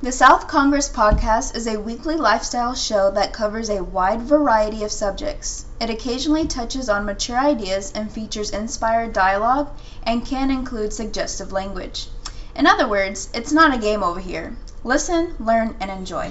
The 0.00 0.12
South 0.12 0.46
Congress 0.46 0.88
podcast 0.88 1.56
is 1.56 1.66
a 1.66 1.80
weekly 1.80 2.14
lifestyle 2.14 2.72
show 2.76 3.10
that 3.10 3.32
covers 3.32 3.68
a 3.68 3.82
wide 3.82 4.22
variety 4.22 4.84
of 4.84 4.92
subjects. 4.92 5.64
It 5.80 5.90
occasionally 5.90 6.46
touches 6.46 6.88
on 6.88 7.04
mature 7.04 7.36
ideas 7.36 7.90
and 7.96 8.08
features 8.08 8.50
inspired 8.50 9.12
dialogue 9.12 9.70
and 10.04 10.24
can 10.24 10.52
include 10.52 10.92
suggestive 10.92 11.50
language. 11.50 12.06
In 12.54 12.64
other 12.64 12.86
words, 12.86 13.28
it's 13.34 13.50
not 13.50 13.74
a 13.74 13.78
game 13.78 14.04
over 14.04 14.20
here. 14.20 14.56
Listen, 14.84 15.34
learn, 15.40 15.74
and 15.80 15.90
enjoy. 15.90 16.30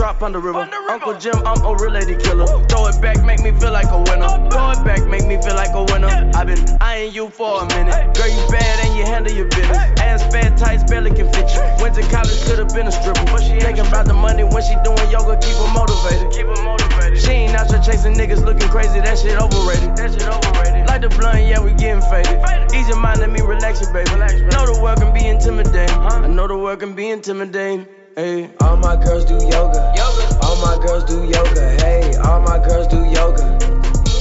Drop 0.00 0.22
on 0.22 0.32
the 0.32 0.38
river, 0.40 0.64
Uncle 0.88 1.12
Jim, 1.20 1.36
I'm 1.44 1.60
a 1.60 1.76
real 1.76 1.92
lady 1.92 2.16
killer. 2.16 2.48
Throw 2.72 2.88
it 2.88 2.96
back, 3.04 3.20
make 3.20 3.44
me 3.44 3.52
feel 3.60 3.70
like 3.70 3.92
a 3.92 4.00
winner. 4.00 4.32
Throw 4.48 4.72
it 4.72 4.80
back, 4.80 5.04
make 5.04 5.28
me 5.28 5.36
feel 5.44 5.52
like 5.52 5.76
a 5.76 5.84
winner. 5.92 6.08
I've 6.32 6.48
been 6.48 6.56
eyeing 6.80 7.12
you 7.12 7.28
for 7.28 7.60
a 7.60 7.66
minute. 7.68 8.16
Girl, 8.16 8.32
you 8.32 8.40
bad 8.48 8.80
and 8.80 8.96
you 8.96 9.04
handle 9.04 9.30
your 9.30 9.44
business. 9.52 9.76
Ass 10.00 10.24
fat, 10.32 10.56
tights 10.56 10.88
barely 10.88 11.12
can 11.12 11.28
fit 11.28 11.52
you. 11.52 11.60
Went 11.84 12.00
to 12.00 12.02
college, 12.08 12.32
could've 12.48 12.72
been 12.72 12.88
a 12.88 12.92
stripper. 12.92 13.28
But 13.28 13.44
she 13.44 13.60
thinking 13.60 13.84
about 13.84 14.06
the 14.06 14.16
money 14.16 14.42
when 14.42 14.64
she 14.64 14.72
doing 14.88 15.04
yoga, 15.12 15.36
keep 15.36 15.52
her 15.60 15.68
motivated. 15.76 16.32
Keep 16.32 16.48
her 16.48 16.62
motivated. 16.64 17.20
She 17.20 17.32
ain't 17.44 17.54
out 17.60 17.68
here 17.68 17.84
chasing 17.84 18.16
niggas 18.16 18.40
looking 18.40 18.72
crazy, 18.72 19.04
that 19.04 19.18
shit 19.20 19.36
overrated. 19.36 20.00
That 20.00 20.16
shit 20.16 20.24
overrated. 20.24 20.88
Like 20.88 21.04
the 21.04 21.12
blunt, 21.12 21.44
yeah, 21.44 21.60
we 21.60 21.76
getting 21.76 22.00
faded. 22.08 22.40
Ease 22.72 22.88
your 22.88 22.96
mind, 22.96 23.20
let 23.20 23.28
me 23.28 23.44
relax 23.44 23.84
you, 23.84 23.92
baby. 23.92 24.16
Know 24.16 24.64
the 24.64 24.80
world 24.80 24.96
can 24.96 25.12
be 25.12 25.28
intimidating. 25.28 25.92
I 25.92 26.26
know 26.26 26.48
the 26.48 26.56
world 26.56 26.80
can 26.80 26.96
be 26.96 27.10
intimidating. 27.10 27.84
Hey. 28.16 28.50
All 28.60 28.76
my 28.76 28.96
girls 28.96 29.24
do 29.24 29.34
yoga. 29.34 29.94
All 30.42 30.56
my 30.56 30.76
girls 30.84 31.04
do 31.04 31.22
yoga. 31.24 31.70
Hey, 31.78 32.16
all 32.16 32.40
my 32.40 32.58
girls 32.58 32.88
do 32.88 33.04
yoga. 33.04 33.56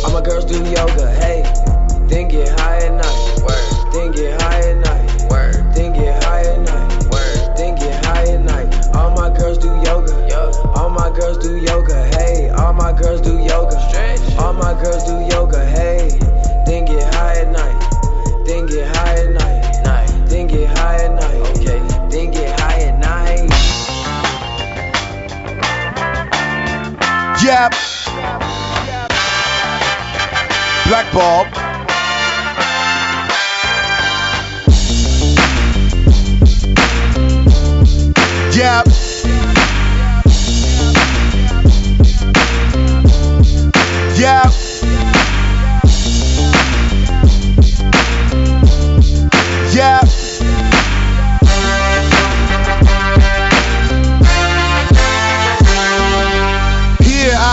All 0.05 0.11
my 0.11 0.21
girls 0.21 0.45
do 0.45 0.63
yoga. 0.63 1.09
Hey, 1.15 1.41
then 2.07 2.27
get 2.27 2.49
high 2.59 2.85
at 2.85 2.93
night. 2.93 3.41
Word. 3.41 3.91
Then 3.91 4.11
get 4.11 4.39
high 4.41 4.59
at 4.59 4.77
night. 4.77 5.31
Word. 5.31 5.73
Then 5.73 5.93
get 5.93 6.23
high 6.23 6.41
at 6.41 6.59
night. 6.61 7.03
Word. 7.11 7.57
Then 7.57 7.75
get 7.75 8.05
high 8.05 8.27
at 8.27 8.41
night. 8.41 8.95
All 8.95 9.09
my 9.09 9.35
girls 9.35 9.57
do 9.57 9.69
yoga. 9.83 10.13
All 10.75 10.89
my 10.91 11.09
girls 11.09 11.39
do 11.39 11.57
yoga. 11.57 11.98
Yep. 27.49 27.73
Black. 30.85 31.09
Yep. 44.19 44.58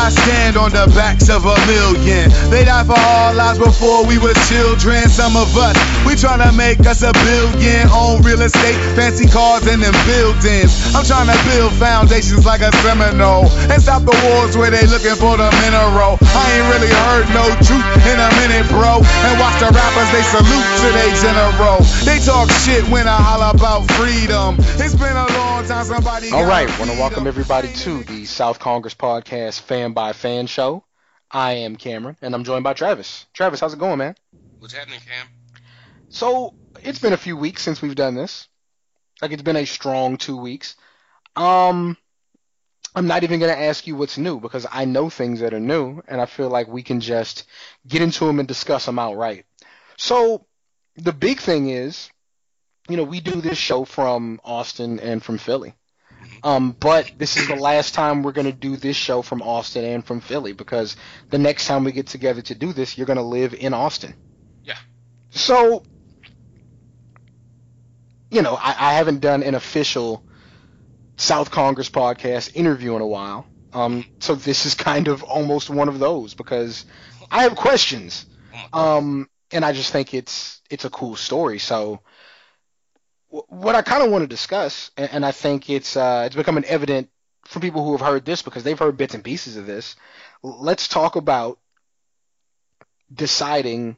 I 0.06 0.10
stand 0.10 0.54
on 0.54 0.70
the 0.70 0.86
backs 0.94 1.26
of 1.26 1.42
a 1.42 1.58
million. 1.66 2.30
They 2.46 2.62
died 2.62 2.86
for 2.86 2.94
our 2.94 3.34
lives 3.34 3.58
before 3.58 4.06
we 4.06 4.22
were 4.22 4.38
children. 4.46 5.02
Some 5.10 5.34
of 5.34 5.50
us, 5.58 5.74
we 6.06 6.14
tryna 6.14 6.54
make 6.54 6.78
us 6.86 7.02
a 7.02 7.10
billion. 7.26 7.90
Own 7.90 8.22
real 8.22 8.38
estate, 8.38 8.78
fancy 8.94 9.26
cars, 9.26 9.66
and 9.66 9.82
them 9.82 9.98
buildings. 10.06 10.94
I'm 10.94 11.02
tryna 11.02 11.34
build 11.50 11.74
foundations 11.74 12.46
like 12.46 12.62
a 12.62 12.70
Seminole. 12.86 13.50
And 13.66 13.82
stop 13.82 14.06
the 14.06 14.14
wars 14.30 14.54
where 14.54 14.70
they 14.70 14.86
looking 14.86 15.18
for 15.18 15.34
the 15.42 15.50
mineral. 15.66 16.22
I 16.22 16.54
ain't 16.54 16.70
really 16.70 16.92
heard 17.02 17.26
no 17.34 17.50
truth 17.66 17.90
in 18.06 18.18
a 18.22 18.30
minute, 18.38 18.70
bro. 18.70 19.02
And 19.02 19.34
watch 19.42 19.58
the 19.58 19.74
rappers, 19.74 20.10
they 20.14 20.22
salute 20.22 20.70
to 20.86 20.88
they 20.94 21.10
general. 21.18 21.82
They 22.06 22.22
talk 22.22 22.46
shit 22.62 22.86
when 22.94 23.10
I 23.10 23.18
holler 23.18 23.50
about 23.58 23.90
freedom. 23.98 24.54
It's 24.78 24.94
been 24.94 25.18
a 25.18 25.25
All 25.68 26.46
gotta 26.46 26.78
want 26.78 26.92
to 26.92 26.96
welcome 26.96 27.26
everybody 27.26 27.72
to 27.72 28.04
the 28.04 28.24
South 28.24 28.60
Congress 28.60 28.94
Podcast 28.94 29.62
Fan 29.62 29.94
by 29.94 30.12
Fan 30.12 30.46
Show. 30.46 30.84
I 31.28 31.54
am 31.54 31.74
Cameron, 31.74 32.16
and 32.22 32.36
I'm 32.36 32.44
joined 32.44 32.62
by 32.62 32.72
Travis. 32.72 33.26
Travis, 33.32 33.58
how's 33.58 33.74
it 33.74 33.80
going, 33.80 33.98
man? 33.98 34.14
What's 34.60 34.74
happening, 34.74 35.00
Cam? 35.00 35.26
So 36.08 36.54
it's 36.84 37.00
been 37.00 37.14
a 37.14 37.16
few 37.16 37.36
weeks 37.36 37.62
since 37.62 37.82
we've 37.82 37.96
done 37.96 38.14
this. 38.14 38.46
Like 39.20 39.32
it's 39.32 39.42
been 39.42 39.56
a 39.56 39.64
strong 39.64 40.18
two 40.18 40.36
weeks. 40.36 40.76
Um, 41.34 41.96
I'm 42.94 43.08
not 43.08 43.24
even 43.24 43.40
gonna 43.40 43.52
ask 43.52 43.88
you 43.88 43.96
what's 43.96 44.18
new 44.18 44.38
because 44.38 44.68
I 44.70 44.84
know 44.84 45.10
things 45.10 45.40
that 45.40 45.52
are 45.52 45.58
new, 45.58 46.00
and 46.06 46.20
I 46.20 46.26
feel 46.26 46.48
like 46.48 46.68
we 46.68 46.84
can 46.84 47.00
just 47.00 47.42
get 47.88 48.02
into 48.02 48.24
them 48.24 48.38
and 48.38 48.46
discuss 48.46 48.86
them 48.86 49.00
outright. 49.00 49.46
So 49.96 50.46
the 50.94 51.12
big 51.12 51.40
thing 51.40 51.70
is, 51.70 52.08
you 52.88 52.96
know, 52.96 53.04
we 53.04 53.20
do 53.20 53.40
this 53.40 53.58
show 53.58 53.84
from 53.84 54.40
Austin 54.44 55.00
and 55.00 55.22
from 55.22 55.38
Philly. 55.38 55.74
Um, 56.42 56.76
but 56.78 57.12
this 57.16 57.36
is 57.36 57.48
the 57.48 57.56
last 57.56 57.94
time 57.94 58.22
we're 58.22 58.32
gonna 58.32 58.52
do 58.52 58.76
this 58.76 58.96
show 58.96 59.22
from 59.22 59.42
Austin 59.42 59.84
and 59.84 60.04
from 60.04 60.20
Philly 60.20 60.52
because 60.52 60.96
the 61.30 61.38
next 61.38 61.66
time 61.66 61.84
we 61.84 61.92
get 61.92 62.06
together 62.06 62.42
to 62.42 62.54
do 62.54 62.72
this, 62.72 62.96
you're 62.96 63.06
gonna 63.06 63.22
live 63.22 63.54
in 63.54 63.74
Austin. 63.74 64.14
Yeah. 64.64 64.78
So, 65.30 65.82
you 68.30 68.42
know, 68.42 68.54
I, 68.54 68.76
I 68.78 68.92
haven't 68.94 69.20
done 69.20 69.42
an 69.42 69.54
official 69.54 70.24
South 71.16 71.50
Congress 71.50 71.90
podcast 71.90 72.54
interview 72.54 72.94
in 72.96 73.02
a 73.02 73.06
while. 73.06 73.46
Um, 73.72 74.04
so 74.20 74.34
this 74.34 74.66
is 74.66 74.74
kind 74.74 75.08
of 75.08 75.22
almost 75.22 75.68
one 75.70 75.88
of 75.88 75.98
those 75.98 76.34
because 76.34 76.86
I 77.30 77.42
have 77.42 77.56
questions. 77.56 78.26
Um, 78.72 79.28
and 79.52 79.64
I 79.64 79.72
just 79.72 79.92
think 79.92 80.14
it's 80.14 80.60
it's 80.70 80.84
a 80.84 80.90
cool 80.90 81.16
story. 81.16 81.58
So 81.58 82.00
what 83.28 83.74
I 83.74 83.82
kind 83.82 84.02
of 84.02 84.10
want 84.10 84.22
to 84.22 84.28
discuss, 84.28 84.90
and, 84.96 85.10
and 85.12 85.26
I 85.26 85.32
think 85.32 85.68
it's 85.68 85.96
uh, 85.96 86.24
it's 86.26 86.36
becoming 86.36 86.64
evident 86.64 87.10
for 87.44 87.60
people 87.60 87.84
who 87.84 87.92
have 87.92 88.00
heard 88.06 88.24
this 88.24 88.42
because 88.42 88.64
they've 88.64 88.78
heard 88.78 88.96
bits 88.96 89.14
and 89.14 89.24
pieces 89.24 89.56
of 89.56 89.66
this. 89.66 89.96
Let's 90.42 90.88
talk 90.88 91.16
about 91.16 91.58
deciding, 93.12 93.96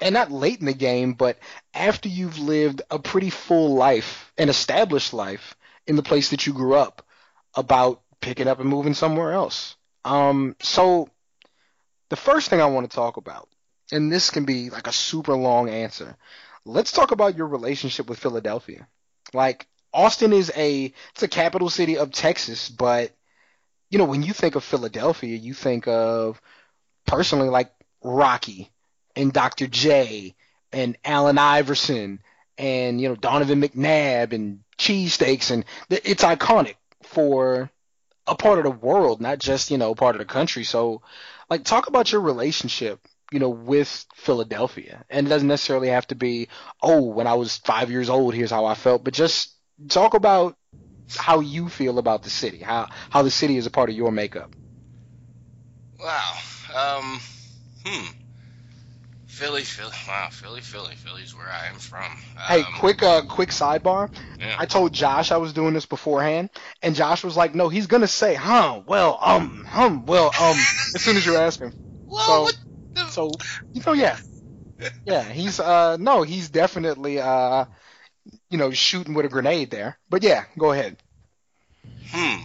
and 0.00 0.14
not 0.14 0.30
late 0.30 0.60
in 0.60 0.66
the 0.66 0.74
game, 0.74 1.14
but 1.14 1.38
after 1.74 2.08
you've 2.08 2.38
lived 2.38 2.82
a 2.90 2.98
pretty 2.98 3.30
full 3.30 3.74
life, 3.74 4.32
an 4.38 4.48
established 4.48 5.12
life 5.12 5.56
in 5.86 5.96
the 5.96 6.02
place 6.02 6.30
that 6.30 6.46
you 6.46 6.52
grew 6.52 6.74
up, 6.74 7.06
about 7.54 8.02
picking 8.20 8.48
up 8.48 8.60
and 8.60 8.68
moving 8.68 8.94
somewhere 8.94 9.32
else. 9.32 9.76
Um, 10.04 10.56
so 10.60 11.08
the 12.10 12.16
first 12.16 12.48
thing 12.48 12.60
I 12.60 12.66
want 12.66 12.90
to 12.90 12.94
talk 12.94 13.16
about, 13.16 13.48
and 13.92 14.10
this 14.10 14.30
can 14.30 14.44
be 14.44 14.70
like 14.70 14.86
a 14.86 14.92
super 14.92 15.34
long 15.34 15.68
answer. 15.68 16.16
Let's 16.70 16.92
talk 16.92 17.10
about 17.10 17.36
your 17.36 17.48
relationship 17.48 18.08
with 18.08 18.18
Philadelphia. 18.18 18.86
Like 19.34 19.66
Austin 19.92 20.32
is 20.32 20.52
a 20.56 20.92
it's 21.12 21.22
a 21.22 21.28
capital 21.28 21.68
city 21.68 21.98
of 21.98 22.12
Texas, 22.12 22.68
but 22.68 23.12
you 23.90 23.98
know 23.98 24.04
when 24.04 24.22
you 24.22 24.32
think 24.32 24.54
of 24.54 24.64
Philadelphia, 24.64 25.36
you 25.36 25.52
think 25.52 25.88
of 25.88 26.40
personally 27.06 27.48
like 27.48 27.72
Rocky 28.02 28.70
and 29.16 29.32
Dr. 29.32 29.66
J 29.66 30.34
and 30.72 30.96
Allen 31.04 31.38
Iverson 31.38 32.20
and 32.56 33.00
you 33.00 33.08
know 33.08 33.16
Donovan 33.16 33.60
McNabb 33.60 34.32
and 34.32 34.60
cheesesteaks 34.78 35.50
and 35.50 35.64
it's 35.90 36.22
iconic 36.22 36.76
for 37.02 37.70
a 38.26 38.36
part 38.36 38.58
of 38.58 38.64
the 38.64 38.70
world, 38.70 39.20
not 39.20 39.40
just 39.40 39.72
you 39.72 39.78
know 39.78 39.94
part 39.96 40.14
of 40.14 40.20
the 40.20 40.24
country. 40.24 40.62
So 40.62 41.02
like 41.48 41.64
talk 41.64 41.88
about 41.88 42.12
your 42.12 42.20
relationship 42.20 43.00
you 43.30 43.38
know 43.38 43.50
with 43.50 44.06
Philadelphia 44.14 45.04
and 45.10 45.26
it 45.26 45.30
doesn't 45.30 45.48
necessarily 45.48 45.88
have 45.88 46.06
to 46.08 46.14
be 46.14 46.48
oh 46.82 47.02
when 47.02 47.26
I 47.26 47.34
was 47.34 47.56
5 47.58 47.90
years 47.90 48.10
old 48.10 48.34
here's 48.34 48.50
how 48.50 48.64
I 48.66 48.74
felt 48.74 49.04
but 49.04 49.14
just 49.14 49.54
talk 49.88 50.14
about 50.14 50.56
how 51.16 51.40
you 51.40 51.68
feel 51.68 51.98
about 51.98 52.22
the 52.22 52.30
city 52.30 52.58
how 52.58 52.88
how 53.10 53.22
the 53.22 53.30
city 53.30 53.56
is 53.56 53.66
a 53.66 53.70
part 53.70 53.90
of 53.90 53.96
your 53.96 54.12
makeup 54.12 54.54
Wow. 56.02 56.32
Um. 56.74 57.20
Hmm. 57.84 58.06
Philly, 59.26 59.62
Philly. 59.62 59.92
Wow, 60.08 60.28
Philly, 60.30 60.60
Philly, 60.60 60.94
Philly's 60.96 61.34
where 61.34 61.46
I 61.48 61.68
am 61.72 61.78
from. 61.78 62.04
Um, 62.04 62.18
hey 62.48 62.62
quick 62.78 63.02
uh 63.02 63.22
quick 63.22 63.50
sidebar 63.50 64.10
Yeah. 64.38 64.56
I 64.58 64.66
told 64.66 64.92
Josh 64.92 65.30
I 65.32 65.36
was 65.38 65.52
doing 65.52 65.72
this 65.74 65.86
beforehand 65.86 66.50
and 66.82 66.94
Josh 66.94 67.22
was 67.24 67.36
like 67.36 67.54
no 67.54 67.68
he's 67.68 67.86
going 67.86 68.02
to 68.02 68.08
say 68.08 68.34
huh 68.34 68.82
well 68.86 69.18
um 69.22 69.64
hum 69.68 70.04
well 70.06 70.26
um 70.40 70.56
as 70.94 71.02
soon 71.02 71.16
as 71.16 71.24
you 71.24 71.36
ask 71.36 71.60
him 71.60 71.72
Well, 72.10 72.20
so- 72.26 72.42
what 72.44 72.56
so 72.94 73.30
you 73.72 73.82
know 73.86 73.92
yeah 73.92 74.18
yeah 75.06 75.22
he's 75.24 75.60
uh 75.60 75.96
no 75.98 76.22
he's 76.22 76.50
definitely 76.50 77.20
uh 77.20 77.64
you 78.50 78.58
know 78.58 78.70
shooting 78.70 79.14
with 79.14 79.26
a 79.26 79.28
grenade 79.28 79.70
there 79.70 79.98
but 80.10 80.22
yeah 80.22 80.44
go 80.58 80.72
ahead 80.72 80.96
Hmm. 82.10 82.36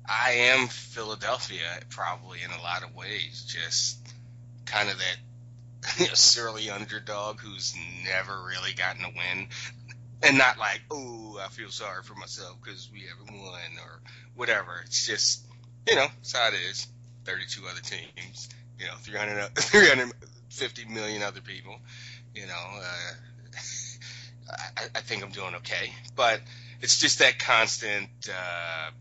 I 0.08 0.32
am 0.32 0.68
Philadelphia 0.68 1.80
probably 1.90 2.42
in 2.44 2.52
a 2.52 2.62
lot 2.62 2.84
of 2.84 2.96
ways. 2.96 3.46
Just 3.48 3.98
kind 4.66 4.90
of 4.90 4.98
that 4.98 5.18
you 6.00 6.08
know, 6.08 6.14
surly 6.14 6.70
underdog 6.70 7.40
who's 7.40 7.76
never 8.04 8.44
really 8.44 8.74
gotten 8.74 9.04
a 9.06 9.10
win. 9.10 9.48
And 10.24 10.38
not 10.38 10.58
like, 10.58 10.82
oh, 10.92 11.40
I 11.44 11.50
feel 11.50 11.70
sorry 11.70 12.04
for 12.04 12.16
myself 12.16 12.58
because 12.64 12.90
we 12.92 13.02
haven't 13.02 13.40
won 13.40 13.60
or 13.84 14.02
whatever. 14.36 14.82
It's 14.86 15.06
just, 15.06 15.46
you 15.88 15.96
know, 15.96 16.08
it's 16.22 16.36
how 16.36 16.48
it 16.48 16.56
is. 16.70 16.88
32 17.26 17.64
other 17.70 17.82
teams, 17.82 18.50
you 18.80 18.86
know, 18.86 18.94
300, 19.00 19.56
350 19.56 20.86
million 20.86 21.24
other 21.24 21.42
people. 21.42 21.76
You 22.34 22.48
know, 22.48 22.54
uh, 22.54 23.14
I, 24.78 24.84
I 24.96 25.02
think 25.02 25.24
I'm 25.24 25.32
doing 25.32 25.56
okay. 25.56 25.92
But 26.16 26.42
it's 26.82 27.00
just 27.00 27.20
that 27.20 27.40
constant 27.40 28.10
uh, 28.30 28.92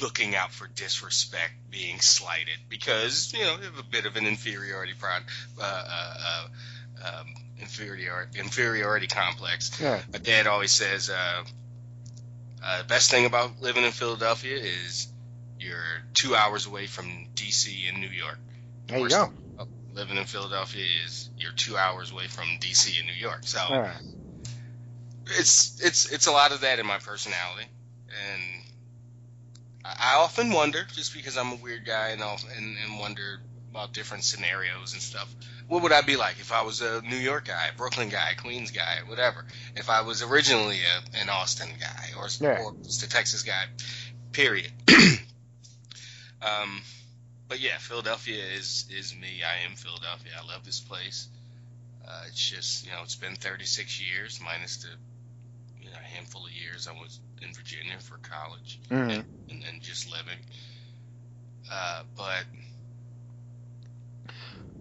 looking 0.00 0.34
out 0.34 0.52
for 0.52 0.68
disrespect, 0.68 1.52
being 1.70 2.00
slighted 2.00 2.58
because 2.68 3.32
you 3.34 3.40
know 3.44 3.56
you 3.56 3.64
have 3.64 3.78
a 3.78 3.82
bit 3.82 4.06
of 4.06 4.16
an 4.16 4.26
inferiority 4.26 4.94
prod, 4.98 5.22
uh, 5.60 5.62
uh, 5.62 6.14
uh, 7.04 7.20
um, 7.20 7.34
inferiority 7.62 8.38
inferiority 8.38 9.06
complex. 9.06 9.80
Yeah. 9.80 10.00
My 10.12 10.18
dad 10.18 10.46
always 10.46 10.70
says 10.72 11.08
uh, 11.10 11.44
uh, 12.62 12.78
the 12.78 12.84
best 12.84 13.10
thing 13.10 13.26
about 13.26 13.60
living 13.60 13.84
in 13.84 13.92
Philadelphia 13.92 14.56
is 14.56 15.08
you're 15.58 16.02
two 16.14 16.34
hours 16.34 16.66
away 16.66 16.86
from 16.86 17.06
D.C. 17.34 17.86
and 17.88 18.00
New 18.00 18.08
York. 18.08 18.38
There 18.88 18.98
you 18.98 19.08
go. 19.08 19.32
thing 19.58 19.66
Living 19.94 20.16
in 20.16 20.24
Philadelphia 20.24 20.84
is 21.04 21.30
you're 21.36 21.52
two 21.52 21.76
hours 21.76 22.10
away 22.12 22.26
from 22.26 22.46
D.C. 22.60 22.98
and 22.98 23.06
New 23.06 23.14
York. 23.14 23.42
So 23.44 23.60
right. 23.70 23.92
it's 25.26 25.80
it's 25.84 26.10
it's 26.10 26.26
a 26.26 26.32
lot 26.32 26.52
of 26.52 26.62
that 26.62 26.78
in 26.78 26.86
my 26.86 26.98
personality, 26.98 27.66
and 28.08 28.42
I 29.84 30.14
I 30.14 30.14
often 30.16 30.50
wonder, 30.52 30.84
just 30.94 31.14
because 31.14 31.36
I'm 31.36 31.52
a 31.52 31.56
weird 31.56 31.84
guy, 31.84 32.08
and 32.08 32.22
I'll- 32.22 32.40
and, 32.56 32.76
and 32.84 32.98
wonder 32.98 33.40
about 33.72 33.92
different 33.94 34.22
scenarios 34.22 34.92
and 34.92 35.00
stuff. 35.02 35.34
What 35.66 35.82
would 35.82 35.92
I 35.92 36.02
be 36.02 36.16
like 36.16 36.38
if 36.40 36.52
I 36.52 36.62
was 36.62 36.82
a 36.82 37.00
New 37.00 37.16
York 37.16 37.46
guy, 37.46 37.70
Brooklyn 37.76 38.10
guy, 38.10 38.34
Queens 38.36 38.70
guy, 38.70 38.98
whatever? 39.06 39.46
If 39.74 39.88
I 39.88 40.02
was 40.02 40.22
originally 40.22 40.76
a, 40.78 41.18
an 41.22 41.30
Austin 41.30 41.70
guy 41.80 42.08
or, 42.18 42.28
Yeah. 42.38 42.62
or 42.62 42.74
just 42.82 43.02
a 43.02 43.08
Texas 43.08 43.42
guy, 43.42 43.64
period. 44.32 44.70
um, 46.42 46.82
but 47.48 47.60
yeah, 47.60 47.78
Philadelphia 47.78 48.44
is 48.56 48.86
is 48.90 49.14
me. 49.14 49.42
I 49.42 49.64
am 49.68 49.76
Philadelphia. 49.76 50.32
I 50.38 50.46
love 50.46 50.64
this 50.64 50.80
place. 50.80 51.28
Uh, 52.06 52.24
it's 52.28 52.50
just 52.50 52.84
you 52.84 52.92
know 52.92 52.98
it's 53.02 53.16
been 53.16 53.36
36 53.36 54.00
years 54.02 54.40
minus 54.44 54.78
the 54.78 54.88
you 55.82 55.90
know 55.90 55.96
handful 56.14 56.44
of 56.44 56.52
years 56.52 56.88
I 56.88 56.92
was 56.92 57.20
in 57.40 57.52
Virginia 57.54 57.98
for 58.00 58.18
college 58.18 58.80
Mhm. 58.90 59.10
and, 59.10 59.24
and, 59.50 59.64
and 59.64 59.82
just 59.82 60.10
living. 60.10 60.38
Uh, 61.70 62.02
but 62.16 62.44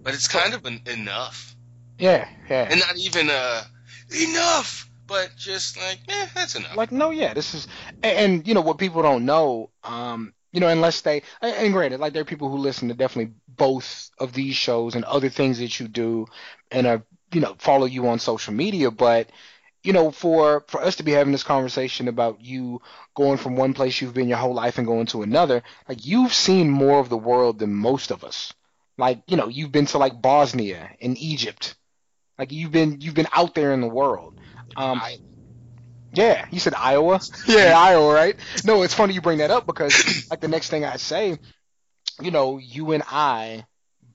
but 0.03 0.13
it's 0.13 0.27
kind 0.27 0.53
of 0.53 0.65
an, 0.65 0.81
enough, 0.87 1.55
Yeah, 1.99 2.27
yeah. 2.49 2.67
and 2.69 2.79
not 2.79 2.97
even 2.97 3.29
uh 3.29 3.63
enough, 4.11 4.89
but 5.07 5.31
just 5.37 5.77
like 5.77 5.99
eh, 6.07 6.27
that's 6.35 6.55
enough. 6.55 6.75
like 6.75 6.91
no 6.91 7.09
yeah 7.11 7.33
this 7.33 7.53
is 7.53 7.67
and, 8.03 8.17
and 8.17 8.47
you 8.47 8.53
know 8.53 8.61
what 8.61 8.77
people 8.77 9.01
don't 9.01 9.25
know 9.25 9.69
um 9.83 10.33
you 10.51 10.59
know 10.59 10.67
unless 10.67 11.01
they 11.01 11.21
and 11.41 11.73
granted 11.73 11.99
like 11.99 12.13
there 12.13 12.21
are 12.21 12.25
people 12.25 12.49
who 12.49 12.57
listen 12.57 12.87
to 12.87 12.93
definitely 12.93 13.33
both 13.47 14.09
of 14.19 14.33
these 14.33 14.55
shows 14.55 14.95
and 14.95 15.03
other 15.05 15.29
things 15.29 15.59
that 15.59 15.79
you 15.79 15.87
do 15.87 16.25
and 16.71 16.87
uh 16.87 16.99
you 17.33 17.41
know 17.41 17.55
follow 17.59 17.85
you 17.85 18.07
on 18.07 18.19
social 18.19 18.53
media 18.53 18.89
but 18.91 19.29
you 19.83 19.93
know 19.93 20.11
for 20.11 20.63
for 20.67 20.81
us 20.81 20.95
to 20.97 21.03
be 21.03 21.11
having 21.11 21.31
this 21.31 21.43
conversation 21.43 22.07
about 22.07 22.41
you 22.41 22.81
going 23.15 23.37
from 23.37 23.55
one 23.55 23.73
place 23.73 23.99
you've 24.01 24.13
been 24.13 24.29
your 24.29 24.37
whole 24.37 24.53
life 24.53 24.77
and 24.77 24.87
going 24.87 25.05
to 25.07 25.23
another 25.23 25.63
like 25.89 26.05
you've 26.05 26.33
seen 26.33 26.69
more 26.69 26.99
of 26.99 27.09
the 27.09 27.17
world 27.17 27.59
than 27.59 27.73
most 27.73 28.11
of 28.11 28.23
us 28.23 28.53
like 28.97 29.21
you 29.27 29.37
know 29.37 29.47
you've 29.47 29.71
been 29.71 29.85
to 29.87 29.97
like 29.97 30.21
Bosnia 30.21 30.89
and 31.01 31.17
Egypt 31.17 31.75
like 32.37 32.51
you've 32.51 32.71
been 32.71 33.01
you've 33.01 33.15
been 33.15 33.27
out 33.33 33.55
there 33.55 33.73
in 33.73 33.81
the 33.81 33.87
world 33.87 34.33
um 34.75 34.99
I, 34.99 35.17
yeah, 36.13 36.45
you 36.51 36.59
said 36.59 36.73
Iowa. 36.73 37.19
Yeah, 37.47 37.73
Iowa, 37.77 38.13
right? 38.13 38.35
No, 38.65 38.83
it's 38.83 38.93
funny 38.93 39.13
you 39.13 39.21
bring 39.21 39.39
that 39.39 39.51
up 39.51 39.65
because 39.65 40.29
like 40.29 40.41
the 40.41 40.47
next 40.47 40.69
thing 40.69 40.85
I 40.85 40.97
say, 40.97 41.37
you 42.21 42.31
know, 42.31 42.57
you 42.57 42.91
and 42.91 43.03
I 43.07 43.65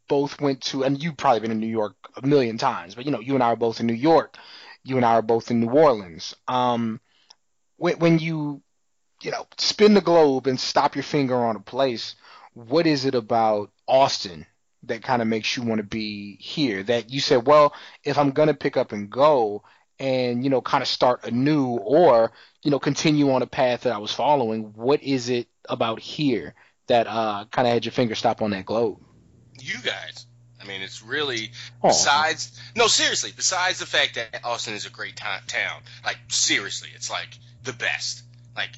both 0.08 0.40
went 0.40 0.62
to, 0.62 0.84
and 0.84 1.02
you've 1.02 1.17
probably 1.17 1.40
been 1.40 1.50
in 1.50 1.61
New 1.61 1.67
York 1.67 1.94
a 2.17 2.26
million 2.26 2.58
times, 2.58 2.94
but 2.94 3.05
you 3.05 3.11
know, 3.11 3.20
you 3.20 3.34
and 3.34 3.43
I 3.43 3.49
are 3.49 3.56
both 3.56 3.81
in 3.81 3.87
New 3.87 3.94
York. 3.94 4.37
You 4.84 4.96
and 4.96 5.05
I 5.05 5.14
are 5.14 5.22
both 5.22 5.50
in 5.50 5.61
New 5.61 5.70
Orleans. 5.70 6.34
Um, 6.46 7.00
when 7.76 7.99
when 7.99 8.19
you, 8.19 8.62
you 9.22 9.31
know, 9.31 9.46
spin 9.58 9.94
the 9.94 10.00
globe 10.00 10.46
and 10.46 10.61
stop 10.61 10.94
your 10.94 11.02
finger 11.02 11.34
on 11.34 11.56
a 11.56 11.61
place, 11.61 12.14
what 12.55 12.87
is 12.87 13.05
it 13.05 13.14
about 13.14 13.70
Austin 13.88 14.46
that 14.86 15.02
kind 15.02 15.22
of 15.22 15.28
makes 15.28 15.56
you 15.56 15.62
want 15.62 15.78
to 15.78 15.86
be 15.86 16.36
here? 16.40 16.82
That 16.82 17.10
you 17.10 17.20
said, 17.20 17.46
well, 17.46 17.74
if 18.04 18.18
I'm 18.18 18.30
gonna 18.30 18.54
pick 18.54 18.76
up 18.76 18.92
and 18.92 19.10
go, 19.10 19.62
and 19.98 20.44
you 20.44 20.50
know 20.50 20.60
kind 20.60 20.82
of 20.82 20.88
start 20.88 21.24
anew 21.24 21.68
or 21.68 22.32
you 22.62 22.70
know 22.70 22.78
continue 22.78 23.30
on 23.32 23.42
a 23.42 23.46
path 23.46 23.82
that 23.82 23.94
I 23.94 23.98
was 23.98 24.12
following 24.12 24.72
what 24.74 25.02
is 25.02 25.30
it 25.30 25.48
about 25.68 26.00
here 26.00 26.54
that 26.88 27.06
uh 27.06 27.46
kind 27.50 27.66
of 27.66 27.72
had 27.72 27.84
your 27.86 27.92
finger 27.92 28.14
stop 28.14 28.42
on 28.42 28.50
that 28.50 28.66
globe 28.66 28.98
you 29.60 29.80
guys. 29.82 30.26
I 30.60 30.64
mean, 30.66 30.82
it's 30.82 31.02
really 31.02 31.52
oh 31.82 31.88
besides 31.88 32.58
no 32.74 32.86
seriously. 32.86 33.32
Besides 33.34 33.78
the 33.78 33.86
fact 33.86 34.14
that 34.14 34.44
Austin 34.44 34.74
is 34.74 34.86
a 34.86 34.90
great 34.90 35.16
ti- 35.16 35.46
town, 35.46 35.82
like 36.04 36.18
seriously, 36.28 36.88
it's 36.94 37.10
like 37.10 37.28
the 37.62 37.72
best. 37.72 38.22
Like, 38.56 38.70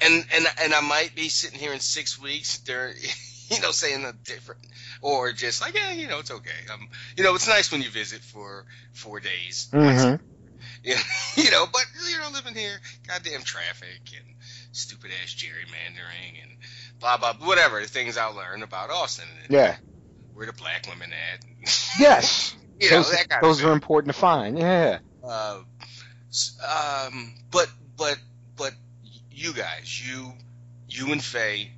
and 0.00 0.24
and 0.32 0.46
and 0.60 0.74
I 0.74 0.80
might 0.80 1.14
be 1.14 1.28
sitting 1.28 1.58
here 1.58 1.72
in 1.72 1.80
six 1.80 2.20
weeks, 2.20 2.58
there, 2.58 2.92
you 3.50 3.60
know, 3.60 3.70
saying 3.70 4.04
a 4.04 4.12
different, 4.12 4.60
or 5.02 5.32
just 5.32 5.60
like, 5.60 5.74
yeah, 5.74 5.92
you 5.92 6.08
know, 6.08 6.18
it's 6.18 6.30
okay. 6.30 6.50
Um, 6.72 6.88
you 7.16 7.24
know, 7.24 7.34
it's 7.34 7.48
nice 7.48 7.70
when 7.70 7.82
you 7.82 7.90
visit 7.90 8.20
for 8.20 8.64
four 8.92 9.20
days. 9.20 9.68
Mm-hmm. 9.72 10.24
Yeah, 10.82 11.00
you 11.36 11.50
know, 11.50 11.64
but 11.70 11.84
you 12.10 12.18
know, 12.18 12.28
living 12.30 12.54
here, 12.54 12.78
goddamn 13.08 13.42
traffic 13.42 14.00
and 14.18 14.34
stupid 14.72 15.10
ass 15.22 15.34
gerrymandering 15.34 16.42
and 16.42 16.52
blah 17.00 17.16
blah, 17.16 17.32
whatever 17.34 17.80
the 17.80 17.86
things 17.86 18.18
I 18.18 18.26
learned 18.26 18.62
about 18.62 18.90
Austin. 18.90 19.24
Yeah 19.48 19.76
where 20.34 20.46
the 20.46 20.52
black 20.52 20.86
women 20.88 21.10
at. 21.12 21.44
yes 21.98 22.54
you 22.80 22.90
know, 22.90 22.96
those, 22.96 23.12
that 23.12 23.28
kind 23.28 23.42
those 23.42 23.62
are 23.62 23.72
important 23.72 24.12
to 24.12 24.18
find 24.18 24.58
yeah 24.58 24.98
uh, 25.26 25.60
um, 27.10 27.34
but 27.50 27.68
but 27.96 28.18
but 28.56 28.72
you 29.30 29.52
guys, 29.52 30.06
you 30.06 30.32
you 30.88 31.12
and 31.12 31.22
Faye, 31.22 31.72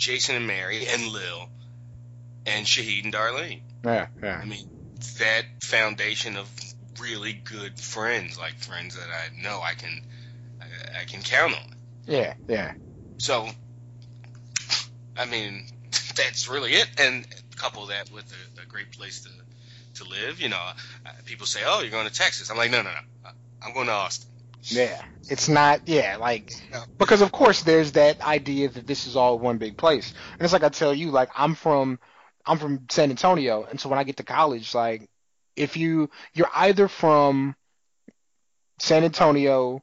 Jason 0.00 0.34
and 0.34 0.46
Mary 0.46 0.86
and 0.88 1.08
Lil, 1.08 1.48
and 2.46 2.66
Shahid 2.66 3.04
and 3.04 3.12
Darlene. 3.12 3.60
yeah 3.84 4.06
yeah 4.22 4.40
I 4.42 4.46
mean, 4.46 4.64
that 5.18 5.44
foundation 5.62 6.36
of 6.36 6.48
really 7.00 7.32
good 7.32 7.78
friends, 7.78 8.38
like 8.38 8.54
friends 8.54 8.96
that 8.96 9.08
I 9.08 9.42
know 9.42 9.60
I 9.62 9.74
can 9.74 10.00
I, 10.60 11.02
I 11.02 11.04
can 11.04 11.20
count 11.22 11.52
on. 11.54 11.74
yeah 12.06 12.34
yeah 12.48 12.72
So, 13.18 13.46
I 15.16 15.26
mean, 15.26 15.66
that's 16.16 16.48
really 16.48 16.72
it. 16.72 16.88
And 16.98 17.26
couple 17.60 17.86
that 17.86 18.10
with 18.10 18.24
a, 18.32 18.62
a 18.62 18.66
great 18.66 18.90
place 18.92 19.22
to 19.24 19.30
to 20.02 20.08
live. 20.08 20.40
You 20.40 20.48
know, 20.48 20.56
uh, 21.04 21.10
people 21.26 21.46
say, 21.46 21.60
"Oh, 21.66 21.82
you're 21.82 21.90
going 21.90 22.08
to 22.08 22.12
Texas." 22.12 22.50
I'm 22.50 22.56
like, 22.56 22.70
"No, 22.70 22.80
no, 22.80 22.90
no. 22.90 23.30
I'm 23.62 23.74
going 23.74 23.86
to 23.86 23.92
Austin." 23.92 24.29
Yeah. 24.62 25.02
It's 25.28 25.48
not 25.48 25.82
yeah 25.86 26.16
like 26.18 26.52
because 26.98 27.22
of 27.22 27.32
course 27.32 27.62
there's 27.62 27.92
that 27.92 28.20
idea 28.20 28.68
that 28.68 28.86
this 28.86 29.06
is 29.06 29.16
all 29.16 29.38
one 29.38 29.58
big 29.58 29.76
place. 29.76 30.12
And 30.32 30.42
it's 30.42 30.52
like 30.52 30.64
i 30.64 30.68
tell 30.68 30.94
you 30.94 31.10
like 31.10 31.30
i'm 31.36 31.54
from 31.54 31.98
i'm 32.46 32.58
from 32.58 32.86
san 32.90 33.10
antonio. 33.10 33.64
And 33.64 33.80
so 33.80 33.88
when 33.88 33.98
i 33.98 34.04
get 34.04 34.16
to 34.18 34.24
college 34.24 34.74
like 34.74 35.08
if 35.56 35.76
you 35.76 36.10
you're 36.34 36.50
either 36.54 36.88
from 36.88 37.54
san 38.78 39.04
antonio 39.04 39.82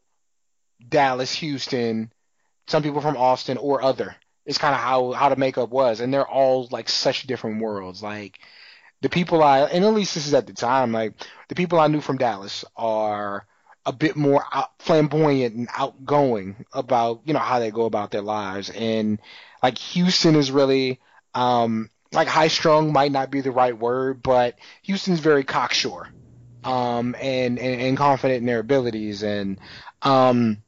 dallas 0.89 1.33
houston 1.33 2.11
some 2.67 2.83
people 2.83 3.01
from 3.01 3.17
austin 3.17 3.57
or 3.57 3.81
other 3.81 4.15
it's 4.47 4.57
kind 4.57 4.73
of 4.73 4.79
how 4.79 5.11
how 5.11 5.29
the 5.29 5.35
makeup 5.35 5.69
was. 5.69 5.99
And 5.99 6.11
they're 6.11 6.27
all 6.27 6.67
like 6.71 6.89
such 6.89 7.27
different 7.27 7.61
worlds. 7.61 8.01
Like 8.01 8.39
the 9.01 9.09
people 9.09 9.43
i 9.43 9.59
and 9.59 9.85
at 9.85 9.93
least 9.93 10.15
this 10.15 10.25
is 10.25 10.33
at 10.33 10.47
the 10.47 10.53
time 10.53 10.91
like 10.91 11.13
the 11.49 11.55
people 11.55 11.79
i 11.79 11.85
knew 11.85 12.01
from 12.01 12.17
dallas 12.17 12.65
are 12.75 13.45
a 13.87 13.93
bit 13.93 14.17
more 14.17 14.45
flamboyant 14.79 15.55
and 15.55 15.69
outgoing 15.77 16.65
about 16.73 17.21
you 17.25 17.33
know 17.33 17.39
how 17.39 17.59
they 17.59 17.71
go 17.71 17.85
about 17.85 18.11
their 18.11 18.21
lives. 18.21 18.69
And 18.71 19.19
like 19.63 19.79
Houston 19.79 20.35
is 20.35 20.51
really 20.51 21.01
um 21.35 21.89
like 22.13 22.27
high 22.29 22.49
strung 22.49 22.93
might 22.93 23.13
not 23.13 23.31
be 23.31 23.41
the 23.41 23.51
right 23.51 23.77
word 23.77 24.23
but 24.23 24.59
Houston's 24.83 25.21
very 25.21 25.45
cocksure 25.45 26.07
um 26.65 27.15
and, 27.21 27.59
and 27.59 27.81
and 27.81 27.97
confident 27.97 28.39
in 28.39 28.47
their 28.47 28.59
abilities. 28.59 29.23
And 29.23 29.59
um 30.03 30.63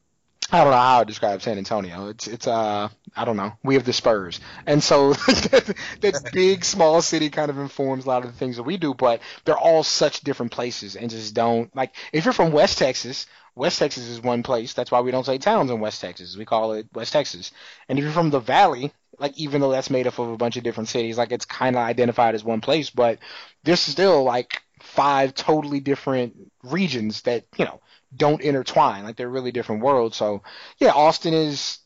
I 0.51 0.63
don't 0.63 0.71
know 0.71 0.77
how 0.77 0.99
to 0.99 1.05
describe 1.05 1.41
San 1.41 1.57
Antonio. 1.57 2.07
It's 2.07 2.27
it's 2.27 2.47
uh 2.47 2.89
I 3.15 3.25
don't 3.25 3.37
know. 3.37 3.53
We 3.63 3.75
have 3.75 3.85
the 3.85 3.93
Spurs, 3.93 4.39
and 4.65 4.83
so 4.83 5.13
that 5.13 6.29
big 6.33 6.65
small 6.65 7.01
city 7.01 7.29
kind 7.29 7.51
of 7.51 7.59
informs 7.59 8.05
a 8.05 8.07
lot 8.07 8.25
of 8.25 8.31
the 8.31 8.37
things 8.37 8.55
that 8.57 8.63
we 8.63 8.77
do. 8.77 8.93
But 8.93 9.21
they're 9.45 9.57
all 9.57 9.83
such 9.83 10.21
different 10.21 10.51
places, 10.51 10.95
and 10.95 11.09
just 11.09 11.33
don't 11.33 11.75
like. 11.75 11.95
If 12.11 12.25
you're 12.25 12.33
from 12.33 12.51
West 12.51 12.77
Texas, 12.79 13.27
West 13.55 13.79
Texas 13.79 14.07
is 14.07 14.21
one 14.21 14.41
place. 14.41 14.73
That's 14.73 14.91
why 14.91 15.01
we 15.01 15.11
don't 15.11 15.25
say 15.25 15.37
towns 15.37 15.69
in 15.69 15.79
West 15.79 16.01
Texas. 16.01 16.37
We 16.37 16.45
call 16.45 16.73
it 16.73 16.87
West 16.93 17.13
Texas. 17.13 17.51
And 17.87 17.99
if 17.99 18.03
you're 18.03 18.13
from 18.13 18.29
the 18.31 18.39
Valley, 18.39 18.91
like 19.19 19.37
even 19.37 19.61
though 19.61 19.71
that's 19.71 19.89
made 19.89 20.07
up 20.07 20.17
of 20.17 20.29
a 20.29 20.37
bunch 20.37 20.57
of 20.57 20.63
different 20.63 20.89
cities, 20.89 21.17
like 21.17 21.31
it's 21.31 21.45
kind 21.45 21.75
of 21.75 21.81
identified 21.83 22.35
as 22.35 22.43
one 22.43 22.61
place, 22.61 22.89
but 22.89 23.19
there's 23.63 23.81
still 23.81 24.23
like 24.23 24.63
five 24.79 25.35
totally 25.35 25.79
different 25.79 26.35
regions 26.63 27.21
that 27.23 27.45
you 27.57 27.65
know 27.65 27.81
don't 28.15 28.41
intertwine. 28.41 29.03
Like 29.03 29.15
they're 29.15 29.29
really 29.29 29.51
different 29.51 29.83
worlds. 29.83 30.17
So 30.17 30.41
yeah, 30.79 30.91
Austin 30.91 31.33
is 31.33 31.79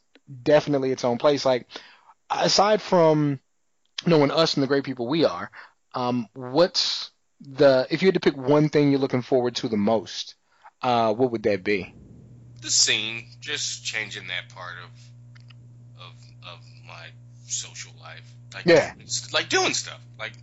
definitely 0.44 0.92
its 0.92 1.04
own 1.04 1.18
place. 1.18 1.46
Like 1.46 1.68
aside 2.30 2.82
from 2.82 3.40
knowing 4.06 4.32
us 4.32 4.56
and 4.56 4.64
the 4.64 4.68
great 4.68 4.84
people 4.84 5.08
we 5.08 5.26
are, 5.26 5.52
um, 5.94 6.28
what's 6.34 7.12
the 7.42 7.86
if 7.90 8.02
you 8.02 8.08
had 8.08 8.14
to 8.16 8.20
pick 8.22 8.38
one 8.38 8.70
thing 8.70 8.90
you're 8.90 9.00
looking 9.00 9.22
forward 9.22 9.56
to 9.58 9.68
the 9.68 9.78
most, 9.78 10.36
uh, 10.82 11.14
what 11.14 11.32
would 11.32 11.44
that 11.44 11.64
be? 11.64 11.94
The 12.62 12.70
scene, 12.72 13.26
just 13.42 13.84
changing 13.84 14.28
that 14.28 14.50
part 14.54 14.76
of 14.84 14.90
of 16.02 16.14
of 16.54 16.60
my 16.88 17.08
social 17.48 17.92
life. 18.02 18.24
Like, 18.54 18.66
Yeah. 18.66 18.94
like 19.34 19.50
doing 19.50 19.74
stuff. 19.74 20.00
Like 20.18 20.34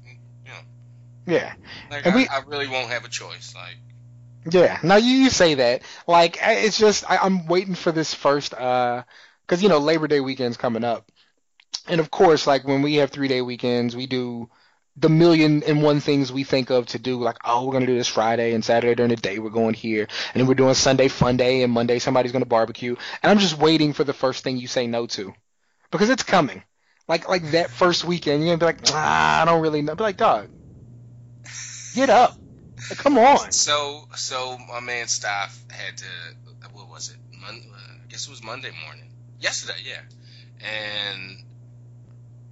you 0.45 0.51
know, 0.51 1.35
Yeah. 1.35 1.55
like 1.91 2.05
And 2.05 2.15
I, 2.15 2.17
we- 2.17 2.29
I 2.29 2.41
really 2.47 2.69
won't 2.69 2.91
have 2.91 3.05
a 3.05 3.09
choice. 3.09 3.55
Like 3.55 3.77
Yeah, 4.49 4.79
now 4.83 4.97
you, 4.97 5.13
you 5.13 5.31
say 5.31 5.55
that. 5.55 5.83
Like, 6.07 6.39
it's 6.41 6.79
just, 6.79 7.09
I, 7.11 7.19
I'm 7.19 7.47
waiting 7.47 7.75
for 7.75 7.93
this 7.93 8.15
first, 8.15 8.55
uh, 8.55 9.03
cause, 9.47 9.63
you 9.63 9.69
know, 9.69 9.79
Labor 9.79 10.09
Day 10.09 10.21
weekend's 10.21 10.57
coming 10.57 10.85
up. 10.85 11.11
And 11.87 12.01
of 12.01 12.11
course, 12.11 12.47
like, 12.47 12.67
when 12.67 12.83
we 12.83 12.97
have 12.97 13.11
three 13.11 13.29
day 13.29 13.43
weekends, 13.43 13.95
we 13.97 14.07
do 14.07 14.49
the 14.97 15.09
million 15.09 15.63
and 15.65 15.83
one 15.83 16.01
things 16.01 16.33
we 16.33 16.45
think 16.45 16.71
of 16.71 16.87
to 16.87 16.99
do. 16.99 17.19
Like, 17.21 17.37
oh, 17.45 17.67
we're 17.67 17.73
to 17.81 17.87
do 17.87 17.97
this 17.97 18.09
Friday 18.09 18.55
and 18.55 18.65
Saturday 18.65 18.95
during 18.95 19.11
the 19.11 19.17
day, 19.17 19.39
we're 19.39 19.51
going 19.51 19.75
here. 19.75 20.09
And 20.33 20.41
then 20.41 20.47
we're 20.47 20.55
doing 20.55 20.75
Sunday 20.75 21.09
fun 21.09 21.37
day 21.37 21.63
and 21.63 21.73
Monday 21.73 21.99
somebody's 21.99 22.33
to 22.33 22.47
barbecue. 22.47 22.97
And 23.23 23.31
I'm 23.31 23.39
just 23.39 23.59
waiting 23.59 23.93
for 23.93 24.05
the 24.05 24.13
first 24.13 24.43
thing 24.43 24.57
you 24.57 24.69
say 24.69 24.87
no 24.87 25.07
to. 25.09 25.35
Because 25.91 26.11
it's 26.11 26.23
coming. 26.23 26.63
Like, 27.09 27.29
like 27.29 27.51
that 27.51 27.71
first 27.71 28.05
weekend, 28.05 28.45
you're 28.45 28.57
to 28.57 28.59
be 28.59 28.67
like, 28.67 28.81
ah, 28.93 29.43
I 29.43 29.45
don't 29.45 29.63
really 29.63 29.83
know. 29.83 29.97
Be 29.97 30.05
like, 30.05 30.17
dog, 30.17 30.49
get 31.95 32.09
up. 32.09 32.40
Come 32.97 33.19
on. 33.19 33.53
so 33.53 34.09
so 34.17 34.59
my 34.69 34.81
man 34.81 35.09
Staff 35.09 35.59
had 35.71 35.99
to 35.99 36.07
what 36.73 36.89
was 36.89 37.11
it? 37.11 37.17
Mon- 37.41 37.73
uh, 37.73 37.93
I 38.05 38.07
guess 38.09 38.27
it 38.27 38.31
was 38.31 38.43
Monday 38.43 38.71
morning. 38.85 39.11
Yesterday, 39.41 39.79
yeah. 39.85 40.01
And 40.61 41.39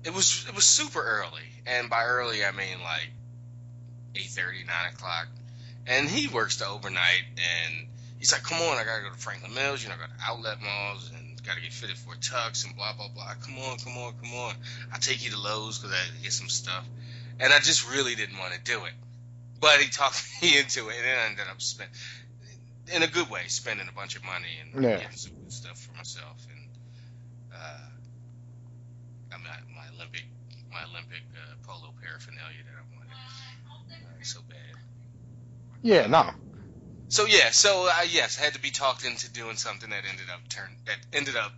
it 0.04 0.14
was 0.14 0.46
it 0.48 0.54
was 0.54 0.64
super 0.64 1.02
early, 1.02 1.42
and 1.66 1.90
by 1.90 2.04
early 2.04 2.44
I 2.44 2.52
mean 2.52 2.82
like 2.82 3.10
eight 4.14 4.30
thirty, 4.30 4.64
nine 4.64 4.92
o'clock. 4.92 5.28
And 5.86 6.08
he 6.08 6.28
works 6.28 6.56
the 6.56 6.66
overnight, 6.66 7.24
and 7.36 7.88
he's 8.18 8.32
like, 8.32 8.42
"Come 8.42 8.60
on, 8.60 8.76
I 8.76 8.84
gotta 8.84 9.02
go 9.02 9.10
to 9.10 9.18
Franklin 9.18 9.54
Mills. 9.54 9.82
You 9.82 9.88
know, 9.88 9.94
I 9.94 9.98
got 9.98 10.10
to 10.10 10.30
outlet 10.30 10.60
malls 10.60 11.10
and 11.14 11.42
gotta 11.42 11.62
get 11.62 11.72
fitted 11.72 11.96
for 11.96 12.14
tux 12.14 12.66
and 12.66 12.76
blah 12.76 12.92
blah 12.92 13.08
blah. 13.08 13.32
Come 13.42 13.58
on, 13.58 13.78
come 13.78 13.96
on, 13.96 14.12
come 14.22 14.34
on. 14.34 14.54
I'll 14.92 15.00
take 15.00 15.24
you 15.24 15.30
to 15.30 15.38
Lowe's 15.38 15.78
because 15.78 15.96
I 15.96 16.22
get 16.22 16.32
some 16.32 16.48
stuff." 16.48 16.84
And 17.40 17.52
I 17.52 17.58
just 17.60 17.90
really 17.90 18.16
didn't 18.16 18.38
want 18.38 18.52
to 18.52 18.60
do 18.60 18.84
it, 18.84 18.92
but 19.60 19.80
he 19.80 19.88
talked 19.88 20.22
me 20.42 20.58
into 20.58 20.88
it, 20.88 20.96
and 21.04 21.20
I 21.20 21.26
ended 21.30 21.46
up 21.50 21.60
spending, 21.60 21.94
in 22.94 23.02
a 23.02 23.06
good 23.06 23.28
way, 23.30 23.42
spending 23.48 23.88
a 23.88 23.92
bunch 23.92 24.16
of 24.16 24.24
money 24.24 24.48
and 24.62 24.82
Yeah. 24.82 24.98
getting 24.98 25.16
some 25.16 25.32
good 25.32 25.52
stuff 25.52 25.78
for 25.78 25.96
myself 25.96 26.46
and. 26.50 26.58
Uh, 27.52 27.88
I 29.32 29.36
mean, 29.36 29.46
my 29.76 29.84
Olympic, 29.96 30.24
my 30.72 30.80
Olympic 30.90 31.22
uh, 31.36 31.54
polo 31.66 31.92
paraphernalia 32.00 32.62
that 32.64 32.76
I 32.76 32.84
wanted. 32.96 33.12
Uh, 34.04 34.22
so 34.22 34.40
bad. 34.48 34.74
Yeah, 35.82 36.06
no. 36.06 36.30
So 37.08 37.26
yeah, 37.26 37.50
so 37.50 37.88
uh, 37.88 38.04
yes, 38.10 38.38
I 38.40 38.44
had 38.44 38.54
to 38.54 38.60
be 38.60 38.70
talked 38.70 39.04
into 39.04 39.30
doing 39.32 39.56
something 39.56 39.90
that 39.90 40.02
ended 40.08 40.26
up 40.32 40.40
turn 40.48 40.68
that 40.86 40.96
ended 41.12 41.36
up 41.36 41.52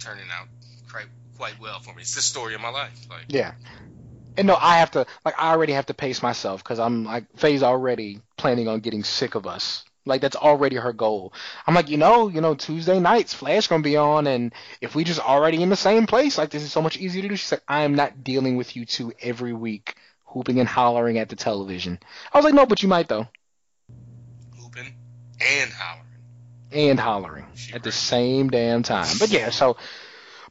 turning 0.00 0.26
out 0.38 0.48
quite 0.90 1.06
quite 1.36 1.60
well 1.60 1.80
for 1.80 1.94
me. 1.94 2.02
It's 2.02 2.14
the 2.14 2.22
story 2.22 2.54
of 2.54 2.60
my 2.60 2.70
life. 2.70 3.06
Like 3.10 3.24
Yeah. 3.28 3.52
And 4.38 4.46
no, 4.46 4.56
I 4.58 4.78
have 4.78 4.92
to 4.92 5.04
like 5.24 5.34
I 5.36 5.50
already 5.50 5.72
have 5.72 5.86
to 5.86 5.94
pace 5.94 6.22
myself 6.22 6.62
because 6.62 6.78
I'm 6.78 7.04
like 7.04 7.24
Faye's 7.36 7.64
already 7.64 8.20
planning 8.36 8.68
on 8.68 8.78
getting 8.80 9.02
sick 9.02 9.34
of 9.34 9.46
us. 9.48 9.84
Like 10.06 10.20
that's 10.20 10.36
already 10.36 10.76
her 10.76 10.92
goal. 10.92 11.32
I'm 11.66 11.74
like, 11.74 11.90
you 11.90 11.96
know, 11.98 12.28
you 12.28 12.40
know, 12.40 12.54
Tuesday 12.54 13.00
nights, 13.00 13.34
Flash 13.34 13.66
gonna 13.66 13.82
be 13.82 13.96
on, 13.96 14.26
and 14.28 14.54
if 14.80 14.94
we 14.94 15.02
just 15.04 15.20
already 15.20 15.60
in 15.60 15.68
the 15.68 15.76
same 15.76 16.06
place, 16.06 16.38
like 16.38 16.50
this 16.50 16.62
is 16.62 16.72
so 16.72 16.80
much 16.80 16.96
easier 16.96 17.20
to 17.22 17.28
do. 17.28 17.36
She's 17.36 17.50
like, 17.50 17.64
I 17.68 17.82
am 17.82 17.96
not 17.96 18.22
dealing 18.22 18.56
with 18.56 18.76
you 18.76 18.86
two 18.86 19.12
every 19.20 19.52
week, 19.52 19.96
hooping 20.24 20.60
and 20.60 20.68
hollering 20.68 21.18
at 21.18 21.28
the 21.28 21.36
television. 21.36 21.98
I 22.32 22.38
was 22.38 22.44
like, 22.44 22.54
no, 22.54 22.64
but 22.64 22.80
you 22.82 22.88
might 22.88 23.08
though, 23.08 23.26
hooping 24.56 24.94
and 25.40 25.72
hollering. 25.72 26.06
and 26.72 27.00
hollering 27.00 27.46
She 27.54 27.74
at 27.74 27.82
the 27.82 27.92
same 27.92 28.50
damn 28.50 28.84
time. 28.84 29.14
But 29.18 29.30
yeah, 29.30 29.50
so, 29.50 29.76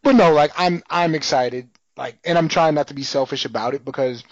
but 0.03 0.13
no, 0.13 0.33
like 0.33 0.51
I'm 0.57 0.83
I'm 0.89 1.15
excited, 1.15 1.69
like, 1.97 2.17
and 2.23 2.37
I'm 2.37 2.47
trying 2.47 2.75
not 2.75 2.87
to 2.87 2.93
be 2.93 3.03
selfish 3.03 3.45
about 3.45 3.73
it 3.73 3.83
because, 3.83 4.23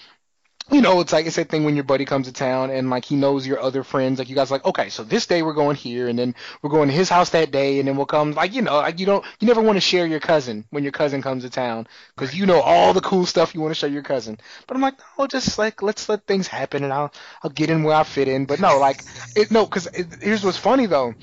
you 0.72 0.82
know, 0.82 1.00
it's 1.00 1.14
like 1.14 1.26
it's 1.26 1.36
that 1.36 1.50
thing 1.50 1.64
when 1.64 1.76
your 1.76 1.84
buddy 1.84 2.06
comes 2.06 2.28
to 2.28 2.34
town 2.34 2.72
and 2.72 2.90
like 2.90 3.06
he 3.06 3.16
knows 3.16 3.46
your 3.46 3.60
other 3.60 3.84
friends, 3.84 4.20
like 4.20 4.30
you 4.30 4.36
guys, 4.36 4.50
are 4.52 4.56
like, 4.56 4.66
okay, 4.66 4.90
so 4.90 5.04
this 5.04 5.28
day 5.28 5.42
we're 5.44 5.54
going 5.54 5.76
here, 5.76 6.08
and 6.08 6.18
then 6.18 6.34
we're 6.62 6.70
going 6.70 6.90
to 6.90 6.96
his 6.96 7.10
house 7.10 7.32
that 7.32 7.52
day, 7.52 7.80
and 7.80 7.88
then 7.88 7.98
we'll 7.98 8.06
come, 8.06 8.32
like, 8.32 8.54
you 8.54 8.62
know, 8.62 8.78
like 8.78 9.00
you 9.00 9.06
don't, 9.06 9.24
you 9.40 9.48
never 9.48 9.62
want 9.62 9.76
to 9.78 9.82
share 9.82 10.08
your 10.08 10.20
cousin 10.20 10.66
when 10.72 10.84
your 10.84 10.92
cousin 10.92 11.22
comes 11.22 11.44
to 11.44 11.50
town 11.50 11.88
because 12.16 12.34
you 12.34 12.46
know 12.46 12.62
all 12.62 12.94
the 12.94 13.02
cool 13.02 13.26
stuff 13.26 13.54
you 13.54 13.62
want 13.62 13.72
to 13.72 13.80
show 13.80 13.88
your 13.88 14.04
cousin. 14.04 14.40
But 14.68 14.76
I'm 14.76 14.82
like, 14.82 14.96
no, 15.20 15.28
just 15.28 15.58
like 15.58 15.82
let's 15.82 16.10
let 16.10 16.26
things 16.26 16.48
happen, 16.48 16.84
and 16.84 16.94
I'll 16.94 17.12
I'll 17.44 17.52
get 17.52 17.70
in 17.70 17.84
where 17.84 17.96
I 17.96 18.04
fit 18.04 18.28
in. 18.28 18.46
But 18.46 18.60
no, 18.60 18.80
like, 18.80 19.04
it, 19.36 19.52
no, 19.52 19.66
because 19.66 19.88
here's 20.22 20.44
what's 20.44 20.58
funny 20.58 20.86
though 20.88 21.14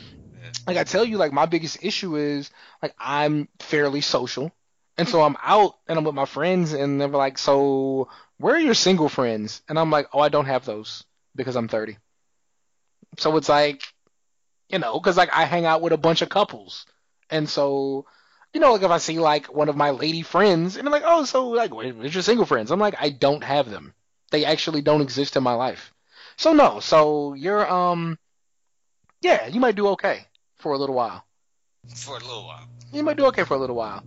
like 0.67 0.77
I 0.77 0.85
tell 0.85 1.05
you, 1.05 1.17
like 1.17 1.33
my 1.33 1.47
biggest 1.47 1.85
issue 1.85 2.17
is 2.17 2.51
like 2.83 2.95
I'm 2.99 3.49
fairly 3.59 4.01
social, 4.01 4.53
and 4.99 5.09
so 5.09 5.23
I'm 5.23 5.37
out 5.43 5.75
and 5.89 5.99
I'm 5.99 6.05
with 6.05 6.15
my 6.15 6.25
friends, 6.27 6.73
and 6.73 7.01
they're 7.01 7.09
like, 7.09 7.39
"So 7.39 8.09
where 8.39 8.55
are 8.55 8.59
your 8.59 8.75
single 8.75 9.09
friends?" 9.09 9.63
And 9.69 9.79
I'm 9.79 9.91
like, 9.91 10.09
"Oh, 10.13 10.21
I 10.21 10.29
don't 10.29 10.47
have 10.47 10.65
those 10.65 11.05
because 11.35 11.57
I'm 11.57 11.69
30." 11.69 11.99
So 13.19 13.37
it's 13.37 13.49
like, 13.49 13.83
you 14.69 14.79
know, 14.79 14.99
because 14.99 15.17
like 15.17 15.33
I 15.33 15.45
hang 15.45 15.67
out 15.67 15.83
with 15.83 15.93
a 15.93 15.99
bunch 15.99 16.23
of 16.23 16.29
couples, 16.29 16.87
and 17.31 17.49
so. 17.49 18.07
You 18.55 18.61
know, 18.61 18.73
like 18.75 18.83
if 18.83 18.91
I 18.91 18.99
see 18.99 19.19
like 19.19 19.47
one 19.47 19.71
of 19.71 19.77
my 19.77 19.93
lady 19.93 20.21
friends, 20.21 20.77
and 20.77 20.87
I'm 20.87 20.93
like, 20.93 21.05
oh, 21.07 21.25
so 21.25 21.49
like, 21.49 21.75
where- 21.75 21.95
where's 21.95 22.13
your 22.13 22.23
single 22.23 22.45
friends? 22.45 22.71
I'm 22.71 22.79
like, 22.79 22.95
I 23.01 23.09
don't 23.09 23.43
have 23.43 23.71
them. 23.71 23.95
They 24.31 24.45
actually 24.45 24.83
don't 24.83 25.01
exist 25.01 25.37
in 25.37 25.43
my 25.43 25.55
life. 25.55 25.95
So 26.37 26.53
no, 26.53 26.79
so 26.81 27.33
you're 27.33 27.67
um, 27.67 28.19
yeah, 29.23 29.47
you 29.47 29.59
might 29.59 29.75
do 29.75 29.89
okay 29.89 30.27
for 30.57 30.73
a 30.75 30.79
little 30.79 30.95
while. 30.95 31.25
For 31.97 32.17
a 32.19 32.21
little 32.21 32.45
while. 32.45 32.69
You 32.93 33.03
might 33.03 33.17
do 33.17 33.25
okay 33.29 33.45
for 33.45 33.55
a 33.55 33.59
little 33.59 33.77
while. 33.77 34.03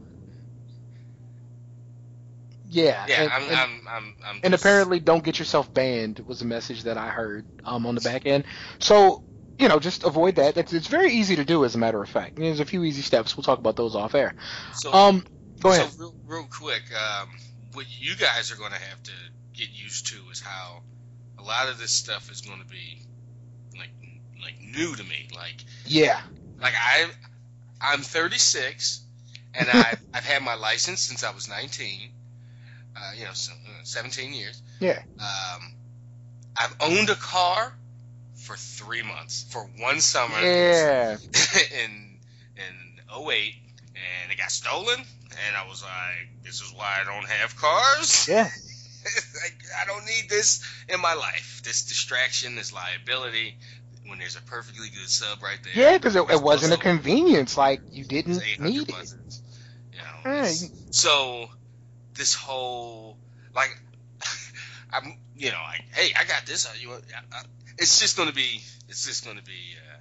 Yeah. 2.75 3.05
Yeah, 3.08 3.24
and, 3.24 3.32
I'm, 3.32 3.44
and, 3.44 3.55
I'm, 3.55 3.88
I'm, 3.88 4.15
I'm. 4.25 4.36
and 4.44 4.51
just- 4.53 4.63
apparently, 4.63 5.00
don't 5.00 5.24
get 5.24 5.39
yourself 5.39 5.74
banned 5.74 6.20
was 6.20 6.41
a 6.41 6.46
message 6.46 6.84
that 6.84 6.98
I 6.98 7.08
heard 7.10 7.46
um, 7.63 7.86
on 7.86 7.96
the 7.96 8.01
back 8.01 8.25
end. 8.25 8.44
So, 8.79 9.24
you 9.58 9.70
know, 9.70 9.79
just 9.79 10.03
avoid 10.03 10.36
that. 10.36 10.58
It's, 10.58 10.74
it's 10.74 10.88
very 10.88 11.13
easy 11.13 11.38
to 11.38 11.46
do, 11.46 11.63
as 11.63 11.75
a 11.75 11.77
matter 11.77 12.01
of 12.01 12.10
fact. 12.10 12.36
There's 12.36 12.60
a 12.60 12.65
few 12.65 12.84
easy 12.84 13.01
steps. 13.01 13.38
We'll 13.38 13.44
talk 13.44 13.60
about 13.60 13.75
those 13.77 13.96
off 13.96 14.13
air. 14.13 14.36
So, 14.74 14.91
Um, 14.94 15.25
go 15.62 15.70
ahead. 15.72 15.89
So 15.89 16.00
real, 16.00 16.15
real 16.25 16.48
quick, 16.50 16.84
um, 16.94 17.29
what 17.74 17.86
you 17.89 18.15
guys 18.15 18.51
are 18.51 18.58
going 18.58 18.72
to 18.72 18.79
have 18.79 19.01
to 19.03 19.12
get 19.53 19.70
used 19.72 20.08
to 20.08 20.17
is 20.32 20.41
how 20.41 20.82
a 21.39 21.44
lot 21.44 21.70
of 21.70 21.77
this 21.77 21.91
stuff 21.91 22.29
is 22.32 22.41
going 22.41 22.60
to 22.60 22.65
be 22.67 23.01
like 23.77 23.89
like 24.41 24.60
new 24.60 24.96
to 24.96 25.03
me. 25.03 25.27
Like 25.34 25.63
Yeah. 25.86 26.20
like 26.62 26.74
I 26.77 27.08
I'm 27.79 28.01
36 28.01 29.01
and 29.53 29.70
I've 29.74 30.01
I've 30.13 30.25
had 30.25 30.44
my 30.44 30.55
license 30.55 31.01
since 31.01 31.24
I 31.24 31.32
was 31.32 31.48
19. 31.48 32.12
Uh, 32.95 33.11
you 33.17 33.25
know, 33.25 33.33
so, 33.33 33.51
uh, 33.53 33.83
17 33.83 34.33
years. 34.33 34.61
Yeah. 34.79 35.01
Um, 35.19 35.73
I've 36.57 36.75
owned 36.79 37.09
a 37.09 37.15
car 37.15 37.77
for 38.35 38.55
three 38.55 39.01
months 39.01 39.45
for 39.49 39.63
one 39.79 39.99
summer 39.99 40.39
Yeah. 40.39 41.17
in 41.83 42.19
in 42.55 43.01
08 43.11 43.53
and 43.95 44.31
it 44.31 44.37
got 44.37 44.51
stolen 44.51 44.97
and 44.97 45.57
I 45.57 45.67
was 45.67 45.81
like 45.83 46.43
this 46.43 46.61
is 46.61 46.71
why 46.73 46.99
I 47.01 47.03
don't 47.05 47.27
have 47.27 47.55
cars 47.57 48.27
Yeah. 48.29 48.43
like, 49.41 49.55
I 49.81 49.85
don't 49.85 50.05
need 50.05 50.29
this 50.29 50.63
in 50.89 51.01
my 51.01 51.15
life 51.15 51.61
this 51.63 51.85
distraction 51.85 52.55
this 52.55 52.71
liability 52.71 53.57
when 54.07 54.19
there's 54.19 54.35
a 54.35 54.41
perfectly 54.43 54.89
good 54.89 55.09
sub 55.09 55.41
right 55.41 55.57
there 55.63 55.73
Yeah, 55.73 55.97
because 55.97 56.15
it, 56.15 56.23
it 56.29 56.41
wasn't 56.41 56.73
a 56.73 56.77
convenience. 56.77 57.57
Like, 57.57 57.81
you 57.91 58.05
didn't 58.05 58.41
need 58.59 58.89
it. 58.89 59.13
you 59.91 59.97
know, 59.97 60.31
Yeah, 60.31 60.51
so 60.91 61.49
this 62.15 62.34
whole 62.34 63.17
like 63.55 63.77
I'm 64.93 65.17
you 65.36 65.51
know 65.51 65.62
like 65.63 65.84
hey 65.93 66.13
I 66.17 66.25
got 66.25 66.45
this 66.45 66.65
uh, 66.65 66.74
you 66.79 66.91
I- 66.91 67.38
I- 67.38 67.43
it's 67.77 68.00
just 68.00 68.17
gonna 68.17 68.31
be 68.34 68.62
it's 68.88 69.05
just 69.05 69.25
gonna 69.25 69.41
be 69.41 69.75
uh, 69.77 69.98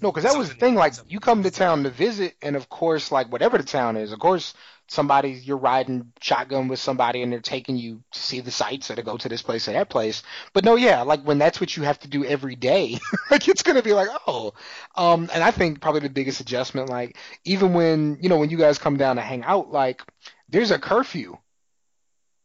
No, 0.00 0.12
because 0.12 0.24
that 0.24 0.38
was 0.38 0.48
the 0.50 0.54
thing. 0.54 0.74
Like, 0.74 0.94
you 1.08 1.20
come 1.20 1.42
to 1.42 1.50
town 1.50 1.84
to 1.84 1.90
visit, 1.90 2.34
and 2.42 2.54
of 2.54 2.68
course, 2.68 3.10
like 3.10 3.32
whatever 3.32 3.58
the 3.58 3.64
town 3.64 3.96
is, 3.96 4.12
of 4.12 4.18
course, 4.18 4.54
somebody 4.88 5.30
you're 5.30 5.56
riding 5.56 6.12
shotgun 6.20 6.68
with 6.68 6.78
somebody, 6.78 7.22
and 7.22 7.32
they're 7.32 7.40
taking 7.40 7.76
you 7.76 8.02
to 8.12 8.18
see 8.20 8.40
the 8.40 8.50
sights 8.50 8.90
or 8.90 8.94
to 8.96 9.02
go 9.02 9.16
to 9.16 9.28
this 9.28 9.42
place 9.42 9.68
or 9.68 9.72
that 9.72 9.88
place. 9.88 10.22
But 10.52 10.64
no, 10.64 10.76
yeah, 10.76 11.02
like 11.02 11.22
when 11.22 11.38
that's 11.38 11.60
what 11.60 11.76
you 11.76 11.82
have 11.84 11.98
to 12.00 12.08
do 12.08 12.24
every 12.24 12.56
day, 12.56 12.98
like 13.30 13.48
it's 13.48 13.62
gonna 13.62 13.82
be 13.82 13.94
like, 13.94 14.08
oh. 14.26 14.52
Um, 14.96 15.30
and 15.32 15.42
I 15.42 15.50
think 15.50 15.80
probably 15.80 16.00
the 16.00 16.10
biggest 16.10 16.40
adjustment, 16.40 16.88
like 16.90 17.16
even 17.44 17.72
when 17.72 18.18
you 18.20 18.28
know 18.28 18.38
when 18.38 18.50
you 18.50 18.58
guys 18.58 18.78
come 18.78 18.98
down 18.98 19.16
to 19.16 19.22
hang 19.22 19.44
out, 19.44 19.70
like 19.72 20.02
there's 20.48 20.70
a 20.70 20.78
curfew. 20.78 21.38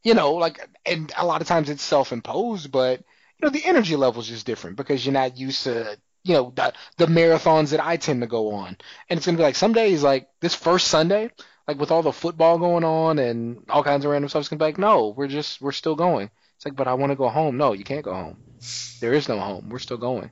You 0.03 0.13
know, 0.15 0.34
like, 0.34 0.60
and 0.86 1.12
a 1.15 1.25
lot 1.25 1.41
of 1.41 1.48
times 1.48 1.70
it's 1.70 1.84
self-imposed, 1.84 2.72
but 2.72 3.00
you 3.00 3.48
know 3.48 3.50
the 3.50 3.65
energy 3.65 3.96
level 3.96 4.22
is 4.22 4.27
just 4.27 4.46
different 4.46 4.77
because 4.77 5.05
you're 5.05 5.13
not 5.13 5.38
used 5.38 5.63
to 5.63 5.98
you 6.24 6.34
know 6.34 6.51
the 6.55 6.74
the 6.98 7.05
marathons 7.05 7.72
that 7.72 7.84
I 7.86 7.98
tend 7.98 8.22
to 8.22 8.27
go 8.27 8.51
on, 8.51 8.77
and 9.10 9.17
it's 9.17 9.25
gonna 9.25 9.38
be 9.38 9.43
like 9.43 9.55
some 9.55 9.74
days 9.74 10.03
like 10.03 10.27
this 10.39 10.55
first 10.55 10.88
Sunday, 10.88 11.29
like 11.67 11.79
with 11.79 11.91
all 11.91 12.03
the 12.03 12.12
football 12.12 12.58
going 12.58 12.84
on 12.84 13.20
and 13.20 13.63
all 13.70 13.84
kinds 13.84 14.05
of 14.05 14.12
random 14.12 14.29
stuff, 14.29 14.41
it's 14.41 14.50
gonna 14.50 14.60
be 14.60 14.65
like 14.65 14.77
no, 14.77 15.10
we're 15.10 15.27
just 15.27 15.62
we're 15.62 15.72
still 15.72 15.96
going. 15.96 16.29
It's 16.55 16.65
like, 16.65 16.75
but 16.75 16.88
I 16.88 16.93
want 16.93 17.12
to 17.12 17.15
go 17.15 17.27
home. 17.27 17.58
No, 17.58 17.74
you 17.74 17.84
can't 17.84 18.03
go 18.05 18.13
home. 18.13 18.38
There 19.00 19.13
is 19.13 19.27
no 19.27 19.39
home. 19.39 19.70
We're 19.70 19.79
still 19.79 19.98
going. 19.98 20.31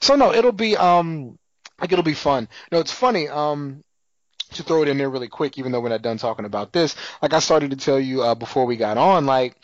So 0.00 0.16
no, 0.16 0.32
it'll 0.34 0.52
be 0.52 0.76
um 0.76 1.38
like 1.80 1.92
it'll 1.92 2.04
be 2.04 2.14
fun. 2.14 2.48
No, 2.70 2.78
it's 2.80 2.92
funny. 2.92 3.28
Um, 3.28 3.82
to 4.54 4.62
throw 4.62 4.82
it 4.82 4.88
in 4.88 4.98
there 4.98 5.10
really 5.10 5.28
quick, 5.28 5.58
even 5.58 5.72
though 5.72 5.80
we're 5.80 5.88
not 5.88 6.02
done 6.02 6.18
talking 6.18 6.44
about 6.44 6.72
this, 6.72 6.96
like 7.20 7.32
I 7.32 7.38
started 7.38 7.70
to 7.70 7.76
tell 7.76 7.98
you 7.98 8.22
uh, 8.22 8.34
before 8.34 8.66
we 8.66 8.76
got 8.76 8.98
on, 8.98 9.26
like 9.26 9.56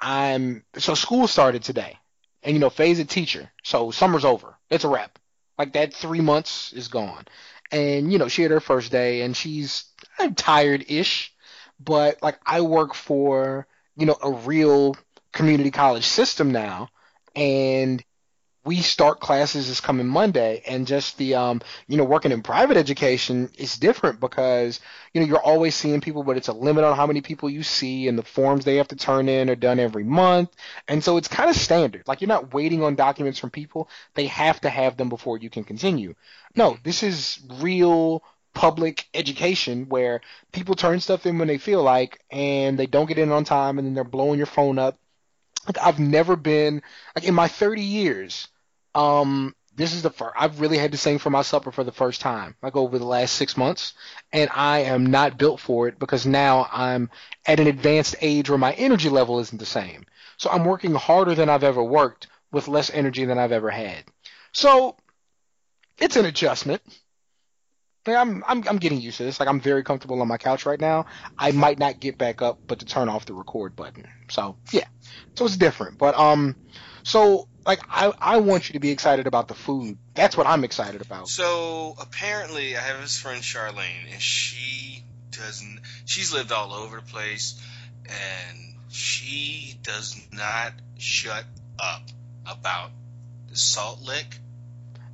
I'm 0.00 0.64
so 0.76 0.94
school 0.94 1.26
started 1.26 1.62
today, 1.62 1.98
and 2.42 2.54
you 2.54 2.58
know, 2.58 2.70
Faye's 2.70 2.98
a 2.98 3.04
teacher, 3.04 3.50
so 3.62 3.90
summer's 3.90 4.24
over. 4.24 4.54
It's 4.70 4.84
a 4.84 4.88
wrap. 4.88 5.18
Like 5.58 5.72
that 5.74 5.94
three 5.94 6.20
months 6.20 6.72
is 6.72 6.88
gone, 6.88 7.26
and 7.70 8.12
you 8.12 8.18
know, 8.18 8.28
she 8.28 8.42
had 8.42 8.50
her 8.50 8.60
first 8.60 8.90
day, 8.92 9.22
and 9.22 9.36
she's 9.36 9.84
I'm 10.18 10.34
tired-ish, 10.34 11.32
but 11.78 12.22
like 12.22 12.38
I 12.44 12.60
work 12.60 12.94
for 12.94 13.66
you 13.96 14.06
know 14.06 14.16
a 14.22 14.30
real 14.30 14.96
community 15.32 15.70
college 15.70 16.06
system 16.06 16.52
now, 16.52 16.90
and 17.34 18.04
we 18.64 18.80
start 18.80 19.20
classes 19.20 19.68
this 19.68 19.80
coming 19.80 20.06
Monday, 20.06 20.62
and 20.66 20.86
just 20.86 21.18
the 21.18 21.34
um, 21.34 21.60
you 21.86 21.96
know, 21.96 22.04
working 22.04 22.32
in 22.32 22.42
private 22.42 22.76
education 22.76 23.50
is 23.58 23.76
different 23.76 24.20
because 24.20 24.80
you 25.12 25.20
know 25.20 25.26
you're 25.26 25.42
always 25.42 25.74
seeing 25.74 26.00
people, 26.00 26.22
but 26.22 26.36
it's 26.36 26.48
a 26.48 26.52
limit 26.52 26.84
on 26.84 26.96
how 26.96 27.06
many 27.06 27.20
people 27.20 27.50
you 27.50 27.62
see, 27.62 28.08
and 28.08 28.18
the 28.18 28.22
forms 28.22 28.64
they 28.64 28.76
have 28.76 28.88
to 28.88 28.96
turn 28.96 29.28
in 29.28 29.50
are 29.50 29.54
done 29.54 29.78
every 29.78 30.04
month, 30.04 30.50
and 30.88 31.04
so 31.04 31.18
it's 31.18 31.28
kind 31.28 31.50
of 31.50 31.56
standard. 31.56 32.04
Like 32.06 32.20
you're 32.20 32.28
not 32.28 32.54
waiting 32.54 32.82
on 32.82 32.94
documents 32.94 33.38
from 33.38 33.50
people; 33.50 33.88
they 34.14 34.26
have 34.28 34.60
to 34.62 34.70
have 34.70 34.96
them 34.96 35.10
before 35.10 35.36
you 35.38 35.50
can 35.50 35.64
continue. 35.64 36.14
No, 36.56 36.78
this 36.82 37.02
is 37.02 37.40
real 37.60 38.22
public 38.54 39.06
education 39.12 39.88
where 39.88 40.20
people 40.52 40.74
turn 40.74 41.00
stuff 41.00 41.26
in 41.26 41.38
when 41.38 41.48
they 41.48 41.58
feel 41.58 41.82
like, 41.82 42.20
and 42.30 42.78
they 42.78 42.86
don't 42.86 43.06
get 43.06 43.18
in 43.18 43.30
on 43.30 43.44
time, 43.44 43.78
and 43.78 43.86
then 43.86 43.94
they're 43.94 44.04
blowing 44.04 44.38
your 44.38 44.46
phone 44.46 44.78
up. 44.78 44.98
Like 45.66 45.78
I've 45.78 45.98
never 45.98 46.36
been 46.36 46.82
like 47.14 47.24
in 47.24 47.34
my 47.34 47.48
30 47.48 47.82
years 47.82 48.48
um 48.94 49.54
this 49.76 49.92
is 49.92 50.02
the 50.02 50.10
first 50.10 50.34
I've 50.38 50.60
really 50.60 50.78
had 50.78 50.92
to 50.92 50.98
sing 50.98 51.18
for 51.18 51.30
my 51.30 51.42
supper 51.42 51.72
for 51.72 51.84
the 51.84 51.92
first 51.92 52.20
time 52.20 52.54
like 52.62 52.76
over 52.76 52.98
the 52.98 53.04
last 53.04 53.34
6 53.34 53.56
months 53.56 53.94
and 54.32 54.50
I 54.54 54.80
am 54.80 55.06
not 55.06 55.38
built 55.38 55.60
for 55.60 55.88
it 55.88 55.98
because 55.98 56.26
now 56.26 56.68
I'm 56.72 57.10
at 57.46 57.60
an 57.60 57.66
advanced 57.66 58.16
age 58.20 58.48
where 58.48 58.58
my 58.58 58.72
energy 58.72 59.08
level 59.08 59.40
isn't 59.40 59.58
the 59.58 59.66
same. 59.66 60.04
So 60.36 60.50
I'm 60.50 60.64
working 60.64 60.94
harder 60.94 61.34
than 61.34 61.48
I've 61.48 61.64
ever 61.64 61.82
worked 61.82 62.28
with 62.52 62.68
less 62.68 62.90
energy 62.90 63.24
than 63.24 63.38
I've 63.38 63.52
ever 63.52 63.70
had. 63.70 64.04
So 64.52 64.96
it's 65.98 66.16
an 66.16 66.24
adjustment. 66.26 66.82
Like, 68.06 68.16
I'm 68.16 68.44
I'm 68.46 68.62
I'm 68.68 68.76
getting 68.76 69.00
used 69.00 69.16
to 69.18 69.24
this. 69.24 69.40
Like 69.40 69.48
I'm 69.48 69.60
very 69.60 69.82
comfortable 69.82 70.20
on 70.20 70.28
my 70.28 70.36
couch 70.36 70.66
right 70.66 70.80
now. 70.80 71.06
I 71.38 71.52
might 71.52 71.78
not 71.78 72.00
get 72.00 72.18
back 72.18 72.42
up 72.42 72.60
but 72.66 72.80
to 72.80 72.84
turn 72.84 73.08
off 73.08 73.24
the 73.24 73.32
record 73.32 73.74
button. 73.76 74.06
So, 74.28 74.56
yeah. 74.72 74.86
So 75.36 75.46
it's 75.46 75.56
different. 75.56 75.98
But 75.98 76.14
um 76.18 76.56
so 77.04 77.48
like 77.64 77.80
I 77.88 78.12
I 78.18 78.36
want 78.38 78.68
you 78.68 78.72
to 78.74 78.80
be 78.80 78.90
excited 78.90 79.26
about 79.26 79.48
the 79.48 79.54
food. 79.54 79.98
That's 80.14 80.36
what 80.36 80.46
I'm 80.46 80.64
excited 80.64 81.00
about. 81.00 81.28
So 81.28 81.94
apparently, 82.00 82.76
I 82.76 82.80
have 82.80 83.00
this 83.00 83.18
friend 83.18 83.42
Charlene, 83.42 84.12
and 84.12 84.20
she 84.20 85.04
doesn't. 85.30 85.80
She's 86.06 86.32
lived 86.32 86.50
all 86.50 86.72
over 86.72 86.96
the 86.96 87.02
place, 87.02 87.60
and 88.06 88.58
she 88.90 89.78
does 89.82 90.20
not 90.32 90.72
shut 90.98 91.44
up 91.78 92.02
about 92.46 92.90
the 93.48 93.56
Salt 93.56 94.02
Lick. 94.02 94.38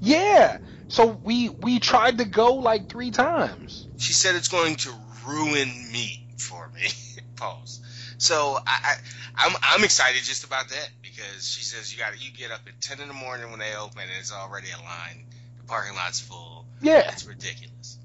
Yeah. 0.01 0.59
So 0.89 1.07
we 1.07 1.49
we 1.49 1.79
tried 1.79 2.19
to 2.19 2.25
go 2.25 2.55
like 2.55 2.89
3 2.89 3.11
times. 3.11 3.87
She 3.99 4.13
said 4.13 4.35
it's 4.35 4.49
going 4.49 4.77
to 4.77 4.91
ruin 5.27 5.69
me 5.93 6.27
for 6.37 6.69
me. 6.75 6.89
Pause. 7.37 7.81
So 8.21 8.59
I, 8.67 8.79
I 8.85 8.95
I'm 9.35 9.57
I'm 9.63 9.83
excited 9.83 10.23
just 10.23 10.45
about 10.45 10.69
that 10.69 10.91
because 11.01 11.49
she 11.49 11.65
says 11.65 11.91
you 11.91 11.99
got 11.99 12.23
you 12.23 12.31
get 12.31 12.51
up 12.51 12.61
at 12.67 12.79
ten 12.83 13.01
in 13.01 13.09
the 13.09 13.15
morning 13.15 13.51
when 13.51 13.59
they 13.59 13.75
open 13.75 14.03
and 14.03 14.11
it's 14.19 14.31
already 14.31 14.69
a 14.71 14.83
line. 14.85 15.25
The 15.57 15.65
parking 15.67 15.97
lot's 15.97 16.21
full. 16.21 16.67
Yeah. 16.83 17.11
It's 17.11 17.25
ridiculous. 17.25 17.97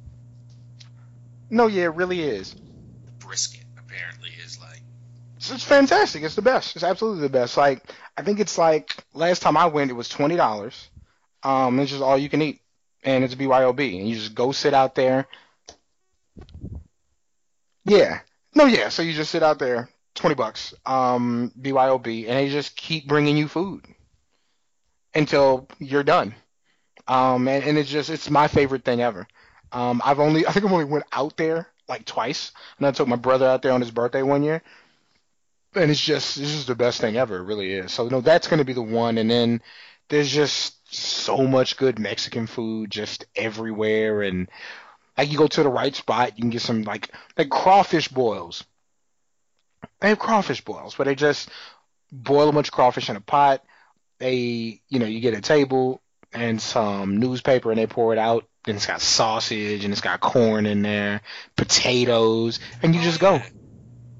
No, 1.49 1.67
yeah, 1.67 1.84
it 1.84 1.95
really 1.95 2.21
is. 2.21 2.54
The 2.54 3.25
brisket 3.25 3.65
apparently 3.78 4.30
is 4.41 4.58
like 4.62 4.80
It's, 5.36 5.51
it's 5.51 5.65
fantastic. 5.65 6.23
It's 6.23 6.36
the 6.36 6.41
best. 6.41 6.78
It's 6.78 6.86
absolutely 6.86 7.21
the 7.23 7.30
best. 7.30 7.58
Like 7.58 7.84
I 8.17 8.21
think 8.21 8.39
it's 8.39 8.58
like 8.58 8.95
last 9.13 9.41
time 9.41 9.58
I 9.58 9.65
went, 9.65 9.91
it 9.91 9.95
was 9.95 10.08
twenty 10.08 10.38
dollars. 10.38 10.89
Um, 11.43 11.78
it's 11.82 11.91
just 11.91 12.01
all 12.01 12.17
you 12.17 12.30
can 12.30 12.41
eat, 12.41 12.62
and 13.04 13.25
it's 13.25 13.36
BYOB, 13.36 13.99
and 13.99 14.08
you 14.08 14.15
just 14.15 14.34
go 14.34 14.54
sit 14.54 14.73
out 14.73 14.95
there. 14.95 15.28
Yeah. 17.84 18.21
No, 18.56 18.65
yeah. 18.65 18.88
So 18.88 19.01
you 19.01 19.12
just 19.12 19.32
sit 19.32 19.43
out 19.43 19.60
there, 19.60 19.89
twenty 20.15 20.36
bucks. 20.36 20.73
Um, 20.86 21.51
BYOB, 21.62 22.28
and 22.28 22.38
they 22.38 22.49
just 22.49 22.75
keep 22.75 23.08
bringing 23.08 23.38
you 23.38 23.47
food 23.47 23.86
until 25.13 25.67
you're 25.80 26.04
done. 26.04 26.36
Um, 27.08 27.47
and, 27.47 27.63
and 27.63 27.78
it's 27.78 27.89
just 27.89 28.10
it's 28.10 28.30
my 28.30 28.47
favorite 28.47 28.84
thing 28.84 29.01
ever. 29.01 29.28
Um, 29.71 30.01
I've 30.04 30.19
only 30.19 30.47
I 30.47 30.51
think 30.51 30.65
I've 30.65 30.73
only 30.73 30.86
went 30.86 31.06
out 31.12 31.38
there 31.38 31.67
like 31.88 32.06
twice, 32.06 32.51
and 32.78 32.88
I 32.88 32.91
took 32.91 33.08
my 33.08 33.15
brother 33.15 33.45
out 33.45 33.62
there 33.62 33.73
on 33.73 33.82
his 33.82 33.91
birthday 33.91 34.23
one 34.23 34.43
year 34.43 34.63
and 35.75 35.91
it's 35.91 36.04
just 36.04 36.38
this 36.38 36.54
is 36.54 36.65
the 36.65 36.75
best 36.75 37.01
thing 37.01 37.17
ever. 37.17 37.38
It 37.38 37.43
really 37.43 37.73
is. 37.73 37.91
So 37.91 38.08
no, 38.08 38.21
that's 38.21 38.47
going 38.47 38.60
to 38.60 38.65
be 38.65 38.73
the 38.73 38.82
one. 38.82 39.17
And 39.17 39.30
then 39.30 39.62
there's 40.10 40.32
just 40.32 40.75
so 40.93 41.38
much 41.45 41.78
good 41.78 41.99
Mexican 41.99 42.47
food 42.47 42.91
just 42.91 43.25
everywhere, 43.36 44.21
and 44.21 44.49
like 45.17 45.32
you 45.32 45.38
go 45.38 45.47
to 45.47 45.63
the 45.63 45.69
right 45.69 45.95
spot, 45.95 46.38
you 46.38 46.41
can 46.41 46.49
get 46.49 46.62
some 46.62 46.84
like 46.84 47.10
like 47.38 47.49
crawfish 47.49 48.08
boils. 48.08 48.63
They 50.00 50.10
have 50.10 50.19
crawfish 50.19 50.62
boils, 50.62 50.98
where 50.98 51.06
they 51.06 51.15
just 51.15 51.50
boil 52.12 52.50
a 52.50 52.52
bunch 52.52 52.67
of 52.69 52.74
crawfish 52.74 53.10
in 53.10 53.15
a 53.15 53.21
pot. 53.21 53.63
They, 54.19 54.82
you 54.89 55.00
know, 55.00 55.06
you 55.06 55.19
get 55.19 55.34
a 55.34 55.41
table 55.41 56.02
and 56.34 56.62
some 56.62 57.17
newspaper, 57.17 57.71
and 57.71 57.80
they 57.80 57.88
pour 57.88 58.13
it 58.13 58.19
out. 58.19 58.45
and 58.67 58.76
it's 58.76 58.88
got 58.88 59.02
sausage 59.02 59.84
and 59.86 59.91
it's 59.93 60.02
got 60.02 60.19
corn 60.19 60.65
in 60.65 60.82
there, 60.82 61.21
potatoes, 61.56 62.60
and 62.82 62.95
you 62.95 63.02
oh, 63.02 63.04
just 63.04 63.19
go. 63.19 63.39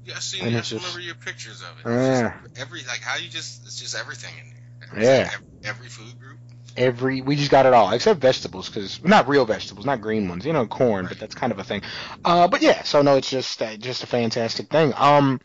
Yeah, 0.04 0.14
I've 0.14 0.22
seen. 0.22 0.54
It's 0.54 0.68
just 0.68 0.84
remember 0.84 1.00
your 1.00 1.16
pictures 1.16 1.62
of 1.62 1.68
it. 1.80 1.90
It's 1.90 2.06
Yeah. 2.08 2.32
just 2.40 2.60
every 2.60 2.84
like 2.84 3.00
how 3.00 3.16
you 3.16 3.28
just 3.28 3.66
it's 3.66 3.80
just 3.80 3.96
everything 3.96 4.34
in 4.38 4.50
there. 4.50 5.00
It's 5.00 5.08
Yeah. 5.08 5.24
like 5.24 5.34
every, 5.34 5.46
every 5.64 5.88
food 5.88 6.18
group. 6.20 6.38
Every 6.76 7.20
we 7.22 7.36
just 7.36 7.50
got 7.50 7.66
it 7.66 7.72
all 7.74 7.90
except 7.92 8.20
vegetables 8.20 8.68
because 8.68 9.02
not 9.02 9.28
real 9.28 9.44
vegetables 9.44 9.86
not 9.86 10.00
green 10.00 10.28
ones 10.28 10.44
you 10.46 10.52
know 10.52 10.66
corn 10.66 11.06
but 11.06 11.18
that's 11.18 11.34
kind 11.34 11.52
of 11.52 11.58
a 11.58 11.64
thing. 11.64 11.82
Uh 12.24 12.48
but 12.48 12.62
yeah 12.62 12.82
so 12.82 13.02
no 13.02 13.16
it's 13.16 13.30
just 13.30 13.60
uh, 13.62 13.76
just 13.76 14.02
a 14.02 14.06
fantastic 14.06 14.68
thing. 14.68 14.92
Um 14.96 15.40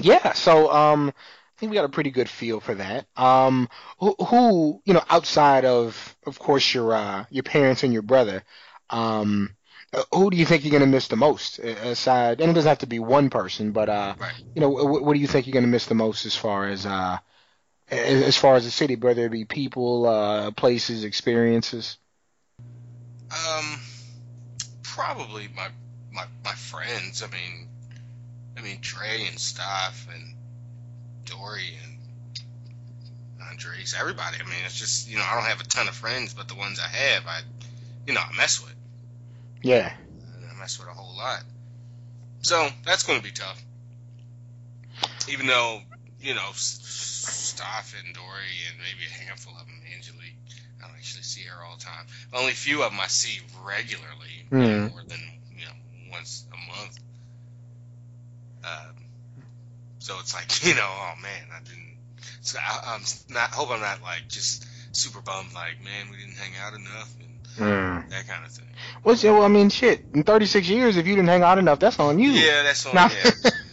yeah 0.00 0.32
so 0.32 0.70
um 0.72 1.08
I 1.16 1.58
think 1.58 1.70
we 1.70 1.76
got 1.76 1.86
a 1.86 1.90
pretty 1.90 2.10
good 2.10 2.28
feel 2.28 2.60
for 2.60 2.74
that. 2.74 3.06
Um 3.16 3.68
who, 3.98 4.14
who 4.26 4.82
you 4.84 4.92
know 4.94 5.02
outside 5.08 5.64
of 5.64 6.16
of 6.26 6.38
course 6.38 6.74
your 6.74 6.94
uh 6.94 7.24
your 7.30 7.42
parents 7.44 7.82
and 7.82 7.92
your 7.92 8.02
brother 8.02 8.42
um 8.90 9.54
uh, 9.92 10.02
who 10.12 10.30
do 10.30 10.36
you 10.36 10.44
think 10.44 10.64
you're 10.64 10.72
gonna 10.72 10.86
miss 10.90 11.08
the 11.08 11.16
most 11.16 11.58
uh, 11.60 11.66
aside 11.68 12.40
and 12.40 12.50
it 12.50 12.54
doesn't 12.54 12.68
have 12.68 12.78
to 12.78 12.86
be 12.86 12.98
one 12.98 13.30
person 13.30 13.72
but 13.72 13.88
uh 13.88 14.14
Right. 14.18 14.32
you 14.54 14.60
know 14.60 14.68
what, 14.70 15.02
what 15.04 15.14
do 15.14 15.20
you 15.20 15.26
think 15.26 15.46
you're 15.46 15.54
gonna 15.54 15.66
miss 15.66 15.86
the 15.86 15.94
most 15.94 16.26
as 16.26 16.36
far 16.36 16.66
as 16.66 16.84
uh 16.86 17.18
as 17.90 18.36
far 18.36 18.56
as 18.56 18.64
the 18.64 18.70
city, 18.70 18.96
whether 18.96 19.26
it 19.26 19.30
be 19.30 19.44
people, 19.44 20.06
uh, 20.06 20.50
places, 20.50 21.04
experiences. 21.04 21.98
Um, 23.30 23.80
probably 24.82 25.48
my 25.54 25.68
my 26.12 26.24
my 26.44 26.52
friends. 26.52 27.22
I 27.22 27.26
mean, 27.26 27.68
I 28.56 28.62
mean 28.62 28.80
Trey 28.80 29.26
and 29.26 29.38
stuff 29.38 30.06
and 30.12 30.34
Dory 31.24 31.78
and 31.84 31.98
Andres. 33.50 33.94
Everybody. 33.98 34.38
I 34.40 34.44
mean, 34.44 34.58
it's 34.64 34.78
just 34.78 35.08
you 35.08 35.18
know 35.18 35.24
I 35.24 35.34
don't 35.34 35.48
have 35.48 35.60
a 35.60 35.64
ton 35.64 35.88
of 35.88 35.94
friends, 35.94 36.34
but 36.34 36.48
the 36.48 36.54
ones 36.54 36.80
I 36.80 36.88
have, 36.88 37.26
I 37.26 37.40
you 38.06 38.14
know 38.14 38.20
I 38.20 38.36
mess 38.36 38.62
with. 38.62 38.74
Yeah. 39.62 39.92
I 40.50 40.58
mess 40.58 40.78
with 40.78 40.88
a 40.88 40.92
whole 40.92 41.16
lot. 41.16 41.42
So 42.42 42.68
that's 42.84 43.02
going 43.02 43.18
to 43.18 43.24
be 43.24 43.32
tough. 43.32 43.62
Even 45.28 45.46
though, 45.46 45.80
you 46.20 46.34
know, 46.34 46.50
Staff 46.54 47.94
and 48.04 48.14
Dory 48.14 48.54
and 48.70 48.78
maybe 48.78 49.06
a 49.08 49.24
handful 49.26 49.52
of 49.54 49.66
them, 49.66 49.80
Angelique, 49.94 50.36
I 50.82 50.86
don't 50.86 50.96
actually 50.96 51.22
see 51.22 51.42
her 51.42 51.64
all 51.64 51.76
the 51.76 51.84
time. 51.84 52.06
Only 52.32 52.52
a 52.52 52.54
few 52.54 52.82
of 52.82 52.90
them 52.90 53.00
I 53.00 53.06
see 53.06 53.40
regularly, 53.64 54.46
Hmm. 54.50 54.88
more 54.92 55.02
than 55.06 55.20
you 55.56 55.64
know 55.64 55.72
once 56.12 56.44
a 56.52 56.56
month. 56.56 56.98
Um, 58.64 58.96
so 59.98 60.16
it's 60.20 60.34
like 60.34 60.64
you 60.66 60.74
know, 60.74 60.88
oh 60.88 61.14
man, 61.22 61.46
I 61.54 61.60
didn't. 61.64 61.96
So 62.40 62.58
I, 62.60 62.94
I'm 62.94 63.02
not. 63.30 63.50
Hope 63.50 63.70
I'm 63.70 63.80
not 63.80 64.02
like 64.02 64.28
just 64.28 64.66
super 64.92 65.20
bummed. 65.20 65.52
Like 65.54 65.82
man, 65.84 66.10
we 66.10 66.16
didn't 66.16 66.36
hang 66.36 66.52
out 66.64 66.74
enough 66.74 67.14
and 67.20 67.30
Mm. 67.56 68.10
that 68.10 68.28
kind 68.28 68.44
of 68.44 68.50
thing. 68.52 68.66
What's 69.02 69.24
well, 69.24 69.40
I 69.42 69.48
mean, 69.48 69.70
shit. 69.70 70.04
In 70.12 70.24
36 70.24 70.68
years, 70.68 70.98
if 70.98 71.06
you 71.06 71.14
didn't 71.14 71.28
hang 71.28 71.42
out 71.42 71.56
enough, 71.56 71.78
that's 71.78 71.98
on 71.98 72.18
you. 72.18 72.32
Yeah, 72.32 72.64
that's 72.64 72.84
on. 72.84 72.94
Nah. 72.94 73.08
Yeah. 73.08 73.50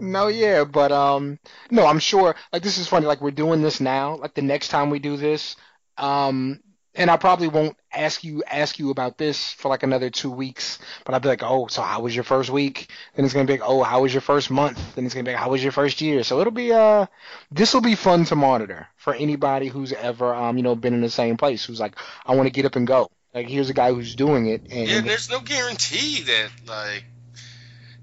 No, 0.00 0.28
yeah, 0.28 0.64
but 0.64 0.92
um, 0.92 1.38
no, 1.70 1.86
I'm 1.86 1.98
sure. 1.98 2.34
Like 2.52 2.62
this 2.62 2.78
is 2.78 2.88
funny. 2.88 3.06
Like 3.06 3.20
we're 3.20 3.30
doing 3.30 3.62
this 3.62 3.80
now. 3.80 4.16
Like 4.16 4.34
the 4.34 4.42
next 4.42 4.68
time 4.68 4.90
we 4.90 4.98
do 4.98 5.16
this, 5.16 5.56
um, 5.98 6.60
and 6.94 7.10
I 7.10 7.16
probably 7.16 7.48
won't 7.48 7.76
ask 7.92 8.24
you 8.24 8.42
ask 8.44 8.78
you 8.78 8.90
about 8.90 9.18
this 9.18 9.52
for 9.52 9.68
like 9.68 9.82
another 9.82 10.10
two 10.10 10.30
weeks. 10.30 10.78
But 11.04 11.14
I'll 11.14 11.20
be 11.20 11.28
like, 11.28 11.42
oh, 11.42 11.66
so 11.68 11.82
how 11.82 12.00
was 12.00 12.14
your 12.14 12.24
first 12.24 12.50
week? 12.50 12.90
Then 13.14 13.24
it's 13.24 13.34
gonna 13.34 13.46
be 13.46 13.54
like, 13.54 13.68
oh, 13.68 13.82
how 13.82 14.02
was 14.02 14.12
your 14.12 14.22
first 14.22 14.50
month? 14.50 14.94
Then 14.94 15.04
it's 15.04 15.14
gonna 15.14 15.24
be 15.24 15.32
like, 15.32 15.40
how 15.40 15.50
was 15.50 15.62
your 15.62 15.72
first 15.72 16.00
year? 16.00 16.22
So 16.22 16.40
it'll 16.40 16.52
be 16.52 16.72
uh, 16.72 17.06
this 17.50 17.74
will 17.74 17.82
be 17.82 17.94
fun 17.94 18.24
to 18.26 18.36
monitor 18.36 18.88
for 18.96 19.14
anybody 19.14 19.68
who's 19.68 19.92
ever 19.92 20.34
um, 20.34 20.56
you 20.56 20.62
know, 20.62 20.74
been 20.74 20.94
in 20.94 21.00
the 21.00 21.10
same 21.10 21.36
place. 21.36 21.64
Who's 21.64 21.80
like, 21.80 21.94
I 22.24 22.34
want 22.34 22.46
to 22.46 22.52
get 22.52 22.64
up 22.64 22.76
and 22.76 22.86
go. 22.86 23.10
Like 23.34 23.48
here's 23.48 23.70
a 23.70 23.74
guy 23.74 23.92
who's 23.92 24.14
doing 24.14 24.46
it, 24.46 24.62
and 24.70 24.88
Yeah, 24.88 25.00
there's 25.00 25.30
no 25.30 25.40
guarantee 25.40 26.22
that 26.22 26.50
like 26.66 27.04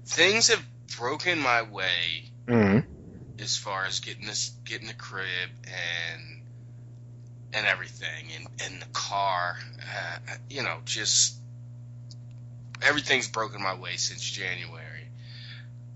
things 0.06 0.48
have 0.48 0.64
broken 0.96 1.38
my 1.38 1.62
way 1.62 2.24
Mhm. 2.46 2.84
as 3.38 3.56
far 3.56 3.84
as 3.86 4.00
getting 4.00 4.26
this 4.26 4.50
getting 4.64 4.86
the 4.88 4.94
crib 4.94 5.50
and 5.64 6.40
and 7.52 7.66
everything 7.66 8.32
and 8.36 8.46
and 8.62 8.82
the 8.82 8.86
car 8.92 9.58
uh, 9.80 10.34
you 10.48 10.62
know 10.62 10.80
just 10.84 11.36
everything's 12.82 13.28
broken 13.28 13.62
my 13.62 13.74
way 13.74 13.96
since 13.96 14.22
January 14.22 15.08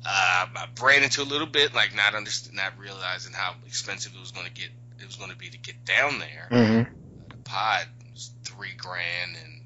uh, 0.06 0.46
I 0.54 0.66
ran 0.80 1.02
into 1.02 1.22
a 1.22 1.24
little 1.24 1.46
bit 1.46 1.74
like 1.74 1.94
not 1.94 2.14
underst- 2.14 2.52
not 2.52 2.78
realizing 2.78 3.32
how 3.32 3.54
expensive 3.66 4.14
it 4.14 4.20
was 4.20 4.30
going 4.32 4.46
to 4.46 4.52
get 4.52 4.70
it 5.00 5.06
was 5.06 5.16
going 5.16 5.30
to 5.30 5.36
be 5.36 5.50
to 5.50 5.58
get 5.58 5.84
down 5.84 6.18
there 6.18 6.48
Mhm. 6.50 6.88
the 7.30 7.36
pod 7.38 7.86
was 8.12 8.30
three 8.44 8.72
grand 8.76 9.36
and 9.36 9.57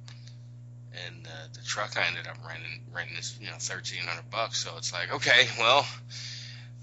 and 1.07 1.27
uh, 1.27 1.31
the 1.55 1.63
truck 1.63 1.97
I 1.97 2.07
ended 2.07 2.27
up 2.27 2.37
renting 2.47 2.81
renting 2.93 3.17
is 3.19 3.37
you 3.41 3.47
know 3.47 3.57
thirteen 3.59 4.03
hundred 4.03 4.31
bucks. 4.31 4.65
So 4.65 4.77
it's 4.77 4.93
like 4.93 5.13
okay, 5.15 5.49
well, 5.59 5.87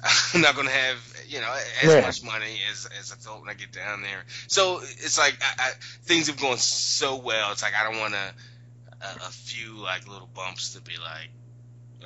I'm 0.33 0.41
not 0.41 0.55
gonna 0.55 0.69
have 0.69 0.97
you 1.27 1.39
know 1.41 1.53
as 1.83 1.95
Yeah. 1.95 2.01
much 2.01 2.23
money 2.23 2.57
as 2.71 2.87
as 2.99 3.11
I 3.11 3.15
thought 3.15 3.41
when 3.41 3.49
I 3.49 3.53
get 3.53 3.71
down 3.71 4.01
there. 4.01 4.23
So 4.47 4.79
it's 4.81 5.17
like 5.17 5.37
I, 5.41 5.63
I, 5.63 5.71
things 6.03 6.27
have 6.27 6.39
gone 6.39 6.57
so 6.57 7.17
well. 7.17 7.51
It's 7.51 7.63
like 7.63 7.73
I 7.79 7.89
don't 7.89 7.99
want 7.99 8.13
to 8.13 8.33
a, 9.01 9.27
a 9.27 9.31
few 9.31 9.77
like 9.81 10.07
little 10.07 10.29
bumps 10.33 10.73
to 10.73 10.81
be 10.81 10.93
like, 10.97 11.29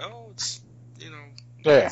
oh, 0.02 0.28
it's 0.32 0.62
you 1.00 1.10
know, 1.12 1.24
Yeah. 1.66 1.90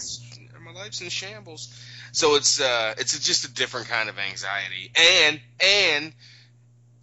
my 0.65 0.71
life's 0.73 1.01
in 1.01 1.09
shambles. 1.09 1.73
So 2.11 2.35
it's 2.35 2.59
uh 2.61 2.93
it's 2.97 3.17
just 3.19 3.45
a 3.45 3.53
different 3.53 3.87
kind 3.87 4.09
of 4.09 4.17
anxiety 4.19 4.91
and 5.27 5.39
and 5.63 6.13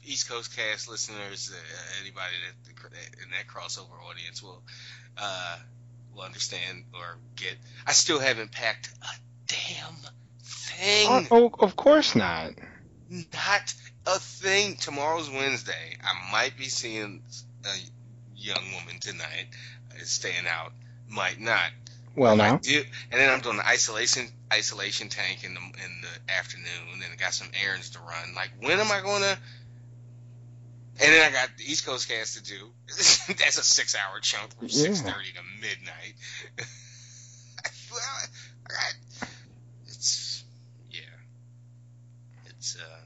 East 0.09 0.29
Coast 0.29 0.57
cast 0.57 0.89
listeners, 0.89 1.53
uh, 1.55 2.01
anybody 2.03 2.33
that 2.65 3.23
in 3.23 3.31
that 3.31 3.47
crossover 3.47 4.01
audience 4.11 4.43
will 4.43 4.63
uh, 5.17 5.59
will 6.15 6.23
understand 6.23 6.85
or 6.95 7.19
get. 7.37 7.57
I 7.87 7.93
still 7.93 8.19
haven't 8.19 8.51
packed 8.51 8.91
a 9.03 9.07
damn 9.47 9.95
thing. 10.43 11.27
Oh, 11.31 11.51
oh, 11.61 11.65
of 11.65 11.77
course 11.77 12.15
not. 12.15 12.53
Not 13.11 13.75
a 14.07 14.19
thing. 14.19 14.77
Tomorrow's 14.77 15.31
Wednesday. 15.31 15.97
I 16.03 16.33
might 16.33 16.57
be 16.57 16.65
seeing 16.65 17.23
a 17.65 17.77
young 18.37 18.65
woman 18.75 19.01
tonight. 19.01 19.49
uh, 19.93 20.05
Staying 20.05 20.47
out. 20.47 20.73
Might 21.09 21.41
not. 21.41 21.71
Well, 22.17 22.37
now. 22.37 22.57
do, 22.57 22.83
and 23.13 23.21
then 23.21 23.31
I'm 23.31 23.41
doing 23.41 23.59
the 23.59 23.67
isolation 23.67 24.27
isolation 24.53 25.09
tank 25.09 25.45
in 25.45 25.55
the 25.55 25.61
in 25.61 26.03
the 26.03 26.33
afternoon, 26.33 26.95
and 26.95 27.05
I 27.13 27.17
got 27.17 27.33
some 27.33 27.49
errands 27.63 27.91
to 27.91 28.01
run. 28.01 28.35
Like, 28.35 28.51
when 28.61 28.81
am 28.81 28.91
I 28.91 29.01
gonna? 29.01 29.39
And 31.01 31.13
then 31.13 31.29
I 31.29 31.33
got 31.33 31.51
the 31.57 31.65
East 31.65 31.87
Coast 31.87 32.09
cast 32.09 32.37
to 32.37 32.43
do. 32.43 32.71
That's 32.89 33.59
a 33.59 33.63
six 33.65 33.95
hour 33.95 34.19
chunk 34.21 34.51
from 34.57 34.67
Yeah. 34.67 34.73
six 34.73 35.01
thirty 35.01 35.33
to 35.33 35.43
midnight. 35.61 36.15
well, 37.93 38.01
I 38.03 38.27
got, 38.69 38.95
it's 39.87 40.43
yeah, 40.91 41.01
it's 42.47 42.77
uh. 42.77 43.01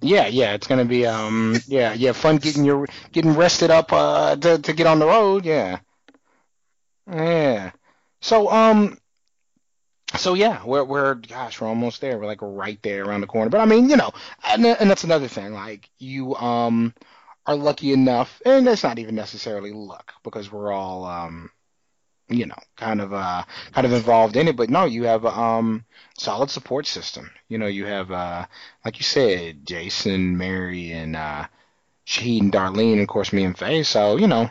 Yeah, 0.00 0.26
yeah, 0.28 0.54
it's 0.54 0.66
gonna 0.68 0.84
be 0.84 1.06
um, 1.06 1.56
yeah, 1.66 1.92
yeah, 1.92 2.12
fun 2.12 2.36
getting 2.36 2.64
your 2.64 2.86
getting 3.12 3.34
rested 3.34 3.70
up 3.70 3.92
uh 3.92 4.36
to 4.36 4.58
to 4.58 4.72
get 4.72 4.86
on 4.86 5.00
the 5.00 5.06
road. 5.06 5.44
Yeah, 5.44 5.78
yeah. 7.10 7.72
So 8.20 8.48
um, 8.50 8.96
so 10.16 10.34
yeah, 10.34 10.64
we're 10.64 10.84
we're 10.84 11.14
gosh, 11.14 11.60
we're 11.60 11.68
almost 11.68 12.00
there. 12.00 12.18
We're 12.18 12.26
like 12.26 12.42
right 12.42 12.78
there 12.82 13.04
around 13.04 13.20
the 13.22 13.26
corner. 13.26 13.50
But 13.50 13.60
I 13.60 13.66
mean, 13.66 13.88
you 13.88 13.96
know, 13.96 14.10
and 14.44 14.64
and 14.66 14.90
that's 14.90 15.04
another 15.04 15.28
thing. 15.28 15.52
Like 15.52 15.88
you 15.98 16.34
um 16.36 16.94
are 17.46 17.56
lucky 17.56 17.92
enough, 17.92 18.40
and 18.44 18.66
that's 18.66 18.82
not 18.84 18.98
even 18.98 19.14
necessarily 19.14 19.72
luck 19.72 20.12
because 20.22 20.50
we're 20.52 20.72
all 20.72 21.04
um, 21.04 21.50
you 22.28 22.46
know, 22.46 22.58
kind 22.76 23.00
of 23.00 23.12
uh 23.12 23.44
kind 23.72 23.86
of 23.86 23.92
involved 23.92 24.36
in 24.36 24.48
it. 24.48 24.56
But 24.56 24.70
no, 24.70 24.84
you 24.84 25.04
have 25.04 25.24
a 25.24 25.38
um 25.38 25.84
solid 26.18 26.50
support 26.50 26.86
system. 26.86 27.30
You 27.48 27.58
know, 27.58 27.66
you 27.66 27.86
have 27.86 28.10
uh 28.10 28.46
like 28.84 28.98
you 28.98 29.04
said, 29.04 29.66
Jason, 29.66 30.36
Mary, 30.36 30.92
and 30.92 31.16
uh, 31.16 31.46
Shaheed 32.06 32.40
and 32.40 32.52
Darlene, 32.52 32.92
and 32.94 33.02
of 33.02 33.08
course 33.08 33.32
me 33.32 33.44
and 33.44 33.56
Faye. 33.56 33.82
So 33.82 34.16
you 34.16 34.26
know, 34.26 34.50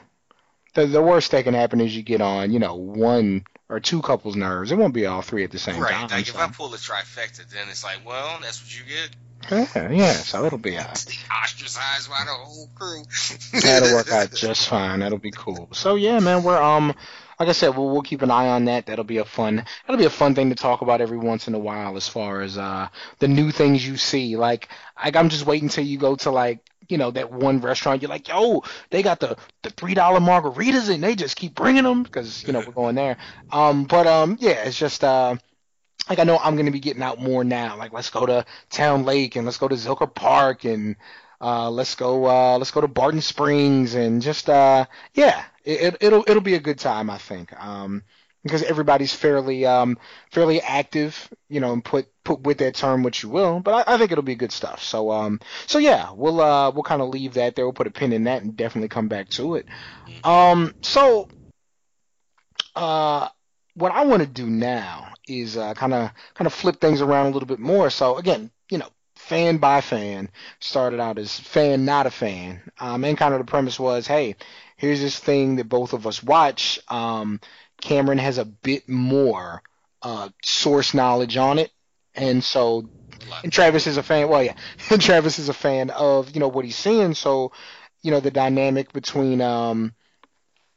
the 0.74 0.86
the 0.86 1.02
worst 1.02 1.32
that 1.32 1.44
can 1.44 1.54
happen 1.54 1.82
is 1.82 1.96
you 1.96 2.04
get 2.04 2.22
on, 2.22 2.52
you 2.52 2.60
know, 2.60 2.76
one 2.76 3.46
or 3.72 3.80
two 3.80 4.02
couples' 4.02 4.36
nerves. 4.36 4.72
It 4.72 4.76
won't 4.76 4.94
be 4.94 5.06
all 5.06 5.22
three 5.22 5.46
at 5.46 5.52
the 5.52 5.58
same 5.58 5.82
Right, 5.82 5.94
time. 5.94 6.10
like 6.10 6.28
if 6.28 6.38
I 6.38 6.48
pull 6.48 6.68
the 6.68 6.78
trifecta, 6.78 7.50
then 7.50 7.70
it's 7.70 7.84
like, 7.84 8.06
well, 8.06 8.38
that's 8.42 8.62
what 8.62 8.78
you 8.78 8.84
get. 8.86 9.76
yeah, 9.76 9.92
yeah, 9.92 10.12
so 10.12 10.46
it'll 10.46 10.58
be 10.60 10.78
uh, 10.78 10.84
Ostracized 10.84 12.10
by 12.10 12.26
the 12.26 12.32
whole 12.32 12.70
crew. 12.76 13.04
that'll 13.62 13.94
work 13.96 14.12
out 14.12 14.34
just 14.34 14.68
fine. 14.68 15.00
That'll 15.00 15.18
be 15.18 15.32
cool. 15.32 15.70
So 15.72 15.96
yeah, 15.96 16.20
man, 16.20 16.44
we're 16.44 16.62
um, 16.62 16.94
like 17.40 17.48
I 17.48 17.54
said, 17.54 17.70
we'll 17.78 17.90
we'll 17.90 18.02
keep 18.02 18.22
an 18.22 18.30
eye 18.30 18.50
on 18.50 18.66
that. 18.66 18.88
That'll 18.88 19.06
be 19.06 19.18
a 19.18 19.26
fun. 19.26 19.66
That'll 19.88 19.98
be 20.00 20.06
a 20.06 20.10
fun 20.12 20.36
thing 20.36 20.50
to 20.50 20.56
talk 20.56 20.82
about 20.82 21.00
every 21.02 21.18
once 21.18 21.48
in 21.48 21.56
a 21.56 21.60
while, 21.60 21.96
as 21.96 22.08
far 22.08 22.42
as 22.42 22.58
uh 22.58 22.90
the 23.20 23.28
new 23.30 23.52
things 23.52 23.88
you 23.88 23.96
see. 23.98 24.36
Like, 24.36 24.68
like 25.02 25.16
I'm 25.16 25.30
just 25.30 25.46
waiting 25.46 25.70
till 25.70 25.86
you 25.86 25.98
go 25.98 26.16
to 26.18 26.32
like. 26.32 26.60
You 26.92 26.98
know 26.98 27.12
that 27.12 27.32
one 27.32 27.60
restaurant. 27.62 28.02
You're 28.02 28.10
like, 28.10 28.28
yo, 28.28 28.64
they 28.90 29.02
got 29.02 29.20
the 29.20 29.38
the 29.64 29.70
three 29.72 29.94
dollar 29.94 30.20
margaritas, 30.20 30.94
and 30.94 31.04
they 31.04 31.16
just 31.16 31.36
keep 31.36 31.56
bringing 31.56 31.84
them 31.84 32.04
because 32.04 32.46
you 32.46 32.54
know 32.54 32.60
we're 32.60 32.74
going 32.74 32.96
there. 32.96 33.18
Um, 33.52 33.86
but 33.86 34.08
um, 34.08 34.38
yeah, 34.40 34.64
it's 34.66 34.78
just 34.78 35.04
uh, 35.04 35.36
like 36.10 36.20
I 36.20 36.24
know 36.24 36.38
I'm 36.38 36.56
gonna 36.56 36.72
be 36.72 36.80
getting 36.80 37.04
out 37.04 37.20
more 37.20 37.44
now. 37.44 37.78
Like 37.78 37.94
let's 37.94 38.10
go 38.10 38.26
to 38.26 38.46
Town 38.70 39.06
Lake 39.06 39.36
and 39.36 39.46
let's 39.46 39.58
go 39.58 39.68
to 39.68 39.76
Zilker 39.76 40.14
Park 40.14 40.66
and 40.66 40.96
uh, 41.40 41.70
let's 41.70 41.96
go 41.96 42.26
uh, 42.26 42.58
let's 42.58 42.72
go 42.72 42.82
to 42.82 42.88
Barton 42.88 43.22
Springs 43.22 43.96
and 43.96 44.22
just 44.22 44.50
uh, 44.50 44.86
yeah, 45.14 45.44
it, 45.64 45.98
it'll 46.02 46.24
it'll 46.28 46.42
be 46.42 46.56
a 46.56 46.60
good 46.60 46.80
time 46.80 47.10
I 47.10 47.18
think. 47.18 47.54
Um, 47.62 48.04
because 48.44 48.64
everybody's 48.64 49.14
fairly 49.14 49.66
um 49.66 49.98
fairly 50.32 50.62
active, 50.62 51.30
you 51.50 51.60
know, 51.60 51.74
and 51.74 51.84
put 51.84 52.08
put 52.24 52.42
with 52.42 52.60
that 52.60 52.76
term 52.76 53.04
what 53.04 53.22
you 53.22 53.30
will, 53.30 53.60
but 53.60 53.88
I, 53.88 53.96
I 53.96 53.98
think 53.98 54.12
it'll 54.12 54.24
be 54.24 54.36
good 54.36 54.52
stuff. 54.52 54.84
So 54.84 55.12
um 55.12 55.40
so 55.68 55.78
yeah, 55.78 56.12
we'll 56.14 56.42
uh 56.42 56.72
we'll 56.72 56.84
kind 56.84 57.02
of 57.02 57.10
leave 57.10 57.36
that 57.36 57.56
there. 57.56 57.66
We'll 57.66 57.74
put 57.74 57.88
a 57.88 57.92
pin 57.92 58.14
in 58.14 58.26
that 58.26 58.44
and 58.44 58.56
definitely 58.56 58.90
come 58.90 59.08
back 59.08 59.30
to 59.30 59.56
it. 59.56 59.66
Um 60.24 60.74
so 60.82 61.28
uh 62.76 63.28
what 63.76 63.92
I 63.92 64.06
want 64.06 64.22
to 64.22 64.28
do 64.28 64.48
now 64.48 65.14
is 65.28 65.56
kind 65.56 65.94
of 65.94 66.12
kind 66.34 66.48
of 66.48 66.54
flip 66.54 66.82
things 66.82 67.02
around 67.02 67.28
a 67.28 67.30
little 67.32 67.48
bit 67.48 67.60
more. 67.60 67.90
So 67.90 68.18
again, 68.18 68.52
you 68.70 68.78
know, 68.78 68.90
fan 69.16 69.58
by 69.58 69.82
fan, 69.82 70.30
started 70.60 71.00
out 71.00 71.18
as 71.18 71.40
fan 71.40 71.86
not 71.86 72.06
a 72.06 72.12
fan, 72.12 72.62
um, 72.80 73.06
and 73.06 73.18
kind 73.18 73.34
of 73.34 73.40
the 73.40 73.46
premise 73.46 73.80
was, 73.80 74.08
hey, 74.08 74.36
here's 74.78 75.00
this 75.00 75.18
thing 75.20 75.56
that 75.56 75.70
both 75.70 75.94
of 75.94 76.08
us 76.08 76.22
watch. 76.24 76.80
Um, 76.90 77.40
Cameron 77.82 78.20
has 78.20 78.38
a 78.38 78.46
bit 78.46 78.88
more 78.88 79.62
uh, 80.02 80.30
source 80.44 80.94
knowledge 80.94 81.38
on 81.38 81.60
it, 81.60 81.72
and 82.16 82.44
so 82.44 82.90
and 83.44 83.52
Travis 83.52 83.88
is 83.88 83.98
a 83.98 84.04
fan. 84.04 84.30
Well, 84.30 84.44
yeah, 84.44 84.56
Travis 84.98 85.40
is 85.40 85.50
a 85.50 85.54
fan 85.54 85.90
of 85.92 86.34
you 86.34 86.40
know 86.40 86.48
what 86.48 86.66
he's 86.66 86.76
seeing. 86.76 87.14
So, 87.14 87.52
you 88.02 88.12
know, 88.12 88.20
the 88.20 88.32
dynamic 88.32 88.94
between 88.94 89.42
um, 89.42 89.94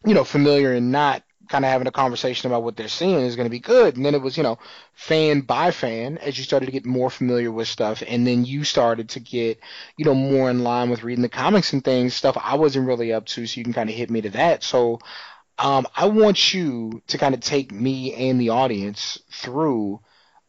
you 0.04 0.14
know, 0.14 0.24
familiar 0.24 0.72
and 0.72 0.92
not 0.92 1.22
kind 1.48 1.64
of 1.64 1.70
having 1.70 1.86
a 1.86 1.92
conversation 1.92 2.50
about 2.50 2.62
what 2.62 2.74
they're 2.74 2.88
seeing 2.88 3.20
is 3.20 3.36
going 3.36 3.44
to 3.44 3.50
be 3.50 3.58
good. 3.58 3.96
And 3.96 4.04
then 4.04 4.14
it 4.14 4.22
was, 4.22 4.36
you 4.36 4.42
know, 4.42 4.58
fan 4.94 5.42
by 5.42 5.72
fan 5.72 6.16
as 6.18 6.38
you 6.38 6.44
started 6.44 6.66
to 6.66 6.72
get 6.72 6.86
more 6.86 7.10
familiar 7.10 7.52
with 7.52 7.68
stuff, 7.68 8.02
and 8.06 8.26
then 8.26 8.44
you 8.44 8.64
started 8.64 9.10
to 9.10 9.20
get, 9.20 9.60
you 9.96 10.04
know, 10.04 10.14
more 10.14 10.50
in 10.50 10.64
line 10.64 10.90
with 10.90 11.02
reading 11.02 11.22
the 11.22 11.28
comics 11.28 11.72
and 11.72 11.84
things, 11.84 12.14
stuff 12.14 12.36
I 12.40 12.56
wasn't 12.56 12.86
really 12.86 13.12
up 13.12 13.26
to. 13.26 13.46
So 13.46 13.58
you 13.58 13.64
can 13.64 13.74
kind 13.74 13.90
of 13.90 13.96
hit 13.96 14.10
me 14.10 14.20
to 14.22 14.30
that. 14.30 14.62
So. 14.62 15.00
Um, 15.58 15.86
I 15.94 16.06
want 16.06 16.52
you 16.52 17.02
to 17.08 17.18
kind 17.18 17.34
of 17.34 17.40
take 17.40 17.70
me 17.70 18.12
and 18.14 18.40
the 18.40 18.50
audience 18.50 19.18
through 19.30 20.00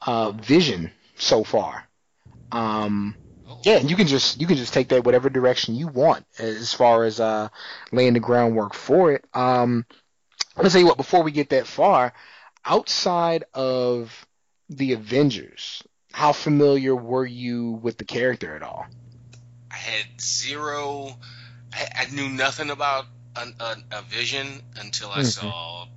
uh, 0.01 0.31
Vision 0.31 0.91
so 1.15 1.43
far. 1.43 1.87
Um, 2.51 3.15
Oh. 3.47 3.59
Yeah, 3.63 3.77
and 3.77 3.89
you 3.89 3.95
can 3.95 4.07
just 4.07 4.41
you 4.41 4.47
can 4.47 4.57
just 4.57 4.73
take 4.73 4.89
that 4.89 5.03
whatever 5.03 5.29
direction 5.29 5.75
you 5.75 5.87
want 5.87 6.25
as 6.39 6.73
far 6.73 7.03
as 7.03 7.19
uh, 7.19 7.49
laying 7.91 8.13
the 8.13 8.19
groundwork 8.19 8.73
for 8.73 9.11
it. 9.11 9.25
Um, 9.33 9.85
let's 10.57 10.73
tell 10.73 10.81
you 10.81 10.87
what. 10.87 10.97
Before 10.97 11.23
we 11.23 11.31
get 11.31 11.49
that 11.49 11.67
far, 11.67 12.13
outside 12.63 13.43
of 13.53 14.25
the 14.69 14.93
Avengers, 14.93 15.83
how 16.11 16.31
familiar 16.31 16.95
were 16.95 17.25
you 17.25 17.73
with 17.73 17.97
the 17.97 18.05
character 18.05 18.55
at 18.55 18.63
all? 18.63 18.87
I 19.69 19.75
had 19.75 20.19
zero. 20.19 21.17
I, 21.71 21.87
I 21.95 22.05
knew 22.11 22.29
nothing 22.29 22.71
about 22.71 23.05
a, 23.35 23.63
a, 23.63 23.75
a 23.91 24.01
Vision 24.03 24.61
until 24.77 25.11
I 25.11 25.19
Mhm. 25.19 25.25
saw 25.25 25.87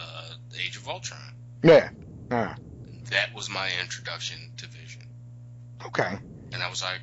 uh, 0.00 0.34
Age 0.58 0.76
of 0.76 0.88
Ultron. 0.88 1.20
Yeah. 1.62 1.90
Uh, 2.30 2.54
That 3.10 3.34
was 3.34 3.48
my 3.50 3.68
introduction 3.80 4.38
to 4.58 4.66
Vision, 4.66 5.02
okay. 5.86 6.18
and 6.52 6.62
I 6.62 6.70
was 6.70 6.82
like, 6.82 7.02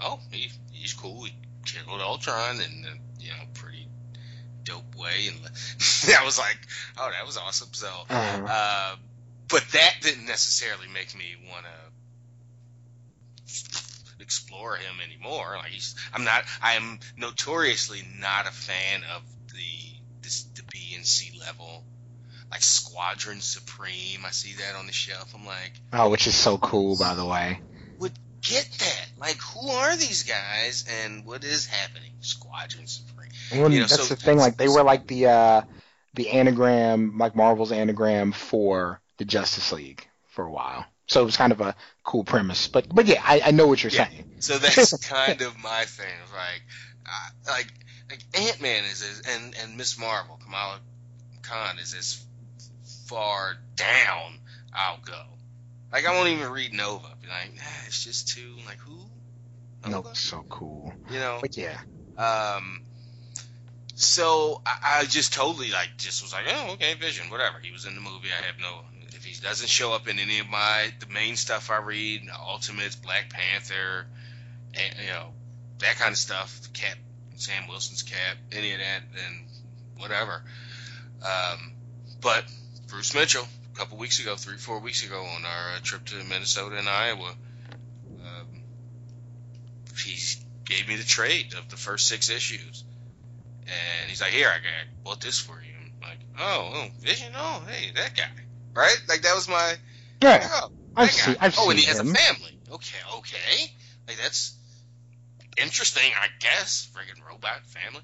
"Oh, 0.00 0.20
he, 0.30 0.50
he's 0.72 0.92
cool. 0.92 1.24
He 1.24 1.32
killed 1.64 2.00
Ultron 2.00 2.56
in 2.60 2.84
a 2.84 3.22
you 3.22 3.30
know 3.30 3.44
pretty 3.54 3.88
dope 4.64 4.94
way." 4.96 5.28
And 5.28 5.38
I 6.20 6.24
was 6.24 6.38
like, 6.38 6.58
"Oh, 6.98 7.10
that 7.10 7.26
was 7.26 7.36
awesome." 7.38 7.72
So, 7.72 7.88
Uh, 8.10 8.46
uh, 8.48 8.96
but 9.48 9.64
that 9.72 9.94
didn't 10.02 10.26
necessarily 10.26 10.88
make 10.88 11.14
me 11.16 11.36
want 11.50 11.64
to 11.64 11.70
explore 14.20 14.76
him 14.76 14.96
anymore. 15.04 15.54
Like 15.56 15.70
he's, 15.70 15.94
I'm 16.12 16.24
not. 16.24 16.44
I 16.62 16.74
am 16.74 16.98
notoriously 17.16 18.02
not 18.18 18.46
a 18.46 18.52
fan 18.52 19.02
of 19.14 19.22
the 19.54 19.98
this 20.22 20.42
the 20.54 20.62
B 20.70 20.94
and 20.96 21.06
C 21.06 21.38
level, 21.38 21.84
like 22.50 22.62
Squadron 22.62 23.40
Supreme. 23.40 24.24
I 24.26 24.30
see 24.30 24.54
that 24.54 24.76
on 24.78 24.86
the 24.86 24.92
shelf. 24.92 25.32
I'm 25.34 25.46
like, 25.46 25.72
oh, 25.92 26.10
which 26.10 26.26
is 26.26 26.34
so 26.34 26.58
cool, 26.58 26.96
by 26.98 27.14
the 27.14 27.24
way. 27.24 27.60
would 27.98 28.12
get 28.42 28.68
that. 28.78 29.06
Like, 29.18 29.36
who 29.38 29.68
are 29.68 29.96
these 29.96 30.22
guys 30.24 30.84
and 31.04 31.24
what 31.24 31.44
is 31.44 31.66
happening? 31.66 32.12
Squadron 32.20 32.86
Supreme. 32.86 33.30
Well, 33.52 33.70
You 33.72 33.80
know, 33.80 33.86
that's 33.86 34.08
so- 34.08 34.14
the 34.14 34.20
thing. 34.20 34.38
Like 34.38 34.56
they 34.56 34.68
were 34.68 34.82
like 34.82 35.06
the 35.06 35.26
uh, 35.26 35.62
the 36.14 36.30
anagram, 36.30 37.16
like 37.18 37.36
Marvel's 37.36 37.72
anagram 37.72 38.32
for 38.32 39.00
the 39.18 39.24
Justice 39.24 39.72
League 39.72 40.06
for 40.28 40.44
a 40.44 40.50
while. 40.50 40.84
So 41.08 41.22
it 41.22 41.24
was 41.24 41.36
kind 41.36 41.52
of 41.52 41.60
a 41.60 41.74
cool 42.04 42.24
premise. 42.24 42.68
But 42.68 42.86
but 42.94 43.06
yeah, 43.06 43.22
I, 43.24 43.42
I 43.46 43.50
know 43.50 43.66
what 43.66 43.82
you're 43.82 43.90
Yeah. 43.90 44.04
saying. 44.04 44.24
So 44.38 44.58
that's 44.58 44.92
kind 44.98 45.42
of 45.42 45.58
my 45.58 45.84
thing. 45.84 46.14
Like, 46.32 46.62
uh, 47.06 47.50
like, 47.52 47.72
like 48.10 48.20
Ant 48.34 48.60
Man 48.60 48.84
is, 48.84 49.02
as, 49.02 49.20
and 49.26 49.54
and 49.56 49.76
Miss 49.76 49.98
Marvel, 49.98 50.38
Kamala 50.42 50.80
Khan 51.42 51.78
is 51.78 51.94
as 51.94 52.24
far 53.08 53.56
down 53.76 54.40
I'll 54.72 55.00
go. 55.04 55.22
Like 55.92 56.06
I 56.06 56.12
won't 56.12 56.28
even 56.28 56.50
read 56.52 56.72
Nova. 56.74 57.08
Be 57.20 57.28
like, 57.28 57.54
nah, 57.56 57.62
it's 57.86 58.04
just 58.04 58.28
too 58.28 58.56
like 58.66 58.78
who? 58.80 59.10
No, 59.84 59.98
Nova? 60.02 60.10
it's 60.12 60.20
so 60.20 60.44
cool. 60.48 60.92
You 61.08 61.18
know. 61.18 61.40
But 61.40 61.56
yeah, 61.56 61.80
Um. 62.16 62.82
So 63.94 64.62
I, 64.64 65.00
I 65.00 65.04
just 65.04 65.32
totally 65.34 65.70
like 65.70 65.90
just 65.98 66.22
was 66.22 66.32
like, 66.32 66.46
oh 66.48 66.72
okay, 66.74 66.94
Vision, 66.94 67.30
whatever. 67.30 67.58
He 67.58 67.70
was 67.72 67.84
in 67.84 67.94
the 67.94 68.00
movie. 68.00 68.28
I 68.32 68.46
have 68.46 68.58
no. 68.58 68.82
Doesn't 69.42 69.68
show 69.68 69.92
up 69.92 70.08
in 70.08 70.18
any 70.18 70.40
of 70.40 70.48
my 70.48 70.92
the 70.98 71.06
main 71.06 71.36
stuff 71.36 71.70
I 71.70 71.78
read, 71.78 72.22
Ultimates, 72.36 72.96
Black 72.96 73.30
Panther, 73.30 74.06
and 74.74 74.94
you 75.00 75.06
know 75.10 75.28
that 75.78 75.96
kind 75.96 76.10
of 76.10 76.18
stuff, 76.18 76.60
Cap, 76.72 76.96
Sam 77.36 77.68
Wilson's 77.68 78.02
Cap, 78.02 78.36
any 78.52 78.72
of 78.72 78.78
that, 78.80 79.02
then 79.14 79.46
whatever. 79.96 80.42
Um, 81.22 81.72
but 82.20 82.44
Bruce 82.88 83.14
Mitchell, 83.14 83.46
a 83.74 83.78
couple 83.78 83.98
weeks 83.98 84.18
ago, 84.20 84.34
three 84.34 84.56
four 84.56 84.80
weeks 84.80 85.04
ago, 85.04 85.20
on 85.20 85.44
our 85.44 85.76
uh, 85.76 85.78
trip 85.82 86.04
to 86.06 86.16
Minnesota 86.24 86.76
and 86.76 86.88
Iowa, 86.88 87.34
um, 88.20 88.62
he 89.96 90.18
gave 90.64 90.88
me 90.88 90.96
the 90.96 91.04
trade 91.04 91.54
of 91.54 91.68
the 91.68 91.76
first 91.76 92.08
six 92.08 92.28
issues. 92.30 92.84
And 93.66 94.08
he's 94.08 94.20
like, 94.20 94.32
"Here, 94.32 94.48
I 94.48 94.56
got 94.56 95.04
bought 95.04 95.20
this 95.20 95.38
for 95.38 95.62
you." 95.62 95.74
I'm 95.76 96.08
like, 96.08 96.18
"Oh, 96.38 96.72
oh, 96.74 96.86
Vision, 97.00 97.32
oh, 97.36 97.62
hey, 97.68 97.92
that 97.94 98.16
guy, 98.16 98.30
right?" 98.74 98.96
Like 99.08 99.22
that 99.22 99.34
was 99.34 99.48
my, 99.48 99.74
yeah. 100.22 100.48
oh, 100.50 100.70
I've 100.96 101.10
seen- 101.10 101.36
I've 101.40 101.56
oh, 101.58 101.70
and 101.70 101.78
he 101.78 101.84
seen 101.86 101.96
has 101.96 102.00
a 102.00 102.14
family. 102.14 102.58
Okay, 102.72 102.98
okay, 103.18 103.72
like 104.06 104.16
that's 104.18 104.54
interesting, 105.56 106.10
I 106.20 106.28
guess. 106.38 106.88
Friggin' 106.94 107.26
robot 107.26 107.64
family. 107.66 108.02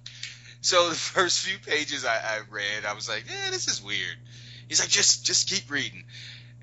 So 0.60 0.88
the 0.88 0.94
first 1.14 1.40
few 1.40 1.58
pages 1.58 2.04
I, 2.04 2.16
I 2.16 2.40
read, 2.50 2.84
I 2.86 2.94
was 2.94 3.08
like, 3.08 3.24
"Yeah, 3.28 3.50
this 3.50 3.68
is 3.68 3.82
weird." 3.82 4.16
He's 4.68 4.80
like, 4.80 4.88
"Just, 4.88 5.24
just 5.24 5.48
keep 5.48 5.70
reading." 5.70 6.04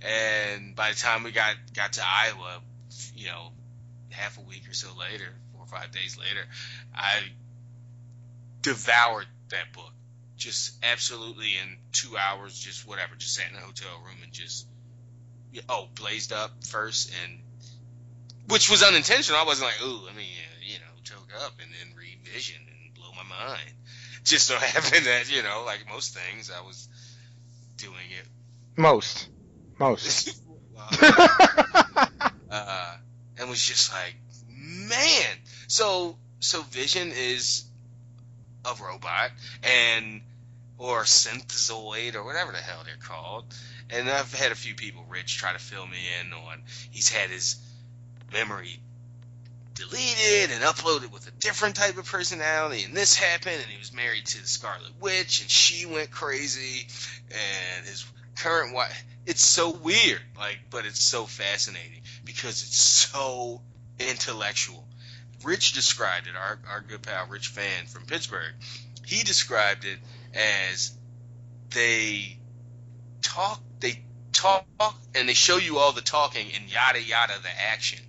And 0.01 0.75
by 0.75 0.91
the 0.91 0.97
time 0.97 1.23
we 1.23 1.31
got 1.31 1.55
got 1.75 1.93
to 1.93 2.01
Iowa, 2.03 2.61
you 3.15 3.27
know, 3.27 3.51
half 4.09 4.37
a 4.37 4.41
week 4.41 4.67
or 4.69 4.73
so 4.73 4.89
later, 4.97 5.27
four 5.53 5.63
or 5.63 5.67
five 5.67 5.91
days 5.91 6.17
later, 6.17 6.43
I 6.95 7.19
devoured 8.61 9.27
that 9.49 9.71
book. 9.73 9.91
Just 10.41 10.73
absolutely 10.81 11.51
in 11.61 11.77
two 11.91 12.17
hours, 12.17 12.57
just 12.57 12.87
whatever, 12.87 13.13
just 13.15 13.35
sat 13.35 13.51
in 13.51 13.55
a 13.55 13.59
hotel 13.59 13.91
room 14.03 14.17
and 14.23 14.31
just, 14.31 14.65
oh, 15.69 15.87
blazed 15.93 16.33
up 16.33 16.49
first, 16.65 17.13
and 17.23 17.41
which 18.47 18.67
was 18.67 18.81
unintentional. 18.81 19.39
I 19.39 19.43
wasn't 19.43 19.69
like, 19.69 19.87
ooh, 19.87 20.03
let 20.03 20.15
me, 20.15 20.23
uh, 20.23 20.57
you 20.63 20.79
know, 20.79 20.93
choke 21.03 21.29
up 21.45 21.53
and 21.61 21.71
then 21.71 21.95
read 21.95 22.21
Vision 22.23 22.55
and 22.57 22.93
blow 22.95 23.11
my 23.15 23.21
mind. 23.21 23.69
Just 24.23 24.47
so 24.47 24.55
happened 24.57 25.05
that, 25.05 25.31
you 25.31 25.43
know, 25.43 25.61
like 25.63 25.85
most 25.87 26.17
things, 26.17 26.49
I 26.49 26.61
was 26.65 26.89
doing 27.77 28.09
it. 28.09 28.27
Most, 28.75 29.29
most. 29.77 30.41
uh, 32.49 32.95
and 33.37 33.47
was 33.47 33.63
just 33.63 33.93
like, 33.93 34.15
man. 34.49 35.37
So 35.67 36.17
so 36.39 36.63
Vision 36.63 37.11
is 37.11 37.65
a 38.65 38.73
robot 38.83 39.31
and 39.63 40.21
or 40.81 41.03
synthezoid 41.03 42.15
or 42.15 42.23
whatever 42.23 42.51
the 42.51 42.57
hell 42.57 42.81
they're 42.83 42.95
called. 42.97 43.45
And 43.91 44.09
I've 44.09 44.33
had 44.33 44.51
a 44.51 44.55
few 44.55 44.73
people, 44.73 45.05
Rich, 45.07 45.37
try 45.37 45.53
to 45.53 45.59
fill 45.59 45.85
me 45.85 45.99
in 46.19 46.33
on 46.33 46.63
he's 46.89 47.07
had 47.07 47.29
his 47.29 47.57
memory 48.33 48.79
deleted 49.75 50.51
and 50.51 50.63
uploaded 50.63 51.11
with 51.11 51.27
a 51.27 51.31
different 51.39 51.75
type 51.75 51.97
of 51.97 52.05
personality 52.05 52.83
and 52.83 52.95
this 52.95 53.15
happened 53.15 53.55
and 53.55 53.65
he 53.65 53.77
was 53.77 53.93
married 53.93 54.25
to 54.25 54.41
the 54.41 54.47
Scarlet 54.47 54.91
Witch 54.99 55.41
and 55.41 55.49
she 55.49 55.85
went 55.85 56.11
crazy 56.11 56.87
and 57.31 57.85
his 57.85 58.05
current 58.35 58.73
wife 58.73 59.03
it's 59.25 59.43
so 59.43 59.71
weird 59.71 60.21
like 60.37 60.59
but 60.69 60.85
it's 60.85 61.01
so 61.01 61.25
fascinating 61.25 62.01
because 62.25 62.63
it's 62.63 62.79
so 62.79 63.61
intellectual 63.99 64.85
rich 65.43 65.71
described 65.73 66.27
it 66.27 66.35
our, 66.35 66.59
our 66.69 66.81
good 66.81 67.01
pal 67.01 67.25
rich 67.27 67.47
fan 67.47 67.85
from 67.87 68.05
pittsburgh 68.05 68.53
he 69.05 69.23
described 69.23 69.85
it 69.85 69.99
as 70.33 70.95
they 71.73 72.37
talk 73.23 73.61
they 73.79 74.03
talk 74.33 74.65
and 75.15 75.27
they 75.29 75.33
show 75.33 75.57
you 75.57 75.77
all 75.77 75.91
the 75.91 76.01
talking 76.01 76.47
and 76.55 76.71
yada 76.71 77.01
yada 77.01 77.33
the 77.41 77.61
action 77.71 77.99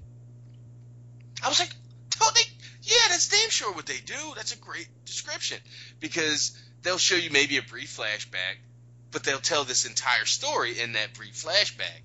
i 1.45 1.49
was 1.49 1.61
like 1.61 1.71
don't 2.19 2.35
they 2.35 2.41
yeah 2.83 2.95
that's 3.09 3.29
damn 3.29 3.51
sure 3.51 3.73
what 3.73 3.87
they 3.87 3.99
do 4.05 4.33
that's 4.37 4.55
a 4.55 4.59
great 4.59 4.89
description 5.05 5.59
because 6.01 6.57
they'll 6.83 6.99
show 6.99 7.17
you 7.17 7.31
maybe 7.31 7.59
a 7.59 7.63
brief 7.63 7.97
flashback 7.97 8.57
but 9.13 9.23
they'll 9.23 9.39
tell 9.39 9.65
this 9.65 9.85
entire 9.87 10.25
story 10.25 10.81
in 10.81 10.95
that 10.95 11.13
brief 11.15 11.35
flashback. 11.35 12.01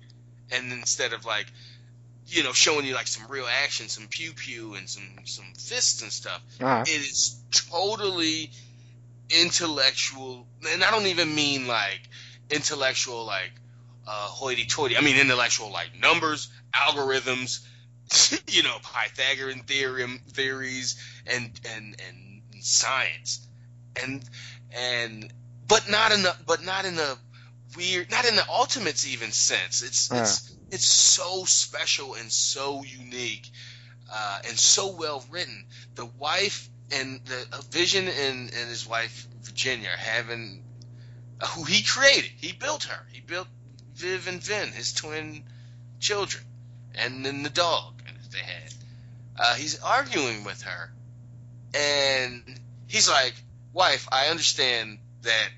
And 0.52 0.72
instead 0.72 1.12
of 1.14 1.24
like, 1.24 1.46
you 2.26 2.42
know, 2.44 2.52
showing 2.52 2.84
you 2.84 2.94
like 2.94 3.06
some 3.06 3.26
real 3.30 3.46
action, 3.64 3.88
some 3.88 4.06
pew 4.08 4.32
pew 4.32 4.74
and 4.74 4.88
some 4.88 5.08
some 5.24 5.46
fists 5.58 6.02
and 6.02 6.12
stuff, 6.12 6.42
Uh-huh. 6.60 6.82
it 6.82 6.88
is 6.88 7.40
totally 7.50 8.50
intellectual. 9.30 10.46
And 10.70 10.82
I 10.82 10.90
don't 10.90 11.06
even 11.06 11.34
mean 11.34 11.66
like 11.66 12.00
intellectual 12.50 13.24
like 13.24 13.52
uh, 14.06 14.10
hoity-toity. 14.10 14.96
I 14.96 15.00
mean 15.00 15.16
intellectual 15.16 15.70
like 15.70 15.90
numbers, 16.00 16.48
algorithms, 16.74 17.60
you 18.48 18.62
know, 18.62 18.76
Pythagorean 18.82 19.60
theorem 19.60 20.20
theories 20.30 20.96
and 21.26 21.50
and 21.76 21.96
and 22.06 22.42
science, 22.64 23.46
and 24.02 24.24
and 24.72 25.32
but 25.66 25.88
not 25.90 26.12
in 26.12 26.22
the 26.22 26.34
but 26.46 26.64
not 26.64 26.84
in 26.84 26.96
the 26.96 27.18
weird, 27.76 28.10
not 28.10 28.24
in 28.26 28.36
the 28.36 28.48
ultimates 28.48 29.06
even 29.06 29.30
sense. 29.30 29.82
It's 29.82 30.10
it's 30.10 30.56
it's 30.70 30.86
so 30.86 31.44
special 31.44 32.14
and 32.14 32.30
so 32.30 32.82
unique, 32.82 33.50
uh, 34.12 34.38
and 34.48 34.58
so 34.58 34.96
well 34.96 35.24
written. 35.30 35.66
The 35.94 36.06
wife 36.06 36.68
and 36.90 37.20
the 37.24 37.64
Vision 37.70 38.08
and 38.08 38.52
and 38.52 38.68
his 38.68 38.86
wife 38.86 39.26
Virginia 39.42 39.90
having 39.90 40.64
who 41.54 41.64
he 41.64 41.82
created. 41.82 42.30
He 42.36 42.52
built 42.52 42.84
her. 42.84 43.06
He 43.12 43.20
built 43.20 43.48
Viv 43.94 44.26
and 44.28 44.42
Vin, 44.42 44.72
his 44.72 44.92
twin 44.92 45.44
children, 46.00 46.44
and 46.94 47.24
then 47.24 47.42
the 47.42 47.50
dog 47.50 48.02
that 48.04 48.30
they 48.32 48.38
had. 48.38 48.74
Uh, 49.36 49.54
he's 49.54 49.80
arguing 49.80 50.44
with 50.44 50.62
her, 50.62 50.92
and 51.74 52.42
he's 52.86 53.08
like, 53.08 53.34
"Wife, 53.72 54.08
I 54.10 54.28
understand 54.28 54.98
that 55.22 55.48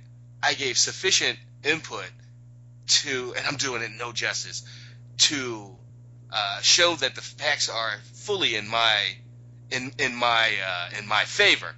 I 0.43 0.55
gave 0.55 0.77
sufficient 0.77 1.39
input 1.65 2.11
to, 2.87 3.35
and 3.37 3.47
I'm 3.47 3.57
doing 3.57 3.83
it 3.83 3.91
no 3.93 4.13
justice, 4.13 4.63
to 5.19 5.77
uh, 6.33 6.61
show 6.61 6.95
that 6.97 7.15
the 7.15 7.23
facts 7.23 7.69
are 7.69 7.99
fully 8.15 8.55
in 8.55 8.69
my 8.69 8.99
in 9.71 9.93
in 9.99 10.15
my 10.15 10.51
uh, 10.67 10.99
in 10.99 11.07
my 11.07 11.25
favor. 11.25 11.75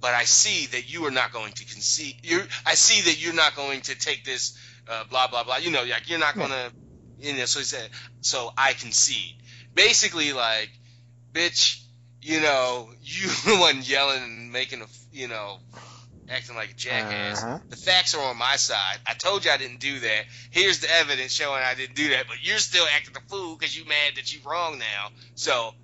But 0.00 0.14
I 0.14 0.24
see 0.24 0.66
that 0.66 0.92
you 0.92 1.06
are 1.06 1.10
not 1.10 1.32
going 1.32 1.52
to 1.54 1.64
concede. 1.64 2.16
You, 2.22 2.42
I 2.64 2.74
see 2.74 3.10
that 3.10 3.20
you're 3.20 3.34
not 3.34 3.56
going 3.56 3.80
to 3.82 3.98
take 3.98 4.24
this, 4.24 4.56
uh, 4.88 5.04
blah 5.10 5.26
blah 5.26 5.44
blah. 5.44 5.56
You 5.56 5.70
know, 5.70 5.82
like 5.82 6.08
you're 6.08 6.20
not 6.20 6.36
gonna, 6.36 6.70
you 7.18 7.36
know. 7.36 7.46
So 7.46 7.58
he 7.58 7.64
said, 7.64 7.90
so 8.20 8.52
I 8.56 8.74
concede. 8.74 9.34
Basically, 9.74 10.32
like, 10.32 10.70
bitch, 11.32 11.82
you 12.22 12.40
know, 12.40 12.90
you 13.02 13.26
the 13.26 13.56
one 13.56 13.80
yelling 13.82 14.22
and 14.22 14.52
making 14.52 14.82
a, 14.82 14.86
you 15.12 15.26
know, 15.26 15.58
acting 16.28 16.56
like 16.56 16.70
a 16.70 16.74
jackass. 16.74 17.42
Uh-huh. 17.42 17.58
The 17.68 17.76
facts 17.76 18.14
are 18.14 18.22
on 18.22 18.36
my 18.36 18.56
side. 18.56 18.98
I 19.06 19.14
told 19.14 19.44
you 19.44 19.50
I 19.50 19.56
didn't 19.56 19.80
do 19.80 19.98
that. 20.00 20.24
Here's 20.50 20.80
the 20.80 20.90
evidence 20.92 21.32
showing 21.32 21.62
I 21.62 21.74
didn't 21.74 21.96
do 21.96 22.10
that, 22.10 22.26
but 22.28 22.36
you're 22.42 22.58
still 22.58 22.86
acting 22.94 23.14
the 23.14 23.20
fool 23.28 23.56
because 23.56 23.76
you 23.76 23.84
mad 23.84 24.16
that 24.16 24.32
you're 24.32 24.42
wrong 24.50 24.78
now. 24.78 25.08
So 25.34 25.74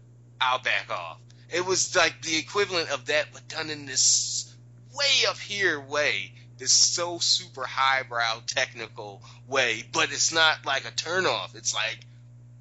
I'll 0.40 0.61
back 0.61 0.90
off. 0.90 1.19
It 1.55 1.64
was 1.64 1.95
like 1.95 2.21
the 2.23 2.37
equivalent 2.37 2.90
of 2.90 3.07
that, 3.07 3.27
but 3.33 3.47
done 3.47 3.71
in 3.71 3.87
this 3.87 4.53
way 4.93 5.29
up 5.29 5.38
here 5.38 5.81
way. 5.81 6.33
This 6.59 6.73
so 6.73 7.19
super 7.19 7.64
highbrow 7.64 8.43
technical 8.47 9.23
way, 9.47 9.85
but 9.93 10.11
it's 10.11 10.33
not 10.33 10.67
like 10.67 10.85
a 10.85 10.90
turnoff. 10.90 11.55
It's 11.55 11.73
like, 11.73 11.99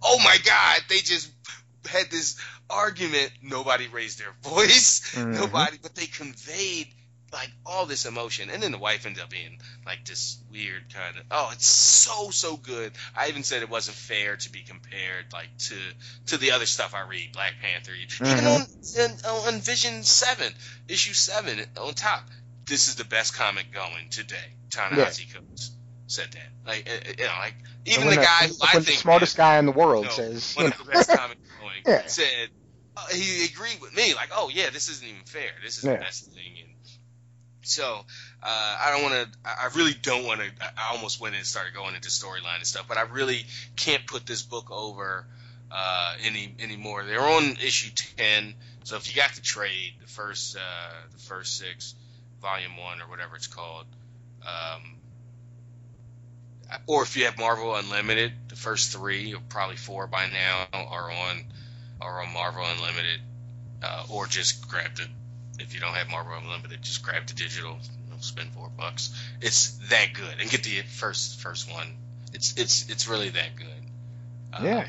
oh 0.04 0.20
my 0.20 0.38
god, 0.46 0.82
they 0.90 1.00
just 1.00 1.32
had 1.90 2.12
this 2.12 2.40
argument. 2.70 3.32
Nobody 3.42 3.88
raised 3.88 4.20
their 4.20 4.34
voice. 4.44 5.02
Mhm. 5.16 5.40
Nobody, 5.40 5.80
but 5.82 5.96
they 5.96 6.06
conveyed 6.06 6.88
like 7.34 7.52
all 7.66 7.86
this 7.86 8.06
emotion, 8.06 8.50
and 8.50 8.62
then 8.62 8.72
the 8.72 8.78
wife 8.78 9.06
ended 9.06 9.24
up 9.24 9.30
being 9.30 9.58
like 9.86 10.06
this 10.06 10.38
weird 10.52 10.84
kind 10.94 11.18
of. 11.18 11.24
Oh, 11.32 11.50
it's 11.52 11.68
so 11.68 12.30
so 12.30 12.56
good. 12.56 12.92
I 13.16 13.30
even 13.30 13.44
said 13.44 13.64
it 13.64 13.70
wasn't 13.70 13.98
fair 13.98 14.38
to 14.38 14.52
be 14.52 14.62
compared 14.62 15.34
like 15.34 15.50
to 15.70 15.76
to 16.28 16.38
the 16.38 16.52
other 16.52 16.66
stuff 16.66 16.94
I 16.94 17.02
read, 17.08 17.34
Black 17.34 17.54
Panther, 17.62 17.92
even 17.94 18.46
on, 18.46 18.62
on 19.00 19.46
on 19.48 19.60
Vision 19.62 20.04
Seven, 20.04 20.54
issue 20.88 21.14
seven 21.14 21.60
on 21.82 21.94
top. 21.94 22.30
This 22.66 22.88
is 22.88 22.96
the 22.96 23.06
best 23.06 23.36
comic 23.36 23.72
going 23.74 24.10
today. 24.10 24.38
Ta-Nehisi 24.72 25.34
Coates 25.34 25.72
said 26.08 26.32
that. 26.32 26.50
Like 26.66 26.90
uh, 26.90 27.12
you 27.18 27.26
know, 27.26 27.32
like 27.40 27.56
even 27.86 28.10
the 28.10 28.16
guy 28.16 28.48
who 28.48 28.56
I 28.62 28.74
think 28.74 28.86
the 28.86 28.92
smartest 28.94 29.36
guy 29.36 29.58
in 29.58 29.66
the 29.66 29.72
world 29.72 30.06
no, 30.06 30.12
says, 30.12 30.56
one 30.56 30.66
you 30.66 30.72
of 30.72 30.78
know, 30.78 30.86
the 30.86 30.92
best 30.92 31.10
comics 31.10 31.42
going 31.60 31.82
Yeah. 31.86 32.08
said 32.08 32.50
uh, 32.96 33.08
he 33.12 33.46
agreed 33.46 33.82
with 33.82 33.96
me 33.96 34.14
like 34.14 34.30
oh 34.36 34.50
yeah 34.54 34.70
this 34.72 34.88
isn't 34.90 35.08
even 35.08 35.24
fair 35.26 35.50
this 35.64 35.78
is 35.78 35.84
Yeah. 35.84 35.94
the 35.94 36.00
best 36.00 36.32
thing 36.32 36.54
and 36.62 36.63
so 37.64 38.06
uh, 38.42 38.78
I 38.82 38.92
don't 38.92 39.04
want 39.04 39.32
to 39.32 39.40
I 39.46 39.70
really 39.76 39.94
don't 39.94 40.26
want 40.26 40.42
to 40.42 40.48
I 40.78 40.94
almost 40.94 41.20
went 41.20 41.36
and 41.36 41.46
started 41.46 41.74
going 41.74 41.96
into 41.96 42.10
storyline 42.10 42.58
and 42.58 42.68
stuff 42.68 42.86
but 42.88 42.98
I 42.98 43.04
really 43.04 43.46
can't 43.76 44.06
put 44.06 44.26
this 44.26 44.42
book 44.42 44.72
over 44.72 45.26
uh, 45.72 46.16
any 46.24 46.54
anymore. 46.60 47.04
They're 47.04 47.22
on 47.22 47.58
issue 47.64 47.92
10 48.18 48.54
so 48.84 48.98
if 48.98 49.10
you 49.10 49.22
got 49.22 49.32
the 49.32 49.42
trade 49.42 49.94
the 50.02 50.08
first 50.08 50.56
uh, 50.58 50.60
the 51.12 51.20
first 51.20 51.58
six 51.58 51.96
volume 52.42 52.78
one 52.78 53.02
or 53.02 53.10
whatever 53.10 53.36
it's 53.36 53.48
called 53.48 53.86
um, 54.42 54.82
or 56.88 57.04
if 57.04 57.16
you 57.16 57.26
have 57.26 57.38
Marvel 57.38 57.76
Unlimited, 57.76 58.34
the 58.48 58.56
first 58.56 58.92
three 58.92 59.34
or 59.34 59.42
probably 59.50 59.78
four 59.78 60.08
by 60.08 60.28
now 60.28 60.68
are 60.74 61.12
on 61.12 61.44
are 62.02 62.24
on 62.24 62.34
Marvel 62.34 62.66
Unlimited, 62.66 63.22
uh, 63.84 64.06
or 64.10 64.28
just 64.28 64.68
grab 64.68 64.96
the 64.96 65.08
if 65.60 65.74
you 65.74 65.80
don't 65.80 65.94
have 65.94 66.10
Marvel 66.10 66.34
Unlimited, 66.38 66.82
just 66.82 67.04
grab 67.04 67.26
the 67.28 67.34
digital, 67.34 67.72
you 68.06 68.12
know, 68.12 68.18
spend 68.20 68.52
four 68.52 68.70
bucks. 68.70 69.14
It's 69.42 69.72
that 69.90 70.14
good, 70.14 70.40
and 70.40 70.50
get 70.50 70.64
the 70.64 70.82
first 70.82 71.40
first 71.42 71.72
one. 71.72 71.98
It's 72.34 72.56
it's 72.58 72.90
it's 72.90 73.08
really 73.08 73.30
that 73.30 73.56
good. 73.56 73.68
Um, 74.54 74.66
yeah, 74.66 74.88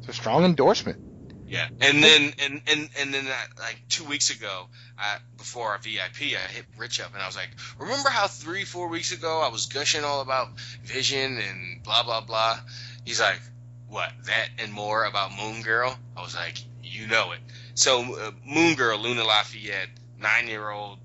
it's 0.00 0.08
a 0.08 0.12
strong 0.12 0.44
endorsement. 0.44 0.98
yeah, 1.46 1.68
and 1.80 2.02
then 2.02 2.32
and 2.38 2.62
and 2.66 2.88
and 2.98 3.14
then 3.14 3.26
that, 3.26 3.48
like 3.58 3.80
two 3.88 4.04
weeks 4.04 4.30
ago, 4.30 4.66
I, 4.98 5.18
before 5.36 5.68
our 5.68 5.78
VIP, 5.78 6.32
I 6.34 6.50
hit 6.50 6.64
Rich 6.78 7.00
up 7.00 7.12
and 7.12 7.22
I 7.22 7.26
was 7.26 7.36
like, 7.36 7.50
"Remember 7.78 8.08
how 8.08 8.26
three 8.26 8.64
four 8.64 8.88
weeks 8.88 9.12
ago 9.12 9.40
I 9.40 9.48
was 9.48 9.66
gushing 9.66 10.04
all 10.04 10.20
about 10.20 10.58
Vision 10.84 11.38
and 11.38 11.82
blah 11.82 12.02
blah 12.02 12.22
blah?" 12.22 12.58
He's 13.04 13.20
like, 13.20 13.40
"What? 13.88 14.10
That 14.24 14.48
and 14.58 14.72
more 14.72 15.04
about 15.04 15.32
Moon 15.36 15.62
Girl?" 15.62 15.94
I 16.16 16.22
was 16.22 16.34
like, 16.34 16.56
"You 16.82 17.06
know 17.06 17.32
it." 17.32 17.40
So 17.74 18.16
uh, 18.18 18.30
Moon 18.46 18.74
Girl, 18.74 18.98
Lunella 18.98 19.26
Lafayette, 19.26 19.88
nine 20.18 20.48
year 20.48 20.68
old 20.70 20.98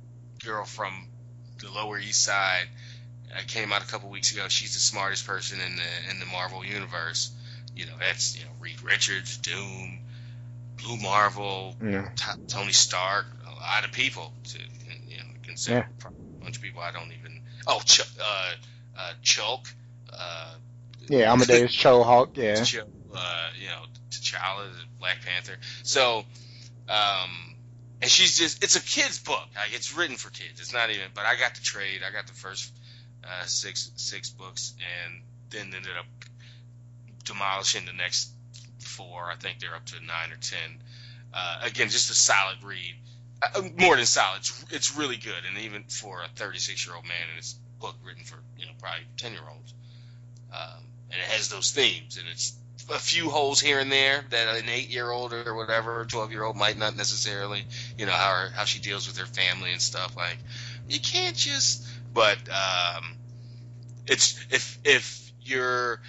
girl 0.44 0.66
from 0.66 0.94
the 1.60 1.72
Lower 1.72 2.00
East 2.00 2.24
Side, 2.24 2.68
uh, 3.36 3.42
came 3.48 3.74
out 3.74 3.84
a 3.84 3.88
couple 3.88 4.10
weeks 4.10 4.32
ago. 4.32 4.48
She's 4.48 4.74
the 4.74 4.80
smartest 4.80 5.26
person 5.26 5.60
in 5.60 5.76
the 5.76 6.12
in 6.12 6.20
the 6.20 6.26
Marvel 6.28 6.64
universe. 6.64 7.32
You 7.76 7.86
know, 7.86 7.94
that's 8.00 8.38
you 8.38 8.46
know 8.46 8.52
Reed 8.60 8.82
Richards, 8.84 9.38
Doom, 9.38 10.00
Blue 10.78 10.98
Marvel, 10.98 11.76
Yeah. 11.84 12.10
T- 12.16 12.32
Tony 12.48 12.72
Stark, 12.72 13.26
a 13.46 13.52
lot 13.52 13.86
of 13.86 13.92
people 13.92 14.32
to 14.50 14.60
you 15.08 15.18
know 15.18 15.24
consider 15.44 15.88
a 16.06 16.44
bunch 16.44 16.58
of 16.58 16.62
people 16.62 16.82
I 16.82 16.92
don't 16.92 17.12
even. 17.20 17.42
Oh, 17.68 17.82
Ch- 17.86 18.02
uh, 18.20 18.52
uh, 18.98 19.14
Chulk, 19.24 19.72
uh, 20.14 20.54
Yeah, 21.08 21.32
Amadeus 21.32 21.74
Cho 21.74 22.04
Hawk. 22.04 22.38
Yeah, 22.38 22.64
Ch- 22.64 22.78
uh, 22.78 23.50
you 23.60 23.68
know, 23.68 23.84
T'Challa, 24.12 24.70
Black 25.00 25.18
Panther. 25.26 25.58
So, 25.84 26.26
um, 26.90 27.56
and 28.02 28.10
she's 28.10 28.38
just, 28.38 28.64
it's 28.64 28.76
a 28.76 28.82
kid's 28.82 29.20
book. 29.20 29.48
Like, 29.56 29.74
it's 29.74 29.96
written 29.96 30.16
for 30.16 30.30
kids. 30.30 30.60
It's 30.60 30.74
not 30.74 30.90
even, 30.90 31.06
but 31.14 31.26
I 31.26 31.36
got 31.36 31.56
the 31.56 31.62
trade. 31.62 32.02
I 32.08 32.12
got 32.12 32.28
the 32.28 32.34
first 32.34 32.74
uh, 33.24 33.46
six 33.46 33.92
six 33.98 34.30
books 34.30 34.74
and 34.80 35.22
then 35.50 35.74
ended 35.76 35.92
up 35.98 36.06
demolishing 37.26 37.86
the 37.86 37.94
next 37.94 38.32
four. 38.80 39.30
I 39.30 39.36
think 39.36 39.60
they're 39.60 39.76
up 39.76 39.86
to 39.88 39.96
nine 40.06 40.32
or 40.32 40.38
ten. 40.38 40.82
Uh, 41.34 41.62
again, 41.64 41.90
just 41.90 42.10
a 42.10 42.16
solid 42.16 42.64
read. 42.64 42.96
Uh, 43.42 43.62
more 43.78 43.96
than 43.96 44.06
solid. 44.06 44.40
It's, 44.40 44.66
it's 44.72 44.98
really 44.98 45.18
good. 45.18 45.44
And 45.48 45.60
even 45.60 45.84
for 45.84 46.22
a 46.22 46.28
36 46.36 46.86
year 46.86 46.96
old 46.96 47.06
man, 47.06 47.22
and 47.30 47.38
it's 47.38 47.54
book 47.80 47.96
written 48.04 48.24
for, 48.24 48.38
you 48.58 48.66
know, 48.66 48.72
probably 48.82 49.06
10 49.18 49.34
year 49.34 49.42
olds. 49.50 49.74
Um, 50.52 50.84
and 51.12 51.20
it 51.20 51.28
has 51.28 51.50
those 51.50 51.72
themes, 51.72 52.18
and 52.18 52.28
it's 52.28 52.54
a 52.92 53.00
few 53.00 53.30
holes 53.30 53.60
here 53.60 53.80
and 53.80 53.92
there 53.92 54.26
that 54.30 54.58
an 54.58 54.70
eight 54.70 54.90
year 54.90 55.10
old 55.10 55.34
or 55.34 55.56
whatever, 55.56 56.06
12 56.06 56.32
year 56.32 56.44
old 56.44 56.56
might 56.58 56.78
not 56.78 56.96
necessarily, 56.96 57.66
you 57.98 58.06
know, 58.06 58.12
how 58.12 58.32
her, 58.32 58.50
how 58.56 58.66
she 58.66 58.80
deals 58.80 59.08
with 59.08 59.18
her 59.18 59.26
family 59.26 59.72
and 59.72 59.82
stuff. 59.82 60.16
Like, 60.18 60.40
you 60.88 61.00
can't 61.00 61.36
just, 61.36 61.86
but, 62.14 62.38
um, 62.50 63.18
it's, 64.08 64.40
if, 64.52 64.80
if 64.84 65.32
you're 65.42 66.02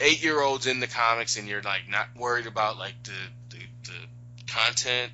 eight 0.00 0.22
year 0.22 0.40
olds 0.40 0.66
in 0.66 0.80
the 0.80 0.86
comics 0.86 1.36
and 1.36 1.48
you're 1.48 1.62
like 1.62 1.88
not 1.88 2.08
worried 2.16 2.46
about 2.46 2.78
like 2.78 2.94
the, 3.04 3.56
the, 3.56 3.58
the 3.84 4.52
content 4.52 5.12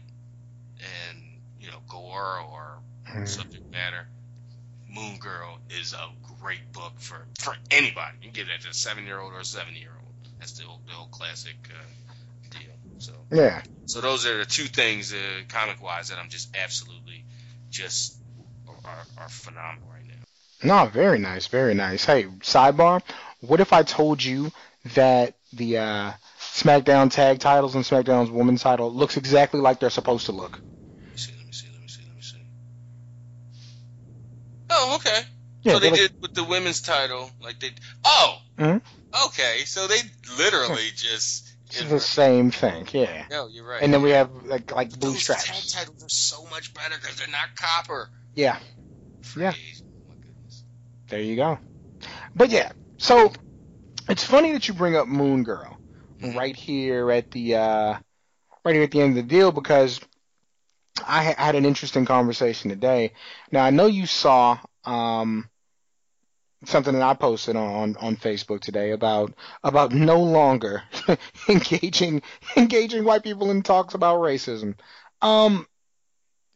and, 0.79 1.19
you 1.61 1.69
know, 1.69 1.81
gore 1.89 2.41
or 2.41 2.79
Hmm. 3.07 3.25
subject 3.25 3.65
matter, 3.71 4.09
Moon 4.89 5.19
Girl 5.19 5.59
is 5.71 5.93
a 5.95 6.09
great 6.41 6.73
book 6.73 6.95
for, 7.01 7.27
for 7.39 7.55
anybody. 7.71 8.17
You 8.23 8.29
can 8.29 8.33
give 8.35 8.49
it 8.49 8.63
to 8.63 8.71
a 8.71 8.75
seven 8.75 9.07
year 9.07 9.21
old 9.21 9.33
or 9.33 9.41
a 9.41 9.45
seven 9.45 9.75
year 9.77 9.91
old. 9.97 10.02
That's 10.43 10.55
the 10.55 10.67
old, 10.67 10.81
the 10.89 10.97
old 10.99 11.13
classic 11.13 11.55
uh, 11.71 12.13
deal. 12.51 12.73
So, 12.99 13.13
yeah. 13.31 13.63
so 13.87 14.01
those 14.01 14.27
are 14.27 14.39
the 14.39 14.45
two 14.45 14.65
things, 14.65 15.13
uh, 15.13 15.17
comic 15.49 15.81
wise, 15.81 16.09
that 16.09 16.19
I'm 16.19 16.29
just 16.31 16.57
absolutely 16.57 17.25
just 17.71 18.19
are, 18.85 19.07
are 19.19 19.29
phenomenal 19.29 19.89
right 19.89 20.03
now. 20.05 20.85
No, 20.85 20.91
very 20.91 21.21
nice, 21.21 21.47
very 21.47 21.75
nice. 21.75 22.05
Hey, 22.05 22.25
sidebar. 22.41 23.03
What 23.39 23.61
if 23.61 23.73
I 23.73 23.85
told 23.85 24.25
you 24.25 24.51
that 24.97 25.35
the 25.53 25.79
uh, 25.79 26.13
SmackDown 26.41 27.13
tag 27.13 27.39
titles 27.39 27.77
and 27.77 27.85
SmackDown's 27.85 28.29
women's 28.33 28.63
title 28.65 28.93
looks 28.93 29.17
exactly 29.17 29.61
like 29.61 29.79
they're 29.79 29.91
supposed 29.91 30.27
to 30.27 30.33
look? 30.33 30.59
Let 30.59 31.13
me 31.13 31.17
see. 31.19 31.33
Let 31.37 31.47
me 31.47 31.53
see. 31.53 31.69
Let 31.73 31.83
me 31.83 31.89
see. 31.89 32.03
Let 32.05 32.17
me 32.17 32.23
see. 32.23 32.45
Oh, 34.71 34.97
okay. 34.97 35.23
Yeah, 35.63 35.75
so 35.75 35.79
they 35.79 35.91
like- 35.91 36.01
did 36.01 36.21
with 36.21 36.35
the 36.35 36.43
women's 36.43 36.81
title, 36.83 37.31
like 37.41 37.61
they. 37.61 37.71
Oh. 38.05 38.39
Mhm. 38.59 38.83
Okay, 39.27 39.62
so 39.66 39.87
they 39.87 40.01
literally 40.38 40.88
just. 40.96 41.48
It's 41.75 41.88
the 41.90 42.01
same 42.01 42.51
thing, 42.51 42.87
yeah. 42.92 43.25
No, 43.31 43.48
you're 43.48 43.66
right. 43.66 43.83
And 43.83 43.92
then 43.94 44.03
we 44.03 44.11
have 44.11 44.31
like 44.44 44.75
like 44.75 44.90
blue 44.98 45.12
Those 45.12 45.22
straps. 45.22 45.46
tag 45.46 45.81
titles 45.81 46.03
are 46.03 46.09
so 46.09 46.44
much 46.51 46.75
better 46.75 46.96
because 47.01 47.16
they're 47.16 47.29
not 47.29 47.55
copper. 47.57 48.11
Yeah, 48.35 48.59
Yeah. 49.37 49.53
Oh 49.53 50.09
my 50.09 50.14
there 51.09 51.20
you 51.20 51.37
go. 51.37 51.59
But 52.35 52.51
yeah, 52.51 52.72
so 52.98 53.33
it's 54.09 54.25
funny 54.25 54.53
that 54.53 54.68
you 54.68 54.75
bring 54.75 54.96
up 54.96 55.09
Moon 55.09 55.44
Girl 55.44 55.79
Mhm. 56.20 56.37
right 56.37 56.57
here 56.57 57.11
at 57.11 57.31
the 57.31 57.55
uh, 57.57 57.98
right 58.64 58.75
here 58.75 58.83
at 58.83 58.90
the 58.90 59.01
end 59.01 59.11
of 59.11 59.16
the 59.16 59.22
deal 59.35 59.51
because 59.53 60.01
I 61.06 61.25
ha- 61.25 61.35
had 61.38 61.54
an 61.54 61.65
interesting 61.65 62.04
conversation 62.04 62.69
today. 62.71 63.13
Now 63.50 63.65
I 63.65 63.71
know 63.71 63.87
you 63.87 64.06
saw 64.06 64.58
um, 64.85 65.48
something 66.65 66.94
that 66.94 67.02
I 67.02 67.15
posted 67.15 67.56
on, 67.56 67.96
on 67.96 68.17
Facebook 68.17 68.60
today 68.60 68.90
about 68.90 69.35
about 69.65 69.92
no 69.92 70.21
longer 70.21 70.83
engaging 71.48 72.23
engaging 72.56 73.04
white 73.04 73.23
people 73.23 73.50
in 73.50 73.63
talks 73.63 73.94
about 73.94 74.21
racism. 74.21 74.77
Um, 75.21 75.67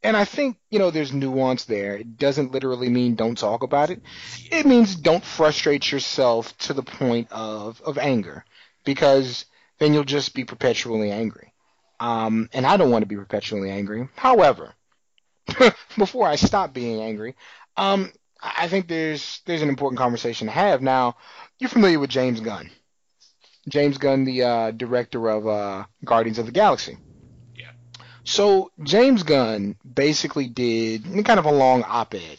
and 0.02 0.16
I 0.16 0.24
think 0.24 0.56
you 0.70 0.78
know 0.78 0.90
there's 0.90 1.12
nuance 1.12 1.64
there. 1.64 1.96
It 1.96 2.16
doesn't 2.16 2.52
literally 2.52 2.88
mean 2.88 3.14
don't 3.14 3.38
talk 3.38 3.62
about 3.62 3.90
it. 3.90 4.00
It 4.50 4.66
means 4.66 4.94
don't 4.94 5.24
frustrate 5.24 5.90
yourself 5.90 6.56
to 6.58 6.72
the 6.72 6.82
point 6.82 7.30
of 7.32 7.80
of 7.82 7.98
anger 7.98 8.44
because 8.84 9.46
then 9.78 9.92
you'll 9.92 10.04
just 10.04 10.34
be 10.34 10.44
perpetually 10.44 11.10
angry. 11.10 11.52
Um, 11.98 12.48
and 12.52 12.66
I 12.66 12.76
don't 12.76 12.90
want 12.90 13.02
to 13.02 13.08
be 13.08 13.16
perpetually 13.16 13.70
angry. 13.70 14.08
However, 14.16 14.74
before 15.98 16.28
I 16.28 16.36
stop 16.36 16.72
being 16.72 17.00
angry, 17.00 17.34
um, 17.76 18.12
I 18.40 18.68
think 18.68 18.88
there's 18.88 19.40
there's 19.46 19.62
an 19.62 19.68
important 19.68 19.98
conversation 19.98 20.46
to 20.46 20.52
have. 20.52 20.82
Now, 20.82 21.16
you're 21.58 21.70
familiar 21.70 21.98
with 21.98 22.10
James 22.10 22.40
Gunn. 22.40 22.70
James 23.68 23.98
Gunn, 23.98 24.24
the 24.24 24.42
uh, 24.42 24.70
director 24.70 25.28
of 25.28 25.46
uh, 25.46 25.84
Guardians 26.04 26.38
of 26.38 26.46
the 26.46 26.52
Galaxy. 26.52 26.98
Yeah. 27.56 27.72
So 28.24 28.70
James 28.82 29.22
Gunn 29.22 29.76
basically 29.94 30.46
did 30.46 31.04
kind 31.24 31.38
of 31.38 31.46
a 31.46 31.52
long 31.52 31.82
op-ed 31.82 32.38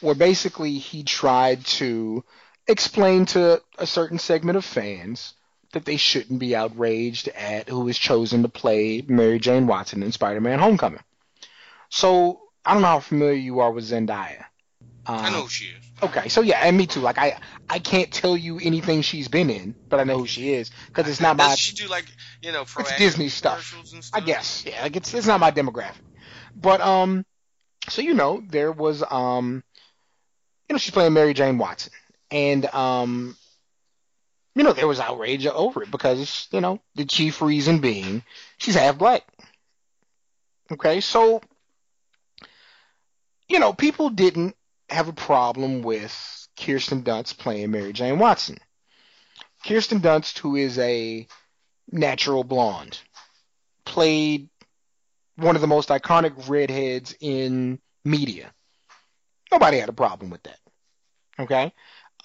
where 0.00 0.14
basically 0.14 0.78
he 0.78 1.02
tried 1.02 1.64
to 1.64 2.24
explain 2.68 3.24
to 3.26 3.60
a 3.78 3.86
certain 3.86 4.18
segment 4.18 4.56
of 4.56 4.64
fans 4.64 5.34
that 5.72 5.84
they 5.84 5.96
shouldn't 5.96 6.38
be 6.38 6.54
outraged 6.54 7.28
at 7.28 7.68
who 7.68 7.80
was 7.80 7.98
chosen 7.98 8.42
to 8.42 8.48
play 8.48 9.02
Mary 9.08 9.38
Jane 9.38 9.66
Watson 9.66 10.02
in 10.02 10.12
Spider-Man: 10.12 10.58
Homecoming. 10.58 11.02
So 11.88 12.40
I 12.64 12.72
don't 12.72 12.82
know 12.82 12.88
how 12.88 13.00
familiar 13.00 13.34
you 13.34 13.60
are 13.60 13.72
with 13.72 13.84
Zendaya. 13.84 14.44
Um, 15.08 15.24
I 15.24 15.30
know 15.30 15.42
who 15.42 15.48
she 15.48 15.64
is. 15.64 15.84
Okay, 16.02 16.28
so 16.28 16.42
yeah, 16.42 16.60
and 16.62 16.76
me 16.76 16.86
too. 16.86 17.00
Like 17.00 17.18
I, 17.18 17.40
I 17.68 17.78
can't 17.78 18.12
tell 18.12 18.36
you 18.36 18.60
anything 18.62 19.02
she's 19.02 19.26
been 19.26 19.50
in, 19.50 19.74
but 19.88 19.98
I 19.98 20.04
know 20.04 20.18
who 20.18 20.26
she 20.26 20.52
is 20.52 20.70
because 20.86 21.08
it's 21.08 21.20
not 21.20 21.36
my. 21.36 21.48
Does 21.48 21.58
she 21.58 21.74
do 21.74 21.88
like 21.88 22.04
you 22.42 22.52
know 22.52 22.62
It's 22.78 22.96
Disney 22.96 23.28
stuff. 23.28 23.74
and 23.92 24.04
I 24.12 24.20
guess, 24.20 24.64
yeah, 24.66 24.82
like 24.82 24.94
it's 24.94 25.12
it's 25.14 25.26
not 25.26 25.40
my 25.40 25.50
demographic. 25.50 26.02
But 26.54 26.80
um, 26.82 27.24
so 27.88 28.02
you 28.02 28.14
know, 28.14 28.42
there 28.48 28.70
was 28.70 29.02
um, 29.10 29.64
you 30.68 30.74
know, 30.74 30.78
she's 30.78 30.92
playing 30.92 31.14
Mary 31.14 31.34
Jane 31.34 31.58
Watson, 31.58 31.92
and 32.30 32.66
um, 32.66 33.36
you 34.54 34.62
know, 34.62 34.72
there 34.72 34.86
was 34.86 35.00
outrage 35.00 35.46
over 35.46 35.82
it 35.82 35.90
because 35.90 36.48
you 36.52 36.60
know 36.60 36.80
the 36.94 37.06
chief 37.06 37.42
reason 37.42 37.80
being 37.80 38.22
she's 38.58 38.74
half 38.74 38.98
black. 38.98 39.22
Okay, 40.70 41.00
so 41.00 41.40
you 43.48 43.58
know, 43.58 43.72
people 43.72 44.10
didn't 44.10 44.54
have 44.88 45.08
a 45.08 45.12
problem 45.12 45.82
with 45.82 46.48
Kirsten 46.58 47.02
Dunst 47.02 47.38
playing 47.38 47.70
Mary 47.70 47.92
Jane 47.92 48.18
Watson. 48.18 48.58
Kirsten 49.66 50.00
Dunst, 50.00 50.38
who 50.38 50.56
is 50.56 50.78
a 50.78 51.26
natural 51.90 52.44
blonde, 52.44 52.98
played 53.84 54.48
one 55.36 55.54
of 55.54 55.60
the 55.60 55.68
most 55.68 55.88
iconic 55.88 56.48
redheads 56.48 57.14
in 57.20 57.78
media. 58.04 58.52
Nobody 59.50 59.78
had 59.78 59.88
a 59.88 59.94
problem 59.94 60.30
with 60.30 60.42
that. 60.44 60.58
Okay? 61.38 61.72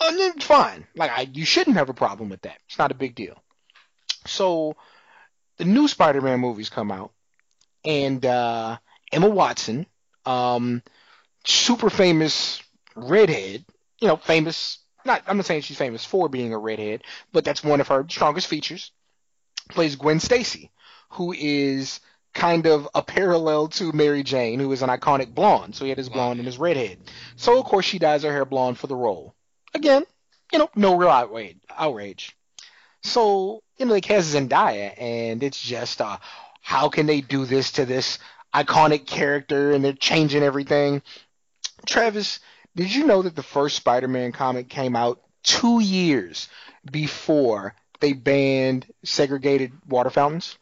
And 0.02 0.20
it's 0.20 0.46
fine. 0.46 0.86
Like 0.96 1.12
I 1.12 1.22
you 1.32 1.46
shouldn't 1.46 1.78
have 1.78 1.90
a 1.90 1.94
problem 1.94 2.30
with 2.30 2.42
that. 2.42 2.58
It's 2.68 2.80
not 2.80 2.92
a 2.92 2.96
big 2.96 3.16
deal. 3.16 3.42
So 4.26 4.76
the 5.58 5.66
new 5.66 5.88
Spider-Man 5.88 6.40
movies 6.40 6.70
come 6.70 6.92
out 6.92 7.12
and 7.86 8.26
uh 8.26 8.78
Emma 9.12 9.30
Watson, 9.30 9.86
um 10.26 10.82
super 11.46 11.90
famous 11.90 12.62
redhead, 12.96 13.66
you 14.00 14.08
know, 14.08 14.18
famous 14.18 14.80
not 15.06 15.24
I'm 15.28 15.38
not 15.38 15.46
saying 15.46 15.62
she's 15.62 15.78
famous 15.78 16.06
for 16.06 16.30
being 16.30 16.54
a 16.54 16.58
redhead, 16.58 17.04
but 17.32 17.44
that's 17.44 17.64
one 17.64 17.82
of 17.82 17.88
her 17.90 18.06
strongest 18.10 18.48
features. 18.48 18.92
Plays 19.70 19.96
Gwen 19.96 20.20
Stacy, 20.20 20.72
who 21.10 21.34
is 21.34 22.00
kind 22.34 22.66
of 22.66 22.88
a 22.96 23.02
parallel 23.02 23.68
to 23.70 23.92
Mary 23.92 24.24
Jane, 24.24 24.60
who 24.60 24.72
is 24.72 24.82
an 24.82 24.90
iconic 24.90 25.34
blonde. 25.34 25.76
So 25.76 25.86
he 25.86 25.90
had 25.90 25.98
his 25.98 26.10
blonde 26.10 26.40
and 26.40 26.48
his 26.48 26.58
redhead. 26.58 26.98
So 27.36 27.60
of 27.60 27.66
course 27.66 27.86
she 27.86 28.00
dyes 28.00 28.24
her 28.24 28.32
hair 28.32 28.46
blonde 28.46 28.78
for 28.78 28.88
the 28.88 28.96
role. 28.96 29.36
Again, 29.74 30.04
you 30.52 30.60
know, 30.60 30.70
no 30.76 30.96
real 30.96 31.10
outrage. 31.10 31.58
outrage. 31.70 32.36
So, 33.04 33.62
you 33.78 33.86
know, 33.86 33.94
they 33.94 34.02
cast 34.02 34.34
Zendaya 34.34 34.94
and 34.98 35.44
it's 35.44 35.62
just 35.62 36.02
uh 36.02 36.18
how 36.62 36.90
can 36.90 37.06
they 37.06 37.22
do 37.22 37.46
this 37.46 37.74
to 37.74 37.86
this 37.86 38.20
iconic 38.54 39.06
character 39.06 39.72
and 39.72 39.84
they're 39.84 39.94
changing 39.94 40.44
everything. 40.44 41.02
Travis, 41.86 42.40
did 42.76 42.94
you 42.94 43.06
know 43.06 43.22
that 43.22 43.36
the 43.36 43.44
first 43.44 43.76
Spider-Man 43.76 44.32
comic 44.32 44.70
came 44.70 44.96
out 44.96 45.22
2 45.44 45.80
years 45.80 46.48
before 46.90 47.76
they 48.00 48.14
banned 48.14 48.86
segregated 49.04 49.72
water 49.88 50.10
fountains? 50.10 50.58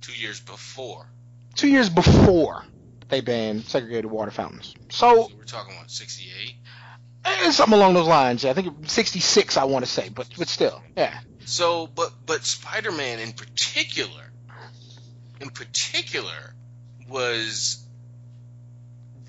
Two 0.00 0.12
years 0.12 0.40
before. 0.40 1.06
Two 1.54 1.68
years 1.68 1.88
before 1.88 2.64
they 3.08 3.20
banned 3.20 3.64
segregated 3.64 4.06
water 4.10 4.30
fountains. 4.30 4.74
So, 4.90 5.28
So 5.28 5.36
we're 5.36 5.44
talking 5.44 5.74
about 5.76 5.90
68. 5.90 6.54
eh, 7.24 7.50
something 7.50 7.74
along 7.78 7.94
those 7.94 8.06
lines. 8.06 8.44
I 8.44 8.52
think 8.52 8.88
66 8.88 9.56
I 9.56 9.64
want 9.64 9.84
to 9.84 9.90
say, 9.90 10.08
but 10.08 10.28
but 10.38 10.48
still. 10.48 10.82
Yeah. 10.96 11.18
So, 11.44 11.86
but 11.86 12.12
but 12.26 12.44
Spider-Man 12.44 13.18
in 13.18 13.32
particular, 13.32 14.32
in 15.40 15.50
particular, 15.50 16.54
was 17.08 17.84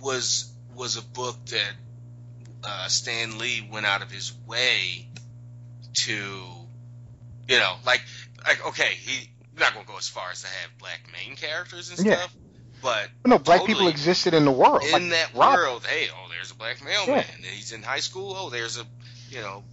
was 0.02 0.52
was 0.76 0.98
a 0.98 1.02
book 1.02 1.36
that 1.48 1.74
uh, 2.64 2.88
Stan 2.88 3.38
Lee 3.38 3.68
went 3.72 3.86
out 3.86 4.02
of 4.02 4.12
his 4.12 4.34
way 4.48 5.08
to, 5.94 6.14
you 7.48 7.60
know, 7.60 7.76
like 7.86 8.02
like 8.46 8.66
okay, 8.68 8.94
he 8.94 9.30
not 9.58 9.74
gonna 9.74 9.86
go 9.86 9.98
as 9.98 10.08
far 10.08 10.32
as 10.32 10.42
to 10.42 10.48
have 10.48 10.78
black 10.78 11.02
main 11.12 11.36
characters 11.36 11.90
and 11.90 12.06
Yeah. 12.06 12.16
stuff, 12.18 12.36
but 12.82 13.10
No, 13.26 13.38
black 13.40 13.66
people 13.66 13.88
existed 13.88 14.34
in 14.34 14.46
the 14.46 14.52
world. 14.52 14.84
in 14.84 14.92
like 14.92 15.10
that 15.12 15.34
Robin. 15.36 15.60
world, 15.60 15.86
hey, 15.86 16.08
oh, 16.14 16.30
there's 16.30 16.52
a 16.52 16.56
black 16.56 16.82
mailman, 16.84 17.08
Yeah. 17.18 17.26
and 17.36 17.46
he's 17.46 17.72
in 17.74 17.84
high 17.84 18.00
school. 18.00 18.36
Oh, 18.38 18.50
there's 18.50 18.78
a, 18.78 18.86
you 19.30 19.42
know, 19.42 19.64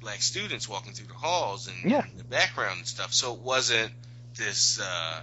black 0.00 0.22
students 0.22 0.68
walking 0.68 0.92
through 0.92 1.06
the 1.08 1.14
halls 1.14 1.68
and 1.68 1.90
Yeah. 1.90 2.04
the 2.16 2.24
background 2.24 2.78
and 2.78 2.86
stuff. 2.86 3.12
So 3.14 3.34
it 3.34 3.40
wasn't 3.40 3.92
this 4.36 4.80
uh, 4.80 5.20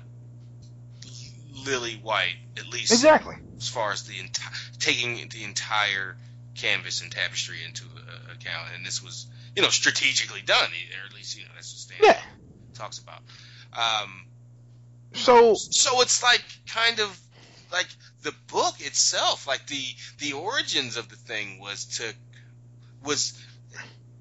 lily 1.56 1.94
white, 2.02 2.36
at 2.58 2.68
least 2.68 2.92
Exactly. 2.92 3.36
as 3.58 3.68
far 3.68 3.92
as 3.92 4.04
the 4.04 4.14
enti- 4.14 4.78
taking 4.80 5.28
the 5.30 5.44
entire 5.44 6.18
canvas 6.56 7.02
and 7.02 7.12
tapestry 7.12 7.58
into 7.66 7.86
uh, 7.86 8.34
account. 8.34 8.68
And 8.76 8.86
this 8.86 9.02
was, 9.02 9.28
you 9.56 9.62
know, 9.62 9.70
strategically 9.70 10.42
done, 10.46 10.70
or 10.70 11.06
at 11.08 11.14
least 11.16 11.36
you 11.38 11.44
know 11.44 11.50
that's 11.56 11.74
what 11.74 11.80
Stan 11.80 12.16
Yeah. 12.16 12.22
talks 12.76 13.00
about. 13.00 13.22
Um, 13.74 14.26
So 15.16 15.56
so 15.56 16.02
it's 16.02 16.22
like 16.24 16.44
kind 16.68 17.00
of 17.00 17.20
like 17.72 17.88
the 18.24 18.34
book 18.48 18.76
itself 18.80 19.48
like 19.48 19.66
the 19.68 19.84
the 20.20 20.34
origins 20.34 20.98
of 20.98 21.10
the 21.10 21.16
thing 21.16 21.60
was 21.60 21.86
to 21.86 22.14
was 23.04 23.34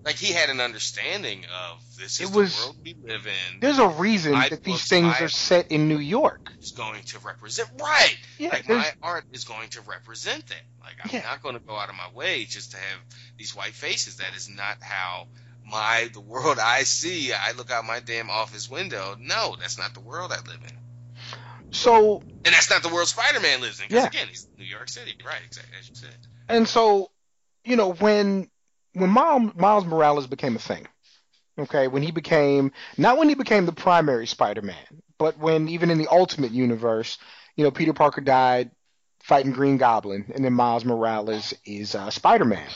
like 0.05 0.17
he 0.17 0.33
had 0.33 0.51
an 0.51 0.61
understanding 0.61 1.45
of 1.71 1.81
this 1.97 2.21
is 2.21 2.29
It 2.31 2.37
was- 2.37 2.57
the 2.57 2.63
world 2.67 2.77
we 2.85 2.95
live 3.03 3.27
in. 3.27 3.61
There's 3.61 3.79
a 3.79 3.89
reason 3.89 4.33
My 4.33 4.49
that 4.51 4.63
these 4.63 4.87
things 4.87 5.21
are 5.21 5.29
set 5.29 5.71
in 5.73 5.89
New 5.89 5.99
York. 5.99 6.51
is 6.61 6.73
going 6.73 7.03
to 7.05 7.19
represent 7.21 7.71
right. 7.81 8.17
Yeah, 8.39 8.51
like 8.51 8.69
my 8.69 8.93
art 9.03 9.25
is 9.33 9.45
going 9.45 9.71
to 9.71 9.81
represent 9.83 10.47
that. 10.49 10.63
Like 10.83 10.95
i'm 11.03 11.11
Yeah. 11.13 11.23
not 11.23 11.43
going 11.43 11.55
to 11.55 11.61
go 11.61 11.75
out 11.77 11.89
of 11.89 11.95
my 11.95 12.11
way 12.13 12.45
just 12.45 12.73
to 12.73 12.77
have 12.77 12.99
these 13.39 13.55
white 13.57 13.73
faces. 13.75 14.17
That 14.19 14.35
is 14.37 14.49
not 14.49 14.83
how 14.83 15.29
my 15.67 16.11
the 16.13 16.21
world 16.21 16.59
i 16.59 16.83
see. 16.83 17.33
I 17.33 17.53
look 17.53 17.71
out 17.71 17.87
my 17.87 18.01
damn 18.01 18.29
office 18.29 18.69
window. 18.69 19.17
No 19.19 19.57
that's 19.59 19.79
not 19.79 19.95
the 19.95 20.01
world 20.01 20.31
i 20.33 20.37
live 20.37 20.61
in. 20.63 20.79
So 21.71 22.21
and 22.45 22.55
that's 22.55 22.69
not 22.71 22.83
the 22.83 22.89
world 22.91 23.09
spider-man 23.09 23.61
lives 23.61 23.81
in 23.81 23.89
because 23.89 24.03
Yeah. 24.05 24.09
again 24.09 24.29
he's 24.29 24.47
new 24.59 24.65
york 24.65 24.89
city. 24.89 25.15
Right 25.25 25.41
exactly 25.47 25.77
as 25.79 25.89
you 25.89 25.95
said. 25.95 26.17
And 26.49 26.69
so, 26.69 27.11
you 27.65 27.77
know, 27.77 27.93
when 27.95 28.51
when 28.95 29.11
Miles, 29.11 29.85
Morales 29.85 30.27
became 30.27 30.57
a 30.57 30.61
thing, 30.61 30.87
okay, 31.59 31.89
when 31.89 32.03
he 32.03 32.11
became 32.11 32.73
not 32.97 33.19
when 33.19 33.29
he 33.29 33.35
became 33.35 33.67
the 33.67 33.73
primary 33.73 34.27
Spider-Man, 34.27 35.03
but 35.19 35.39
when 35.39 35.69
even 35.69 35.91
in 35.91 35.99
the 35.99 36.09
Ultimate 36.09 36.53
Universe, 36.53 37.19
you 37.57 37.65
know, 37.65 37.71
Peter 37.71 37.93
Parker 37.93 38.21
died 38.21 38.71
fighting 39.21 39.53
Green 39.53 39.77
Goblin, 39.77 40.33
and 40.35 40.45
then 40.45 40.53
Miles 40.53 40.85
Morales 40.85 41.55
is 41.65 41.95
uh, 41.95 42.11
Spider-Man. 42.11 42.69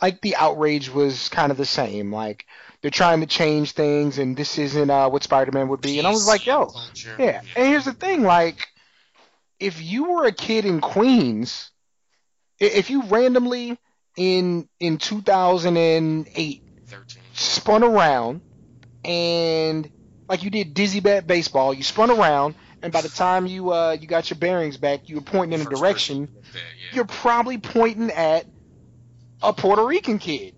Like 0.00 0.20
the 0.20 0.36
outrage 0.36 0.90
was 0.90 1.28
kind 1.28 1.52
of 1.52 1.58
the 1.58 1.64
same. 1.64 2.12
Like 2.12 2.46
they're 2.80 2.90
trying 2.90 3.20
to 3.20 3.26
change 3.26 3.72
things, 3.72 4.18
and 4.18 4.36
this 4.36 4.58
isn't 4.58 4.90
uh, 4.90 5.08
what 5.08 5.22
Spider-Man 5.22 5.68
would 5.68 5.80
be. 5.80 5.98
And 5.98 6.06
I 6.06 6.10
was 6.10 6.26
like, 6.26 6.46
yo, 6.46 6.72
yeah. 7.18 7.40
And 7.56 7.68
here's 7.68 7.84
the 7.84 7.92
thing, 7.92 8.22
like, 8.22 8.68
if 9.60 9.80
you 9.80 10.10
were 10.10 10.26
a 10.26 10.32
kid 10.32 10.64
in 10.64 10.80
Queens, 10.80 11.70
if 12.58 12.90
you 12.90 13.02
randomly 13.04 13.78
in 14.16 14.68
in 14.78 14.98
2008 14.98 16.62
13. 16.86 17.22
spun 17.32 17.82
around 17.82 18.42
and 19.04 19.90
like 20.28 20.42
you 20.42 20.50
did 20.50 20.74
dizzy 20.74 21.00
bat 21.00 21.26
baseball, 21.26 21.74
you 21.74 21.82
spun 21.82 22.10
around, 22.10 22.54
and 22.82 22.92
by 22.92 23.00
the 23.00 23.08
time 23.08 23.46
you 23.46 23.72
uh 23.72 23.96
you 23.98 24.06
got 24.06 24.30
your 24.30 24.38
bearings 24.38 24.76
back, 24.76 25.08
you 25.08 25.16
were 25.16 25.22
pointing 25.22 25.60
in 25.60 25.66
a 25.66 25.70
direction. 25.70 26.28
yeah. 26.54 26.60
You're 26.92 27.04
probably 27.04 27.58
pointing 27.58 28.10
at 28.10 28.46
a 29.42 29.52
Puerto 29.52 29.84
Rican 29.84 30.18
kid, 30.18 30.54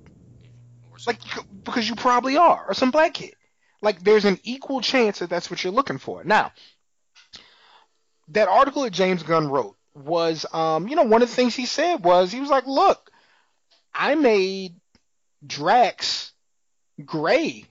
like 1.07 1.19
because 1.65 1.89
you 1.89 1.95
probably 1.95 2.37
are, 2.37 2.67
or 2.69 2.75
some 2.75 2.91
black 2.91 3.15
kid. 3.15 3.35
Like 3.81 4.03
there's 4.03 4.25
an 4.25 4.39
equal 4.43 4.81
chance 4.81 5.19
that 5.21 5.31
that's 5.31 5.51
what 5.51 5.63
you're 5.63 5.73
looking 5.73 5.99
for. 5.99 6.25
Now, 6.25 6.53
that 8.29 8.49
article 8.49 8.83
that 8.83 8.93
James 8.93 9.23
Gunn 9.23 9.49
wrote 9.49 9.77
was, 9.95 10.47
um, 10.53 10.89
you 10.89 10.97
know, 10.97 11.03
one 11.05 11.23
of 11.23 11.29
the 11.29 11.35
things 11.35 11.55
he 11.55 11.67
said 11.67 12.03
was 12.03 12.33
he 12.33 12.41
was 12.41 12.51
like, 12.51 12.67
look, 12.67 13.11
I 13.95 14.15
made 14.15 14.75
Drax 15.47 16.33
gray 17.05 17.65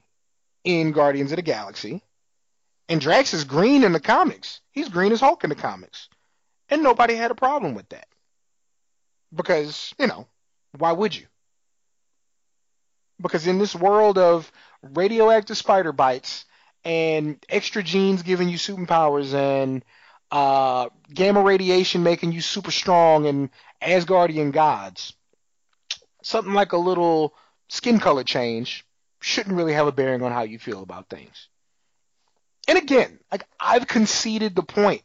in 0.64 0.92
Guardians 0.92 1.32
of 1.32 1.36
the 1.36 1.42
Galaxy, 1.42 2.02
and 2.88 3.00
Drax 3.00 3.34
is 3.34 3.44
green 3.44 3.84
in 3.84 3.92
the 3.92 4.00
comics. 4.00 4.60
He's 4.72 4.88
green 4.88 5.12
as 5.12 5.20
Hulk 5.20 5.44
in 5.44 5.50
the 5.50 5.56
comics, 5.56 6.08
and 6.68 6.82
nobody 6.82 7.14
had 7.14 7.30
a 7.30 7.34
problem 7.34 7.74
with 7.74 7.88
that 7.90 8.06
because 9.34 9.94
you 9.98 10.06
know 10.06 10.26
why 10.78 10.92
would 10.92 11.14
you? 11.14 11.26
Because 13.20 13.46
in 13.46 13.58
this 13.58 13.74
world 13.74 14.18
of 14.18 14.50
radioactive 14.82 15.56
spider 15.56 15.92
bites 15.92 16.44
and 16.84 17.44
extra 17.48 17.82
genes 17.82 18.22
giving 18.22 18.48
you 18.48 18.58
superpowers 18.58 19.34
and 19.34 19.84
uh, 20.30 20.88
gamma 21.12 21.40
radiation 21.40 22.02
making 22.02 22.32
you 22.32 22.40
super 22.40 22.70
strong 22.70 23.26
and 23.26 23.50
Asgardian 23.80 24.52
gods, 24.52 25.14
something 26.24 26.54
like 26.54 26.72
a 26.72 26.78
little 26.78 27.34
skin 27.68 28.00
color 28.00 28.24
change 28.24 28.84
shouldn't 29.20 29.56
really 29.56 29.74
have 29.74 29.86
a 29.86 29.92
bearing 29.92 30.22
on 30.22 30.32
how 30.32 30.42
you 30.42 30.58
feel 30.58 30.82
about 30.82 31.08
things. 31.08 31.48
And 32.66 32.78
again, 32.78 33.18
like 33.30 33.46
I've 33.60 33.86
conceded 33.86 34.56
the 34.56 34.62
point 34.62 35.02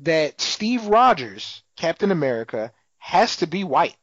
that 0.00 0.40
Steve 0.40 0.86
Rogers, 0.86 1.62
Captain 1.76 2.10
America, 2.10 2.72
has 2.98 3.36
to 3.36 3.46
be 3.46 3.64
white. 3.64 3.96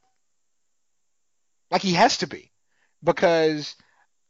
Like 1.72 1.82
he 1.82 1.94
has 1.94 2.18
to 2.20 2.28
be. 2.28 2.52
Because 3.04 3.76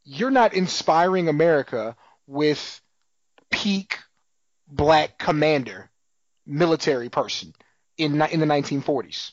you're 0.04 0.32
not 0.32 0.54
inspiring 0.54 1.28
America 1.28 1.96
with 2.26 2.82
peak 3.52 4.00
black 4.68 5.20
commander, 5.20 5.90
military 6.46 7.10
person 7.10 7.54
in 7.98 8.22
in 8.22 8.40
the 8.40 8.46
1940s 8.46 9.32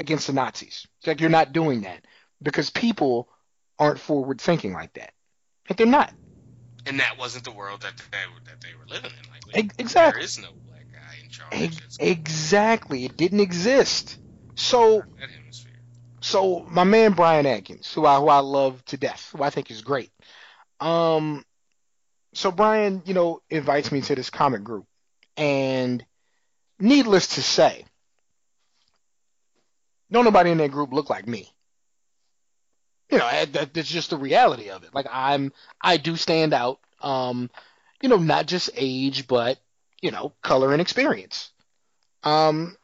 against 0.00 0.26
the 0.26 0.32
Nazis. 0.32 0.86
It's 0.98 1.06
like 1.06 1.20
you're 1.20 1.30
not 1.30 1.52
doing 1.52 1.82
that 1.82 2.04
because 2.42 2.70
people 2.70 3.28
aren't 3.78 4.00
forward 4.00 4.40
thinking 4.40 4.72
like 4.72 4.94
that. 4.94 5.12
Like 5.68 5.76
they're 5.76 5.86
not. 5.86 6.12
And 6.86 6.98
that 6.98 7.18
wasn't 7.18 7.44
the 7.44 7.52
world 7.52 7.82
that 7.82 7.96
they 8.10 8.18
that 8.46 8.60
they 8.60 8.74
were 8.74 8.86
living 8.88 9.12
in. 9.12 9.30
Like 9.30 9.42
Ex- 9.64 9.74
exactly. 9.78 10.20
there 10.20 10.24
is 10.24 10.38
no 10.38 10.48
black 10.66 10.86
guy 10.90 11.16
in 11.22 11.28
charge. 11.28 11.52
It's 11.52 11.98
exactly. 12.00 13.04
It 13.04 13.16
didn't 13.16 13.40
exist. 13.40 14.18
So 14.54 15.04
so 16.20 16.66
my 16.70 16.84
man 16.84 17.12
Brian 17.12 17.46
Atkins, 17.46 17.92
who 17.92 18.06
I 18.06 18.18
who 18.18 18.28
I 18.28 18.38
love 18.38 18.84
to 18.86 18.96
death, 18.96 19.30
who 19.34 19.42
I 19.42 19.50
think 19.50 19.70
is 19.70 19.82
great. 19.82 20.10
Um, 20.80 21.44
so 22.34 22.50
Brian, 22.50 23.02
you 23.04 23.14
know, 23.14 23.40
invites 23.50 23.90
me 23.92 24.00
to 24.02 24.14
this 24.14 24.30
comic 24.30 24.62
group, 24.62 24.86
and 25.36 26.04
needless 26.78 27.34
to 27.34 27.42
say, 27.42 27.84
no 30.10 30.22
nobody 30.22 30.50
in 30.50 30.58
that 30.58 30.70
group 30.72 30.92
look 30.92 31.10
like 31.10 31.26
me. 31.26 31.52
You 33.10 33.18
know, 33.18 33.28
that, 33.30 33.52
that- 33.54 33.74
that's 33.74 33.88
just 33.90 34.10
the 34.10 34.16
reality 34.16 34.70
of 34.70 34.84
it. 34.84 34.94
Like 34.94 35.06
I'm, 35.10 35.52
I 35.80 35.96
do 35.96 36.16
stand 36.16 36.54
out. 36.54 36.80
Um, 37.00 37.50
you 38.02 38.08
know, 38.08 38.16
not 38.16 38.46
just 38.46 38.70
age, 38.74 39.26
but 39.26 39.58
you 40.02 40.10
know, 40.10 40.32
color 40.42 40.72
and 40.72 40.80
experience. 40.80 41.50
Um, 42.24 42.76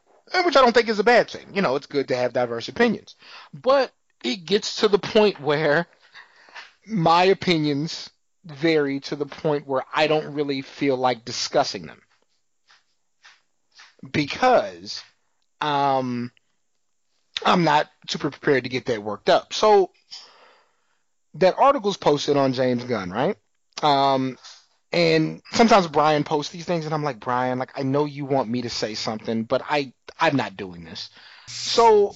which 0.45 0.57
I 0.57 0.63
don't 0.63 0.75
think 0.75 0.89
is 0.89 0.99
a 1.01 1.05
bad 1.05 1.31
thing. 1.31 1.55
You 1.55 1.63
know, 1.63 1.77
it's 1.77 1.87
good 1.87 2.09
to 2.09 2.17
have 2.17 2.33
diverse 2.35 2.69
opinions. 2.69 3.17
But 3.55 3.93
it 4.25 4.47
gets 4.47 4.77
to 4.79 4.89
the 4.89 4.99
point 4.99 5.41
where 5.41 5.87
my 6.87 7.25
opinions 7.25 8.11
vary 8.45 9.01
to 9.01 9.17
the 9.17 9.27
point 9.27 9.67
where 9.67 9.85
I 9.95 10.07
don't 10.07 10.35
really 10.35 10.63
feel 10.63 10.97
like 10.97 11.25
discussing 11.25 11.87
them. 11.87 12.03
Because 14.11 15.03
um, 15.61 16.33
I'm 17.45 17.65
not 17.65 17.89
super 18.09 18.31
prepared 18.31 18.65
to 18.65 18.71
get 18.71 18.87
that 18.87 19.03
worked 19.03 19.29
up. 19.29 19.53
So 19.53 19.91
that 21.35 21.55
article's 21.59 21.97
posted 21.97 22.37
on 22.37 22.53
James 22.53 22.85
Gunn, 22.85 23.11
right? 23.11 23.37
Um, 23.83 24.39
and 24.93 25.43
sometimes 25.53 25.87
Brian 25.87 26.25
posts 26.25 26.53
these 26.53 26.65
things, 26.65 26.87
and 26.87 26.95
I'm 26.95 27.03
like, 27.05 27.21
Brian, 27.21 27.59
like 27.59 27.79
I 27.79 27.83
know 27.83 28.05
you 28.05 28.25
want 28.25 28.49
me 28.49 28.63
to 28.63 28.71
say 28.71 28.95
something, 28.95 29.45
but 29.45 29.63
I 29.69 29.93
I'm 30.19 30.37
not 30.37 30.57
doing 30.57 30.85
this. 30.85 31.11
So 31.47 32.15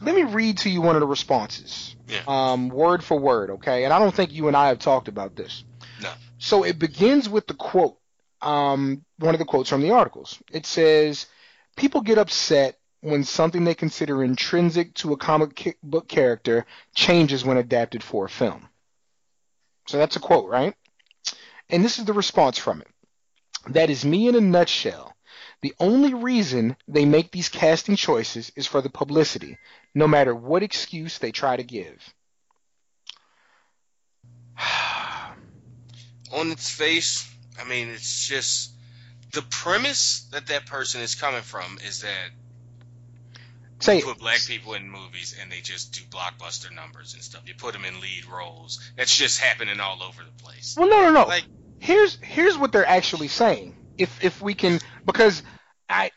let 0.00 0.14
me 0.14 0.22
read 0.22 0.58
to 0.58 0.70
you 0.70 0.80
one 0.80 0.96
of 0.96 1.00
the 1.00 1.06
responses, 1.06 1.96
Yeah. 2.06 2.22
um, 2.26 2.68
word 2.68 3.02
for 3.04 3.18
word, 3.18 3.50
okay? 3.50 3.84
And 3.84 3.92
I 3.92 3.98
don't 3.98 4.14
think 4.14 4.32
you 4.32 4.48
and 4.48 4.56
I 4.56 4.68
have 4.68 4.78
talked 4.78 5.08
about 5.08 5.36
this. 5.36 5.64
No. 6.02 6.12
So 6.38 6.64
it 6.64 6.78
begins 6.78 7.28
with 7.28 7.46
the 7.46 7.54
quote, 7.54 7.98
um, 8.42 9.04
one 9.18 9.34
of 9.34 9.38
the 9.38 9.44
quotes 9.44 9.68
from 9.68 9.82
the 9.82 9.90
articles. 9.90 10.38
It 10.50 10.66
says, 10.66 11.26
"People 11.76 12.02
get 12.02 12.18
upset 12.18 12.78
when 13.06 13.22
something 13.22 13.64
they 13.64 13.74
consider 13.74 14.24
intrinsic 14.24 14.92
to 14.94 15.12
a 15.12 15.16
comic 15.16 15.78
book 15.82 16.08
character 16.08 16.66
changes 16.94 17.44
when 17.44 17.56
adapted 17.56 18.02
for 18.02 18.24
a 18.24 18.28
film." 18.28 18.68
So 19.86 19.98
that's 19.98 20.16
a 20.16 20.20
quote, 20.20 20.48
right? 20.48 20.74
And 21.70 21.84
this 21.84 21.98
is 21.98 22.04
the 22.04 22.12
response 22.12 22.58
from 22.58 22.80
it. 22.80 22.88
That 23.68 23.90
is 23.90 24.04
me 24.04 24.28
in 24.28 24.34
a 24.34 24.40
nutshell. 24.40 25.14
The 25.62 25.74
only 25.80 26.14
reason 26.14 26.76
they 26.86 27.04
make 27.04 27.30
these 27.30 27.48
casting 27.48 27.96
choices 27.96 28.52
is 28.56 28.66
for 28.66 28.80
the 28.82 28.90
publicity, 28.90 29.58
no 29.94 30.06
matter 30.06 30.34
what 30.34 30.62
excuse 30.62 31.18
they 31.18 31.32
try 31.32 31.56
to 31.56 31.64
give. 31.64 32.14
on 36.32 36.50
its 36.50 36.70
face, 36.70 37.28
I 37.60 37.64
mean, 37.64 37.88
it's 37.88 38.26
just 38.26 38.70
the 39.32 39.42
premise 39.42 40.28
that 40.32 40.46
that 40.48 40.66
person 40.66 41.00
is 41.00 41.14
coming 41.14 41.42
from 41.42 41.78
is 41.84 42.00
that 42.00 42.30
Say 43.80 43.98
you 43.98 44.04
put 44.04 44.18
black 44.18 44.40
people 44.46 44.74
in 44.74 44.90
movies 44.90 45.36
and 45.40 45.52
they 45.52 45.60
just 45.60 45.92
do 45.92 46.00
blockbuster 46.04 46.74
numbers 46.74 47.14
and 47.14 47.22
stuff. 47.22 47.42
You 47.46 47.54
put 47.54 47.74
them 47.74 47.84
in 47.84 48.00
lead 48.00 48.24
roles. 48.26 48.80
That's 48.96 49.14
just 49.14 49.38
happening 49.38 49.80
all 49.80 50.02
over 50.02 50.22
the 50.22 50.42
place. 50.42 50.76
Well, 50.78 50.88
no, 50.88 51.02
no, 51.02 51.12
no. 51.12 51.26
Like, 51.26 51.44
here's 51.78 52.16
here's 52.22 52.56
what 52.56 52.72
they're 52.72 52.88
actually 52.88 53.28
saying. 53.28 53.76
If 53.98 54.24
if 54.24 54.40
we 54.40 54.54
can, 54.54 54.80
because 55.04 55.42
I 55.88 56.10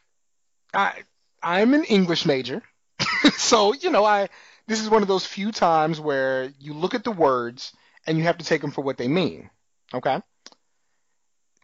I 0.73 1.03
I'm 1.43 1.73
an 1.73 1.83
English 1.83 2.25
major, 2.25 2.63
so 3.37 3.73
you 3.73 3.89
know 3.89 4.05
I 4.05 4.29
this 4.67 4.81
is 4.81 4.89
one 4.89 5.01
of 5.01 5.07
those 5.07 5.25
few 5.25 5.51
times 5.51 5.99
where 5.99 6.53
you 6.59 6.73
look 6.73 6.93
at 6.93 7.03
the 7.03 7.11
words 7.11 7.73
and 8.07 8.17
you 8.17 8.23
have 8.23 8.37
to 8.37 8.45
take 8.45 8.61
them 8.61 8.71
for 8.71 8.83
what 8.83 8.97
they 8.97 9.07
mean. 9.07 9.49
Okay. 9.93 10.21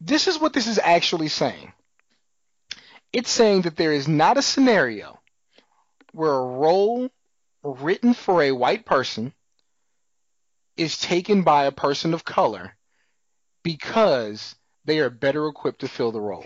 This 0.02 0.28
is 0.28 0.40
what 0.40 0.52
this 0.52 0.68
is 0.68 0.78
actually 0.78 1.30
saying. 1.30 1.72
It's 3.14 3.30
saying 3.30 3.62
that 3.62 3.78
there 3.78 3.94
is 3.94 4.10
not 4.10 4.38
a 4.38 4.42
scenario 4.42 5.20
where 6.16 6.34
a 6.34 6.46
role 6.46 7.10
written 7.64 8.14
for 8.14 8.42
a 8.42 8.52
white 8.52 8.86
person 8.86 9.34
is 10.78 10.98
taken 10.98 11.44
by 11.44 11.66
a 11.66 11.72
person 11.72 12.14
of 12.14 12.24
color 12.24 12.76
because 13.64 14.56
they 14.86 15.00
are 15.00 15.10
better 15.10 15.48
equipped 15.48 15.82
to 15.82 15.88
fill 15.88 16.12
the 16.12 16.22
role. 16.22 16.46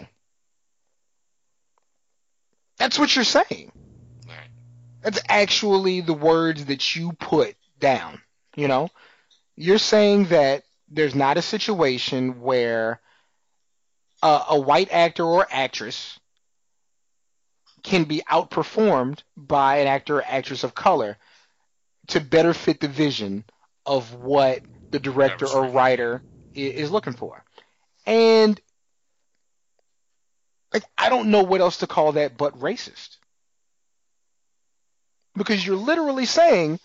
That's 2.78 2.98
what 2.98 3.16
you're 3.16 3.26
saying. 3.26 3.72
That's 5.02 5.22
actually 5.28 6.02
the 6.02 6.14
words 6.14 6.66
that 6.66 6.96
you 6.96 7.14
put 7.14 7.56
down. 7.80 8.22
You 8.56 8.68
know, 8.68 8.90
you're 9.56 9.78
saying 9.78 10.26
that 10.26 10.64
there's 10.90 11.16
not 11.16 11.38
a 11.38 11.42
situation 11.42 12.42
where 12.42 13.00
a, 14.22 14.42
a 14.50 14.60
white 14.60 14.92
actor 14.92 15.26
or 15.26 15.48
actress 15.50 16.19
can 17.84 18.04
be 18.04 18.22
outperformed 18.30 19.22
by 19.36 19.78
an 19.78 19.88
actor 19.88 20.18
or 20.18 20.24
actress 20.26 20.64
of 20.64 20.76
color 20.76 21.18
to 22.08 22.20
better 22.20 22.54
fit 22.54 22.80
the 22.80 22.88
vision 22.88 23.44
of 23.86 24.14
what 24.16 24.62
the 24.92 25.00
director 25.00 25.48
or 25.48 25.66
writer 25.68 26.24
is 26.54 26.92
looking 26.92 27.14
for. 27.14 27.44
And 28.06 28.60
like 30.74 30.84
I 30.98 31.10
don't 31.10 31.32
know 31.32 31.44
what 31.44 31.62
else 31.62 31.78
to 31.78 31.88
call 31.88 32.14
that 32.14 32.38
but 32.38 32.60
racist. 32.60 33.18
Because 35.36 35.66
you're 35.66 35.76
literally 35.76 36.26
saying 36.26 36.80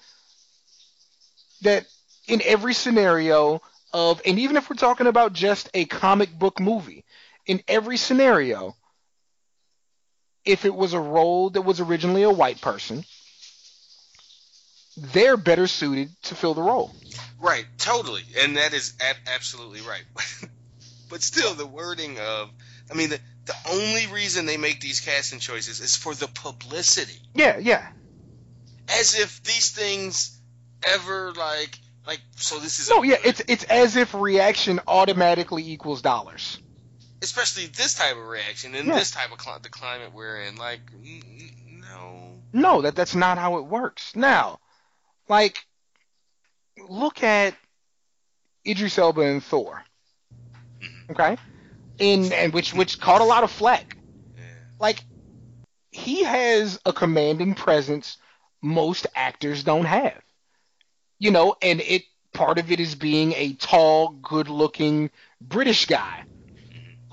that 1.63 1.87
in 2.29 2.41
every 2.45 2.75
scenario 2.75 3.61
of 3.93 4.21
and 4.27 4.39
even 4.39 4.57
if 4.57 4.69
we're 4.69 4.77
talking 4.77 5.07
about 5.07 5.33
just 5.33 5.71
a 5.75 5.85
comic 5.87 6.31
book 6.39 6.61
movie, 6.61 7.05
in 7.47 7.63
every 7.69 7.97
scenario 7.97 8.77
if 10.45 10.65
it 10.65 10.75
was 10.75 10.93
a 10.93 11.01
role 11.01 11.51
that 11.51 11.63
was 11.63 11.81
originally 11.81 12.23
a 12.23 12.31
white 12.31 12.61
person, 12.61 13.05
they're 14.97 15.37
better 15.37 15.67
suited 15.67 16.11
to 16.25 16.35
fill 16.35 16.55
the 16.55 16.63
role. 16.63 16.91
Right, 17.41 17.67
totally, 17.79 18.23
and 18.41 18.57
that 18.57 18.73
is 18.73 18.95
ab- 19.01 19.17
absolutely 19.35 19.81
right. 19.81 20.05
but 21.11 21.23
still, 21.23 21.55
the 21.55 21.67
wording 21.67 22.19
of, 22.19 22.51
I 22.91 22.95
mean, 22.95 23.11
the 23.11 23.21
the 23.47 23.55
only 23.71 24.07
reason 24.07 24.47
they 24.47 24.57
make 24.57 24.81
these 24.81 25.01
casting 25.01 25.39
choices 25.39 25.81
is 25.81 25.97
for 25.97 26.15
the 26.15 26.29
publicity, 26.29 27.21
Yeah, 27.35 27.59
yeah. 27.59 27.87
as 28.89 29.19
if 29.19 29.43
these 29.43 29.71
things 29.71 30.41
ever 30.87 31.33
like 31.33 31.79
like. 32.07 32.21
So 32.37 32.59
this 32.59 32.81
is 32.81 32.89
No, 32.89 33.03
yeah, 33.03 33.17
it's 33.23 33.43
it's 33.47 33.65
as 33.65 33.97
if 33.97 34.15
reaction 34.15 34.81
automatically 34.87 35.69
equals 35.71 36.01
dollars. 36.01 36.59
Especially 37.25 37.67
this 37.67 37.95
type 37.95 38.17
of 38.17 38.27
reaction 38.27 38.75
in 38.75 38.87
Yeah. 38.87 38.99
this 38.99 39.11
type 39.11 39.33
of 39.33 39.39
cli- 39.39 39.59
the 39.63 39.69
climate 39.69 40.13
we're 40.13 40.41
in. 40.43 40.57
Like, 40.57 40.81
n- 40.95 41.23
n- 41.41 41.81
no, 41.81 42.41
No, 42.53 42.83
that 42.83 42.95
that's 42.95 43.15
not 43.15 43.39
how 43.39 43.57
it 43.59 43.63
works. 43.67 44.15
Now, 44.15 44.61
like 45.29 45.65
look 46.89 47.23
at 47.23 47.55
Idris 48.67 48.99
Elba 48.99 49.23
in 49.23 49.41
Thor. 49.41 49.83
Mm-hmm. 50.81 51.13
Okay, 51.13 51.37
in 51.99 52.33
and 52.33 52.53
which 52.53 52.73
which 52.75 53.01
caught 53.01 53.21
a 53.21 53.25
lot 53.25 53.45
of 53.45 53.51
flack. 53.51 53.97
Yeah. 54.37 54.43
Like 54.79 55.01
he 55.91 56.25
has 56.25 56.81
a 56.85 56.93
commanding 56.93 57.55
presence 57.55 58.19
most 58.63 59.07
actors 59.15 59.63
don't 59.65 59.85
have. 59.85 60.21
You 61.19 61.31
know, 61.31 61.57
and 61.63 61.81
it 61.81 62.03
part 62.33 62.59
of 62.59 62.73
it 62.73 62.81
is 62.81 62.95
being 62.97 63.33
a 63.35 63.53
tall, 63.55 64.09
good-looking 64.09 65.11
British 65.41 65.87
guy 65.87 66.25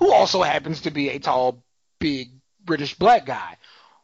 who 0.02 0.12
also 0.12 0.42
happens 0.42 0.80
to 0.80 0.90
be 0.90 1.10
a 1.10 1.20
tall, 1.20 1.62
big 2.00 2.32
British 2.64 2.96
black 2.96 3.24
guy 3.24 3.56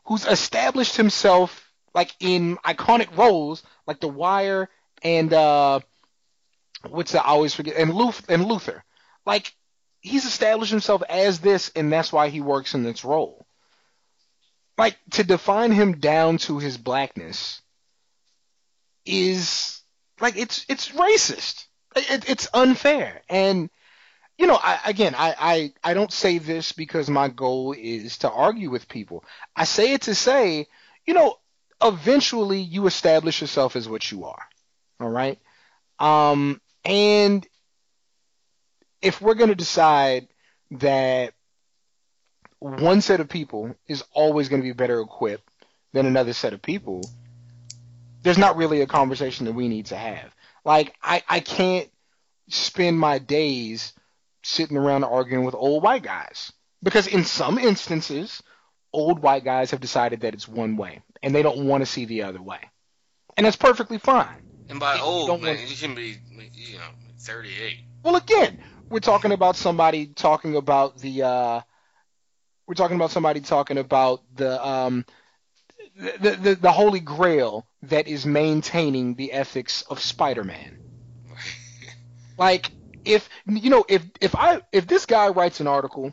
who's 0.05 0.24
established 0.24 0.96
himself 0.96 1.72
like 1.92 2.14
in 2.20 2.57
iconic 2.59 3.16
roles 3.16 3.64
like 3.84 3.99
The 3.99 4.07
Wire 4.07 4.68
and 5.03 5.32
uh 5.32 5.80
what's 6.88 7.12
that 7.12 7.26
I 7.26 7.30
always 7.30 7.53
forget 7.53 7.74
and 7.76 7.92
Luther 7.92 8.32
and 8.32 8.44
Luther. 8.44 8.84
Like 9.26 9.53
he's 10.01 10.24
established 10.24 10.70
himself 10.70 11.03
as 11.09 11.40
this 11.40 11.72
and 11.74 11.92
that's 11.92 12.12
why 12.12 12.28
he 12.28 12.40
works 12.40 12.74
in 12.74 12.84
this 12.84 13.05
role. 13.05 13.44
Like 14.76 14.96
to 15.12 15.24
define 15.24 15.72
him 15.72 15.99
down 15.99 16.38
to 16.38 16.59
his 16.59 16.78
blackness 16.78 17.61
is 19.05 19.82
like 20.20 20.36
it's 20.36 20.64
it's 20.68 20.90
racist. 20.90 21.66
It, 21.96 22.28
it's 22.30 22.49
unfair 22.55 23.22
and 23.28 23.68
you 24.39 24.47
know, 24.47 24.59
I, 24.62 24.78
again, 24.86 25.14
I, 25.16 25.34
I, 25.39 25.72
I 25.82 25.95
don't 25.95 26.12
say 26.12 26.39
this 26.39 26.70
because 26.70 27.11
my 27.11 27.28
goal 27.28 27.74
is 27.76 28.18
to 28.18 28.30
argue 28.30 28.70
with 28.70 28.89
people. 28.89 29.24
I 29.57 29.64
say 29.64 29.93
it 29.93 30.03
to 30.03 30.14
say, 30.14 30.68
you 31.05 31.14
know, 31.14 31.39
eventually 31.82 32.61
you 32.61 32.86
establish 32.86 33.41
yourself 33.41 33.74
as 33.74 33.89
what 33.89 34.11
you 34.12 34.24
are. 34.24 34.43
All 35.01 35.11
right. 35.11 35.39
Um, 35.99 36.61
and 36.84 37.47
if 39.03 39.20
we're 39.20 39.34
going 39.34 39.51
to 39.51 39.57
decide 39.57 40.28
that 40.70 41.34
one 42.61 43.01
set 43.01 43.20
of 43.20 43.28
people 43.28 43.74
is 43.89 44.05
always 44.12 44.49
going 44.49 44.62
to 44.62 44.68
be 44.68 44.72
better 44.72 45.01
equipped 45.01 45.49
than 45.93 46.07
another 46.07 46.32
set 46.32 46.53
of 46.53 46.62
people, 46.62 47.03
there's 48.22 48.39
not 48.39 48.57
really 48.57 48.82
a 48.82 48.86
conversation 48.86 49.47
that 49.47 49.53
we 49.53 49.68
need 49.68 49.86
to 49.86 49.97
have. 49.97 50.32
Like, 50.64 50.95
I, 51.03 51.22
I 51.28 51.41
can't 51.41 51.89
spend 52.49 52.99
my 52.99 53.18
days 53.18 53.93
sitting 54.49 54.76
around 54.76 55.05
arguing 55.05 55.44
with 55.44 55.55
old 55.55 55.82
white 55.82 56.03
guys. 56.03 56.53
Because 56.82 57.07
in 57.07 57.24
some 57.24 57.59
instances, 57.59 58.42
old 58.92 59.20
white 59.20 59.44
guys 59.44 59.70
have 59.72 59.80
decided 59.80 60.20
that 60.20 60.34
it's 60.34 60.49
one 60.49 60.76
way 60.76 61.03
and 61.22 61.34
they 61.34 61.42
don't 61.42 61.66
want 61.66 61.82
to 61.82 61.86
see 61.86 62.05
the 62.07 62.22
other 62.22 62.40
way. 62.40 62.59
And 63.36 63.44
that's 63.44 63.57
perfectly 63.57 63.99
fine. 63.99 64.42
And 64.68 64.80
by 64.80 64.96
You 64.96 65.03
old, 65.03 65.42
man, 65.42 65.57
want- 65.57 65.70
you 65.70 65.76
can 65.76 65.94
be, 65.94 66.16
you 66.55 66.78
know, 66.78 66.84
38. 67.20 67.76
Well, 68.03 68.16
again, 68.16 68.62
we're 68.90 69.01
talking 69.01 69.32
about 69.32 69.57
somebody 69.57 70.07
talking 70.07 70.57
about 70.57 70.99
the. 70.99 71.22
Uh, 71.22 71.61
we're 72.66 72.74
talking 72.74 72.96
about 72.96 73.11
somebody 73.11 73.40
talking 73.40 73.78
about 73.78 74.22
the 74.34 74.64
um, 74.66 75.05
the, 75.96 76.30
the 76.40 76.55
the 76.55 76.72
holy 76.72 77.01
grail 77.01 77.66
that 77.82 78.07
is 78.07 78.24
maintaining 78.24 79.14
the 79.14 79.32
ethics 79.32 79.82
of 79.82 80.01
Spider-Man. 80.01 80.78
Like, 82.38 82.70
if 83.09 83.29
you 83.47 83.71
know, 83.71 83.85
if 83.89 84.05
if 84.21 84.37
I 84.37 84.61
if 84.73 84.87
this 84.87 85.07
guy 85.07 85.29
writes 85.29 85.61
an 85.61 85.67
article, 85.67 86.13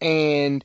and 0.00 0.64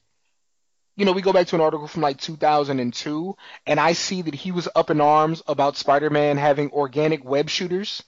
you 0.95 1.05
know, 1.05 1.11
we 1.11 1.21
go 1.21 1.33
back 1.33 1.47
to 1.47 1.55
an 1.55 1.61
article 1.61 1.87
from 1.87 2.01
like 2.01 2.19
2002, 2.19 3.35
and 3.65 3.79
I 3.79 3.93
see 3.93 4.21
that 4.21 4.35
he 4.35 4.51
was 4.51 4.69
up 4.75 4.89
in 4.89 5.01
arms 5.01 5.41
about 5.47 5.75
Spider-Man 5.75 6.37
having 6.37 6.71
organic 6.71 7.25
web 7.25 7.49
shooters 7.49 8.01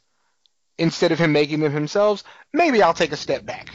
instead 0.78 1.12
of 1.12 1.20
him 1.20 1.32
making 1.34 1.60
them 1.60 1.74
himself, 1.74 2.24
maybe 2.54 2.82
I'll 2.84 2.94
take 2.94 3.12
a 3.12 3.18
step 3.18 3.44
back. 3.46 3.70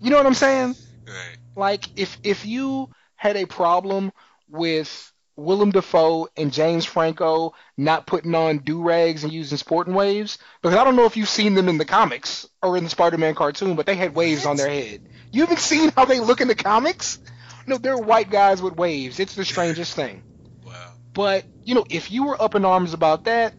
you 0.00 0.10
know 0.10 0.16
what 0.16 0.26
I'm 0.26 0.34
saying? 0.34 0.76
Right. 1.06 1.36
Like 1.56 1.84
if 1.98 2.16
if 2.22 2.46
you 2.46 2.88
had 3.16 3.36
a 3.36 3.46
problem 3.46 4.12
with 4.48 5.11
Willem 5.36 5.70
Dafoe 5.70 6.28
and 6.36 6.52
James 6.52 6.84
Franco 6.84 7.54
not 7.76 8.06
putting 8.06 8.34
on 8.34 8.58
do 8.58 8.82
rags 8.82 9.24
and 9.24 9.32
using 9.32 9.58
sporting 9.58 9.94
waves, 9.94 10.38
because 10.60 10.76
I 10.76 10.84
don't 10.84 10.96
know 10.96 11.06
if 11.06 11.16
you've 11.16 11.28
seen 11.28 11.54
them 11.54 11.68
in 11.68 11.78
the 11.78 11.84
comics 11.84 12.46
or 12.62 12.76
in 12.76 12.84
the 12.84 12.90
Spider-Man 12.90 13.34
cartoon, 13.34 13.76
but 13.76 13.86
they 13.86 13.94
had 13.96 14.14
waves 14.14 14.46
on 14.46 14.56
their 14.56 14.68
head. 14.68 15.00
You 15.32 15.42
haven't 15.42 15.60
seen 15.60 15.90
how 15.96 16.04
they 16.04 16.20
look 16.20 16.40
in 16.40 16.48
the 16.48 16.54
comics? 16.54 17.18
No, 17.66 17.78
they're 17.78 17.96
white 17.96 18.30
guys 18.30 18.60
with 18.60 18.76
waves. 18.76 19.20
It's 19.20 19.34
the 19.34 19.44
strangest 19.44 19.94
thing. 19.94 20.22
Wow. 20.64 20.92
But 21.14 21.44
you 21.64 21.74
know, 21.74 21.84
if 21.88 22.10
you 22.10 22.24
were 22.24 22.40
up 22.40 22.54
in 22.54 22.64
arms 22.64 22.92
about 22.92 23.24
that, 23.24 23.54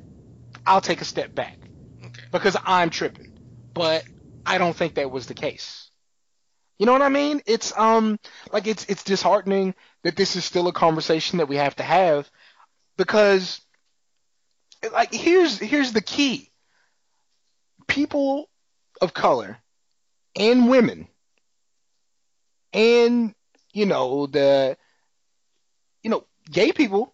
I'll 0.65 0.81
take 0.81 1.01
a 1.01 1.05
step 1.05 1.33
back 1.33 1.57
Okay. 2.05 2.23
because 2.31 2.57
I'm 2.65 2.89
tripping. 2.89 3.31
But 3.73 4.03
I 4.45 4.57
don't 4.57 4.75
think 4.75 4.95
that 4.95 5.09
was 5.09 5.25
the 5.25 5.33
case. 5.33 5.89
You 6.77 6.85
know 6.85 6.91
what 6.91 7.01
I 7.01 7.09
mean? 7.09 7.41
It's 7.45 7.75
um 7.77 8.19
like 8.51 8.67
it's 8.67 8.85
it's 8.85 9.03
disheartening 9.03 9.73
that 10.03 10.15
this 10.15 10.35
is 10.35 10.45
still 10.45 10.67
a 10.67 10.73
conversation 10.73 11.37
that 11.37 11.47
we 11.47 11.55
have 11.55 11.75
to 11.77 11.83
have 11.83 12.29
because 12.97 13.61
like 14.91 15.13
here's 15.13 15.59
here's 15.59 15.93
the 15.93 16.01
key. 16.01 16.49
People 17.87 18.49
of 19.01 19.13
color 19.13 19.57
and 20.35 20.69
women 20.69 21.07
and 22.71 23.33
you 23.71 23.85
know 23.85 24.25
the 24.27 24.77
you 26.01 26.09
know 26.09 26.25
gay 26.49 26.71
people 26.71 27.13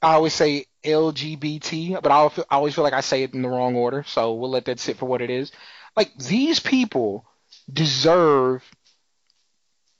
I 0.00 0.14
always 0.14 0.32
say 0.32 0.66
LGBT, 0.84 2.00
but 2.02 2.12
I 2.12 2.30
always 2.50 2.74
feel, 2.74 2.84
like 2.84 2.92
I 2.92 3.00
say 3.00 3.24
it 3.24 3.34
in 3.34 3.42
the 3.42 3.48
wrong 3.48 3.74
order, 3.74 4.04
so 4.06 4.34
we'll 4.34 4.50
let 4.50 4.66
that 4.66 4.78
sit 4.78 4.96
for 4.96 5.06
what 5.06 5.20
it 5.20 5.28
is. 5.30 5.50
Like 5.96 6.16
these 6.16 6.60
people 6.60 7.26
deserve 7.72 8.62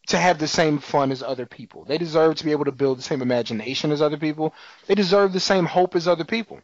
to 0.09 0.19
have 0.19 0.39
the 0.39 0.49
same 0.49 0.79
fun 0.79 1.13
as 1.13 1.23
other 1.23 1.47
people. 1.47 1.85
They 1.85 1.99
deserve 1.99 2.37
to 2.37 2.45
be 2.45 2.53
able 2.53 2.65
to 2.65 2.73
build 2.73 2.99
the 2.99 3.03
same 3.03 3.23
imagination 3.23 3.93
as 3.93 4.03
other 4.03 4.17
people. 4.17 4.55
They 4.87 4.95
deserve 4.95 5.33
the 5.33 5.41
same 5.41 5.67
hope 5.67 5.95
as 5.95 6.09
other 6.09 6.25
people. 6.25 6.61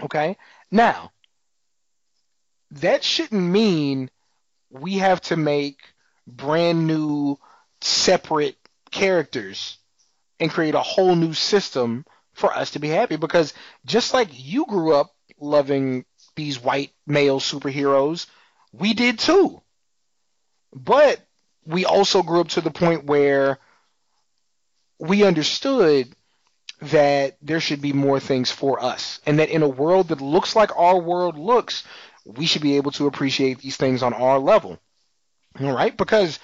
Okay? 0.00 0.36
Now, 0.70 1.12
that 2.72 3.04
shouldn't 3.04 3.42
mean 3.42 4.10
we 4.70 4.94
have 4.94 5.20
to 5.22 5.36
make 5.36 5.80
brand 6.26 6.86
new 6.86 7.38
separate 7.82 8.56
characters 8.90 9.78
and 10.40 10.50
create 10.50 10.74
a 10.74 10.80
whole 10.80 11.14
new 11.14 11.34
system 11.34 12.04
for 12.32 12.52
us 12.52 12.72
to 12.72 12.78
be 12.78 12.88
happy 12.88 13.16
because 13.16 13.54
just 13.84 14.12
like 14.12 14.28
you 14.32 14.66
grew 14.66 14.94
up 14.94 15.14
loving 15.38 16.04
these 16.36 16.62
white 16.62 16.92
male 17.06 17.38
superheroes, 17.38 18.26
we 18.72 18.94
did 18.94 19.18
too. 19.18 19.60
But 20.74 21.25
we 21.66 21.84
also 21.84 22.22
grew 22.22 22.40
up 22.40 22.48
to 22.48 22.60
the 22.60 22.70
point 22.70 23.04
where 23.04 23.58
we 24.98 25.24
understood 25.24 26.14
that 26.80 27.36
there 27.42 27.60
should 27.60 27.80
be 27.80 27.92
more 27.92 28.20
things 28.20 28.50
for 28.50 28.82
us 28.82 29.20
and 29.26 29.38
that 29.38 29.48
in 29.48 29.62
a 29.62 29.68
world 29.68 30.08
that 30.08 30.20
looks 30.20 30.54
like 30.54 30.76
our 30.76 30.98
world 30.98 31.38
looks, 31.38 31.84
we 32.24 32.46
should 32.46 32.62
be 32.62 32.76
able 32.76 32.90
to 32.92 33.06
appreciate 33.06 33.58
these 33.58 33.76
things 33.76 34.02
on 34.02 34.12
our 34.12 34.38
level. 34.38 34.78
All 35.60 35.72
right? 35.72 35.96
Because 35.96 36.38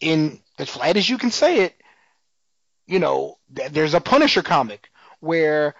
in 0.00 0.40
as 0.58 0.68
flat 0.68 0.96
as 0.96 1.08
you 1.08 1.18
can 1.18 1.30
say 1.30 1.60
it, 1.60 1.74
you 2.86 2.98
know, 2.98 3.38
th- 3.54 3.70
there's 3.70 3.94
a 3.94 4.00
Punisher 4.00 4.42
comic 4.42 4.90
where 5.20 5.74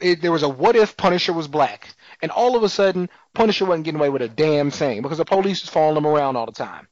it, 0.00 0.20
there 0.20 0.32
was 0.32 0.42
a 0.42 0.48
what 0.48 0.76
if 0.76 0.96
Punisher 0.96 1.32
was 1.32 1.48
black, 1.48 1.94
and 2.22 2.30
all 2.30 2.56
of 2.56 2.62
a 2.62 2.68
sudden 2.68 3.10
Punisher 3.34 3.64
wasn't 3.64 3.84
getting 3.84 4.00
away 4.00 4.10
with 4.10 4.22
a 4.22 4.28
damn 4.28 4.70
thing 4.70 5.02
because 5.02 5.18
the 5.18 5.24
police 5.24 5.62
was 5.62 5.70
following 5.70 5.96
him 5.96 6.06
around 6.06 6.36
all 6.36 6.46
the 6.46 6.52
time. 6.52 6.88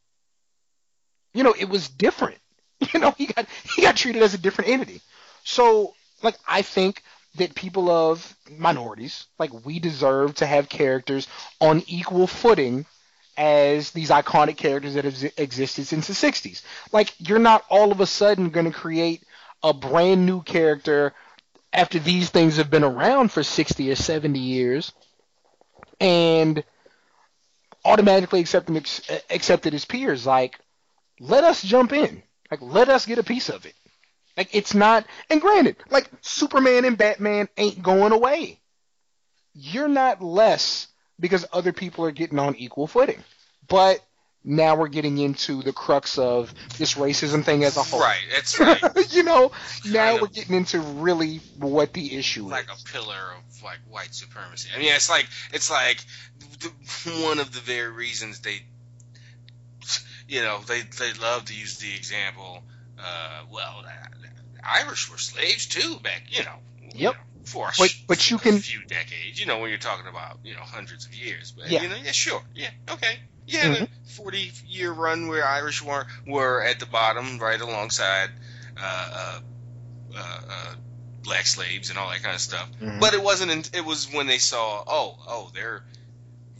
You 1.34 1.42
know, 1.42 1.54
it 1.58 1.68
was 1.68 1.88
different. 1.88 2.38
You 2.92 3.00
know, 3.00 3.12
he 3.16 3.26
got 3.26 3.46
he 3.76 3.82
got 3.82 3.96
treated 3.96 4.22
as 4.22 4.34
a 4.34 4.38
different 4.38 4.70
entity. 4.70 5.00
So, 5.44 5.94
like, 6.22 6.36
I 6.46 6.60
think 6.62 7.02
that 7.36 7.54
people 7.54 7.88
of 7.90 8.36
minorities, 8.50 9.26
like, 9.38 9.52
we 9.64 9.78
deserve 9.78 10.34
to 10.36 10.46
have 10.46 10.68
characters 10.68 11.26
on 11.60 11.82
equal 11.86 12.26
footing 12.26 12.84
as 13.38 13.90
these 13.92 14.10
iconic 14.10 14.58
characters 14.58 14.94
that 14.94 15.04
have 15.06 15.24
ex- 15.24 15.34
existed 15.38 15.86
since 15.86 16.08
the 16.08 16.14
60s. 16.14 16.62
Like, 16.92 17.14
you're 17.18 17.38
not 17.38 17.64
all 17.70 17.90
of 17.90 18.00
a 18.00 18.06
sudden 18.06 18.50
going 18.50 18.66
to 18.70 18.78
create 18.78 19.22
a 19.62 19.72
brand 19.72 20.26
new 20.26 20.42
character 20.42 21.14
after 21.72 21.98
these 21.98 22.30
things 22.30 22.58
have 22.58 22.70
been 22.70 22.84
around 22.84 23.32
for 23.32 23.42
60 23.42 23.90
or 23.90 23.96
70 23.96 24.40
years 24.40 24.92
and 26.00 26.64
automatically 27.84 28.40
accept 28.40 28.66
them 28.66 28.76
ex- 28.76 29.00
accept 29.30 29.66
as 29.66 29.84
peers. 29.84 30.26
Like, 30.26 30.58
let 31.20 31.44
us 31.44 31.62
jump 31.62 31.92
in. 31.92 32.22
Like, 32.50 32.60
let 32.62 32.88
us 32.88 33.06
get 33.06 33.18
a 33.18 33.24
piece 33.24 33.48
of 33.48 33.66
it. 33.66 33.74
Like, 34.36 34.48
it's 34.52 34.74
not, 34.74 35.06
and 35.30 35.40
granted, 35.40 35.76
like, 35.90 36.10
Superman 36.20 36.84
and 36.84 36.98
Batman 36.98 37.48
ain't 37.56 37.82
going 37.82 38.12
away. 38.12 38.60
You're 39.54 39.88
not 39.88 40.22
less 40.22 40.88
because 41.20 41.46
other 41.52 41.72
people 41.72 42.04
are 42.04 42.10
getting 42.10 42.38
on 42.38 42.56
equal 42.56 42.86
footing. 42.86 43.22
But 43.68 44.04
now 44.44 44.76
we're 44.76 44.88
getting 44.88 45.16
into 45.18 45.62
the 45.62 45.72
crux 45.72 46.18
of 46.18 46.52
this 46.76 46.94
racism 46.94 47.42
thing 47.44 47.64
as 47.64 47.76
a 47.76 47.82
whole. 47.82 48.00
Right, 48.00 48.20
that's 48.30 48.60
right. 48.60 48.82
you 49.14 49.22
know, 49.22 49.52
now 49.86 50.10
Kind 50.10 50.20
we're 50.20 50.26
of. 50.28 50.34
getting 50.34 50.56
into 50.56 50.80
really 50.80 51.38
what 51.58 51.92
the 51.94 52.14
issue 52.16 52.46
like 52.46 52.64
is. 52.64 52.68
Like 52.68 52.78
a 52.78 52.92
pillar 52.92 53.32
of 53.36 53.62
like 53.62 53.78
white 53.88 54.14
supremacy. 54.14 54.68
I 54.74 54.78
mean, 54.78 54.92
it's 54.92 55.08
like 55.08 55.26
it's 55.52 55.70
like 55.70 56.04
the, 56.60 56.68
one 57.24 57.38
of 57.38 57.54
the 57.54 57.60
very 57.60 57.90
reasons 57.90 58.40
they, 58.40 58.60
you 60.28 60.42
know, 60.42 60.60
they 60.66 60.82
they 60.82 61.12
love 61.14 61.44
to 61.46 61.54
use 61.54 61.78
the 61.78 61.94
example. 61.94 62.62
Uh, 62.98 63.42
well, 63.50 63.84
uh, 63.86 64.26
Irish 64.62 65.10
were 65.10 65.18
slaves 65.18 65.66
too 65.66 65.98
back, 66.02 66.24
you 66.28 66.44
know. 66.44 66.56
you 66.80 66.90
Yep. 66.94 67.14
know, 67.14 67.20
For 67.44 67.68
a 67.68 67.72
But- 67.76 67.94
but 68.06 68.30
you 68.30 68.38
can- 68.38 68.58
few 68.62 68.82
decades, 68.84 69.38
you 69.38 69.44
know, 69.44 69.58
when 69.58 69.68
you're 69.68 69.78
talking 69.78 70.06
about 70.06 70.38
you 70.44 70.54
know 70.54 70.62
hundreds 70.62 71.04
of 71.04 71.14
years, 71.14 71.52
but 71.52 71.68
Yeah. 71.70 71.82
you 71.82 71.88
know, 71.88 71.96
yeah, 71.96 72.12
sure, 72.12 72.42
yeah, 72.54 72.70
okay, 72.88 73.18
yeah, 73.46 73.68
the 73.68 73.88
40 74.16 74.50
year 74.66 74.90
run 74.90 75.28
where 75.28 75.46
Irish 75.46 75.82
were 75.82 76.06
were 76.26 76.62
at 76.62 76.80
the 76.80 76.86
bottom, 76.86 77.38
right 77.38 77.60
alongside 77.60 78.30
uh, 78.78 78.80
uh, 78.82 79.40
uh, 80.16 80.40
uh, 80.48 80.74
black 81.22 81.46
slaves 81.46 81.90
and 81.90 81.98
all 81.98 82.08
that 82.10 82.22
kind 82.22 82.34
of 82.34 82.40
stuff. 82.40 82.66
Mhm. 82.80 82.98
But 83.00 83.12
it 83.12 83.22
wasn't. 83.22 83.50
In, 83.50 83.64
it 83.74 83.84
was 83.84 84.08
when 84.10 84.26
they 84.26 84.38
saw, 84.38 84.82
oh, 84.86 85.18
oh, 85.28 85.50
they're 85.54 85.84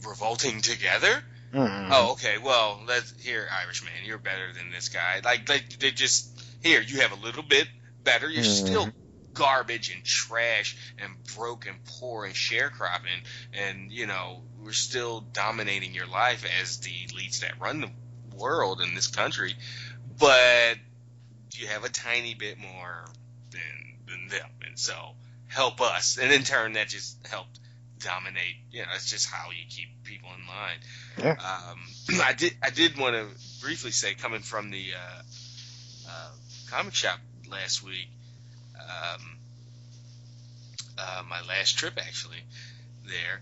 revolting 0.03 0.61
together. 0.61 1.23
Mhm. 1.53 1.87
Oh, 1.91 2.11
okay. 2.13 2.37
Well, 2.37 2.81
let's 2.87 3.13
here, 3.21 3.47
Irishman, 3.63 3.91
you're 4.03 4.17
better 4.17 4.51
than 4.53 4.71
this 4.71 4.89
guy. 4.89 5.21
Like 5.23 5.45
they, 5.45 5.61
they 5.79 5.91
just 5.91 6.41
here, 6.61 6.81
you 6.81 7.01
have 7.01 7.11
a 7.11 7.23
little 7.23 7.43
bit 7.43 7.67
better. 8.03 8.29
You're 8.29 8.43
Mhm. 8.43 8.43
still 8.43 8.89
garbage 9.33 9.89
and 9.89 10.03
trash 10.03 10.77
and 10.97 11.11
broke 11.35 11.67
and 11.67 11.77
poor 11.85 12.25
and 12.25 12.33
sharecropping, 12.33 13.21
and 13.53 13.91
you 13.91 14.07
know 14.07 14.43
we're 14.57 14.71
still 14.71 15.21
dominating 15.33 15.93
your 15.93 16.07
life 16.07 16.45
as 16.61 16.77
the 16.79 16.91
elites 17.07 17.39
that 17.39 17.59
run 17.59 17.81
the 17.81 17.91
world 18.37 18.81
in 18.81 18.93
this 18.95 19.07
country, 19.07 19.55
but 20.19 20.77
you 21.53 21.67
have 21.67 21.83
a 21.83 21.89
tiny 21.89 22.33
bit 22.33 22.57
more 22.57 23.05
than 23.51 23.97
than 24.07 24.27
them, 24.27 24.49
and 24.67 24.77
so 24.79 25.15
help 25.47 25.81
us, 25.81 26.17
and 26.17 26.31
in 26.31 26.43
turn 26.43 26.73
that 26.73 26.87
just 26.89 27.25
helped 27.27 27.59
dominate. 27.99 28.55
You 28.71 28.81
know, 28.81 28.87
that's 28.91 29.09
just 29.09 29.29
how 29.29 29.49
you 29.51 29.63
keep 29.69 30.03
people 30.03 30.29
in 30.37 30.47
line. 30.47 30.77
Yeah. 31.17 31.71
Um, 31.71 32.19
I 32.23 32.33
did 32.33 32.53
I 32.63 32.69
did 32.69 32.97
want 32.97 33.15
to 33.15 33.25
briefly 33.61 33.91
say, 33.91 34.13
coming 34.13 34.41
from 34.41 34.71
the 34.71 34.85
uh, 34.93 35.21
uh, 36.09 36.29
comic 36.69 36.93
shop 36.93 37.19
last 37.49 37.83
week, 37.83 38.07
um, 38.79 39.37
uh, 40.97 41.23
my 41.29 41.41
last 41.47 41.77
trip 41.77 41.93
actually 41.97 42.43
there. 43.05 43.41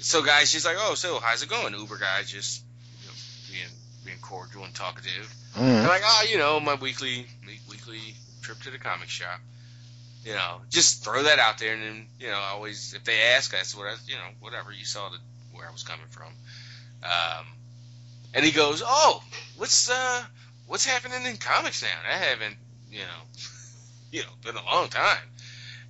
So 0.00 0.22
guys, 0.22 0.50
she's 0.50 0.64
like, 0.64 0.76
"Oh, 0.78 0.94
so 0.94 1.20
how's 1.20 1.42
it 1.42 1.48
going?" 1.48 1.72
Uber 1.74 1.98
guy 1.98 2.22
just 2.24 2.62
you 3.02 3.08
know, 3.08 3.14
being 3.50 3.72
being 4.04 4.18
cordial 4.18 4.64
and 4.64 4.74
talkative. 4.74 5.32
Mhm. 5.56 5.80
I'm 5.82 5.86
like, 5.88 6.02
oh, 6.04 6.26
you 6.28 6.38
know, 6.38 6.60
my 6.60 6.74
weekly 6.74 7.26
weekly 7.68 8.00
trip 8.42 8.60
to 8.62 8.70
the 8.70 8.78
comic 8.78 9.08
shop. 9.08 9.40
You 10.26 10.32
know, 10.32 10.60
just 10.70 11.04
throw 11.04 11.22
that 11.22 11.38
out 11.38 11.58
there, 11.58 11.72
and 11.72 11.82
then 11.84 12.06
you 12.18 12.26
know, 12.26 12.36
always 12.36 12.94
if 12.94 13.04
they 13.04 13.22
ask, 13.36 13.52
that's 13.52 13.76
what 13.76 13.86
I, 13.86 13.94
you 14.08 14.16
know, 14.16 14.26
whatever 14.40 14.72
you 14.72 14.84
saw 14.84 15.08
the 15.08 15.18
where 15.52 15.68
I 15.68 15.70
was 15.70 15.84
coming 15.84 16.08
from. 16.10 16.32
Um, 17.04 17.46
and 18.34 18.44
he 18.44 18.50
goes, 18.50 18.82
oh, 18.84 19.22
what's 19.56 19.88
uh, 19.88 20.24
what's 20.66 20.84
happening 20.84 21.24
in 21.26 21.36
comics 21.36 21.80
now? 21.80 22.12
I 22.12 22.16
haven't, 22.16 22.56
you 22.90 22.98
know, 22.98 23.40
you 24.10 24.22
know, 24.22 24.28
been 24.42 24.56
a 24.56 24.64
long 24.64 24.88
time. 24.88 25.22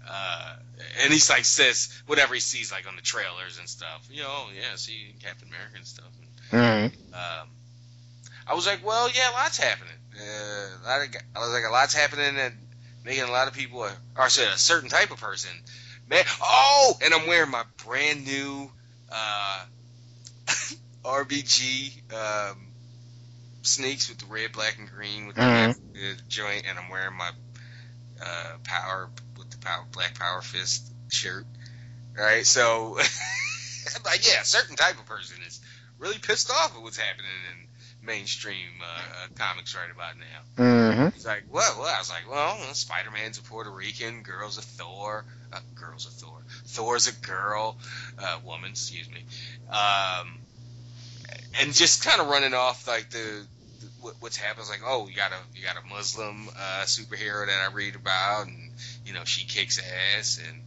Uh, 0.06 0.56
and 1.02 1.10
he's 1.10 1.30
like 1.30 1.46
says 1.46 2.02
whatever 2.04 2.34
he 2.34 2.40
sees 2.40 2.70
like 2.70 2.86
on 2.86 2.94
the 2.94 3.02
trailers 3.02 3.58
and 3.58 3.66
stuff. 3.66 4.06
You 4.10 4.20
know, 4.20 4.48
yeah, 4.54 4.76
see 4.76 5.14
Captain 5.22 5.48
America 5.48 5.76
and 5.76 5.86
stuff. 5.86 6.10
And, 6.20 6.92
Mhm. 6.92 7.14
um, 7.14 7.48
I 8.46 8.52
was 8.52 8.66
like, 8.66 8.84
well, 8.84 9.08
yeah, 9.08 9.30
lots 9.30 9.56
happening. 9.56 9.96
Uh, 10.14 10.84
a 10.84 10.86
lot 10.86 11.08
of, 11.08 11.14
I 11.34 11.38
was 11.38 11.52
like, 11.52 11.64
a 11.66 11.72
lot's 11.72 11.94
happening 11.94 12.36
and 12.38 12.65
making 13.06 13.22
a 13.22 13.30
lot 13.30 13.46
of 13.46 13.54
people, 13.54 13.78
or 13.78 13.90
I 14.16 14.28
said, 14.28 14.48
a 14.52 14.58
certain 14.58 14.90
type 14.90 15.12
of 15.12 15.20
person. 15.20 15.50
Man, 16.08 16.24
oh, 16.42 16.98
and 17.02 17.14
I'm 17.14 17.26
wearing 17.28 17.50
my 17.50 17.62
brand 17.84 18.24
new 18.26 18.70
uh, 19.10 19.64
RBG 21.04 22.12
um, 22.12 22.56
sneaks 23.62 24.08
with 24.08 24.18
the 24.18 24.26
red, 24.26 24.52
black, 24.52 24.76
and 24.78 24.90
green 24.90 25.28
with 25.28 25.36
the 25.36 25.42
Mhm. 25.42 25.76
red, 25.94 26.18
uh, 26.18 26.20
joint, 26.28 26.64
and 26.68 26.78
I'm 26.78 26.90
wearing 26.90 27.16
my 27.16 27.30
uh, 28.20 28.56
power 28.64 29.08
with 29.38 29.50
the 29.50 29.58
power 29.58 29.84
black 29.92 30.18
power 30.18 30.42
fist 30.42 30.92
shirt. 31.08 31.46
Right, 32.16 32.46
so 32.46 32.96
like, 34.04 34.26
yeah, 34.26 34.40
a 34.40 34.44
certain 34.44 34.74
type 34.74 34.98
of 34.98 35.06
person 35.06 35.36
is 35.46 35.60
really 35.98 36.18
pissed 36.18 36.50
off 36.50 36.74
at 36.74 36.82
what's 36.82 36.96
happening 36.96 37.30
in 37.52 37.68
mainstream 38.06 38.80
uh, 38.80 38.84
uh, 38.86 39.26
comics 39.36 39.76
right 39.76 39.90
about 39.90 40.14
now. 40.16 40.62
Mhm. 40.64 41.12
He's 41.14 41.26
like, 41.26 41.44
what? 41.50 41.76
Well, 41.78 41.86
I 41.86 41.98
was 41.98 42.10
like, 42.10 42.30
well, 42.30 42.56
Spider 42.74 43.10
Man's 43.10 43.38
a 43.38 43.42
Puerto 43.42 43.70
Rican, 43.70 44.22
girl's 44.22 44.58
a 44.58 44.62
Thor, 44.62 45.24
uh, 45.52 45.58
girl's 45.74 46.06
a 46.06 46.10
Thor, 46.10 46.38
Thor's 46.66 47.08
a 47.08 47.26
girl, 47.26 47.76
uh, 48.18 48.38
woman, 48.44 48.70
excuse 48.70 49.08
me, 49.10 49.24
um, 49.70 50.38
and 51.60 51.74
just 51.74 52.04
kind 52.04 52.20
of 52.20 52.28
running 52.28 52.54
off 52.54 52.86
like 52.86 53.10
the, 53.10 53.18
the 53.80 53.86
what, 54.00 54.14
what's 54.20 54.36
happened. 54.36 54.60
It's 54.60 54.70
like, 54.70 54.82
oh, 54.84 55.08
you 55.08 55.16
got 55.16 55.32
a 55.32 55.58
you 55.58 55.64
got 55.64 55.76
a 55.76 55.86
Muslim 55.86 56.48
uh, 56.48 56.84
superhero 56.84 57.46
that 57.46 57.68
I 57.70 57.74
read 57.74 57.94
about, 57.96 58.46
and 58.46 58.70
you 59.04 59.12
know 59.12 59.24
she 59.24 59.46
kicks 59.46 59.80
ass, 60.18 60.40
and 60.46 60.62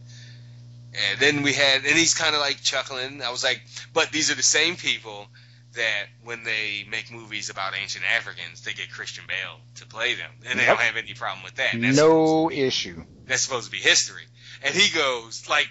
and 0.92 1.20
then 1.20 1.42
we 1.42 1.52
had, 1.52 1.84
and 1.84 1.96
he's 1.96 2.14
kind 2.14 2.34
of 2.34 2.40
like 2.40 2.60
chuckling. 2.62 3.22
I 3.22 3.30
was 3.30 3.44
like, 3.44 3.62
but 3.92 4.10
these 4.10 4.30
are 4.30 4.34
the 4.34 4.42
same 4.42 4.76
people 4.76 5.26
that 5.74 6.06
when 6.24 6.42
they 6.42 6.84
make 6.90 7.12
movies 7.12 7.48
about 7.50 7.74
ancient 7.80 8.04
Africans, 8.16 8.62
they 8.62 8.72
get 8.72 8.90
Christian 8.90 9.24
Bale 9.28 9.60
to 9.76 9.86
play 9.86 10.14
them, 10.14 10.30
and 10.46 10.58
they 10.58 10.64
Yep. 10.64 10.76
don't 10.76 10.84
have 10.86 10.96
any 10.96 11.14
problem 11.14 11.44
with 11.44 11.54
that. 11.56 11.70
That's 11.74 11.96
No 11.96 12.50
issue. 12.50 13.04
that's 13.26 13.42
supposed 13.42 13.66
to 13.66 13.70
be 13.72 13.78
history. 13.78 14.24
And 14.62 14.74
he 14.74 14.92
goes 14.92 15.48
like 15.48 15.68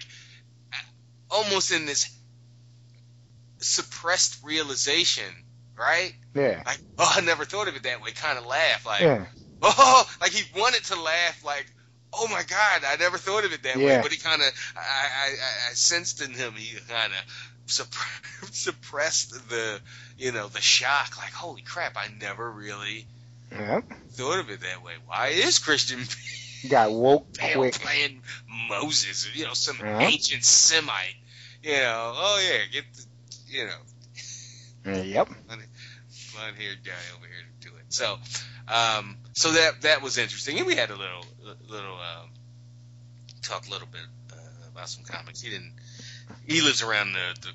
almost 1.30 1.70
in 1.70 1.86
this 1.86 2.10
suppressed 3.58 4.42
realization, 4.42 5.24
right? 5.76 6.14
Yeah. 6.34 6.62
Like, 6.64 6.78
oh, 6.98 7.12
I 7.16 7.20
never 7.20 7.44
thought 7.44 7.68
of 7.68 7.76
it 7.76 7.82
that 7.84 8.02
way. 8.02 8.12
Kind 8.12 8.38
of 8.38 8.46
laugh, 8.46 8.86
like, 8.86 9.02
Yeah. 9.02 9.26
oh, 9.62 10.10
like 10.20 10.32
he 10.32 10.42
wanted 10.58 10.84
to 10.84 11.00
laugh, 11.00 11.44
like, 11.44 11.66
oh 12.12 12.26
my 12.28 12.42
God, 12.42 12.82
I 12.86 12.96
never 12.96 13.18
thought 13.18 13.44
of 13.44 13.52
it 13.52 13.62
that 13.64 13.76
way. 13.76 13.84
Yeah. 13.84 14.02
But 14.02 14.12
he 14.12 14.18
kind 14.18 14.40
of, 14.42 14.48
I, 14.76 14.80
I, 14.80 15.26
I, 15.28 15.70
I 15.70 15.74
sensed 15.74 16.22
in 16.22 16.32
him, 16.32 16.54
he 16.54 16.76
kind 16.88 17.12
of 17.12 17.59
supp- 17.70 18.52
suppressed 18.52 19.48
the, 19.48 19.80
you 20.18 20.32
know, 20.32 20.48
the 20.48 20.60
shock. 20.60 21.16
Like, 21.16 21.32
holy 21.32 21.62
crap, 21.62 21.96
I 21.96 22.08
never 22.20 22.50
really 22.50 23.06
Yep. 23.52 23.84
thought 24.12 24.38
of 24.40 24.50
it 24.50 24.60
that 24.60 24.82
way. 24.84 24.92
Why 25.06 25.28
is 25.28 25.58
Christian 25.58 26.00
Got 26.68 26.92
woke 26.92 27.26
quick. 27.38 27.74
playing 27.74 28.22
Moses, 28.68 29.28
you 29.34 29.44
know, 29.44 29.54
some 29.54 29.76
Yeah. 29.78 30.06
ancient 30.06 30.44
Semite? 30.44 31.14
You 31.62 31.72
know, 31.72 32.12
oh 32.16 32.40
yeah, 32.48 32.66
get 32.72 32.84
the, 32.94 33.04
you 33.48 33.66
know, 33.66 34.92
Yep. 35.02 35.28
blonde 36.40 36.56
haired 36.56 36.84
guy 36.84 36.92
over 37.16 37.26
here 37.26 37.44
to 37.60 37.68
do 37.68 37.76
it. 37.76 37.84
So, 37.88 38.16
um, 38.68 39.16
so 39.34 39.52
that 39.52 39.82
that 39.82 40.02
was 40.02 40.18
interesting, 40.18 40.58
and 40.58 40.66
we 40.66 40.74
had 40.74 40.90
a 40.90 40.96
little 40.96 41.24
little 41.68 41.94
um, 41.96 42.30
talk 43.42 43.66
a 43.66 43.70
little 43.70 43.88
bit 43.88 44.00
uh, 44.32 44.68
about 44.72 44.88
some 44.88 45.04
comics. 45.04 45.40
He 45.40 45.50
didn't. 45.50 45.72
He 46.46 46.60
lives 46.62 46.82
around 46.82 47.12
the, 47.12 47.40
the 47.42 47.52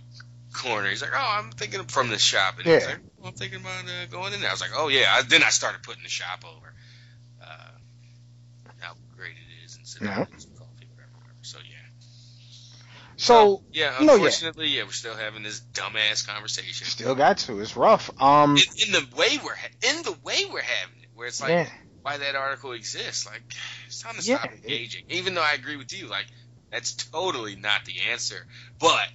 corner. 0.58 0.90
He's 0.90 1.02
like, 1.02 1.12
oh, 1.14 1.38
I'm 1.40 1.52
thinking 1.52 1.84
from 1.84 2.10
the 2.10 2.18
shop, 2.20 2.56
and 2.58 2.66
he's 2.68 2.86
like, 2.86 3.00
well, 3.18 3.30
I'm 3.30 3.34
thinking 3.34 3.60
about 3.62 3.84
uh, 3.86 4.06
going 4.10 4.34
in 4.34 4.40
there. 4.42 4.50
I 4.50 4.54
was 4.54 4.62
like, 4.62 4.72
oh 4.76 4.88
yeah. 4.88 5.06
I, 5.12 5.22
then 5.24 5.44
I 5.44 5.50
started 5.50 5.84
putting 5.84 6.04
the 6.04 6.10
shop 6.10 6.44
over. 6.46 6.74
Uh, 7.42 7.46
how 8.80 8.94
great 9.16 9.32
it 9.34 9.66
is, 9.66 9.78
and 9.78 9.86
sitting 9.88 10.08
Yeah. 10.08 10.16
coffee, 10.26 10.88
whatever, 10.94 11.12
whatever. 11.18 11.38
So 11.42 11.58
yeah. 11.60 11.76
So 13.18 13.64
yeah, 13.72 13.96
no, 14.02 14.06
yeah. 14.08 14.14
unfortunately, 14.14 14.68
yeah, 14.68 14.84
we're 14.84 14.92
still 14.92 15.16
having 15.16 15.44
this 15.44 15.62
dumbass 15.74 16.28
conversation. 16.28 16.86
still 16.86 17.16
got 17.16 17.38
to. 17.40 17.60
It's 17.62 17.76
rough. 17.78 18.10
Um. 18.22 18.58
in, 18.58 18.88
in 18.88 18.92
the 18.92 19.08
way 19.16 19.38
we're 19.44 19.56
ha- 19.56 19.90
in 19.90 20.04
the 20.04 20.16
way 20.24 20.44
we're 20.52 20.62
having 20.62 21.02
it, 21.04 21.10
where 21.14 21.28
it's 21.28 21.42
like 21.42 21.52
yeah. 21.52 21.70
why 22.02 22.18
that 22.18 22.36
article 22.36 22.74
exists. 22.74 23.26
Like 23.26 23.42
it's 23.88 24.02
time 24.02 24.16
to 24.16 24.22
Yeah, 24.22 24.40
stop 24.40 24.52
it- 24.52 24.64
engaging. 24.64 25.06
Even 25.10 25.34
though 25.34 25.44
I 25.44 25.54
agree 25.54 25.78
with 25.78 25.98
you, 25.98 26.08
like 26.08 26.26
that's 26.76 26.94
totally 26.94 27.56
not 27.56 27.86
the 27.86 27.94
answer. 28.12 28.46
But 28.80 29.08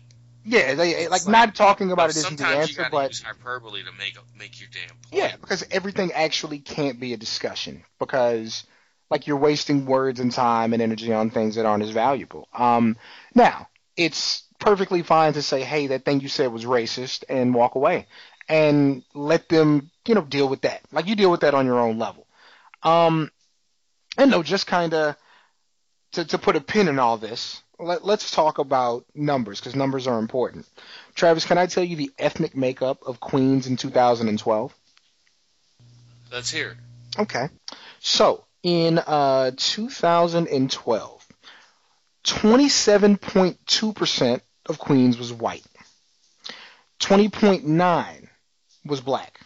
Yeah. 0.44 0.74
They 0.74 1.06
like 1.08 1.26
like- 1.26 1.28
not 1.28 1.54
talking 1.54 1.92
about 1.92 2.08
it 2.08 2.16
isn't 2.16 2.38
the 2.38 2.46
answer, 2.46 2.88
but 2.90 3.10
use 3.10 3.22
hyperbole 3.22 3.82
to 3.84 3.92
make 3.92 4.16
make 4.34 4.58
your 4.58 4.70
damn 4.72 4.88
point. 4.88 5.12
Yeah, 5.12 5.36
because 5.36 5.64
everything 5.70 6.12
actually 6.12 6.58
can't 6.58 6.98
be 6.98 7.12
a 7.12 7.18
discussion 7.18 7.84
because 7.98 8.64
like 9.10 9.26
you're 9.26 9.36
wasting 9.36 9.84
words 9.84 10.20
and 10.20 10.32
time 10.32 10.72
and 10.72 10.80
energy 10.80 11.12
on 11.12 11.28
things 11.28 11.56
that 11.56 11.66
aren't 11.66 11.82
as 11.82 11.90
valuable. 11.90 12.48
Um, 12.54 12.96
now 13.34 13.68
it's 13.94 14.44
perfectly 14.58 15.02
fine 15.02 15.34
to 15.34 15.42
say, 15.42 15.62
"Hey, 15.62 15.88
that 15.88 16.06
thing 16.06 16.20
you 16.20 16.28
said 16.30 16.50
was 16.50 16.64
racist," 16.64 17.24
and 17.28 17.54
walk 17.54 17.74
away, 17.74 18.06
and 18.48 19.02
let 19.12 19.50
them, 19.50 19.90
you 20.06 20.14
know, 20.14 20.22
deal 20.22 20.48
with 20.48 20.62
that. 20.62 20.80
Like 20.92 21.06
you 21.06 21.14
deal 21.14 21.30
with 21.30 21.40
that 21.42 21.54
on 21.54 21.66
your 21.66 21.78
own 21.78 21.98
level. 21.98 22.26
Um, 22.82 23.30
and 24.16 24.30
no, 24.30 24.42
just 24.42 24.66
kind 24.66 24.94
of 24.94 25.16
to 26.12 26.24
to 26.24 26.38
put 26.38 26.56
a 26.56 26.60
pin 26.60 26.88
in 26.88 26.98
all 26.98 27.16
this. 27.16 27.62
let, 27.78 28.02
us 28.04 28.30
talk 28.30 28.58
about 28.58 29.04
numbers 29.14 29.60
because 29.60 29.74
numbers 29.74 30.06
are 30.06 30.18
important. 30.18 30.66
Travis, 31.14 31.46
can 31.46 31.56
I 31.58 31.66
tell 31.66 31.84
you 31.84 31.96
the 31.96 32.10
ethnic 32.18 32.56
makeup 32.56 33.02
of 33.06 33.20
Queens 33.20 33.66
in 33.66 33.76
2012? 33.76 34.74
Let's 36.32 36.50
hear 36.50 36.70
it. 36.70 36.76
Okay. 37.18 37.48
So, 38.00 38.44
in 38.62 38.98
uh, 38.98 39.50
2012, 39.56 41.26
27.2% 42.24 44.40
of 44.66 44.78
Queens 44.78 45.18
was 45.18 45.32
white. 45.32 45.64
20.9 47.00 48.28
was 48.84 49.00
black. 49.00 49.40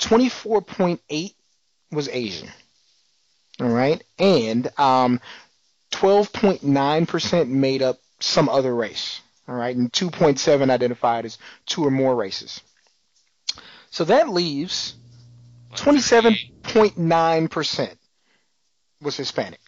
24.8 0.00 1.34
was 1.90 2.08
Asian. 2.08 2.48
All 3.58 3.68
right, 3.68 4.02
and 4.18 4.68
um, 4.78 5.18
12.9% 5.92 7.48
made 7.48 7.82
up 7.82 7.98
some 8.20 8.48
other 8.48 8.74
race. 8.74 9.20
All 9.48 9.54
right, 9.54 9.76
and 9.76 9.92
2.7 9.92 10.70
identified 10.70 11.24
as 11.24 11.38
two 11.66 11.86
or 11.86 11.90
more 11.90 12.16
races. 12.16 12.60
So 13.90 14.04
that 14.04 14.28
leaves 14.28 14.94
27.9% 15.74 17.96
was 19.00 19.16
Hispanic. 19.16 19.60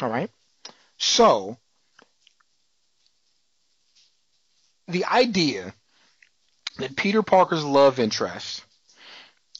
All 0.00 0.08
right, 0.08 0.30
so 0.98 1.56
the 4.88 5.04
idea 5.04 5.72
that 6.78 6.96
Peter 6.96 7.22
Parker's 7.22 7.64
love 7.64 8.00
interest 8.00 8.64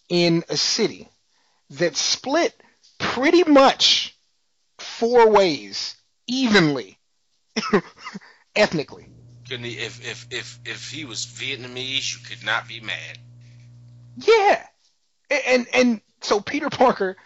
in 0.08 0.42
a 0.48 0.56
city 0.56 1.08
that 1.70 1.96
split 1.96 2.54
pretty 2.98 3.44
much 3.44 4.16
four 4.80 5.30
ways 5.30 5.96
evenly 6.26 6.98
ethnically. 8.56 9.06
Couldn't 9.48 9.64
he, 9.64 9.72
if 9.72 10.04
if 10.06 10.26
if 10.30 10.58
if 10.64 10.90
he 10.90 11.04
was 11.04 11.26
Vietnamese, 11.26 12.14
you 12.14 12.20
could 12.28 12.44
not 12.44 12.68
be 12.68 12.80
mad. 12.80 13.18
Yeah, 14.16 14.64
and 15.30 15.66
and 15.72 16.00
so 16.20 16.40
Peter 16.40 16.70
Parker 16.70 17.16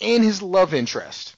and 0.00 0.22
his 0.22 0.42
love 0.42 0.74
interest 0.74 1.34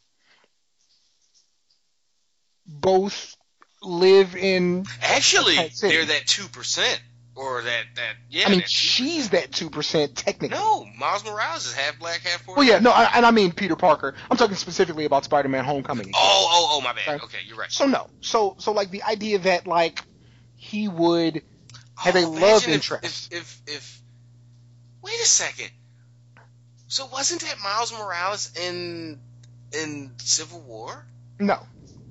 both 2.67 3.37
live 3.83 4.37
in. 4.37 4.85
Actually, 5.01 5.57
they're 5.81 6.05
that 6.05 6.27
two 6.27 6.49
percent 6.49 7.01
or 7.39 7.63
that 7.63 7.85
that 7.95 8.15
yeah. 8.29 8.45
I 8.47 8.51
mean, 8.51 8.65
she's 8.67 9.31
that 9.31 9.53
two 9.53 9.71
percent 9.71 10.17
technically. 10.17 10.59
No, 10.59 10.85
Miles 10.99 11.25
Morales 11.25 11.67
is 11.67 11.73
half 11.73 11.99
black, 11.99 12.21
half. 12.21 12.45
Well, 12.49 12.65
yeah, 12.65 12.81
no, 12.81 12.91
I, 12.91 13.11
and 13.15 13.25
I 13.25 13.31
mean 13.31 13.53
Peter 13.53 13.77
Parker. 13.77 14.15
I'm 14.29 14.37
talking 14.37 14.57
specifically 14.57 15.05
about 15.05 15.25
Spider-Man: 15.25 15.65
Homecoming. 15.65 16.11
Oh, 16.15 16.49
oh, 16.51 16.69
oh, 16.73 16.81
my 16.81 16.93
bad. 16.93 17.09
Okay, 17.09 17.25
okay 17.25 17.39
you're 17.47 17.57
right. 17.57 17.71
So 17.71 17.87
no, 17.87 18.09
so 18.21 18.57
so 18.59 18.73
like 18.73 18.91
the 18.91 19.05
idea 19.05 19.39
that 19.39 19.69
like 19.69 20.03
he 20.57 20.89
would 20.89 21.43
have 21.97 22.17
oh, 22.17 22.19
a 22.19 22.27
love 22.27 22.63
if, 22.65 22.69
interest. 22.69 23.33
If, 23.33 23.63
if 23.67 23.77
if 23.77 24.03
wait 25.01 25.21
a 25.21 25.27
second. 25.27 25.71
So 26.89 27.07
wasn't 27.07 27.43
that 27.43 27.57
Miles 27.63 27.93
Morales 27.93 28.53
in 28.59 29.21
in 29.73 30.13
Civil 30.19 30.61
War? 30.63 31.07
No. 31.39 31.65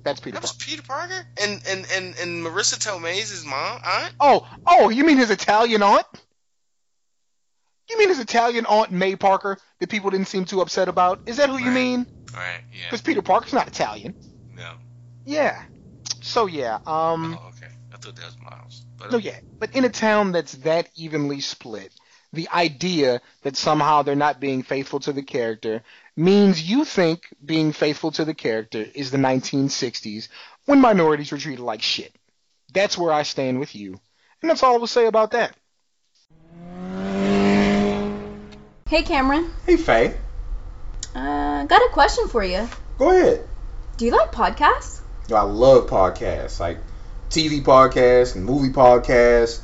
That's 0.08 0.20
Peter. 0.20 0.34
That 0.34 0.42
was 0.42 0.52
Peter 0.52 0.82
Parker, 0.82 1.26
and 1.42 1.62
and 1.68 1.86
and 1.92 2.18
and 2.18 2.44
Marisa 2.44 2.78
Tomei's 2.78 3.30
his 3.30 3.44
mom 3.44 3.80
aunt. 3.84 4.14
Oh, 4.18 4.48
oh, 4.66 4.88
you 4.88 5.04
mean 5.04 5.18
his 5.18 5.30
Italian 5.30 5.82
aunt? 5.82 6.06
You 7.90 7.98
mean 7.98 8.08
his 8.08 8.18
Italian 8.18 8.64
aunt 8.66 8.90
May 8.90 9.16
Parker 9.16 9.58
that 9.80 9.88
people 9.90 10.10
didn't 10.10 10.28
seem 10.28 10.44
too 10.44 10.60
upset 10.62 10.88
about? 10.88 11.20
Is 11.26 11.36
that 11.36 11.48
who 11.48 11.56
right. 11.56 11.64
you 11.64 11.70
mean? 11.70 12.06
Right. 12.34 12.62
Yeah. 12.72 12.84
Because 12.84 13.02
Peter 13.02 13.22
Parker's 13.22 13.52
not 13.52 13.68
Italian. 13.68 14.14
No. 14.54 14.72
Yeah. 15.26 15.62
So 16.22 16.46
yeah. 16.46 16.78
Um. 16.86 17.38
Oh, 17.38 17.48
okay. 17.48 17.72
I 17.92 17.96
thought 17.98 18.16
that 18.16 18.24
was 18.24 18.36
Miles. 18.42 18.86
But, 18.96 19.12
no, 19.12 19.18
yeah. 19.18 19.38
But 19.58 19.76
in 19.76 19.84
a 19.84 19.90
town 19.90 20.32
that's 20.32 20.52
that 20.52 20.88
evenly 20.96 21.40
split, 21.40 21.92
the 22.32 22.48
idea 22.48 23.20
that 23.42 23.56
somehow 23.56 24.02
they're 24.02 24.16
not 24.16 24.40
being 24.40 24.62
faithful 24.62 25.00
to 25.00 25.12
the 25.12 25.22
character 25.22 25.82
means 26.18 26.60
you 26.60 26.84
think 26.84 27.28
being 27.44 27.72
faithful 27.72 28.10
to 28.12 28.24
the 28.24 28.34
character 28.34 28.84
is 28.94 29.10
the 29.10 29.18
1960s 29.18 30.28
when 30.66 30.80
minorities 30.80 31.32
were 31.32 31.38
treated 31.38 31.62
like 31.62 31.80
shit. 31.80 32.14
That's 32.72 32.98
where 32.98 33.12
I 33.12 33.22
stand 33.22 33.60
with 33.60 33.74
you. 33.74 33.98
And 34.42 34.50
that's 34.50 34.62
all 34.62 34.74
I 34.74 34.78
will 34.78 34.86
say 34.86 35.06
about 35.06 35.30
that. 35.30 35.54
Hey, 38.88 39.02
Cameron. 39.02 39.50
Hey, 39.64 39.76
Faye. 39.76 40.16
Uh, 41.14 41.64
got 41.64 41.82
a 41.82 41.90
question 41.92 42.28
for 42.28 42.44
you. 42.44 42.68
Go 42.98 43.10
ahead. 43.10 43.48
Do 43.96 44.04
you 44.04 44.10
like 44.12 44.32
podcasts? 44.32 45.00
I 45.32 45.42
love 45.42 45.88
podcasts, 45.88 46.58
like 46.58 46.78
TV 47.30 47.62
podcasts 47.62 48.34
and 48.34 48.44
movie 48.44 48.72
podcasts 48.72 49.60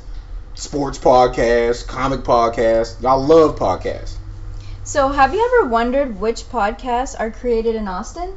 sports 0.55 0.97
podcasts, 0.97 1.85
comic 1.85 2.21
podcasts. 2.21 3.01
Y'all 3.01 3.23
love 3.23 3.57
podcasts. 3.57 4.15
So, 4.85 5.07
have 5.09 5.33
you 5.33 5.43
ever 5.43 5.67
wondered 5.67 6.19
which 6.19 6.43
podcasts 6.43 7.19
are 7.19 7.31
created 7.31 7.73
in 7.73 7.87
Austin? 7.87 8.35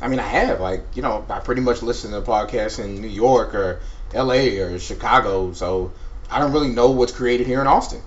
I 0.00 0.06
mean, 0.06 0.20
I 0.20 0.28
have. 0.28 0.60
Like, 0.60 0.84
you 0.94 1.02
know, 1.02 1.26
I 1.28 1.40
pretty 1.40 1.62
much 1.62 1.82
listen 1.82 2.12
to 2.12 2.22
podcasts 2.22 2.78
in 2.78 3.00
New 3.00 3.08
York 3.08 3.56
or 3.56 3.80
LA 4.14 4.62
or 4.62 4.78
Chicago, 4.78 5.52
so 5.52 5.92
I 6.30 6.38
don't 6.38 6.52
really 6.52 6.68
know 6.68 6.92
what's 6.92 7.10
created 7.10 7.48
here 7.48 7.60
in 7.60 7.66
Austin. 7.66 8.02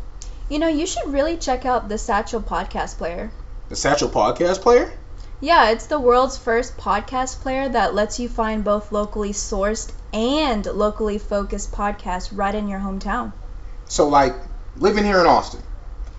You 0.49 0.59
know, 0.59 0.69
you 0.69 0.87
should 0.87 1.11
really 1.11 1.35
check 1.35 1.65
out 1.65 1.89
the 1.89 1.97
Satchel 1.97 2.41
Podcast 2.41 2.97
Player. 2.97 3.31
The 3.67 3.75
Satchel 3.75 4.09
Podcast 4.09 4.61
Player? 4.61 4.89
Yeah, 5.41 5.71
it's 5.71 5.87
the 5.87 5.99
world's 5.99 6.37
first 6.37 6.77
podcast 6.77 7.41
player 7.41 7.67
that 7.67 7.93
lets 7.93 8.17
you 8.17 8.29
find 8.29 8.63
both 8.63 8.93
locally 8.93 9.33
sourced 9.33 9.91
and 10.13 10.65
locally 10.65 11.17
focused 11.17 11.73
podcasts 11.73 12.29
right 12.31 12.55
in 12.55 12.69
your 12.69 12.79
hometown. 12.79 13.33
So, 13.89 14.07
like, 14.07 14.35
living 14.77 15.03
here 15.03 15.19
in 15.19 15.27
Austin, 15.27 15.61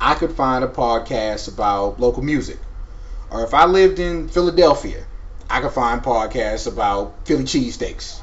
I 0.01 0.15
could 0.15 0.33
find 0.33 0.65
a 0.65 0.69
podcast 0.69 1.53
about 1.53 2.01
local 2.01 2.23
music. 2.23 2.59
Or 3.31 3.45
if 3.45 3.55
I 3.55 3.67
lived 3.67 3.99
in 3.99 4.29
Philadelphia, 4.29 5.05
I 5.49 5.61
could 5.61 5.73
find 5.73 6.03
podcasts 6.03 6.67
about 6.67 7.27
Philly 7.27 7.45
cheesesteaks. 7.45 8.21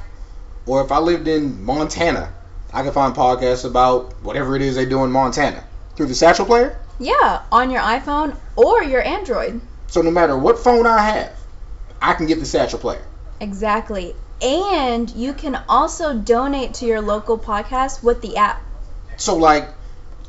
Or 0.66 0.84
if 0.84 0.92
I 0.92 1.00
lived 1.00 1.28
in 1.28 1.64
Montana, 1.64 2.34
I 2.74 2.84
could 2.84 2.94
find 2.94 3.16
podcasts 3.16 3.66
about 3.66 4.14
whatever 4.22 4.56
it 4.56 4.62
is 4.62 4.76
they 4.76 4.86
do 4.86 5.04
in 5.04 5.12
Montana. 5.12 5.64
Through 5.96 6.08
the 6.08 6.16
Satchel 6.16 6.46
Player? 6.46 6.80
Yeah, 7.00 7.44
on 7.52 7.72
your 7.72 7.82
iPhone 7.82 8.36
or 8.56 8.84
your 8.84 9.02
Android. 9.02 9.60
So 9.88 10.02
no 10.02 10.12
matter 10.12 10.38
what 10.38 10.60
phone 10.60 10.86
I 10.86 11.02
have, 11.02 11.34
I 12.02 12.14
can 12.14 12.28
get 12.28 12.40
the 12.40 12.46
Satchel 12.46 12.80
Player. 12.80 13.04
Exactly. 13.40 14.16
And 14.42 15.10
you 15.12 15.34
can 15.34 15.62
also 15.68 16.14
donate 16.14 16.76
to 16.76 16.86
your 16.86 17.02
local 17.02 17.38
podcast 17.38 18.04
with 18.04 18.22
the 18.22 18.38
app. 18.38 18.62
So 19.18 19.36
like, 19.36 19.68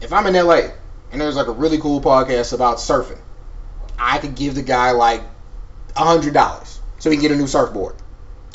if 0.01 0.13
I'm 0.13 0.27
in 0.27 0.35
LA 0.35 0.73
and 1.13 1.21
there's 1.21 1.37
like 1.37 1.47
a 1.47 1.53
really 1.53 1.79
cool 1.79 2.01
podcast 2.01 2.53
about 2.53 2.79
surfing, 2.79 3.21
I 3.99 4.19
could 4.19 4.35
give 4.35 4.55
the 4.55 4.63
guy 4.63 4.93
like 4.93 5.23
a 5.95 6.05
hundred 6.05 6.35
dollars 6.35 6.81
so 6.99 7.11
he 7.11 7.17
can 7.17 7.23
get 7.23 7.33
a 7.33 7.37
new 7.37 7.47
surfboard. 7.47 7.97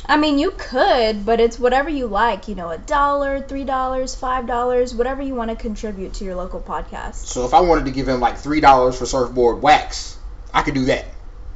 I 0.10 0.16
mean, 0.16 0.40
you 0.40 0.52
could, 0.52 1.26
but 1.26 1.40
it's 1.40 1.60
whatever 1.60 1.90
you 1.90 2.08
like. 2.08 2.48
You 2.48 2.56
know, 2.56 2.70
a 2.70 2.78
dollar, 2.78 3.42
three 3.42 3.66
dollars, 3.66 4.16
five 4.16 4.48
dollars, 4.48 4.96
whatever 4.96 5.22
you 5.22 5.36
want 5.36 5.52
to 5.52 5.56
contribute 5.56 6.14
to 6.16 6.24
your 6.24 6.36
local 6.36 6.62
podcast. 6.62 7.26
So 7.26 7.46
if 7.46 7.54
I 7.54 7.62
wanted 7.62 7.86
to 7.86 7.92
give 7.92 8.08
him 8.08 8.20
like 8.20 8.38
three 8.38 8.62
dollars 8.62 8.98
for 8.98 9.06
surfboard 9.06 9.62
wax, 9.62 10.18
I 10.54 10.62
could 10.64 10.74
do 10.74 10.86
that. 10.86 11.06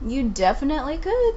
You 0.06 0.30
definitely 0.30 0.98
could. 0.98 1.36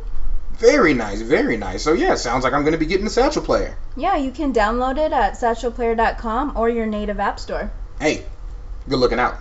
Very 0.54 0.94
nice, 0.94 1.20
very 1.20 1.56
nice. 1.56 1.82
So 1.82 1.92
yeah, 1.92 2.14
sounds 2.16 2.44
like 2.44 2.52
I'm 2.52 2.62
going 2.62 2.72
to 2.72 2.78
be 2.78 2.86
getting 2.86 3.04
the 3.04 3.10
Satchel 3.10 3.42
Player. 3.42 3.76
Yeah, 3.96 4.16
you 4.16 4.30
can 4.30 4.52
download 4.52 4.98
it 4.98 5.12
at 5.12 5.34
satchelplayer.com 5.34 6.56
or 6.56 6.68
your 6.68 6.86
native 6.86 7.20
app 7.20 7.38
store. 7.38 7.70
Hey, 8.00 8.24
good 8.88 8.98
looking 8.98 9.18
out. 9.18 9.36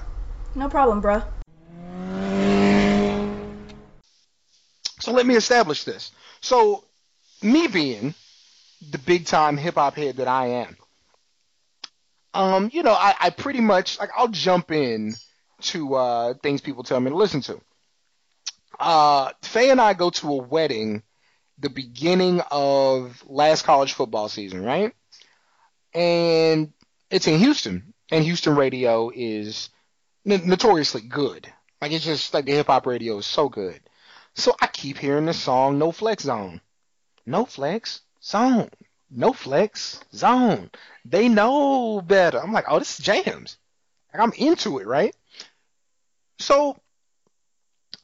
No 0.56 0.70
problem, 0.70 1.02
bro. 1.02 1.24
So 5.00 5.12
let 5.12 5.26
me 5.26 5.36
establish 5.36 5.84
this. 5.84 6.12
So, 6.42 6.84
me 7.42 7.68
being 7.68 8.14
the 8.92 8.98
big 9.00 9.26
time 9.26 9.58
hip 9.58 9.76
hop 9.76 9.96
head 9.96 10.18
that 10.18 10.28
I 10.28 10.48
am, 10.48 10.78
um, 12.34 12.70
you 12.74 12.84
know, 12.84 12.94
I, 12.94 13.14
I 13.20 13.30
pretty 13.30 13.62
much 13.62 14.00
like 14.00 14.10
I'll 14.16 14.30
jump 14.30 14.72
in 14.72 15.14
to 15.62 15.96
uh, 15.96 16.34
things 16.36 16.62
people 16.62 16.84
tell 16.84 17.00
me 17.00 17.10
to 17.10 17.16
listen 17.18 17.42
to 17.42 17.62
uh, 18.80 19.32
Faye 19.42 19.70
and 19.70 19.82
I 19.82 19.94
go 19.94 20.10
to 20.10 20.30
a 20.30 20.36
wedding 20.38 21.04
the 21.60 21.70
beginning 21.70 22.42
of 22.52 23.24
last 23.28 23.64
college 23.64 23.94
football 23.94 24.28
season, 24.28 24.64
right? 24.64 24.94
And 25.94 26.74
it's 27.10 27.28
in 27.28 27.40
Houston, 27.40 27.94
and 28.12 28.24
Houston 28.26 28.56
radio 28.56 29.12
is 29.14 29.70
notoriously 30.26 31.02
good. 31.02 31.52
Like 31.82 31.92
it's 31.92 32.06
just 32.06 32.34
like 32.34 32.46
the 32.46 32.54
hip 32.54 32.68
hop 32.68 32.86
radio 32.86 33.18
is 33.18 33.26
so 33.26 33.50
good. 33.50 33.80
So 34.36 34.56
I 34.62 34.68
keep 34.68 34.98
hearing 34.98 35.26
this 35.26 35.40
song, 35.40 35.78
No 35.78 35.92
Flex 35.92 36.24
Zone, 36.24 36.62
No 37.26 37.46
Flex 37.46 38.02
Zone, 38.24 38.70
No 39.12 39.34
Flex 39.34 40.00
Zone. 40.14 40.72
They 41.06 41.30
know 41.30 42.02
better. 42.02 42.42
I'm 42.42 42.54
like, 42.54 42.66
oh, 42.68 42.80
this 42.80 43.00
is 43.00 43.06
jams. 43.06 43.58
Like 44.14 44.24
I'm 44.24 44.34
into 44.38 44.80
it, 44.80 44.88
right? 44.88 45.16
So 46.40 46.78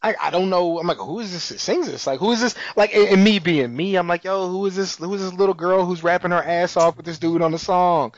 I, 0.02 0.16
I 0.22 0.30
don't 0.30 0.50
know. 0.50 0.80
I'm 0.80 0.88
like, 0.88 0.98
who 0.98 1.20
is 1.20 1.32
this 1.32 1.50
that 1.50 1.60
sings 1.60 1.88
this? 1.88 2.08
Like, 2.08 2.20
who 2.20 2.32
is 2.32 2.42
this? 2.42 2.56
Like, 2.76 2.94
and, 2.96 3.10
and 3.10 3.24
me 3.24 3.40
being 3.40 3.76
me, 3.76 3.96
I'm 3.96 4.08
like, 4.08 4.24
yo, 4.24 4.48
who 4.48 4.66
is 4.66 4.76
this? 4.76 4.98
Who 4.98 5.14
is 5.14 5.22
this 5.22 5.34
little 5.34 5.54
girl 5.54 5.86
who's 5.86 6.04
rapping 6.04 6.32
her 6.32 6.44
ass 6.44 6.78
off 6.78 6.96
with 6.96 7.06
this 7.06 7.20
dude 7.20 7.42
on 7.42 7.52
the 7.52 7.60
song? 7.60 8.14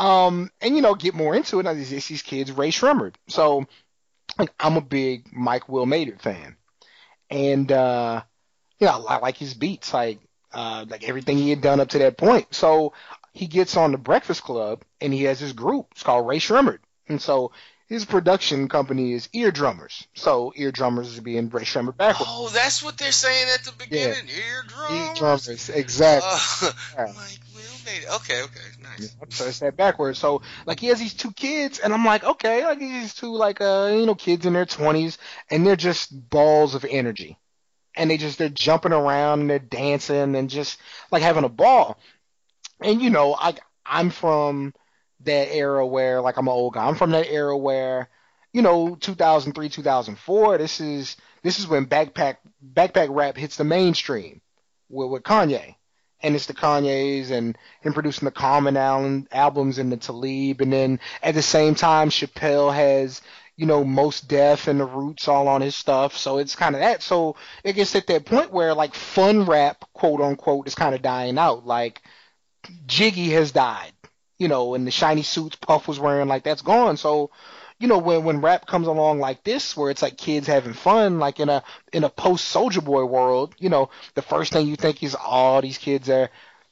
Um, 0.00 0.50
and 0.62 0.74
you 0.74 0.82
know, 0.82 0.94
get 0.94 1.14
more 1.14 1.34
into 1.34 1.60
it. 1.60 1.64
Now, 1.64 1.74
these, 1.74 1.90
these 1.90 2.22
kids, 2.22 2.50
Rae 2.50 2.70
Sremmurd. 2.70 3.14
So, 3.28 3.66
like, 4.38 4.50
I'm 4.58 4.76
a 4.76 4.80
big 4.80 5.26
Mike 5.32 5.68
Will 5.68 5.84
Made 5.86 6.08
It 6.08 6.22
fan, 6.22 6.56
and 7.28 7.70
uh, 7.70 8.22
you 8.78 8.86
know, 8.86 9.04
I 9.06 9.18
like 9.18 9.36
his 9.36 9.52
beats, 9.54 9.92
like, 9.92 10.18
uh, 10.54 10.86
like 10.88 11.06
everything 11.06 11.36
he 11.36 11.50
had 11.50 11.60
done 11.60 11.80
up 11.80 11.90
to 11.90 11.98
that 11.98 12.16
point. 12.16 12.54
So 12.54 12.94
he 13.34 13.46
gets 13.46 13.76
on 13.76 13.92
the 13.92 13.98
Breakfast 13.98 14.42
Club, 14.42 14.82
and 15.02 15.12
he 15.12 15.24
has 15.24 15.38
his 15.38 15.52
group. 15.52 15.88
It's 15.92 16.02
called 16.02 16.26
Rae 16.26 16.38
Sremmurd, 16.38 16.78
and 17.06 17.20
so 17.20 17.52
his 17.86 18.04
production 18.06 18.68
company 18.68 19.12
is 19.12 19.28
Eardrummers. 19.34 20.06
So 20.14 20.54
Eardrummers 20.56 21.06
is 21.06 21.20
being 21.20 21.50
Rae 21.50 21.64
Sremmurd 21.64 21.96
backwards. 21.96 22.30
Oh, 22.32 22.48
that's 22.48 22.82
what 22.82 22.96
they're 22.96 23.12
saying 23.12 23.48
at 23.52 23.64
the 23.64 23.72
beginning. 23.72 24.28
Eardrums. 24.28 25.18
Eardrummers, 25.18 25.74
exactly. 25.76 26.68
Uh, 26.68 26.72
Yeah. 26.96 27.12
Mike 27.16 27.38
It. 27.86 28.08
Okay, 28.16 28.42
okay, 28.42 28.60
nice. 28.82 29.16
So 29.30 29.46
it's 29.46 29.58
that 29.60 29.76
backwards. 29.76 30.18
So 30.18 30.42
like 30.66 30.80
he 30.80 30.88
has 30.88 30.98
these 30.98 31.14
two 31.14 31.32
kids, 31.32 31.78
and 31.78 31.92
I'm 31.92 32.04
like, 32.04 32.24
okay, 32.24 32.64
like 32.64 32.78
these 32.78 33.14
two 33.14 33.34
like 33.34 33.60
uh 33.60 33.90
you 33.92 34.06
know 34.06 34.14
kids 34.14 34.46
in 34.46 34.52
their 34.52 34.66
20s, 34.66 35.18
and 35.50 35.66
they're 35.66 35.76
just 35.76 36.30
balls 36.30 36.74
of 36.74 36.84
energy, 36.84 37.38
and 37.96 38.10
they 38.10 38.16
just 38.16 38.38
they're 38.38 38.48
jumping 38.48 38.92
around 38.92 39.40
and 39.40 39.50
they're 39.50 39.58
dancing 39.58 40.34
and 40.34 40.50
just 40.50 40.78
like 41.10 41.22
having 41.22 41.44
a 41.44 41.48
ball. 41.48 41.98
And 42.80 43.02
you 43.02 43.10
know, 43.10 43.34
I 43.34 43.54
I'm 43.84 44.10
from 44.10 44.74
that 45.20 45.54
era 45.54 45.86
where 45.86 46.20
like 46.20 46.38
I'm 46.38 46.48
an 46.48 46.52
old 46.52 46.74
guy. 46.74 46.86
I'm 46.86 46.94
from 46.94 47.10
that 47.10 47.30
era 47.30 47.56
where 47.56 48.08
you 48.52 48.62
know 48.62 48.96
2003 48.96 49.68
2004. 49.68 50.58
This 50.58 50.80
is 50.80 51.16
this 51.42 51.58
is 51.58 51.66
when 51.66 51.86
backpack 51.86 52.36
backpack 52.74 53.08
rap 53.10 53.36
hits 53.36 53.56
the 53.56 53.64
mainstream 53.64 54.40
with, 54.88 55.10
with 55.10 55.22
Kanye 55.22 55.74
and 56.22 56.34
it's 56.34 56.46
the 56.46 56.54
Kanye's 56.54 57.30
and 57.30 57.56
him 57.80 57.92
producing 57.92 58.26
the 58.26 58.32
Common 58.32 58.76
Allen 58.76 59.28
albums 59.32 59.78
and 59.78 59.90
the 59.90 59.96
Talib, 59.96 60.60
and 60.60 60.72
then 60.72 61.00
at 61.22 61.34
the 61.34 61.42
same 61.42 61.74
time 61.74 62.10
Chappelle 62.10 62.74
has 62.74 63.22
you 63.56 63.66
know 63.66 63.84
Mos 63.84 64.20
Def 64.20 64.68
and 64.68 64.80
the 64.80 64.86
Roots 64.86 65.28
all 65.28 65.48
on 65.48 65.60
his 65.60 65.76
stuff, 65.76 66.16
so 66.16 66.38
it's 66.38 66.56
kind 66.56 66.74
of 66.74 66.80
that. 66.80 67.02
So 67.02 67.36
it 67.64 67.74
gets 67.74 67.94
at 67.94 68.06
that 68.06 68.24
point 68.24 68.52
where 68.52 68.74
like 68.74 68.94
fun 68.94 69.44
rap, 69.44 69.84
quote 69.92 70.20
unquote, 70.20 70.66
is 70.66 70.74
kind 70.74 70.94
of 70.94 71.02
dying 71.02 71.38
out. 71.38 71.66
Like 71.66 72.00
Jiggy 72.86 73.30
has 73.30 73.52
died, 73.52 73.92
you 74.38 74.48
know, 74.48 74.74
and 74.74 74.86
the 74.86 74.90
shiny 74.90 75.22
suits 75.22 75.56
Puff 75.56 75.88
was 75.88 76.00
wearing, 76.00 76.28
like 76.28 76.44
that's 76.44 76.62
gone. 76.62 76.96
So 76.96 77.30
you 77.80 77.88
know 77.88 77.98
when 77.98 78.22
when 78.22 78.40
rap 78.40 78.66
comes 78.66 78.86
along 78.86 79.18
like 79.18 79.42
this 79.42 79.76
where 79.76 79.90
it's 79.90 80.02
like 80.02 80.16
kids 80.16 80.46
having 80.46 80.74
fun 80.74 81.18
like 81.18 81.40
in 81.40 81.48
a 81.48 81.64
in 81.92 82.04
a 82.04 82.10
post 82.10 82.54
Soulja 82.54 82.84
Boy 82.84 83.04
world 83.04 83.54
you 83.58 83.70
know 83.70 83.90
the 84.14 84.22
first 84.22 84.52
thing 84.52 84.68
you 84.68 84.76
think 84.76 85.02
is 85.02 85.16
oh 85.20 85.60
these 85.60 85.78
kids 85.78 86.08
are 86.08 86.30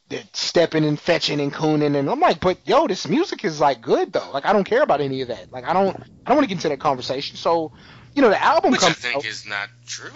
they're 0.08 0.22
stepping 0.32 0.84
and 0.84 1.00
fetching 1.00 1.40
and 1.40 1.52
cooning 1.52 1.96
and 1.96 2.08
I'm 2.08 2.20
like 2.20 2.40
but 2.40 2.58
yo 2.66 2.86
this 2.86 3.08
music 3.08 3.44
is 3.44 3.60
like 3.60 3.80
good 3.80 4.12
though. 4.12 4.30
Like 4.32 4.46
I 4.46 4.52
don't 4.52 4.64
care 4.64 4.82
about 4.82 5.00
any 5.00 5.22
of 5.22 5.28
that. 5.28 5.50
Like 5.52 5.64
I 5.64 5.72
don't 5.72 5.96
I 5.96 6.28
don't 6.28 6.36
want 6.36 6.44
to 6.44 6.48
get 6.48 6.56
into 6.56 6.68
that 6.68 6.80
conversation. 6.80 7.36
So 7.36 7.72
you 8.14 8.22
know 8.22 8.30
the 8.30 8.42
album 8.42 8.70
Which 8.70 8.82
I 8.82 8.92
think 8.92 9.16
out 9.16 9.24
is 9.24 9.46
not 9.46 9.68
true. 9.86 10.10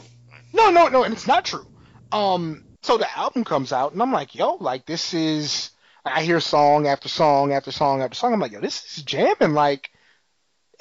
no 0.52 0.70
no 0.70 0.88
no 0.88 1.04
and 1.04 1.12
it's 1.12 1.26
not 1.26 1.44
true. 1.44 1.66
Um 2.10 2.64
so 2.82 2.98
the 2.98 3.18
album 3.18 3.44
comes 3.44 3.72
out 3.72 3.92
and 3.92 4.02
I'm 4.02 4.12
like 4.12 4.34
yo 4.34 4.54
like 4.54 4.86
this 4.86 5.14
is 5.14 5.70
I 6.04 6.22
hear 6.22 6.40
song 6.40 6.86
after 6.86 7.08
song 7.08 7.52
after 7.52 7.70
song 7.72 8.02
after 8.02 8.14
song. 8.14 8.32
I'm 8.34 8.40
like 8.40 8.52
yo 8.52 8.60
this 8.60 8.96
is 8.98 9.02
jamming 9.04 9.54
like 9.54 9.90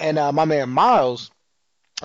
and 0.01 0.17
uh, 0.17 0.31
my 0.31 0.45
man 0.45 0.69
Miles, 0.69 1.31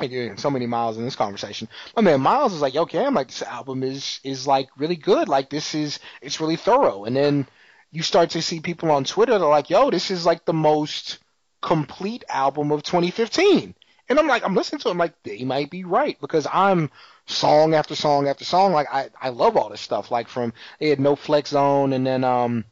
did 0.01 0.39
so 0.39 0.51
many 0.51 0.67
miles 0.67 0.99
in 0.99 1.05
this 1.05 1.17
conversation. 1.17 1.69
My 1.97 2.03
man 2.03 2.21
Miles 2.21 2.53
is 2.53 2.61
like, 2.61 2.77
okay, 2.77 3.05
I'm 3.05 3.15
like, 3.15 3.29
this 3.29 3.43
album 3.43 3.83
is 3.83 4.21
is 4.23 4.47
like 4.47 4.69
really 4.77 4.97
good. 4.97 5.29
Like 5.29 5.49
this 5.49 5.75
is 5.75 5.99
it's 6.21 6.41
really 6.41 6.57
thorough. 6.57 7.05
And 7.05 7.17
then 7.17 7.47
you 7.91 8.03
start 8.03 8.31
to 8.31 8.43
see 8.43 8.61
people 8.61 8.91
on 8.91 9.05
Twitter 9.05 9.33
that 9.33 9.45
are 9.45 9.51
like, 9.51 9.71
yo, 9.71 9.91
this 9.91 10.11
is 10.11 10.27
like 10.27 10.45
the 10.45 10.53
most 10.53 11.19
complete 11.63 12.25
album 12.29 12.71
of 12.71 12.83
2015. 12.83 13.75
And 14.09 14.19
I'm 14.19 14.29
like, 14.29 14.45
I'm 14.45 14.55
listening 14.55 14.81
to 14.81 14.89
it, 14.89 14.93
I'm 14.93 14.99
like, 14.99 15.21
they 15.25 15.45
might 15.45 15.71
be 15.71 15.85
right 15.85 16.17
because 16.21 16.47
I'm 16.53 16.91
song 17.27 17.75
after 17.75 17.97
song 17.97 18.29
after 18.29 18.45
song. 18.45 18.73
Like 18.73 18.89
I, 18.93 19.09
I 19.21 19.31
love 19.31 19.57
all 19.57 19.71
this 19.71 19.81
stuff. 19.81 20.11
Like 20.11 20.29
from 20.29 20.53
they 20.79 20.91
had 20.91 21.01
No 21.01 21.17
Flex 21.17 21.51
Zone, 21.51 21.93
and 21.93 22.07
then 22.07 22.23
um, 22.23 22.65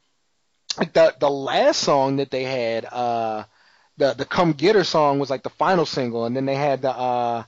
like 0.78 0.92
the 0.92 1.14
the 1.18 1.30
last 1.30 1.80
song 1.80 2.16
that 2.16 2.30
they 2.30 2.44
had, 2.44 2.84
uh 2.84 3.44
the 3.97 4.14
the 4.14 4.24
Come 4.24 4.53
Get 4.53 4.76
Her 4.76 4.84
song 4.84 5.18
was 5.18 5.30
like 5.30 5.42
the 5.42 5.51
final 5.51 5.86
single, 5.86 6.24
and 6.24 6.34
then 6.36 6.47
they 6.47 6.57
had 6.57 6.82
the 6.82 6.90
uh 6.90 7.45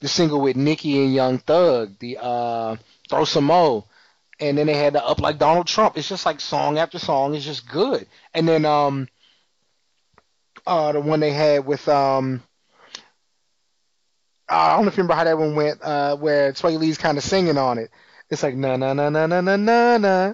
the 0.00 0.08
single 0.08 0.40
with 0.40 0.56
Nicki 0.56 1.02
and 1.02 1.14
Young 1.14 1.38
Thug, 1.38 1.98
the 1.98 2.18
uh 2.20 2.76
Throw 3.08 3.24
Some 3.24 3.44
Mo, 3.44 3.86
and 4.40 4.56
then 4.56 4.66
they 4.66 4.76
had 4.76 4.94
the 4.94 5.04
Up 5.04 5.20
Like 5.20 5.38
Donald 5.38 5.66
Trump. 5.66 5.96
It's 5.96 6.08
just 6.08 6.26
like 6.26 6.40
song 6.40 6.78
after 6.78 6.98
song. 6.98 7.34
It's 7.34 7.44
just 7.44 7.68
good. 7.68 8.06
And 8.34 8.48
then 8.48 8.64
um 8.64 9.08
uh 10.66 10.92
the 10.92 11.00
one 11.00 11.20
they 11.20 11.32
had 11.32 11.66
with 11.66 11.86
um 11.88 12.42
I 14.48 14.76
don't 14.76 14.84
know 14.84 14.88
if 14.88 14.96
you 14.96 15.02
remember 15.02 15.14
how 15.14 15.24
that 15.24 15.38
one 15.38 15.54
went, 15.54 15.82
uh 15.82 16.16
where 16.16 16.52
Swae 16.52 16.78
Lee's 16.78 16.98
kind 16.98 17.18
of 17.18 17.24
singing 17.24 17.58
on 17.58 17.78
it. 17.78 17.90
It's 18.30 18.42
like 18.42 18.54
na 18.54 18.76
na 18.76 18.92
na 18.92 19.08
na 19.10 19.26
na 19.26 19.40
na 19.40 19.56
na 19.56 19.98
na. 19.98 20.32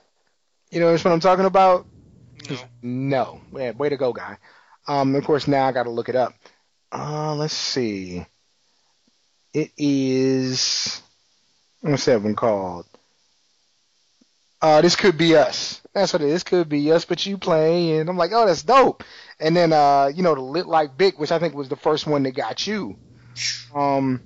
You 0.71 0.81
know 0.81 0.91
what 0.91 1.07
I'm 1.07 1.21
talking 1.21 1.45
about? 1.45 1.87
No. 2.51 2.57
No. 2.83 3.41
Yeah, 3.57 3.71
way 3.73 3.89
to 3.89 3.97
go, 3.97 4.13
guy. 4.13 4.39
Um, 4.87 5.15
of 5.15 5.25
course, 5.25 5.49
now 5.49 5.67
I 5.67 5.73
got 5.73 5.85
to 5.85 5.91
look 5.91 6.09
it 6.09 6.17
up. 6.17 6.35
Uh, 6.93 7.35
let's 7.35 7.55
see. 7.55 8.25
It 9.53 9.71
is. 9.77 11.01
What's 11.81 12.05
that 12.07 12.23
one 12.23 12.35
called? 12.35 12.87
Uh, 14.61 14.81
this 14.81 14.97
could 14.97 15.19
be 15.19 15.37
us. 15.37 15.83
That's 15.93 16.13
what 16.13 16.23
it 16.23 16.27
is. 16.27 16.33
This 16.33 16.43
could 16.45 16.69
be 16.69 16.91
us, 16.91 17.05
but 17.05 17.25
you 17.27 17.37
playing. 17.37 18.01
and 18.01 18.09
I'm 18.09 18.17
like, 18.17 18.33
oh, 18.33 18.47
that's 18.47 18.63
dope. 18.63 19.05
And 19.39 19.55
then, 19.55 19.73
uh, 19.73 20.11
you 20.15 20.23
know, 20.23 20.35
the 20.35 20.41
lit 20.41 20.67
like 20.67 20.97
Bic, 20.97 21.19
which 21.19 21.33
I 21.33 21.39
think 21.39 21.55
was 21.55 21.69
the 21.69 21.77
first 21.77 22.07
one 22.07 22.23
that 22.23 22.35
got 22.35 22.67
you. 22.67 22.97
Um, 23.75 24.23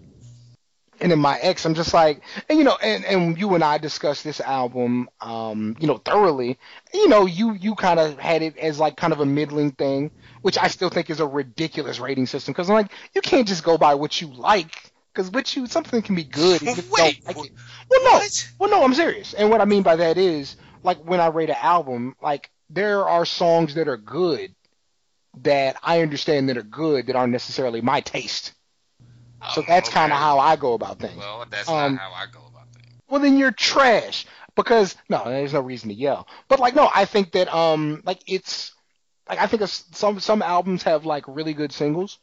and 1.01 1.11
then 1.11 1.19
my 1.19 1.39
ex, 1.39 1.65
I'm 1.65 1.75
just 1.75 1.95
like, 1.95 2.23
and 2.49 2.59
you 2.59 2.65
know, 2.65 2.77
and, 2.83 3.05
and 3.05 3.39
you 3.39 3.55
and 3.55 3.65
I 3.65 3.79
discussed 3.79 4.25
this 4.25 4.41
album, 4.41 5.09
um, 5.21 5.77
you 5.81 5.87
know, 5.87 5.99
thoroughly. 5.99 6.59
You 6.93 7.09
know, 7.09 7.27
you 7.27 7.53
you 7.55 7.75
kind 7.75 8.01
of 8.01 8.19
had 8.19 8.43
it 8.43 8.57
as 8.59 8.79
like 8.79 8.97
kind 8.97 9.13
of 9.13 9.21
a 9.21 9.27
middling 9.27 9.73
thing, 9.73 10.11
which 10.43 10.59
I 10.59 10.69
still 10.69 10.89
think 10.91 11.11
is 11.11 11.21
a 11.21 11.27
ridiculous 11.27 11.99
rating 12.01 12.27
system 12.27 12.53
because 12.53 12.69
I'm 12.69 12.75
like, 12.77 12.93
you 13.15 13.21
can't 13.21 13.47
just 13.49 13.65
go 13.65 13.79
by 13.79 13.95
what 13.95 14.21
you 14.21 14.29
like 14.29 14.93
because 15.13 15.31
what 15.31 15.55
you 15.57 15.67
something 15.67 16.03
can 16.03 16.15
be 16.15 16.25
good. 16.25 16.63
if 16.63 16.77
you 16.77 16.83
Wait, 16.93 17.25
don't 17.25 17.37
like 17.37 17.47
it. 17.47 17.53
Well, 17.91 18.05
no, 18.05 18.11
what? 18.13 18.51
well, 18.59 18.71
no, 18.71 18.85
I'm 18.85 18.95
serious. 18.95 19.35
And 19.35 19.51
what 19.51 19.61
I 19.61 19.65
mean 19.65 19.83
by 19.83 19.97
that 19.97 20.17
is, 20.19 20.57
like, 20.83 20.99
when 20.99 21.21
I 21.21 21.27
rate 21.27 21.51
an 21.51 21.57
album, 21.61 22.15
like, 22.23 22.51
there 22.71 23.09
are 23.09 23.25
songs 23.25 23.75
that 23.75 23.89
are 23.89 23.97
good 23.97 24.55
that 25.43 25.77
I 25.83 26.01
understand 26.03 26.49
that 26.49 26.57
are 26.59 26.63
good 26.63 27.07
that 27.07 27.17
aren't 27.17 27.33
necessarily 27.33 27.81
my 27.81 28.01
taste. 28.01 28.53
So 29.55 29.61
Oh, 29.63 29.65
that's 29.67 29.89
kind 29.89 30.13
of 30.13 30.19
how 30.19 30.39
I 30.39 30.57
go 30.57 30.75
about 30.75 30.99
things. 30.99 31.17
Well, 31.17 31.45
that's 31.51 31.69
Um, 31.69 31.95
not 31.95 32.01
how 32.03 32.13
I 32.13 32.27
go 32.27 32.41
about 32.51 32.67
things. 32.75 32.87
well 33.09 33.21
then 33.21 33.37
you're 33.39 33.53
trash 33.53 34.27
because 34.57 34.97
no 35.09 35.23
there's 35.25 35.53
no 35.53 35.61
reason 35.61 35.89
to 35.89 35.95
yell 35.95 36.27
but 36.49 36.59
like 36.59 36.75
no 36.75 36.91
i 36.93 37.05
think 37.05 37.31
that 37.33 37.53
um 37.55 38.03
like 38.05 38.19
it's 38.27 38.73
like 39.29 39.39
i 39.39 39.47
think 39.47 39.63
some 39.67 40.21
some 40.21 40.43
albums 40.43 40.83
have 40.83 41.05
like 41.05 41.25
really 41.29 41.55
good 41.55 41.73
singles 41.73 42.19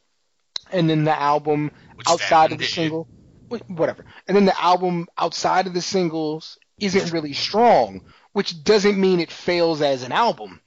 and 0.72 0.90
then 0.90 1.04
the 1.04 1.18
album 1.18 1.70
Which 1.94 2.08
outside 2.08 2.52
of 2.52 2.58
the 2.58 2.64
did. 2.64 2.72
single 2.72 3.08
wh- 3.50 3.70
whatever. 3.70 4.04
And 4.26 4.36
then 4.36 4.46
the 4.46 4.60
album 4.60 5.06
outside 5.16 5.66
of 5.66 5.74
the 5.74 5.80
singles 5.82 6.58
isn't 6.80 7.12
really 7.12 7.32
strong 7.32 8.02
which 8.32 8.64
doesn't 8.64 9.00
mean 9.00 9.20
it 9.20 9.30
fails 9.30 9.80
as 9.80 10.02
an 10.02 10.12
album. 10.12 10.60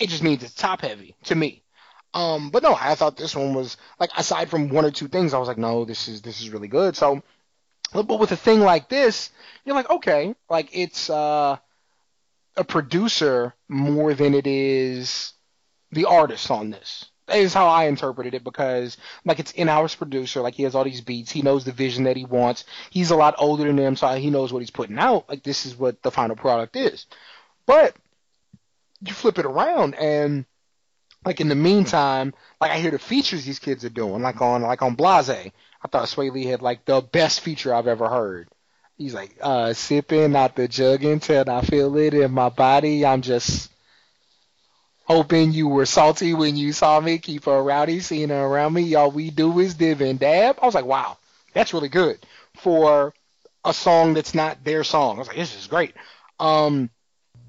It 0.00 0.08
just 0.08 0.22
means 0.22 0.42
it's 0.42 0.54
top 0.54 0.80
heavy 0.80 1.14
to 1.24 1.34
me. 1.34 1.62
Um 2.14 2.50
but 2.50 2.62
no 2.62 2.74
i 2.74 2.94
thought 2.94 3.16
this 3.16 3.36
one 3.36 3.54
was 3.54 3.76
like 4.00 4.10
aside 4.16 4.48
from 4.48 4.68
one 4.68 4.84
or 4.84 4.90
two 4.90 5.08
things 5.08 5.34
i 5.34 5.38
was 5.38 5.48
like 5.48 5.58
no 5.58 5.84
this 5.84 6.08
is 6.08 6.22
this 6.22 6.40
is 6.40 6.50
really 6.50 6.68
good. 6.68 6.96
So 6.96 7.22
but 7.92 8.18
with 8.18 8.32
a 8.32 8.36
thing 8.36 8.58
like 8.60 8.88
this, 8.88 9.30
you're 9.64 9.76
like, 9.76 9.88
okay, 9.88 10.34
like 10.50 10.70
it's 10.72 11.08
uh, 11.08 11.58
a 12.56 12.64
producer 12.64 13.54
more 13.68 14.14
than 14.14 14.34
it 14.34 14.48
is 14.48 15.33
the 15.94 16.06
artist 16.06 16.50
on 16.50 16.70
this. 16.70 17.06
That 17.26 17.38
is 17.38 17.54
how 17.54 17.68
I 17.68 17.84
interpreted 17.84 18.34
it 18.34 18.44
because 18.44 18.98
like 19.24 19.38
it's 19.38 19.52
in-house 19.52 19.94
producer, 19.94 20.42
like 20.42 20.54
he 20.54 20.64
has 20.64 20.74
all 20.74 20.84
these 20.84 21.00
beats, 21.00 21.30
he 21.30 21.42
knows 21.42 21.64
the 21.64 21.72
vision 21.72 22.04
that 22.04 22.16
he 22.16 22.24
wants. 22.24 22.64
He's 22.90 23.10
a 23.10 23.16
lot 23.16 23.34
older 23.38 23.64
than 23.64 23.76
them, 23.76 23.96
so 23.96 24.08
he 24.08 24.30
knows 24.30 24.52
what 24.52 24.60
he's 24.60 24.70
putting 24.70 24.98
out. 24.98 25.28
Like 25.28 25.42
this 25.42 25.64
is 25.64 25.76
what 25.76 26.02
the 26.02 26.10
final 26.10 26.36
product 26.36 26.76
is. 26.76 27.06
But 27.66 27.96
you 29.00 29.14
flip 29.14 29.38
it 29.38 29.46
around 29.46 29.94
and 29.94 30.44
like 31.24 31.40
in 31.40 31.48
the 31.48 31.54
meantime, 31.54 32.34
like 32.60 32.70
I 32.70 32.78
hear 32.78 32.90
the 32.90 32.98
features 32.98 33.44
these 33.44 33.58
kids 33.58 33.84
are 33.84 33.90
doing, 33.90 34.22
like 34.22 34.40
on 34.42 34.62
like 34.62 34.82
on 34.82 34.94
Blase. 34.94 35.30
I 35.30 35.88
thought 35.90 36.08
Swae 36.08 36.30
Lee 36.30 36.44
had 36.44 36.62
like 36.62 36.84
the 36.84 37.00
best 37.00 37.40
feature 37.40 37.74
I've 37.74 37.86
ever 37.86 38.08
heard. 38.08 38.48
He's 38.96 39.14
like, 39.14 39.36
uh, 39.40 39.72
sipping 39.72 40.36
out 40.36 40.54
the 40.54 40.68
jug 40.68 41.02
until 41.02 41.50
I 41.50 41.62
feel 41.62 41.96
it 41.96 42.14
in 42.14 42.30
my 42.30 42.48
body. 42.48 43.04
I'm 43.04 43.22
just 43.22 43.70
hoping 45.04 45.52
you 45.52 45.68
were 45.68 45.86
salty 45.86 46.34
when 46.34 46.56
you 46.56 46.72
saw 46.72 47.00
me. 47.00 47.18
Keep 47.18 47.44
her 47.44 47.62
rowdy, 47.62 48.00
seeing 48.00 48.30
her 48.30 48.44
around 48.44 48.72
me. 48.74 48.94
All 48.94 49.10
we 49.10 49.30
do 49.30 49.58
is 49.60 49.74
div 49.74 50.00
and 50.00 50.18
dab. 50.18 50.58
I 50.62 50.66
was 50.66 50.74
like, 50.74 50.84
wow, 50.86 51.18
that's 51.52 51.72
really 51.74 51.88
good. 51.88 52.24
for 52.56 53.12
a 53.64 53.72
song 53.74 54.14
that's 54.14 54.34
not 54.34 54.62
their 54.64 54.84
song. 54.84 55.16
I 55.16 55.18
was 55.20 55.28
like, 55.28 55.36
this 55.36 55.56
is 55.56 55.66
great. 55.66 55.94
Um, 56.38 56.90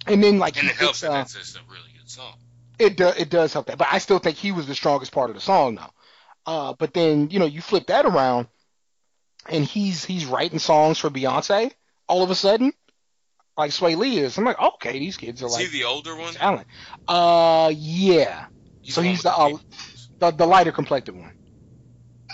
and 0.07 0.23
then 0.23 0.39
like 0.39 0.57
And 0.57 0.69
it 0.69 0.75
helps 0.75 1.01
that 1.01 1.11
uh, 1.11 1.13
that's 1.15 1.33
just 1.33 1.57
a 1.57 1.59
really 1.69 1.89
good 1.97 2.09
song. 2.09 2.33
it 2.79 2.95
does 2.97 3.17
it 3.17 3.29
does 3.29 3.53
help 3.53 3.67
that, 3.67 3.77
but 3.77 3.87
I 3.91 3.97
still 3.99 4.19
think 4.19 4.37
he 4.37 4.51
was 4.51 4.67
the 4.67 4.75
strongest 4.75 5.11
part 5.11 5.29
of 5.29 5.35
the 5.35 5.41
song 5.41 5.75
though. 5.75 5.91
Uh, 6.45 6.73
but 6.77 6.93
then 6.93 7.29
you 7.31 7.39
know 7.39 7.45
you 7.45 7.61
flip 7.61 7.87
that 7.87 8.05
around, 8.05 8.47
and 9.49 9.65
he's 9.65 10.05
he's 10.05 10.25
writing 10.25 10.59
songs 10.59 10.97
for 10.99 11.09
Beyonce 11.09 11.71
all 12.07 12.23
of 12.23 12.29
a 12.29 12.35
sudden, 12.35 12.71
like 13.57 13.71
Swae 13.71 13.97
Lee 13.97 14.17
is. 14.19 14.37
I'm 14.37 14.43
like, 14.45 14.59
okay, 14.59 14.99
these 14.99 15.17
kids 15.17 15.41
are 15.41 15.47
Is 15.47 15.53
like 15.53 15.67
he 15.67 15.79
the 15.79 15.85
older 15.85 16.15
one? 16.15 16.33
talent. 16.33 16.67
Uh, 17.07 17.71
yeah, 17.75 18.45
so 18.83 19.01
he's 19.01 19.23
with 19.23 19.23
the, 19.23 19.31
uh, 19.37 19.57
the 20.19 20.31
the 20.31 20.45
lighter 20.45 20.71
complected 20.71 21.15
one 21.15 21.33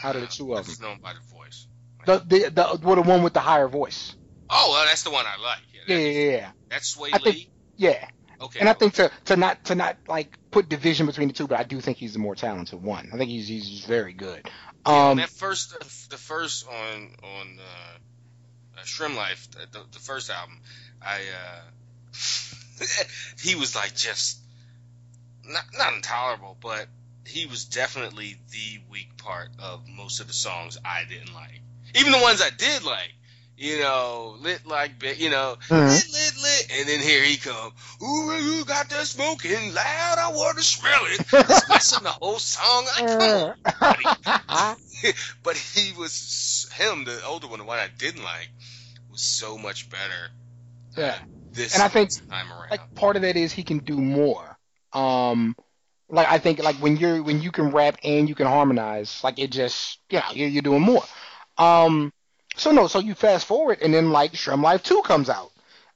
out 0.04 0.16
of 0.16 0.22
the 0.22 0.28
two 0.28 0.54
of 0.56 0.66
them. 0.66 0.76
Known 0.82 1.00
by 1.02 1.14
the 1.14 1.20
voice. 1.36 1.68
The 2.06 2.18
the 2.20 2.50
the, 2.50 2.80
well, 2.84 2.96
the 2.96 3.02
one 3.04 3.24
with 3.24 3.34
the 3.34 3.40
higher 3.40 3.68
voice. 3.68 4.16
Oh, 4.50 4.72
well, 4.72 4.86
that's 4.86 5.04
the 5.04 5.12
one 5.12 5.26
I 5.26 5.42
like. 5.42 5.60
Yeah, 5.88 5.96
Yeah, 5.96 6.10
yeah, 6.10 6.32
yeah, 6.32 6.52
That's 6.70 6.96
Swae 6.96 7.10
I 7.14 7.20
think- 7.20 7.36
Lee. 7.36 7.50
yeah. 7.78 8.08
Okay. 8.42 8.60
And 8.60 8.68
I 8.68 8.74
think 8.74 8.96
to 8.96 9.12
to 9.26 9.36
not 9.36 9.64
to 9.66 9.76
not 9.76 9.98
like 10.08 10.36
put 10.50 10.68
division 10.68 11.06
between 11.06 11.28
the 11.28 11.34
two, 11.36 11.48
but 11.48 11.60
I 11.60 11.64
do 11.64 11.80
think 11.80 11.98
he's 12.00 12.14
the 12.14 12.20
more 12.20 12.36
talented 12.36 12.82
one. 12.82 13.10
I 13.14 13.18
think 13.18 13.30
he's 13.30 13.48
he's 13.48 13.70
just 13.70 13.86
very 13.88 14.14
good. 14.14 14.50
Yeah, 14.88 15.10
Um, 15.12 15.18
that 15.18 15.30
first, 15.30 15.78
the 16.10 16.18
first 16.18 16.68
on 16.68 17.16
on 17.24 17.60
uh, 17.60 18.80
uh, 18.80 18.84
SremmLife, 18.84 19.52
the, 19.52 19.68
the, 19.80 19.86
the 19.92 20.00
first 20.00 20.32
album, 20.32 20.60
I 21.06 21.18
uh, 21.18 21.62
he 23.42 23.56
was 23.56 23.76
like 23.76 23.96
just 23.96 24.38
not 25.46 25.64
not 25.78 25.94
intolerable, 25.94 26.58
but 26.62 26.88
he 27.26 27.46
was 27.46 27.66
definitely 27.66 28.38
the 28.52 28.80
weak 28.90 29.18
part 29.18 29.50
of 29.60 29.88
most 29.88 30.20
of 30.20 30.28
the 30.28 30.34
songs 30.34 30.78
I 30.84 31.04
didn't 31.08 31.34
like. 31.34 31.62
Even 31.96 32.12
the 32.12 32.20
ones 32.20 32.42
I 32.42 32.50
did 32.50 32.84
like, 32.84 33.14
you 33.58 33.80
know, 33.80 34.38
lit 34.40 34.66
like 34.66 35.00
bi- 35.00 35.16
you 35.18 35.30
know, 35.30 35.58
Mhm. 35.70 35.88
lit 35.88 36.14
lit 36.14 36.38
lit, 36.42 36.72
and 36.80 36.90
then 36.90 37.00
here 37.00 37.24
he 37.24 37.38
come, 37.38 37.74
ooh, 38.04 38.38
you 38.38 38.66
got 38.66 38.90
that 38.90 39.08
smoking 39.08 39.74
loud, 39.74 40.18
I 40.20 40.32
want 40.32 40.58
to 40.58 40.64
smell 40.64 41.06
it. 41.06 41.26
Messing 41.70 42.04
the 42.04 42.10
whole 42.10 42.40
song. 42.40 42.86
Like, 43.20 43.56
buddy. 43.80 44.04
but 45.44 45.58
he 45.58 45.94
was 45.94 46.70
him, 46.76 47.04
the 47.06 47.24
older 47.26 47.48
one, 47.48 47.60
the 47.60 47.66
one 47.66 47.80
I 47.80 47.90
didn't 47.98 48.24
like, 48.24 48.50
was 49.12 49.22
so 49.22 49.58
much 49.58 49.90
better. 49.90 50.32
Yeah. 50.98 51.18
this 51.52 51.74
And 51.74 51.84
I 51.84 51.88
think, 51.88 52.12
time 52.30 52.52
around. 52.52 52.72
like 52.72 52.96
part 52.96 53.16
of 53.16 53.22
that 53.24 53.36
is 53.36 53.52
he 53.52 53.64
can 53.64 53.80
do 53.80 53.98
more. 53.98 54.58
Um, 54.94 55.56
like 56.10 56.28
I 56.28 56.38
think 56.38 56.62
like 56.62 56.76
when 56.78 56.98
you're 56.98 57.24
when 57.24 57.42
you 57.42 57.52
can 57.52 57.72
rap 57.72 57.98
and 58.04 58.28
you 58.28 58.36
can 58.36 58.48
harmonize, 58.48 59.24
like 59.24 59.40
it 59.40 59.52
just 59.52 60.00
yeah 60.10 60.30
you're, 60.34 60.50
you're 60.50 60.62
doing 60.62 60.82
more. 60.82 61.04
Um, 61.58 62.12
so 62.56 62.72
no, 62.72 62.88
so 62.88 63.00
you 63.00 63.16
fast 63.16 63.46
forward 63.46 63.80
and 63.82 63.94
then 63.94 64.12
like 64.12 64.34
SremmLife 64.34 64.84
Two 64.84 65.02
comes 65.04 65.30
out, 65.30 65.52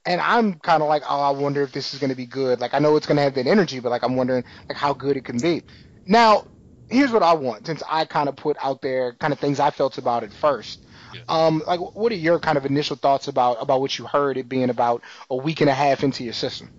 and 0.06 0.20
I'm 0.20 0.54
kind 0.54 0.82
of 0.82 0.88
like 0.88 1.02
oh 1.08 1.20
I 1.20 1.30
wonder 1.30 1.62
if 1.62 1.72
this 1.72 1.92
is 1.92 2.00
gonna 2.00 2.14
be 2.14 2.26
good. 2.26 2.60
Like 2.60 2.72
I 2.72 2.78
know 2.78 2.96
it's 2.96 3.06
gonna 3.06 3.22
have 3.22 3.34
that 3.34 3.46
energy, 3.46 3.80
but 3.80 3.90
like 3.90 4.02
I'm 4.02 4.16
wondering 4.16 4.44
like 4.68 4.78
how 4.78 4.94
good 4.94 5.16
it 5.16 5.24
can 5.24 5.38
be. 5.38 5.62
Now 6.06 6.44
here's 6.88 7.12
what 7.12 7.22
I 7.22 7.34
want 7.34 7.66
since 7.66 7.82
I 7.88 8.04
kind 8.04 8.28
of 8.28 8.36
put 8.36 8.56
out 8.62 8.80
there 8.80 9.12
kind 9.14 9.32
of 9.32 9.38
things 9.38 9.60
I 9.60 9.70
felt 9.70 9.98
about 9.98 10.22
it 10.22 10.32
first. 10.32 10.85
Yeah. 11.16 11.46
Um, 11.46 11.62
like 11.66 11.80
what 11.80 12.12
are 12.12 12.16
your 12.16 12.38
kind 12.38 12.58
of 12.58 12.66
initial 12.66 12.96
thoughts 12.96 13.28
about 13.28 13.58
about 13.60 13.80
what 13.80 13.98
you 13.98 14.06
heard 14.06 14.36
it 14.36 14.48
being 14.48 14.70
about 14.70 15.02
a 15.30 15.36
week 15.36 15.60
and 15.60 15.70
a 15.70 15.74
half 15.74 16.04
into 16.04 16.24
your 16.24 16.32
system? 16.32 16.70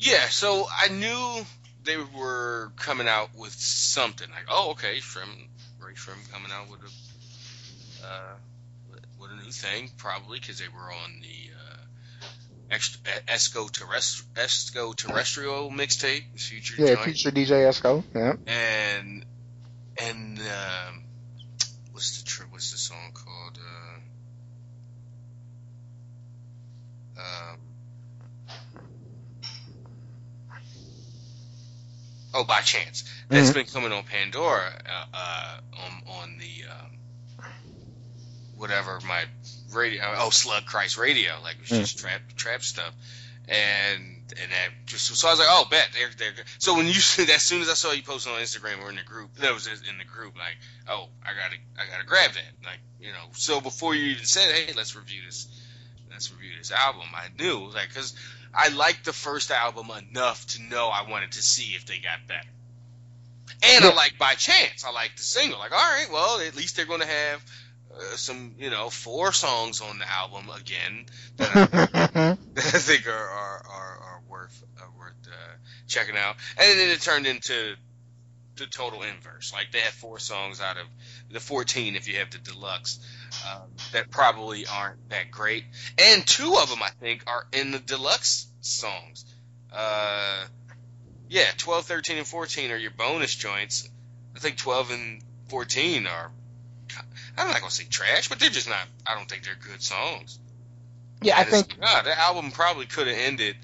Yeah, 0.00 0.28
so 0.28 0.66
I 0.70 0.88
knew 0.88 1.44
they 1.84 1.96
were 1.96 2.72
coming 2.76 3.08
out 3.08 3.30
with 3.36 3.52
something 3.52 4.28
like, 4.30 4.46
oh, 4.50 4.72
okay, 4.72 5.00
Shrimp, 5.00 5.30
Ray 5.80 5.94
Shrimp 5.94 6.20
coming 6.32 6.50
out 6.52 6.70
with 6.70 6.80
a 6.80 8.06
uh, 8.06 8.34
with 9.18 9.30
a 9.30 9.36
new 9.36 9.50
thing, 9.50 9.90
probably 9.96 10.40
because 10.40 10.58
they 10.58 10.68
were 10.68 10.92
on 10.92 11.20
the 11.22 11.50
uh, 11.54 12.76
Esco 13.28 13.70
Esco 14.34 14.96
terrestrial 14.96 15.70
mixtape, 15.70 16.38
future 16.38 16.74
Yeah, 16.78 16.94
joint, 16.94 17.04
future 17.04 17.30
DJ 17.30 17.68
Esco. 17.68 18.02
Yeah. 18.14 18.34
and 18.46 19.24
and 19.98 20.38
um, 20.38 21.04
what's 21.92 22.22
the 22.22 22.44
what's 22.50 22.72
the 22.72 22.78
song 22.78 23.12
called? 23.14 23.58
Uh, 23.58 24.00
um, 27.18 27.58
oh, 32.34 32.44
by 32.44 32.60
chance. 32.60 33.04
That's 33.28 33.50
Mhm. 33.50 33.54
been 33.54 33.66
coming 33.66 33.92
on 33.92 34.04
Pandora, 34.04 34.82
uh, 34.86 35.06
uh, 35.16 35.60
on 35.74 36.02
on 36.06 36.38
the 36.38 36.64
um, 36.70 36.98
whatever 38.56 39.00
my 39.06 39.24
radio. 39.72 40.02
Oh, 40.18 40.30
Slug 40.30 40.64
Christ 40.66 40.96
Radio, 40.98 41.40
like 41.42 41.56
it's 41.60 41.70
just 41.70 41.98
trap 41.98 42.20
trap 42.36 42.62
stuff, 42.62 42.94
and 43.48 44.22
and 44.40 44.52
that 44.52 44.68
just 44.86 45.06
so 45.14 45.28
I 45.28 45.32
was 45.32 45.38
like, 45.40 45.48
oh, 45.50 45.66
bet 45.70 45.88
they're 45.92 46.10
they're. 46.18 46.44
So 46.58 46.74
when 46.74 46.86
you 46.86 46.94
as 47.34 47.42
soon 47.42 47.62
as 47.62 47.68
I 47.68 47.74
saw 47.74 47.92
you 47.92 48.02
posting 48.02 48.32
on 48.32 48.40
Instagram 48.40 48.82
or 48.82 48.90
in 48.90 48.96
the 48.96 49.02
group, 49.02 49.34
that 49.36 49.52
was 49.52 49.66
in 49.66 49.98
the 49.98 50.04
group, 50.04 50.36
like, 50.38 50.56
oh, 50.88 51.08
I 51.22 51.30
gotta 51.34 51.56
I 51.78 51.90
gotta 51.90 52.06
grab 52.06 52.32
that, 52.32 52.52
like 52.66 52.80
you 53.00 53.12
know. 53.12 53.24
So 53.32 53.60
before 53.60 53.94
you 53.94 54.06
even 54.12 54.24
said, 54.24 54.50
hey, 54.54 54.72
let's 54.74 54.96
review 54.96 55.22
this, 55.26 55.46
let's 56.14 56.32
review 56.32 56.52
this 56.58 56.70
album, 56.72 57.02
I 57.14 57.28
knew 57.38 57.70
like 57.74 57.88
because 57.88 58.14
I 58.54 58.68
liked 58.68 59.04
the 59.04 59.12
first 59.12 59.50
album 59.50 59.90
enough 60.10 60.46
to 60.48 60.62
know 60.62 60.88
I 60.88 61.10
wanted 61.10 61.32
to 61.32 61.42
see 61.42 61.74
if 61.74 61.86
they 61.86 61.98
got 61.98 62.26
better. 62.26 62.48
And 63.62 63.84
Yeah. 63.84 63.90
I 63.90 63.94
like 63.94 64.18
by 64.18 64.34
chance. 64.34 64.84
I 64.84 64.90
like 64.92 65.16
the 65.16 65.22
single. 65.22 65.58
Like, 65.58 65.72
all 65.72 65.78
right, 65.78 66.08
well, 66.10 66.40
at 66.40 66.54
least 66.56 66.76
they're 66.76 66.86
going 66.86 67.00
to 67.00 67.06
have 67.06 67.44
uh, 67.94 68.16
some, 68.16 68.54
you 68.58 68.70
know, 68.70 68.90
four 68.90 69.32
songs 69.32 69.80
on 69.80 69.98
the 69.98 70.10
album 70.10 70.50
again 70.50 71.06
that 71.36 71.56
I, 71.56 71.64
that 71.66 72.38
I 72.56 72.78
think 72.78 73.06
are 73.06 73.12
are, 73.12 73.66
are, 73.68 73.98
are 73.98 74.20
worth 74.28 74.64
worth 74.98 75.14
uh, 75.26 75.56
checking 75.88 76.16
out. 76.16 76.36
And 76.56 76.78
then 76.78 76.90
it 76.90 77.00
turned 77.00 77.26
into 77.26 77.74
the 78.56 78.66
total 78.66 79.02
inverse. 79.02 79.52
Like 79.52 79.72
they 79.72 79.80
have 79.80 79.92
four 79.92 80.18
songs 80.18 80.60
out 80.60 80.76
of 80.76 80.86
the 81.30 81.40
14 81.40 81.96
if 81.96 82.08
you 82.08 82.18
have 82.18 82.30
the 82.30 82.38
deluxe 82.38 83.00
um, 83.50 83.62
that 83.92 84.10
probably 84.10 84.66
aren't 84.66 85.08
that 85.10 85.30
great, 85.30 85.64
and 85.98 86.26
two 86.26 86.56
of 86.60 86.68
them 86.70 86.82
I 86.82 86.90
think 86.90 87.24
are 87.26 87.46
in 87.52 87.70
the 87.70 87.78
deluxe 87.78 88.46
songs. 88.60 89.24
Uh, 89.72 90.44
yeah, 91.28 91.46
12, 91.58 91.84
13, 91.86 92.18
and 92.18 92.26
14 92.26 92.70
are 92.70 92.76
your 92.76 92.92
bonus 92.92 93.34
joints. 93.34 93.88
I 94.36 94.38
think 94.38 94.56
12 94.58 94.90
and 94.92 95.22
14 95.48 96.06
are. 96.06 96.30
I'm 97.36 97.48
not 97.48 97.58
gonna 97.60 97.70
say 97.70 97.84
trash, 97.84 98.28
but 98.28 98.38
they're 98.38 98.50
just 98.50 98.68
not. 98.68 98.78
I 99.08 99.14
don't 99.16 99.28
think 99.28 99.44
they're 99.44 99.56
good 99.60 99.82
songs. 99.82 100.38
yeah, 101.22 101.36
I 101.36 101.40
And 101.40 101.48
it's- 101.48 101.62
think 101.62 101.80
God, 101.80 102.04
that 102.06 102.18
album 102.18 102.50
probably 102.52 102.86
could 102.86 103.06
have 103.08 103.16
ended 103.16 103.56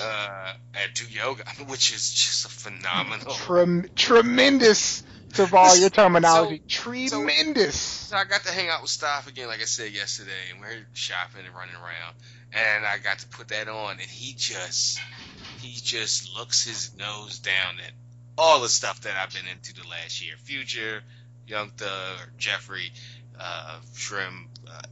uh, 0.00 0.52
at 0.74 0.94
Do 0.94 1.04
Yoga, 1.10 1.44
which 1.66 1.92
is 1.92 2.14
just 2.14 2.46
a 2.46 2.48
phenomenal. 2.48 3.34
trem- 3.34 3.86
tremendous 3.94 5.02
to 5.34 5.46
borrow 5.46 5.74
your 5.74 5.90
terminology. 6.00 6.62
so- 6.68 6.82
tremendous. 6.82 7.76
So 7.76 7.99
I 8.16 8.24
got 8.24 8.44
to 8.44 8.52
hang 8.52 8.68
out 8.68 8.82
with 8.82 8.90
Staff 8.90 9.28
again, 9.28 9.48
like 9.48 9.60
I 9.60 9.64
said 9.64 9.92
yesterday, 9.92 10.50
and 10.52 10.60
we're 10.60 10.86
shopping 10.92 11.44
and 11.44 11.54
running 11.54 11.74
around, 11.74 12.14
and 12.52 12.84
I 12.84 12.98
got 12.98 13.20
to 13.20 13.28
put 13.28 13.48
that 13.48 13.68
on, 13.68 13.92
and 13.92 14.00
he 14.00 14.34
just, 14.34 15.00
he 15.60 15.72
just 15.80 16.34
looks 16.36 16.64
his 16.64 16.96
nose 16.96 17.38
down 17.38 17.78
at 17.84 17.92
all 18.36 18.60
the 18.60 18.68
stuff 18.68 19.02
that 19.02 19.14
I've 19.16 19.32
been 19.32 19.46
into 19.50 19.74
the 19.74 19.86
last 19.88 20.24
year. 20.24 20.34
Future, 20.38 21.02
Young 21.46 21.70
Thug, 21.70 22.18
Jeffrey, 22.38 22.90
uh, 23.38 23.78
Shrimp, 23.94 24.48
uh, 24.66 24.82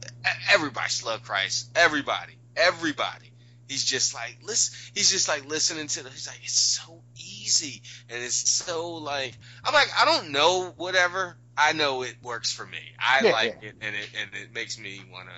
everybody, 0.51 0.89
Slug 0.89 1.23
Christ, 1.23 1.71
everybody, 1.75 2.33
everybody. 2.55 3.31
He's 3.67 3.85
just 3.85 4.15
like 4.15 4.39
listen. 4.43 4.91
He's 4.95 5.11
just 5.11 5.27
like 5.27 5.47
listening 5.47 5.87
to. 5.87 6.03
The, 6.03 6.09
he's 6.09 6.27
like, 6.27 6.39
it's 6.43 6.59
so 6.59 7.03
easy, 7.15 7.83
and 8.09 8.23
it's 8.23 8.49
so 8.51 8.95
like. 8.95 9.35
I'm 9.63 9.73
like, 9.73 9.89
I 9.97 10.05
don't 10.05 10.31
know, 10.31 10.73
whatever. 10.75 11.37
I 11.59 11.73
know 11.73 12.03
it 12.03 12.15
works 12.23 12.51
for 12.53 12.65
me. 12.65 12.79
I 12.99 13.23
Yeah, 13.23 13.31
like 13.31 13.55
it, 13.61 13.75
and 13.81 13.95
it 13.95 14.09
and 14.19 14.29
it 14.35 14.53
makes 14.53 14.79
me 14.79 15.01
wanna, 15.11 15.31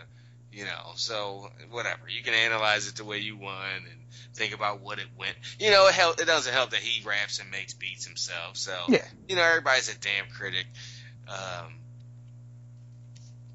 you 0.51 0.65
know. 0.65 0.93
So 0.95 1.49
whatever. 1.71 2.07
You 2.09 2.23
can 2.23 2.33
analyze 2.33 2.87
it 2.87 2.95
the 2.95 3.05
way 3.05 3.19
you 3.19 3.37
want 3.37 3.85
and 3.91 4.05
think 4.35 4.53
about 4.53 4.81
what 4.81 4.99
it 4.99 5.07
went. 5.17 5.35
You 5.59 5.71
know, 5.71 5.87
it 5.87 5.93
help. 5.95 6.21
It 6.21 6.25
doesn't 6.25 6.53
help 6.53 6.71
that 6.71 6.81
he 6.81 7.03
raps 7.07 7.39
and 7.39 7.51
makes 7.51 7.73
beats 7.73 8.05
himself. 8.05 8.57
So 8.57 8.89
Yeah. 8.89 9.05
you 9.27 9.35
know, 9.35 9.43
everybody's 9.43 9.89
a 9.95 9.99
damn 9.99 10.27
critic. 10.29 10.67
Um, 11.27 11.79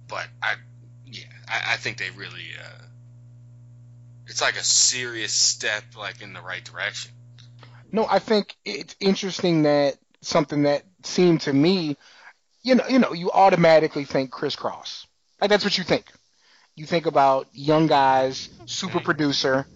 but 0.08 0.28
I, 0.42 0.54
yeah, 1.06 1.24
I, 1.48 1.74
I 1.74 1.76
think 1.76 1.98
they 1.98 2.10
really. 2.10 2.46
Uh, 2.60 2.82
it's 4.28 4.40
like 4.40 4.56
a 4.56 4.64
serious 4.64 5.32
step, 5.32 5.84
like 5.96 6.22
in 6.22 6.32
the 6.32 6.40
right 6.40 6.64
direction. 6.64 7.12
No, 7.92 8.06
I 8.08 8.18
think 8.18 8.56
it's 8.64 8.96
interesting 9.00 9.62
that 9.62 9.98
something 10.22 10.62
that 10.64 10.84
seemed 11.04 11.42
to 11.42 11.52
me, 11.52 11.96
you 12.66 12.74
know, 12.74 12.84
you 12.88 12.98
know, 12.98 13.12
you 13.12 13.30
automatically 13.30 14.04
think 14.04 14.30
Kris 14.32 14.56
Kross. 14.56 15.06
Like 15.40 15.50
that's 15.50 15.64
what 15.64 15.78
you 15.78 15.84
think. 15.84 16.06
You 16.74 16.84
think 16.86 17.06
about 17.06 17.48
young 17.52 17.86
guys, 17.86 18.50
super 18.66 19.00
producer, 19.00 19.66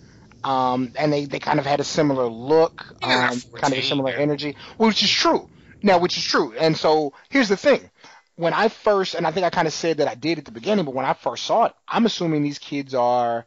um, 0.45 0.93
and 0.99 1.13
they, 1.13 1.25
they 1.27 1.39
kind 1.39 1.59
of 1.61 1.67
had 1.67 1.81
a 1.81 1.85
similar 1.85 2.27
look, 2.27 2.85
um, 3.03 3.41
kind 3.55 3.73
of 3.73 3.79
a 3.79 3.83
similar 3.83 4.13
energy, 4.13 4.57
which 4.77 5.03
is 5.03 5.11
true. 5.11 5.49
Now, 5.83 5.99
which 5.99 6.19
is 6.19 6.25
true. 6.25 6.53
And 6.59 6.77
so 6.77 7.15
here's 7.31 7.49
the 7.49 7.57
thing. 7.57 7.91
when 8.37 8.55
I 8.55 8.69
first, 8.69 9.15
and 9.15 9.27
I 9.27 9.33
think 9.33 9.45
I 9.47 9.51
kind 9.51 9.69
of 9.69 9.75
said 9.75 9.99
that 9.99 10.09
I 10.09 10.15
did 10.15 10.39
at 10.39 10.47
the 10.47 10.51
beginning, 10.51 10.85
but 10.87 10.95
when 10.95 11.05
I 11.07 11.13
first 11.13 11.45
saw 11.45 11.67
it, 11.67 11.75
I'm 11.87 12.07
assuming 12.07 12.43
these 12.43 12.59
kids 12.59 12.95
are 12.95 13.47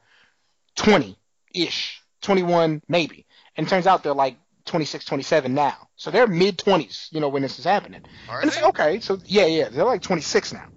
20 0.76 1.18
ish, 1.56 2.02
21 2.22 2.82
maybe. 2.88 3.26
And 3.58 3.68
it 3.68 3.70
turns 3.70 3.88
out 3.88 4.04
they're 4.04 4.14
like 4.14 4.38
26, 4.66 5.06
27 5.06 5.54
now. 5.54 5.90
So 5.96 6.12
they're 6.12 6.28
mid 6.28 6.58
20s, 6.58 7.12
you 7.12 7.20
know, 7.22 7.30
when 7.30 7.42
this 7.42 7.60
is 7.60 7.66
happening. 7.66 8.02
Are 8.28 8.42
and 8.42 8.48
it's 8.48 8.58
they? 8.58 8.62
like, 8.62 8.70
okay, 8.80 9.00
so 9.00 9.20
yeah, 9.26 9.46
yeah, 9.46 9.70
they're 9.70 9.86
like 9.86 10.02
26 10.02 10.54
now. 10.54 10.68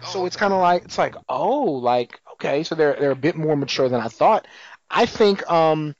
So 0.00 0.20
Oh, 0.20 0.26
it's 0.26 0.36
kind 0.36 0.52
of 0.52 0.60
like 0.60 0.84
it's 0.84 0.98
like 0.98 1.16
oh 1.28 1.64
like 1.72 2.20
okay 2.34 2.62
so 2.62 2.74
they're 2.74 2.96
they're 2.98 3.10
a 3.12 3.16
bit 3.16 3.36
more 3.36 3.56
mature 3.56 3.88
than 3.88 4.00
I 4.00 4.08
thought. 4.08 4.46
I 4.90 5.06
think 5.06 5.48
um 5.50 5.96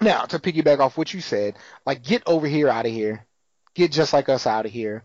now 0.00 0.22
to 0.24 0.38
piggyback 0.38 0.78
off 0.80 0.96
what 0.98 1.12
you 1.14 1.20
said 1.20 1.56
like 1.86 2.02
get 2.04 2.22
over 2.26 2.46
here 2.46 2.68
out 2.68 2.86
of 2.86 2.92
here, 2.92 3.26
get 3.74 3.92
just 3.92 4.12
like 4.12 4.28
us 4.28 4.46
out 4.46 4.66
of 4.66 4.72
here. 4.72 5.04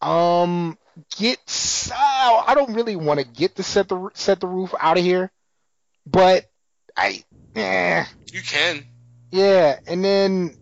Um 0.00 0.78
get 1.16 1.38
so 1.48 1.94
I 1.96 2.54
don't 2.54 2.74
really 2.74 2.96
want 2.96 3.20
to 3.20 3.26
get 3.26 3.54
the 3.56 3.62
set 3.62 3.88
the 3.88 4.10
set 4.14 4.40
the 4.40 4.46
roof 4.48 4.74
out 4.80 4.98
of 4.98 5.04
here, 5.04 5.30
but 6.06 6.50
I 6.96 7.24
eh, 7.54 8.04
you 8.32 8.42
can. 8.42 8.84
yeah 9.30 9.78
and 9.86 10.04
then 10.04 10.56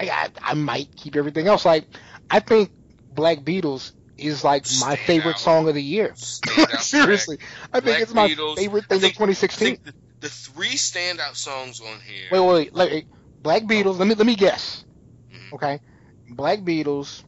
I, 0.00 0.28
I 0.42 0.54
might 0.54 0.94
keep 0.96 1.16
everything 1.16 1.46
else 1.48 1.64
like 1.64 1.84
I 2.30 2.40
think 2.40 2.70
Black 3.12 3.38
Beatles 3.38 3.92
is 4.16 4.42
like 4.44 4.66
my 4.80 4.96
favorite 4.96 5.38
song 5.38 5.68
of 5.68 5.74
the 5.74 5.82
year. 5.82 6.12
Seriously, 6.16 7.38
I 7.72 7.80
think 7.80 7.84
Black 7.84 8.00
it's 8.02 8.14
my 8.14 8.28
Beatles. 8.28 8.56
favorite 8.56 8.84
thing 8.86 9.00
think- 9.00 9.12
of 9.12 9.16
2016. 9.18 9.78
The, 9.84 9.92
the 10.20 10.28
three 10.28 10.70
standout 10.70 11.36
songs 11.36 11.80
on 11.80 12.00
here. 12.00 12.26
wait, 12.32 12.40
wait, 12.40 12.74
wait, 12.74 12.74
like, 12.74 13.06
Black 13.42 13.62
Beatles. 13.64 13.98
Let 13.98 14.08
me 14.08 14.14
let 14.14 14.26
me 14.26 14.34
guess. 14.34 14.84
Mhm. 15.32 15.52
Okay, 15.54 15.80
Black 16.28 16.60
Beatles, 16.60 17.22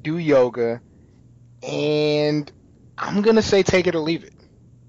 Do 0.00 0.18
Yoga, 0.18 0.80
and 1.62 2.50
I'm 2.98 3.22
gonna 3.22 3.42
say 3.42 3.62
Take 3.62 3.86
It 3.86 3.94
or 3.94 4.00
Leave 4.00 4.24
It. 4.24 4.34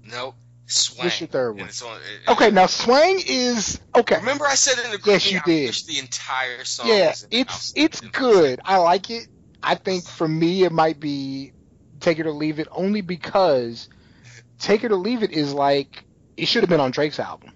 Nope. 0.04 0.34
Swang. 0.68 1.04
What's 1.04 1.20
your 1.20 1.28
third 1.28 1.52
one? 1.52 1.68
on- 1.68 2.00
it- 2.00 2.28
Okay, 2.28 2.50
now 2.50 2.66
Swang 2.66 3.20
is 3.26 3.80
okay. 3.94 4.16
Remember 4.16 4.46
I 4.46 4.54
said 4.56 4.84
in 4.84 4.90
the 4.90 4.98
group 4.98 5.14
Yes, 5.14 5.30
you 5.30 5.38
I 5.38 5.42
did. 5.46 5.74
the 5.86 5.98
entire 6.00 6.64
song 6.64 6.88
Yeah, 6.88 7.14
it's 7.30 7.72
it's 7.76 8.00
good. 8.00 8.60
I 8.64 8.78
like 8.78 9.10
it. 9.10 9.28
I 9.62 9.76
think 9.76 10.04
for 10.04 10.26
me 10.26 10.64
it 10.64 10.72
might 10.72 10.98
be 10.98 11.52
Take 12.00 12.18
It 12.18 12.26
or 12.26 12.32
Leave 12.32 12.58
It 12.58 12.68
only 12.72 13.00
because 13.00 13.88
Take 14.58 14.82
It 14.84 14.90
or 14.90 14.96
Leave 14.96 15.22
It 15.22 15.30
is 15.32 15.52
like 15.52 16.04
it 16.36 16.46
should 16.46 16.62
have 16.62 16.70
been 16.70 16.80
on 16.80 16.90
Drake's 16.90 17.20
album. 17.20 17.52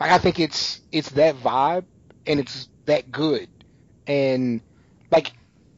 Like 0.00 0.10
I 0.10 0.18
think 0.18 0.40
it's 0.40 0.80
it's 0.90 1.10
that 1.10 1.36
vibe 1.36 1.84
and 2.26 2.40
it's 2.40 2.68
that 2.86 3.12
good. 3.12 3.48
And 4.08 4.60
like 5.12 5.32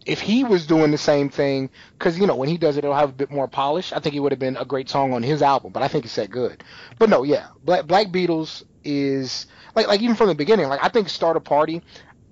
if 0.07 0.21
he 0.21 0.45
was 0.45 0.67
doing 0.67 0.91
the 0.91 0.99
same 0.99 1.29
thing, 1.31 1.71
because 1.99 2.19
you 2.19 2.27
know 2.27 2.37
when 2.37 2.49
he 2.49 2.59
does 2.59 2.77
it, 2.77 2.85
it'll 2.85 2.97
have 2.97 3.11
a 3.11 3.15
bit 3.15 3.31
more 3.31 3.49
polish. 3.49 3.93
I 3.93 4.01
think 4.01 4.15
it 4.15 4.21
would 4.21 4.33
have 4.33 4.39
been 4.39 4.57
a 4.57 4.65
great 4.65 4.89
song 4.89 5.13
on 5.13 5.23
his 5.23 5.43
album, 5.43 5.73
but 5.73 5.83
I 5.83 5.89
think 5.89 6.05
it's 6.05 6.17
that 6.17 6.31
good. 6.31 6.63
But 6.99 7.09
no, 7.11 7.23
yeah, 7.23 7.49
Black 7.63 7.87
Black 7.87 8.09
Beatles 8.09 8.63
is 8.85 9.47
like 9.75 9.87
like 9.89 10.01
even 10.03 10.17
from 10.17 10.29
the 10.29 10.35
beginning. 10.35 10.69
Like 10.69 10.83
I 10.83 10.89
think 10.89 11.09
Start 11.09 11.37
a 11.37 11.41
Party. 11.41 11.83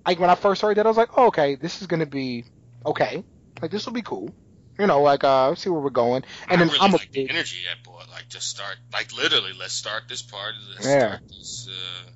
Like 0.06 0.18
when 0.18 0.30
I 0.30 0.34
first 0.34 0.62
heard 0.62 0.76
that, 0.76 0.86
I 0.86 0.88
was 0.88 0.96
like, 0.96 1.10
oh, 1.16 1.26
okay, 1.28 1.54
this 1.54 1.80
is 1.80 1.86
gonna 1.86 2.06
be 2.06 2.44
okay. 2.84 3.24
Like 3.60 3.70
this 3.70 3.86
will 3.86 3.92
be 3.92 4.02
cool. 4.02 4.30
You 4.78 4.86
know, 4.86 5.02
like 5.02 5.22
uh, 5.24 5.54
see 5.54 5.70
where 5.70 5.80
we're 5.80 5.90
going. 5.90 6.24
And 6.48 6.60
I 6.60 6.64
then 6.64 6.68
really 6.68 6.78
I'm 6.80 6.94
a 6.94 6.96
like 6.96 7.12
big, 7.12 7.30
energy 7.30 7.58
I 7.70 7.74
brought. 7.84 8.08
Like 8.10 8.28
just 8.28 8.48
start, 8.48 8.76
like 8.92 9.12
literally, 9.12 9.52
let's 9.58 9.74
start 9.74 10.04
this 10.08 10.22
party. 10.22 10.58
Let's 10.74 10.86
Yeah. 10.86 10.98
start 11.06 11.20
this, 11.28 11.68
uh, 11.70 12.10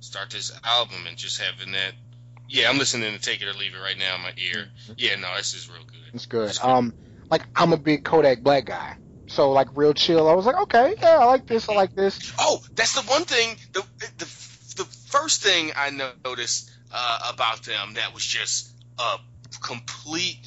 start 0.00 0.30
this 0.30 0.52
album, 0.64 1.06
and 1.08 1.16
just 1.16 1.40
having 1.40 1.72
that. 1.72 1.94
Yeah, 2.52 2.68
I'm 2.68 2.76
listening 2.76 3.14
to 3.14 3.18
Take 3.18 3.40
It 3.40 3.46
or 3.48 3.54
Leave 3.54 3.74
It 3.74 3.78
right 3.78 3.96
now 3.98 4.14
in 4.16 4.20
my 4.20 4.32
ear. 4.36 4.68
Yeah, 4.98 5.16
no, 5.16 5.34
this 5.38 5.54
is 5.54 5.70
real 5.70 5.84
good. 5.86 5.96
It's 6.12 6.26
good. 6.26 6.52
Um, 6.62 6.92
like 7.30 7.42
I'm 7.56 7.72
a 7.72 7.78
big 7.78 8.04
Kodak 8.04 8.42
Black 8.42 8.66
guy, 8.66 8.96
so 9.26 9.52
like 9.52 9.68
real 9.74 9.94
chill. 9.94 10.28
I 10.28 10.34
was 10.34 10.44
like, 10.44 10.60
okay, 10.64 10.94
yeah, 11.00 11.16
I 11.18 11.24
like 11.24 11.46
this. 11.46 11.66
I 11.70 11.72
like 11.74 11.94
this. 11.94 12.32
Oh, 12.38 12.60
that's 12.74 12.92
the 12.92 13.10
one 13.10 13.24
thing. 13.24 13.56
The 13.72 13.82
the 14.18 14.24
the 14.76 14.84
first 15.08 15.42
thing 15.42 15.72
I 15.74 15.88
noticed 16.24 16.70
uh, 16.92 17.30
about 17.32 17.62
them 17.62 17.94
that 17.94 18.12
was 18.12 18.22
just 18.24 18.70
a 18.98 19.16
complete. 19.62 20.46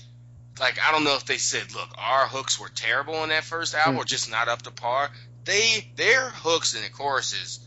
Like 0.59 0.77
I 0.87 0.91
don't 0.91 1.05
know 1.05 1.15
if 1.15 1.25
they 1.25 1.37
said, 1.37 1.73
look, 1.73 1.89
our 1.97 2.27
hooks 2.27 2.59
were 2.59 2.69
terrible 2.69 3.15
on 3.15 3.29
that 3.29 3.43
first 3.45 3.73
album, 3.73 3.95
Mm. 3.95 4.01
or 4.01 4.05
just 4.05 4.29
not 4.29 4.47
up 4.47 4.61
to 4.61 4.71
par. 4.71 5.09
They 5.43 5.91
their 5.95 6.29
hooks 6.29 6.75
and 6.75 6.83
the 6.85 6.89
choruses 6.89 7.59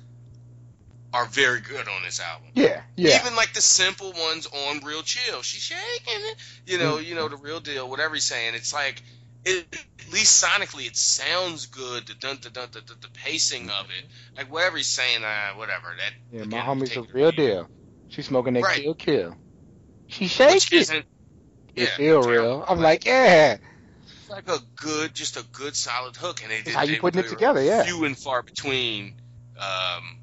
are 1.13 1.27
very 1.27 1.61
good 1.61 1.89
on 1.89 2.03
this 2.03 2.21
album. 2.21 2.49
Yeah, 2.55 2.83
yeah. 2.97 3.21
Even 3.21 3.35
like 3.37 3.55
the 3.55 3.61
simple 3.61 4.13
ones 4.13 4.47
on 4.47 4.85
Real 4.85 5.03
Chill, 5.03 5.43
she's 5.43 5.63
shaking 5.63 6.21
it. 6.31 6.37
You 6.67 6.79
know, 6.79 6.99
you 6.99 7.15
know 7.15 7.29
the 7.29 7.37
real 7.37 7.61
deal. 7.61 7.89
Whatever 7.89 8.15
he's 8.15 8.25
saying, 8.25 8.55
it's 8.55 8.73
like 8.75 9.03
it, 9.45 9.67
at 9.73 10.13
least 10.13 10.43
sonically 10.45 10.87
it 10.87 10.97
sounds 10.97 11.67
good. 11.67 12.07
The 12.07 12.15
dun 12.15 12.39
dun 12.41 12.53
dun 12.53 12.69
dun, 12.71 12.83
dun 12.87 12.97
the 13.01 13.09
pacing 13.09 13.71
of 13.71 13.87
it, 13.87 14.05
like 14.37 14.53
whatever 14.53 14.77
he's 14.77 14.89
saying, 14.89 15.25
uh, 15.25 15.55
whatever 15.55 15.95
that. 15.97 16.13
Yeah, 16.31 16.45
my 16.45 16.59
again, 16.59 16.65
homie's 16.67 16.91
take 16.91 17.11
a 17.11 17.13
real 17.13 17.33
deal. 17.33 17.69
She's 18.09 18.27
smoking 18.27 18.55
that 18.55 18.63
Right. 18.63 18.83
kill 18.83 18.95
kill. 18.95 19.37
She 20.07 20.27
shake 20.27 20.57
it. 20.57 20.73
isn't. 20.73 21.05
It 21.77 21.83
Yeah, 21.83 21.97
feel 21.97 22.23
real. 22.23 22.65
I'm 22.67 22.81
like, 22.81 23.05
yeah. 23.05 23.59
It's 24.07 24.31
like 24.31 24.49
a 24.49 24.59
good, 24.77 25.15
just 25.15 25.37
a 25.37 25.45
good 25.53 25.77
solid 25.77 26.17
hook, 26.17 26.43
and 26.43 26.51
they 26.51 26.63
did. 26.63 26.75
how 26.75 26.83
you 26.83 26.99
putting 26.99 27.21
it 27.21 27.29
together, 27.29 27.63
yeah. 27.63 27.85
Few 27.85 28.05
and 28.05 28.17
far 28.19 28.43
between. 28.43 29.15
Um, 29.59 30.18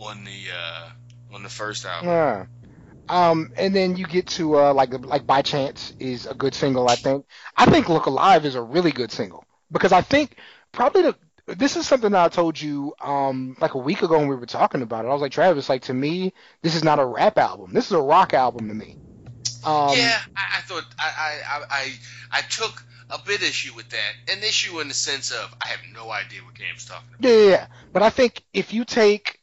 on 0.00 0.24
the 0.24 0.46
uh, 0.54 0.88
on 1.34 1.42
the 1.42 1.48
first 1.48 1.84
album. 1.84 2.08
Yeah. 2.08 2.46
Um, 3.08 3.52
and 3.56 3.74
then 3.74 3.96
you 3.96 4.06
get 4.06 4.28
to 4.28 4.56
uh, 4.56 4.74
like 4.74 4.92
like 5.04 5.26
by 5.26 5.42
chance 5.42 5.94
is 5.98 6.26
a 6.26 6.34
good 6.34 6.54
single. 6.54 6.88
I 6.88 6.94
think. 6.94 7.26
I 7.56 7.66
think 7.66 7.88
Look 7.88 8.06
Alive 8.06 8.44
is 8.44 8.54
a 8.54 8.62
really 8.62 8.92
good 8.92 9.10
single 9.10 9.44
because 9.72 9.92
I 9.92 10.00
think 10.00 10.36
probably 10.72 11.02
the 11.02 11.16
this 11.46 11.76
is 11.76 11.86
something 11.86 12.12
that 12.12 12.24
I 12.24 12.28
told 12.28 12.60
you 12.60 12.94
um 13.00 13.56
like 13.60 13.74
a 13.74 13.78
week 13.78 14.02
ago 14.02 14.18
when 14.18 14.28
we 14.28 14.36
were 14.36 14.46
talking 14.46 14.82
about 14.82 15.04
it. 15.04 15.08
I 15.08 15.12
was 15.12 15.22
like 15.22 15.32
Travis, 15.32 15.68
like 15.68 15.82
to 15.82 15.94
me, 15.94 16.32
this 16.62 16.74
is 16.74 16.84
not 16.84 16.98
a 17.00 17.04
rap 17.04 17.38
album. 17.38 17.72
This 17.72 17.86
is 17.86 17.92
a 17.92 18.00
rock 18.00 18.32
album 18.34 18.68
to 18.68 18.74
me. 18.74 18.96
Um, 19.64 19.96
yeah, 19.96 20.20
I, 20.36 20.58
I 20.58 20.60
thought 20.62 20.84
I, 20.98 21.10
I 21.18 21.40
I 21.44 21.64
I 21.70 21.92
I 22.32 22.40
took 22.42 22.84
a 23.10 23.18
bit 23.26 23.42
issue 23.42 23.74
with 23.74 23.88
that, 23.90 24.12
an 24.32 24.38
issue 24.42 24.80
in 24.80 24.88
the 24.88 24.94
sense 24.94 25.32
of 25.32 25.54
I 25.62 25.68
have 25.68 25.80
no 25.92 26.10
idea 26.10 26.40
what 26.44 26.54
Cam's 26.54 26.84
talking 26.84 27.08
about. 27.18 27.28
Yeah, 27.28 27.36
yeah, 27.36 27.50
yeah. 27.50 27.66
But 27.92 28.02
I 28.02 28.10
think 28.10 28.44
if 28.54 28.72
you 28.72 28.84
take 28.84 29.39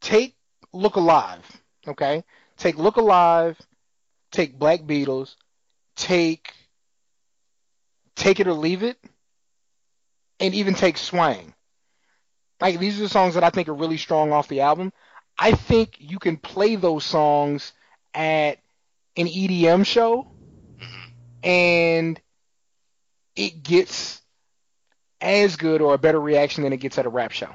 take 0.00 0.36
Look 0.72 0.96
Alive, 0.96 1.62
okay? 1.86 2.24
Take 2.56 2.76
Look 2.78 2.96
Alive, 2.96 3.60
take 4.30 4.58
Black 4.58 4.80
Beatles, 4.82 5.36
take 5.96 6.52
Take 8.16 8.40
It 8.40 8.46
or 8.46 8.52
Leave 8.54 8.82
It, 8.82 8.98
and 10.40 10.54
even 10.54 10.74
take 10.74 10.96
Swang. 10.98 11.54
Like 12.60 12.78
these 12.78 12.98
are 12.98 13.02
the 13.02 13.08
songs 13.08 13.34
that 13.34 13.44
I 13.44 13.50
think 13.50 13.68
are 13.68 13.74
really 13.74 13.96
strong 13.98 14.32
off 14.32 14.48
the 14.48 14.60
album. 14.60 14.92
I 15.38 15.52
think 15.52 15.96
you 15.98 16.18
can 16.18 16.36
play 16.36 16.76
those 16.76 17.04
songs 17.04 17.72
at 18.14 18.58
an 19.16 19.26
EDM 19.28 19.84
show 19.84 20.26
Mhm. 20.78 21.12
and 21.42 22.20
it 23.36 23.62
gets 23.62 24.22
as 25.20 25.56
good 25.56 25.80
or 25.80 25.94
a 25.94 25.98
better 25.98 26.20
reaction 26.20 26.62
than 26.64 26.72
it 26.72 26.78
gets 26.78 26.98
at 26.98 27.06
a 27.06 27.10
rap 27.10 27.32
show. 27.32 27.48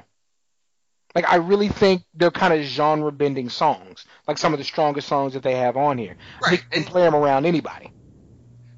Like 1.14 1.30
I 1.30 1.36
really 1.36 1.68
think 1.68 2.04
they're 2.14 2.30
kind 2.30 2.52
of 2.54 2.62
genre 2.62 3.12
bending 3.12 3.48
songs, 3.50 4.04
like 4.26 4.38
some 4.38 4.52
of 4.52 4.58
the 4.58 4.64
strongest 4.64 5.08
songs 5.08 5.34
that 5.34 5.42
they 5.42 5.56
have 5.56 5.76
on 5.76 5.98
here. 5.98 6.16
Right, 6.42 6.52
you 6.52 6.58
can 6.58 6.66
and- 6.82 6.86
play 6.86 7.02
them 7.02 7.14
around 7.14 7.46
anybody. 7.46 7.90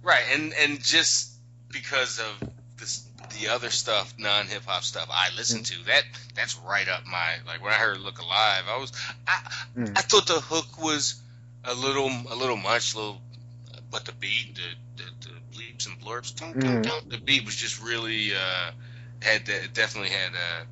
Right, 0.02 0.24
and 0.32 0.52
and 0.55 0.82
just 0.82 1.32
because 1.70 2.19
of 2.20 2.48
this 2.78 3.06
the 3.40 3.48
other 3.48 3.70
stuff, 3.70 4.15
non 4.19 4.47
hip 4.47 4.65
hop 4.66 4.82
stuff 4.82 5.09
I 5.11 5.31
listen 5.36 5.61
Mm. 5.61 5.66
to, 5.78 5.85
that 5.86 6.02
that's 6.35 6.56
right 6.59 6.89
up 6.89 7.06
my 7.06 7.36
like 7.47 7.62
when 7.62 7.73
I 7.73 7.77
heard 7.77 7.98
Look 8.01 8.19
Alive, 8.19 8.65
I 8.69 8.77
was 8.78 8.93
I 9.27 9.40
Mm. 9.77 9.97
I 9.97 10.02
thought 10.02 10.27
the 10.27 10.40
hook 10.40 10.82
was 10.82 11.15
a 11.65 11.74
little 11.74 12.09
a 12.31 12.35
little 12.35 12.56
much, 12.56 12.94
a 12.94 12.98
little 12.98 13.20
but 13.90 14.05
the 14.05 14.12
beat, 14.12 14.56
the 14.56 15.02
the, 15.02 15.11
the 15.28 15.56
bleeps 15.59 15.86
and 15.86 15.98
blurps, 16.01 16.35
dun, 16.35 16.52
dun, 16.52 16.82
Mm. 16.82 16.82
dun, 16.82 17.09
the 17.09 17.19
beat 17.19 17.44
was 17.47 17.56
just 17.56 17.82
really 17.82 18.35
uh 18.35 18.73
had 19.23 19.47
the, 19.47 19.69
definitely 19.73 20.11
had 20.11 20.32
a, 20.35 20.36
a 20.62 20.66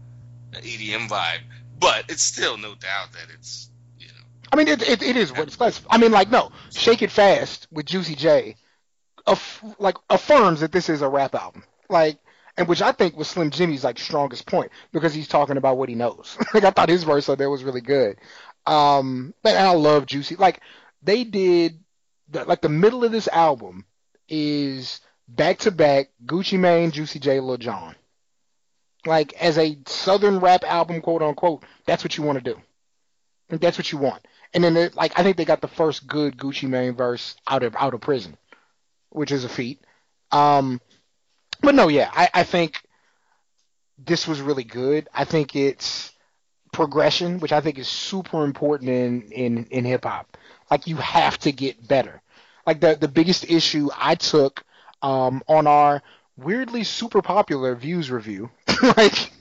EDM 0.59 1.09
vibe, 1.09 1.41
but 1.79 2.05
it's 2.09 2.23
still 2.23 2.57
no 2.57 2.75
doubt 2.75 3.13
that 3.13 3.27
it's 3.35 3.71
you 3.99 4.09
know 4.09 4.13
I 4.53 4.57
mean, 4.57 4.69
it, 4.69 4.83
it, 4.83 5.03
it 5.03 5.17
is 5.17 5.33
what 5.33 5.49
it's. 5.49 5.59
Like. 5.59 5.75
I 5.91 5.99
mean, 5.99 6.13
like 6.13 6.31
no, 6.31 6.53
Shake 6.75 7.03
It 7.03 7.11
Fast 7.11 7.67
with 7.71 7.87
Juicy 7.87 8.15
J, 8.15 8.57
aff- 9.27 9.65
like 9.79 9.97
affirms 10.11 10.61
that 10.61 10.73
this 10.73 10.89
is 10.89 11.03
a 11.03 11.09
rap 11.09 11.35
album. 11.35 11.65
Like, 11.89 12.19
and 12.57 12.69
which 12.69 12.83
I 12.83 12.93
think 12.93 13.17
was 13.17 13.29
Slim 13.29 13.51
Jxmmi's 13.51 13.85
like 13.85 13.99
strongest 13.99 14.47
point 14.47 14.71
because 14.93 15.15
he's 15.15 15.29
talking 15.29 15.57
about 15.57 15.77
what 15.77 15.89
he 15.89 15.95
knows. 15.95 16.37
like 16.55 16.65
I 16.65 16.71
thought 16.71 16.89
his 16.89 17.05
verse 17.05 17.29
on 17.29 17.39
there 17.39 17.51
was 17.51 17.65
really 17.65 17.81
good. 17.81 18.19
Um, 18.67 19.35
but 19.43 19.57
I 19.57 19.73
love 19.73 20.07
Juicy. 20.07 20.37
Like 20.37 20.61
they 21.03 21.25
did, 21.25 21.81
the, 22.29 22.45
like 22.45 22.61
the 22.61 22.69
middle 22.69 23.05
of 23.05 23.13
this 23.13 23.29
album 23.29 23.87
is 24.29 25.01
back 25.29 25.59
to 25.61 25.71
back 25.71 26.11
Gucci 26.25 26.59
Mane, 26.59 26.91
Juicy 26.91 27.19
J, 27.19 27.41
Lil 27.41 27.57
Jon. 27.57 27.95
Like 29.07 29.33
as 29.35 29.59
a 29.59 29.79
southern 29.87 30.41
rap 30.41 30.65
album, 30.65 31.01
quote 31.01 31.23
unquote, 31.23 31.65
that's 31.87 32.05
what 32.05 32.17
you 32.17 32.25
want 32.25 32.43
to 32.43 32.55
do. 32.55 32.61
That's 33.51 33.79
what 33.79 33.93
you 33.93 33.99
want. 33.99 34.27
And 34.55 34.65
then, 34.65 34.77
it, 34.77 34.95
like, 34.97 35.19
I 35.19 35.23
think 35.23 35.37
they 35.37 35.45
got 35.45 35.61
the 35.61 35.69
first 35.69 36.07
good 36.07 36.37
Gucci 36.37 36.69
Mane 36.69 36.95
verse 36.95 37.37
out 37.47 37.63
of 37.63 37.75
out 37.77 37.95
of 37.95 38.01
prison. 38.01 38.37
which 39.11 39.31
is 39.33 39.45
a 39.45 39.49
feat. 39.49 39.85
Um, 40.33 40.81
but 41.63 41.75
no, 41.75 41.89
yeah, 41.89 42.11
I, 42.13 42.29
I 42.35 42.43
think 42.45 42.83
this 43.99 44.27
was 44.27 44.41
really 44.41 44.65
good. 44.65 45.09
I 45.15 45.25
think 45.25 45.55
it's 45.57 46.13
progression, 46.73 47.41
which 47.41 47.53
I 47.53 47.61
think 47.61 47.79
is 47.79 47.89
super 47.89 48.45
important 48.45 48.91
in 48.91 49.23
in 49.33 49.65
in 49.67 49.85
hip 49.85 50.05
hop. 50.05 50.37
Like 50.71 50.87
you 50.87 50.97
have 50.97 51.39
to 51.41 51.53
get 51.53 51.87
better. 51.87 52.23
Like 52.67 52.81
the 52.81 52.97
the 53.01 53.09
biggest 53.09 53.49
issue 53.51 53.89
I 53.97 54.15
took 54.17 54.65
um, 55.03 55.43
on 55.49 55.67
our 55.67 56.03
weirdly 56.37 56.85
super 56.85 57.23
popular 57.23 57.75
views 57.75 58.11
review, 58.11 58.51
like 58.97 59.33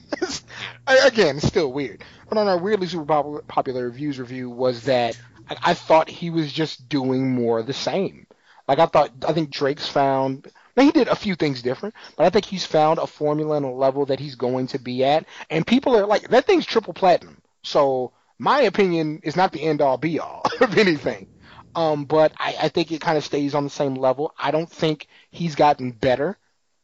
again, 0.87 1.39
still 1.39 1.71
weird, 1.71 2.03
but 2.29 2.37
on 2.37 2.47
our 2.47 2.57
weirdly 2.57 2.87
super 2.87 3.05
pop- 3.05 3.47
popular 3.47 3.89
views 3.89 4.19
review 4.19 4.49
was 4.49 4.83
that 4.83 5.19
I, 5.49 5.57
I 5.63 5.73
thought 5.73 6.09
he 6.09 6.29
was 6.29 6.51
just 6.51 6.89
doing 6.89 7.33
more 7.33 7.59
of 7.59 7.67
the 7.67 7.73
same. 7.73 8.27
Like 8.67 8.79
I 8.79 8.85
thought, 8.85 9.11
I 9.27 9.33
think 9.33 9.49
Drake's 9.49 9.87
found. 9.87 10.51
Now 10.77 10.83
he 10.83 10.91
did 10.91 11.07
a 11.07 11.15
few 11.15 11.35
things 11.35 11.61
different, 11.61 11.95
but 12.15 12.25
I 12.25 12.29
think 12.29 12.45
he's 12.45 12.65
found 12.65 12.99
a 12.99 13.07
formula 13.07 13.57
and 13.57 13.65
a 13.65 13.69
level 13.69 14.05
that 14.05 14.19
he's 14.19 14.35
going 14.35 14.67
to 14.67 14.79
be 14.79 15.03
at. 15.03 15.25
And 15.49 15.67
people 15.67 15.95
are 15.97 16.05
like, 16.05 16.29
that 16.29 16.45
thing's 16.45 16.65
triple 16.65 16.93
platinum. 16.93 17.41
So 17.63 18.13
my 18.39 18.61
opinion 18.61 19.19
is 19.23 19.35
not 19.35 19.51
the 19.51 19.61
end 19.61 19.81
all 19.81 19.97
be 19.97 20.19
all 20.19 20.43
of 20.61 20.77
anything. 20.77 21.27
Um, 21.75 22.05
but 22.05 22.33
I, 22.37 22.55
I 22.63 22.69
think 22.69 22.91
it 22.91 23.01
kind 23.01 23.17
of 23.17 23.23
stays 23.23 23.55
on 23.55 23.63
the 23.63 23.69
same 23.69 23.95
level. 23.95 24.33
I 24.37 24.51
don't 24.51 24.69
think 24.69 25.07
he's 25.29 25.55
gotten 25.55 25.91
better 25.91 26.37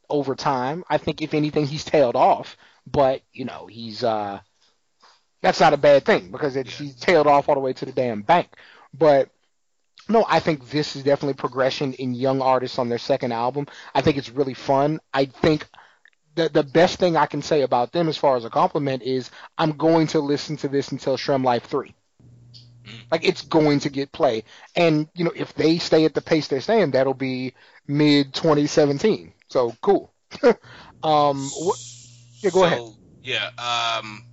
over 0.09 0.35
time. 0.35 0.84
I 0.89 0.97
think 0.97 1.21
if 1.21 1.34
anything, 1.34 1.65
he's 1.65 1.84
tailed 1.84 2.15
off. 2.15 2.57
But 2.85 3.21
you 3.34 3.45
know, 3.45 3.67
he's 3.67 4.03
uh, 4.03 4.39
that's 5.41 5.59
not 5.59 5.73
a 5.73 5.77
bad 5.77 6.05
thing 6.05 6.31
because 6.31 6.55
it's, 6.55 6.77
he's 6.77 6.95
tailed 6.95 7.27
off 7.27 7.49
all 7.49 7.55
the 7.55 7.61
way 7.61 7.73
to 7.73 7.85
the 7.85 7.91
damn 7.91 8.21
bank. 8.21 8.49
But 8.93 9.29
no, 10.09 10.25
I 10.27 10.39
think 10.39 10.69
this 10.69 10.95
is 10.95 11.03
definitely 11.03 11.34
progression 11.34 11.93
in 11.93 12.13
young 12.13 12.41
artists 12.41 12.79
on 12.79 12.89
their 12.89 12.97
second 12.97 13.34
album. 13.34 13.67
I 13.93 14.01
think 14.01 14.17
it's 14.17 14.29
really 14.29 14.53
fun. 14.53 14.99
I 15.13 15.25
think 15.25 15.67
the 16.35 16.49
the 16.49 16.63
best 16.63 16.99
thing 16.99 17.17
I 17.17 17.25
can 17.25 17.41
say 17.41 17.61
about 17.61 17.91
them 17.91 18.07
as 18.07 18.17
far 18.17 18.38
as 18.38 18.45
a 18.45 18.49
compliment 18.49 19.03
is 19.03 19.29
I'm 19.57 19.73
going 19.73 20.07
to 20.07 20.19
listen 20.19 20.55
to 20.57 20.67
this 20.67 20.91
until 20.91 21.17
SremmLife 21.17 21.63
3. 21.63 21.93
Like 23.11 23.25
it's 23.25 23.41
going 23.41 23.81
to 23.81 23.89
get 23.89 24.11
play. 24.11 24.43
And 24.75 25.09
you 25.13 25.25
know, 25.25 25.34
if 25.35 25.53
they 25.53 25.77
stay 25.77 26.05
at 26.05 26.13
the 26.13 26.21
pace 26.21 26.47
they're 26.47 26.61
staying, 26.61 26.91
that'll 26.91 27.13
be 27.13 27.53
mid 27.88 28.34
2017. 28.34 29.34
So 29.49 29.76
cool. 29.82 30.14
um 31.03 31.49
what, 31.56 31.78
yeah, 32.41 32.49
go 32.52 32.64
so, 32.64 32.65
ahead. 32.65 32.84
Yeah, 33.24 33.49
um, 33.57 34.24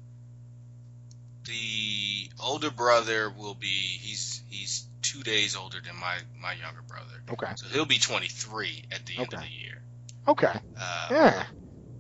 the 1.45 2.31
older 2.41 2.71
brother 2.71 3.31
will 3.31 3.55
be 3.55 3.67
he's 3.69 4.43
he's 4.49 4.87
two 5.03 5.23
days 5.23 5.57
older 5.57 5.81
than 5.81 5.97
my 5.97 6.17
my 6.41 6.53
younger 6.55 6.83
brother. 6.83 7.23
Okay. 7.31 7.55
So 7.55 7.67
he'll 7.69 7.87
be 7.87 7.99
23 7.99 8.85
at 8.93 9.07
the 9.07 9.23
end 9.23 9.33
of 9.35 9.41
the 9.41 9.49
year. 9.49 9.83
Okay. 10.29 10.61
Uh, 10.79 11.11
Yeah. 11.11 11.45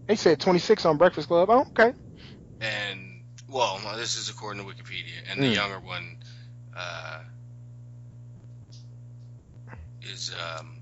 They 0.09 0.16
said 0.16 0.41
26 0.41 0.86
on 0.86 0.99
Breakfast 0.99 1.28
Club. 1.28 1.51
Oh, 1.51 1.61
okay. 1.78 1.95
And 2.61 3.23
well, 3.49 3.81
this 3.97 4.16
is 4.16 4.28
according 4.28 4.65
to 4.65 4.69
Wikipedia, 4.73 5.23
and 5.28 5.43
the 5.43 5.49
Hmm. 5.49 5.55
younger 5.55 5.78
one 5.81 6.19
uh, 6.77 7.20
is 10.03 10.32
um, 10.35 10.73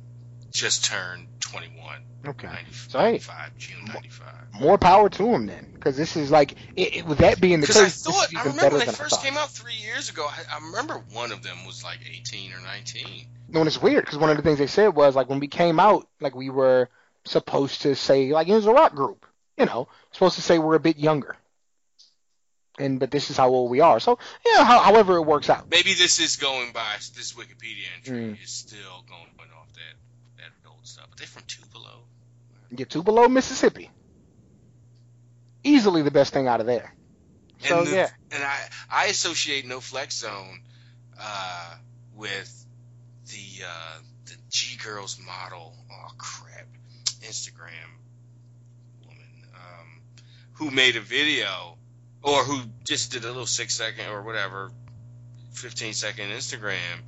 just 0.52 0.84
turned 0.84 1.26
21. 1.40 2.02
Okay. 2.28 2.46
90, 2.46 2.72
So, 2.88 2.98
hey. 2.98 3.04
95, 3.12 3.58
June 3.58 3.84
95. 3.86 4.26
More 4.60 4.78
power 4.78 5.08
to 5.08 5.26
him 5.26 5.46
then, 5.46 5.70
because 5.74 5.96
this 5.96 6.16
is 6.16 6.30
like, 6.30 6.52
it, 6.76 6.96
it, 6.96 7.06
with 7.06 7.18
that 7.18 7.40
being 7.40 7.60
the 7.60 7.66
Because 7.66 7.82
I 7.82 7.88
thought, 7.88 8.28
I 8.36 8.42
remember 8.48 8.76
when 8.76 8.86
they 8.86 8.92
first 8.92 9.22
came 9.22 9.36
out 9.36 9.50
three 9.50 9.74
years 9.74 10.10
ago. 10.10 10.28
I, 10.28 10.56
I 10.56 10.66
remember 10.66 11.02
one 11.12 11.32
of 11.32 11.42
them 11.42 11.64
was 11.66 11.82
like 11.82 11.98
18 12.08 12.52
or 12.52 12.60
19. 12.60 13.26
No, 13.48 13.60
and 13.60 13.66
it's 13.66 13.80
weird 13.80 14.04
because 14.04 14.18
one 14.18 14.30
of 14.30 14.36
the 14.36 14.42
things 14.42 14.58
they 14.58 14.66
said 14.66 14.88
was 14.94 15.16
like 15.16 15.28
when 15.28 15.40
we 15.40 15.48
came 15.48 15.80
out, 15.80 16.06
like 16.20 16.34
we 16.34 16.50
were 16.50 16.88
supposed 17.24 17.82
to 17.82 17.94
say 17.94 18.32
like 18.32 18.48
it 18.48 18.54
was 18.54 18.66
a 18.66 18.72
rock 18.72 18.94
group, 18.94 19.26
you 19.58 19.66
know, 19.66 19.88
supposed 20.12 20.36
to 20.36 20.42
say 20.42 20.58
we're 20.58 20.74
a 20.74 20.80
bit 20.80 20.98
younger, 20.98 21.36
and 22.78 22.98
but 22.98 23.10
this 23.10 23.30
is 23.30 23.36
how 23.36 23.48
old 23.48 23.70
we 23.70 23.80
are. 23.80 24.00
So 24.00 24.18
yeah, 24.46 24.64
how, 24.64 24.78
however 24.80 25.16
it 25.16 25.22
works 25.22 25.50
out. 25.50 25.70
Maybe 25.70 25.94
this 25.94 26.20
is 26.20 26.36
going 26.36 26.72
by 26.72 26.94
this 27.16 27.34
Wikipedia 27.34 27.86
entry 27.96 28.18
Mm. 28.18 28.42
is 28.42 28.50
still 28.50 29.04
going 29.08 29.32
that 29.36 29.61
old 30.82 30.88
stuff. 30.88 31.06
But 31.10 31.18
they're 31.18 31.28
from 31.28 31.44
Tupelo. 31.46 32.04
Get 32.74 32.90
Tupelo, 32.90 33.28
Mississippi, 33.28 33.90
easily 35.62 36.02
the 36.02 36.10
best 36.10 36.32
thing 36.32 36.48
out 36.48 36.60
of 36.60 36.66
there. 36.66 36.94
So 37.58 37.84
the, 37.84 37.94
yeah, 37.94 38.08
and 38.32 38.42
I 38.42 38.58
I 38.90 39.06
associate 39.06 39.66
No 39.66 39.80
Flex 39.80 40.16
Zone 40.16 40.62
uh, 41.20 41.74
with 42.16 42.66
the 43.26 43.64
uh, 43.66 43.98
the 44.24 44.34
G 44.48 44.76
Girls 44.82 45.18
model. 45.24 45.74
Oh 45.90 46.08
crap, 46.16 46.66
Instagram 47.20 47.68
woman 49.04 49.46
um, 49.54 50.00
who 50.54 50.70
made 50.70 50.96
a 50.96 51.00
video 51.00 51.76
or 52.22 52.42
who 52.44 52.62
just 52.84 53.12
did 53.12 53.24
a 53.24 53.28
little 53.28 53.46
six 53.46 53.74
second 53.76 54.06
or 54.06 54.22
whatever, 54.22 54.72
fifteen 55.52 55.92
second 55.92 56.30
Instagram 56.30 57.02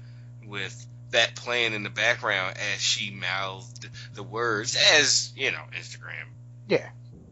with 0.47 0.87
that 1.15 1.35
playing 1.35 1.73
in 1.73 1.83
the 1.83 1.91
background 1.91 2.57
as 2.75 2.81
she 2.81 3.11
mouthed 3.11 3.89
the 4.15 4.23
words 4.23 4.77
as 4.95 5.33
you 5.35 5.51
know 5.51 5.63
Instagram 5.77 6.29
yeah, 6.69 6.89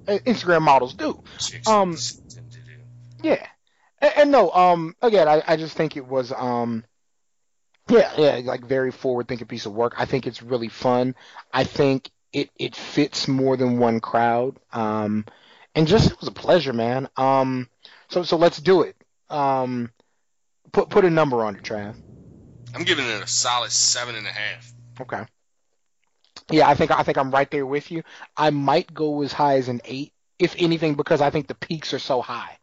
Uh, 0.07 0.19
Instagram 0.27 0.63
models 0.63 0.95
do. 0.95 1.23
chicks 1.39 1.67
Um, 1.67 1.93
do. 1.93 1.99
Yeah, 3.23 3.47
and, 4.01 4.13
and 4.17 4.31
no, 4.31 4.51
um, 4.51 4.95
again, 5.01 5.29
I, 5.29 5.43
I 5.47 5.57
just 5.57 5.77
think 5.77 5.97
it 5.97 6.07
was, 6.07 6.33
um, 6.33 6.85
yeah, 7.89 8.13
yeah, 8.19 8.41
like 8.45 8.65
very 8.65 8.91
forward 8.91 9.29
thinking 9.29 9.47
piece 9.47 9.67
of 9.67 9.73
work. 9.73 9.95
I 9.97 10.05
think 10.05 10.27
it's 10.27 10.43
really 10.43 10.69
fun. 10.69 11.15
I 11.53 11.65
think 11.65 12.11
it 12.33 12.51
it 12.59 12.77
fits 12.77 13.29
more 13.29 13.57
than 13.57 13.79
one 13.79 14.01
crowd. 14.01 14.59
Um, 14.73 15.25
and 15.75 15.87
just 15.87 16.11
it 16.11 16.21
was 16.21 16.29
a 16.29 16.33
pleasure, 16.33 16.73
man. 16.73 17.09
Um, 17.17 17.69
so 18.09 18.23
so 18.23 18.37
let's 18.37 18.61
do 18.61 18.83
it. 18.83 18.97
Um, 19.31 19.91
put 20.73 20.91
put 20.91 21.05
a 21.05 21.11
number 21.11 21.45
on 21.45 21.57
it, 21.57 21.63
Trav. 21.63 21.95
I'm 22.75 22.85
giving 22.85 23.07
it 23.07 23.23
a 23.23 23.27
solid 23.27 23.71
seven 23.71 24.15
and 24.15 24.27
a 24.27 24.31
half. 24.31 24.73
Okay. 25.01 25.25
Yeah, 26.51 26.69
I 26.69 26.75
think 26.75 26.91
I 26.91 27.03
think 27.03 27.19
I'm 27.19 27.31
right 27.31 27.51
there 27.51 27.67
with 27.67 27.91
you. 27.91 28.03
I 28.37 28.51
might 28.51 28.93
go 28.93 29.23
as 29.23 29.33
high 29.33 29.57
as 29.57 29.69
an 29.69 29.81
eight, 29.85 30.13
if 30.39 30.55
anything, 30.59 30.95
because 30.95 31.21
I 31.21 31.31
think 31.31 31.47
the 31.47 31.55
peaks 31.55 31.95
are 31.95 31.99
so 31.99 32.21
high. 32.21 32.59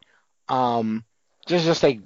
Um, 0.48 1.04
just 1.46 1.64
just 1.64 1.84
a 1.84 2.00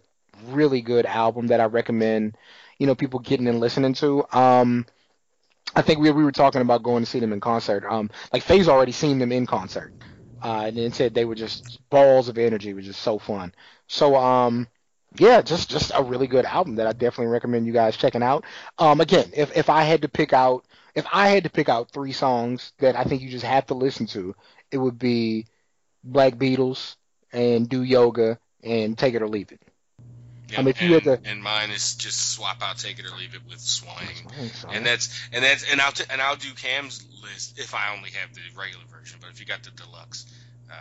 really 0.46 0.80
good 0.80 1.06
album 1.06 1.48
that 1.48 1.60
I 1.60 1.64
recommend, 1.64 2.36
you 2.78 2.86
know, 2.86 2.94
people 2.94 3.20
getting 3.20 3.48
and 3.48 3.60
listening 3.60 3.94
to. 3.94 4.24
Um, 4.32 4.86
I 5.74 5.82
think 5.82 5.98
we 6.00 6.10
we 6.10 6.24
were 6.24 6.32
talking 6.32 6.60
about 6.60 6.82
going 6.82 7.02
to 7.02 7.10
see 7.10 7.20
them 7.20 7.32
in 7.32 7.40
concert. 7.40 7.84
Um, 7.84 8.10
like 8.32 8.42
Faye's 8.42 8.68
already 8.68 8.92
seen 8.92 9.18
them 9.18 9.32
in 9.32 9.46
concert, 9.46 9.92
uh, 10.42 10.64
and 10.66 10.76
then 10.76 10.92
said 10.92 11.14
they 11.14 11.24
were 11.24 11.34
just 11.34 11.80
balls 11.90 12.28
of 12.28 12.38
energy, 12.38 12.74
which 12.74 12.86
is 12.86 12.96
so 12.96 13.18
fun. 13.18 13.52
So 13.88 14.14
um, 14.16 14.68
yeah, 15.16 15.42
just 15.42 15.70
just 15.70 15.92
a 15.94 16.02
really 16.02 16.26
good 16.26 16.44
album 16.44 16.76
that 16.76 16.86
I 16.86 16.92
definitely 16.92 17.32
recommend 17.32 17.66
you 17.66 17.72
guys 17.72 17.96
checking 17.96 18.22
out. 18.22 18.44
Um, 18.78 19.00
again, 19.00 19.30
if 19.34 19.56
if 19.56 19.70
I 19.70 19.82
had 19.82 20.02
to 20.02 20.08
pick 20.08 20.32
out 20.32 20.64
if 20.94 21.06
I 21.12 21.28
had 21.28 21.44
to 21.44 21.50
pick 21.50 21.68
out 21.68 21.90
three 21.90 22.12
songs 22.12 22.72
that 22.78 22.96
I 22.96 23.04
think 23.04 23.22
you 23.22 23.30
just 23.30 23.44
have 23.44 23.66
to 23.66 23.74
listen 23.74 24.06
to, 24.08 24.34
it 24.70 24.78
would 24.78 24.98
be 24.98 25.46
Black 26.02 26.34
Beatles 26.34 26.96
and 27.32 27.68
Do 27.68 27.82
Yoga 27.82 28.38
and 28.62 28.96
Take 28.96 29.14
It 29.14 29.22
or 29.22 29.28
Leave 29.28 29.52
It. 29.52 29.60
Yeah, 30.50 30.58
I 30.60 30.62
mean, 30.62 30.68
if 30.68 30.80
and, 30.80 30.88
you 30.88 30.94
had 30.94 31.04
to- 31.04 31.20
and 31.24 31.42
mine 31.42 31.70
is 31.70 31.94
just 31.94 32.32
swap 32.32 32.62
out, 32.62 32.78
take 32.78 32.98
it 32.98 33.06
or 33.06 33.16
leave 33.16 33.34
it 33.34 33.40
with 33.48 33.60
swing. 33.60 34.30
So- 34.52 34.68
And 34.70 34.84
that's 34.84 35.08
and 35.32 35.42
that's 35.42 35.70
and 35.70 35.80
I'll 35.80 35.92
t- 35.92 36.04
and 36.10 36.20
I'll 36.20 36.36
do 36.36 36.52
Cam's 36.54 37.04
list 37.22 37.58
if 37.58 37.74
I 37.74 37.94
only 37.96 38.10
have 38.10 38.34
the 38.34 38.40
regular 38.56 38.84
version. 38.86 39.18
But 39.20 39.30
if 39.30 39.40
you 39.40 39.46
got 39.46 39.62
the 39.62 39.70
deluxe, 39.70 40.26
uh, 40.70 40.74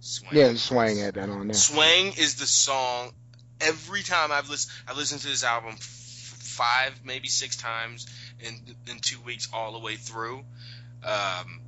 swing. 0.00 0.32
yeah, 0.34 0.54
Swang 0.54 0.98
had 0.98 1.14
that 1.14 1.28
on 1.28 1.48
there. 1.48 1.54
Swang 1.54 2.12
is 2.18 2.34
the 2.36 2.46
song. 2.46 3.12
Every 3.66 4.02
time 4.02 4.30
I've 4.32 4.48
listened, 4.48 4.72
I've 4.88 4.96
listened 4.96 5.22
to 5.22 5.28
this 5.28 5.44
album 5.44 5.72
f- 5.72 5.80
five, 5.80 7.00
maybe 7.04 7.28
six 7.28 7.56
times 7.56 8.06
in 8.40 8.54
in 8.90 8.98
two 9.00 9.20
weeks, 9.20 9.48
all 9.52 9.72
the 9.72 9.80
way 9.80 9.96
through. 9.96 10.44
Um, 11.04 11.60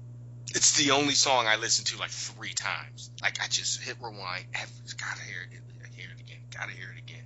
it's 0.54 0.76
the 0.82 0.92
only 0.92 1.14
song 1.14 1.46
I 1.46 1.56
listen 1.56 1.84
to 1.86 1.98
like 1.98 2.10
three 2.10 2.54
times. 2.54 3.10
Like 3.22 3.38
I 3.42 3.48
just 3.48 3.82
hit 3.82 3.96
rewind. 4.00 4.46
Every, 4.54 4.74
gotta 4.96 5.22
hear 5.22 5.42
it. 5.42 5.60
I 5.84 5.96
Hear 5.96 6.08
it 6.14 6.20
again. 6.20 6.38
Gotta 6.50 6.72
hear 6.72 6.94
it 6.96 6.98
again. 6.98 7.24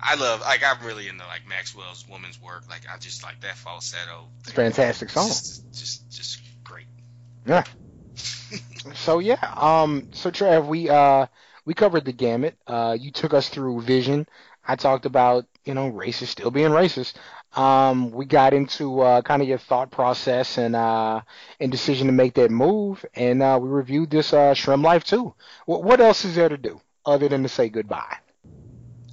I 0.00 0.16
love. 0.16 0.40
Like 0.40 0.62
I'm 0.64 0.84
really 0.86 1.08
into 1.08 1.24
like 1.26 1.46
Maxwell's 1.48 2.06
woman's 2.08 2.40
work. 2.40 2.68
Like 2.68 2.82
I 2.92 2.98
just 2.98 3.22
like 3.22 3.40
that 3.40 3.56
falsetto. 3.56 4.28
It's 4.40 4.50
a 4.50 4.52
fantastic 4.52 5.10
song. 5.10 5.28
Just, 5.28 5.72
just, 5.72 6.10
just 6.10 6.40
great. 6.64 6.86
Yeah. 7.46 7.64
So 8.94 9.18
yeah, 9.18 9.38
um, 9.56 10.08
so 10.12 10.30
Trev, 10.30 10.68
we 10.68 10.90
uh 10.90 11.26
we 11.64 11.74
covered 11.74 12.04
the 12.04 12.12
gamut. 12.12 12.56
Uh, 12.66 12.96
you 12.98 13.10
took 13.10 13.34
us 13.34 13.48
through 13.48 13.82
Vision. 13.82 14.26
I 14.66 14.76
talked 14.76 15.06
about 15.06 15.46
you 15.64 15.74
know 15.74 15.90
racist 15.90 16.28
still 16.28 16.50
being 16.50 16.70
racist. 16.70 17.14
Um, 17.56 18.10
we 18.10 18.24
got 18.24 18.52
into 18.52 19.00
uh, 19.00 19.22
kind 19.22 19.40
of 19.42 19.48
your 19.48 19.58
thought 19.58 19.90
process 19.90 20.58
and 20.58 20.74
uh 20.74 21.20
and 21.60 21.70
decision 21.70 22.08
to 22.08 22.12
make 22.12 22.34
that 22.34 22.50
move, 22.50 23.04
and 23.14 23.42
uh, 23.42 23.58
we 23.60 23.68
reviewed 23.68 24.10
this 24.10 24.32
uh 24.32 24.54
SremmLife 24.54 25.04
too. 25.04 25.34
What 25.66 25.84
what 25.84 26.00
else 26.00 26.24
is 26.24 26.34
there 26.34 26.48
to 26.48 26.58
do 26.58 26.80
other 27.06 27.28
than 27.28 27.42
to 27.42 27.48
say 27.48 27.68
goodbye? 27.68 28.16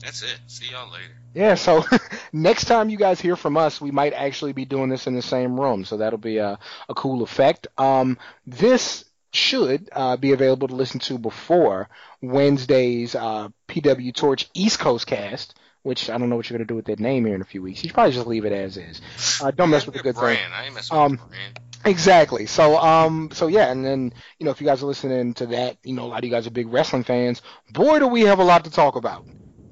That's 0.01 0.23
it. 0.23 0.39
See 0.47 0.71
y'all 0.71 0.91
later. 0.91 1.13
Yeah, 1.33 1.55
so 1.55 1.83
next 2.33 2.65
time 2.65 2.89
you 2.89 2.97
guys 2.97 3.21
hear 3.21 3.35
from 3.35 3.55
us, 3.55 3.79
we 3.79 3.91
might 3.91 4.13
actually 4.13 4.51
be 4.51 4.65
doing 4.65 4.89
this 4.89 5.07
in 5.07 5.13
the 5.13 5.21
same 5.21 5.59
room, 5.59 5.85
so 5.85 5.97
that'll 5.97 6.19
be 6.19 6.37
a, 6.37 6.59
a 6.89 6.93
cool 6.95 7.21
effect. 7.23 7.67
Um, 7.77 8.17
this 8.45 9.05
should 9.33 9.89
uh, 9.93 10.17
be 10.17 10.31
available 10.33 10.67
to 10.67 10.75
listen 10.75 10.99
to 11.01 11.17
before 11.17 11.89
Wednesday's 12.21 13.15
uh, 13.15 13.49
PW 13.67 14.13
Torch 14.13 14.49
East 14.53 14.79
Coast 14.79 15.07
cast, 15.07 15.55
which 15.83 16.09
I 16.09 16.17
don't 16.17 16.29
know 16.29 16.35
what 16.35 16.49
you're 16.49 16.57
going 16.57 16.67
to 16.67 16.71
do 16.71 16.75
with 16.75 16.85
that 16.85 16.99
name 16.99 17.25
here 17.25 17.35
in 17.35 17.41
a 17.41 17.45
few 17.45 17.61
weeks. 17.61 17.83
You 17.83 17.89
should 17.89 17.93
probably 17.93 18.13
just 18.13 18.27
leave 18.27 18.45
it 18.45 18.53
as 18.53 18.77
is. 18.77 19.01
Uh, 19.41 19.51
don't 19.51 19.69
mess 19.69 19.85
with 19.85 19.95
the 19.95 20.01
good 20.03 20.15
thing. 20.15 20.21
brand. 20.21 20.53
I 20.53 20.65
ain't 20.65 20.75
messing 20.75 20.97
Um, 20.97 21.11
with 21.11 21.29
brand. 21.29 21.59
Exactly. 21.83 22.45
So 22.45 22.77
um 22.77 23.29
so 23.33 23.47
yeah, 23.47 23.71
and 23.71 23.83
then 23.83 24.13
you 24.37 24.45
know 24.45 24.51
if 24.51 24.61
you 24.61 24.67
guys 24.67 24.83
are 24.83 24.85
listening 24.85 25.33
to 25.35 25.47
that, 25.47 25.77
you 25.83 25.93
know 25.93 26.05
a 26.05 26.09
lot 26.09 26.19
of 26.19 26.25
you 26.25 26.29
guys 26.29 26.45
are 26.45 26.51
big 26.51 26.67
wrestling 26.71 27.03
fans. 27.03 27.41
Boy, 27.71 27.97
do 27.97 28.07
we 28.07 28.21
have 28.21 28.37
a 28.37 28.43
lot 28.43 28.65
to 28.65 28.69
talk 28.71 28.95
about 28.95 29.25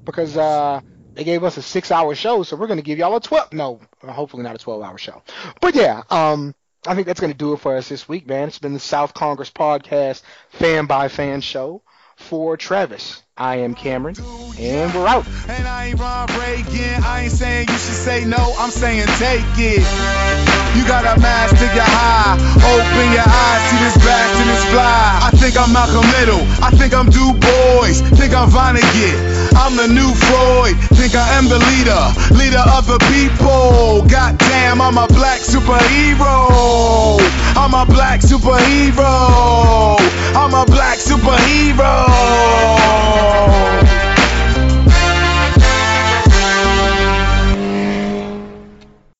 because 0.04 0.36
uh 0.36 0.80
they 1.14 1.22
gave 1.22 1.44
us 1.44 1.56
a 1.56 1.62
six 1.62 1.92
hour 1.92 2.14
show, 2.16 2.42
so 2.42 2.56
we're 2.56 2.66
gonna 2.66 2.82
give 2.82 2.98
y'all 2.98 3.14
a 3.14 3.20
twelve. 3.20 3.52
No, 3.52 3.80
hopefully 4.02 4.42
not 4.42 4.56
a 4.56 4.58
twelve 4.58 4.82
hour 4.82 4.98
show. 4.98 5.22
But 5.60 5.76
yeah, 5.76 6.02
um 6.10 6.52
I 6.86 6.94
think 6.94 7.06
that's 7.06 7.20
gonna 7.20 7.34
do 7.34 7.52
it 7.52 7.60
for 7.60 7.76
us 7.76 7.88
this 7.88 8.08
week, 8.08 8.26
man. 8.26 8.48
It's 8.48 8.58
been 8.58 8.72
the 8.72 8.80
South 8.80 9.14
Congress 9.14 9.50
podcast, 9.50 10.22
fan 10.50 10.86
by 10.86 11.08
fan 11.08 11.40
show 11.40 11.82
for 12.20 12.56
Travis. 12.56 13.22
I 13.36 13.56
am 13.64 13.74
Cameron, 13.74 14.14
and 14.58 14.92
we're 14.94 15.08
out. 15.08 15.26
And 15.48 15.66
I 15.66 15.88
ain't 15.88 15.98
Ron 15.98 16.28
Reagan. 16.38 17.02
I 17.02 17.22
ain't 17.24 17.32
saying 17.32 17.68
you 17.68 17.78
should 17.80 17.96
say 17.96 18.24
no. 18.24 18.54
I'm 18.58 18.70
saying 18.70 19.08
take 19.16 19.42
it. 19.56 19.82
You 20.76 20.84
got 20.86 21.08
a 21.08 21.18
mask 21.20 21.56
to 21.56 21.66
your 21.74 21.88
high. 21.88 22.36
Open 22.36 23.06
your 23.16 23.24
eyes, 23.26 23.62
this 23.80 23.96
back 24.04 24.28
and 24.36 24.50
this 24.50 24.64
fly. 24.70 25.20
I 25.24 25.30
think 25.34 25.56
I'm 25.56 25.72
Malcolm. 25.72 26.04
I 26.62 26.70
think 26.76 26.94
I'm 26.94 27.08
Du 27.08 27.32
Bois. 27.32 27.96
Think 28.14 28.34
I'm 28.34 28.48
Vonnegut. 28.48 29.56
I'm 29.56 29.74
the 29.76 29.88
new 29.88 30.12
Freud. 30.14 30.76
Think 30.94 31.14
I 31.16 31.26
am 31.34 31.48
the 31.48 31.58
leader, 31.58 32.04
leader 32.36 32.62
of 32.76 32.86
the 32.86 32.98
people. 33.10 33.90
I'm 34.90 34.98
a 34.98 35.06
black 35.06 35.38
superhero. 35.38 37.18
I'm 37.60 37.74
a 37.74 37.84
black 37.84 38.20
superhero. 38.20 39.98
I'm 40.34 40.54
a 40.54 40.64
black 40.64 40.96
superhero. 40.96 42.06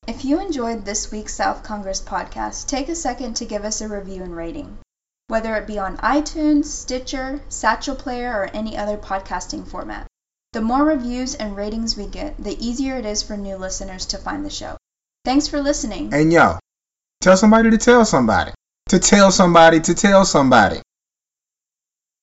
If 0.07 0.25
you 0.25 0.39
enjoyed 0.41 0.85
this 0.85 1.11
week's 1.11 1.35
South 1.35 1.61
Congress 1.61 2.01
podcast, 2.01 2.65
take 2.67 2.89
a 2.89 2.95
second 2.95 3.35
to 3.35 3.45
give 3.45 3.63
us 3.63 3.79
a 3.79 3.87
review 3.87 4.23
and 4.23 4.35
rating. 4.35 4.79
Whether 5.27 5.55
it 5.57 5.67
be 5.67 5.77
on 5.77 5.97
iTunes, 5.97 6.65
Stitcher, 6.65 7.43
Satchel 7.47 7.95
Player, 7.95 8.31
or 8.33 8.49
any 8.55 8.75
other 8.75 8.97
podcasting 8.97 9.67
format. 9.67 10.07
The 10.53 10.61
more 10.61 10.83
reviews 10.83 11.35
and 11.35 11.55
ratings 11.55 11.95
we 11.95 12.07
get, 12.07 12.43
the 12.43 12.57
easier 12.59 12.97
it 12.97 13.05
is 13.05 13.21
for 13.21 13.37
new 13.37 13.57
listeners 13.57 14.07
to 14.07 14.17
find 14.17 14.43
the 14.43 14.49
show. 14.49 14.77
Thanks 15.25 15.47
for 15.47 15.61
listening. 15.61 16.11
And 16.11 16.33
yo, 16.33 16.57
tell 17.21 17.37
somebody 17.37 17.69
to 17.69 17.77
tell 17.77 18.03
somebody. 18.03 18.51
To 18.89 18.99
tell 18.99 19.31
somebody 19.31 19.79
to 19.79 19.93
tell 19.93 20.25
somebody. 20.25 20.81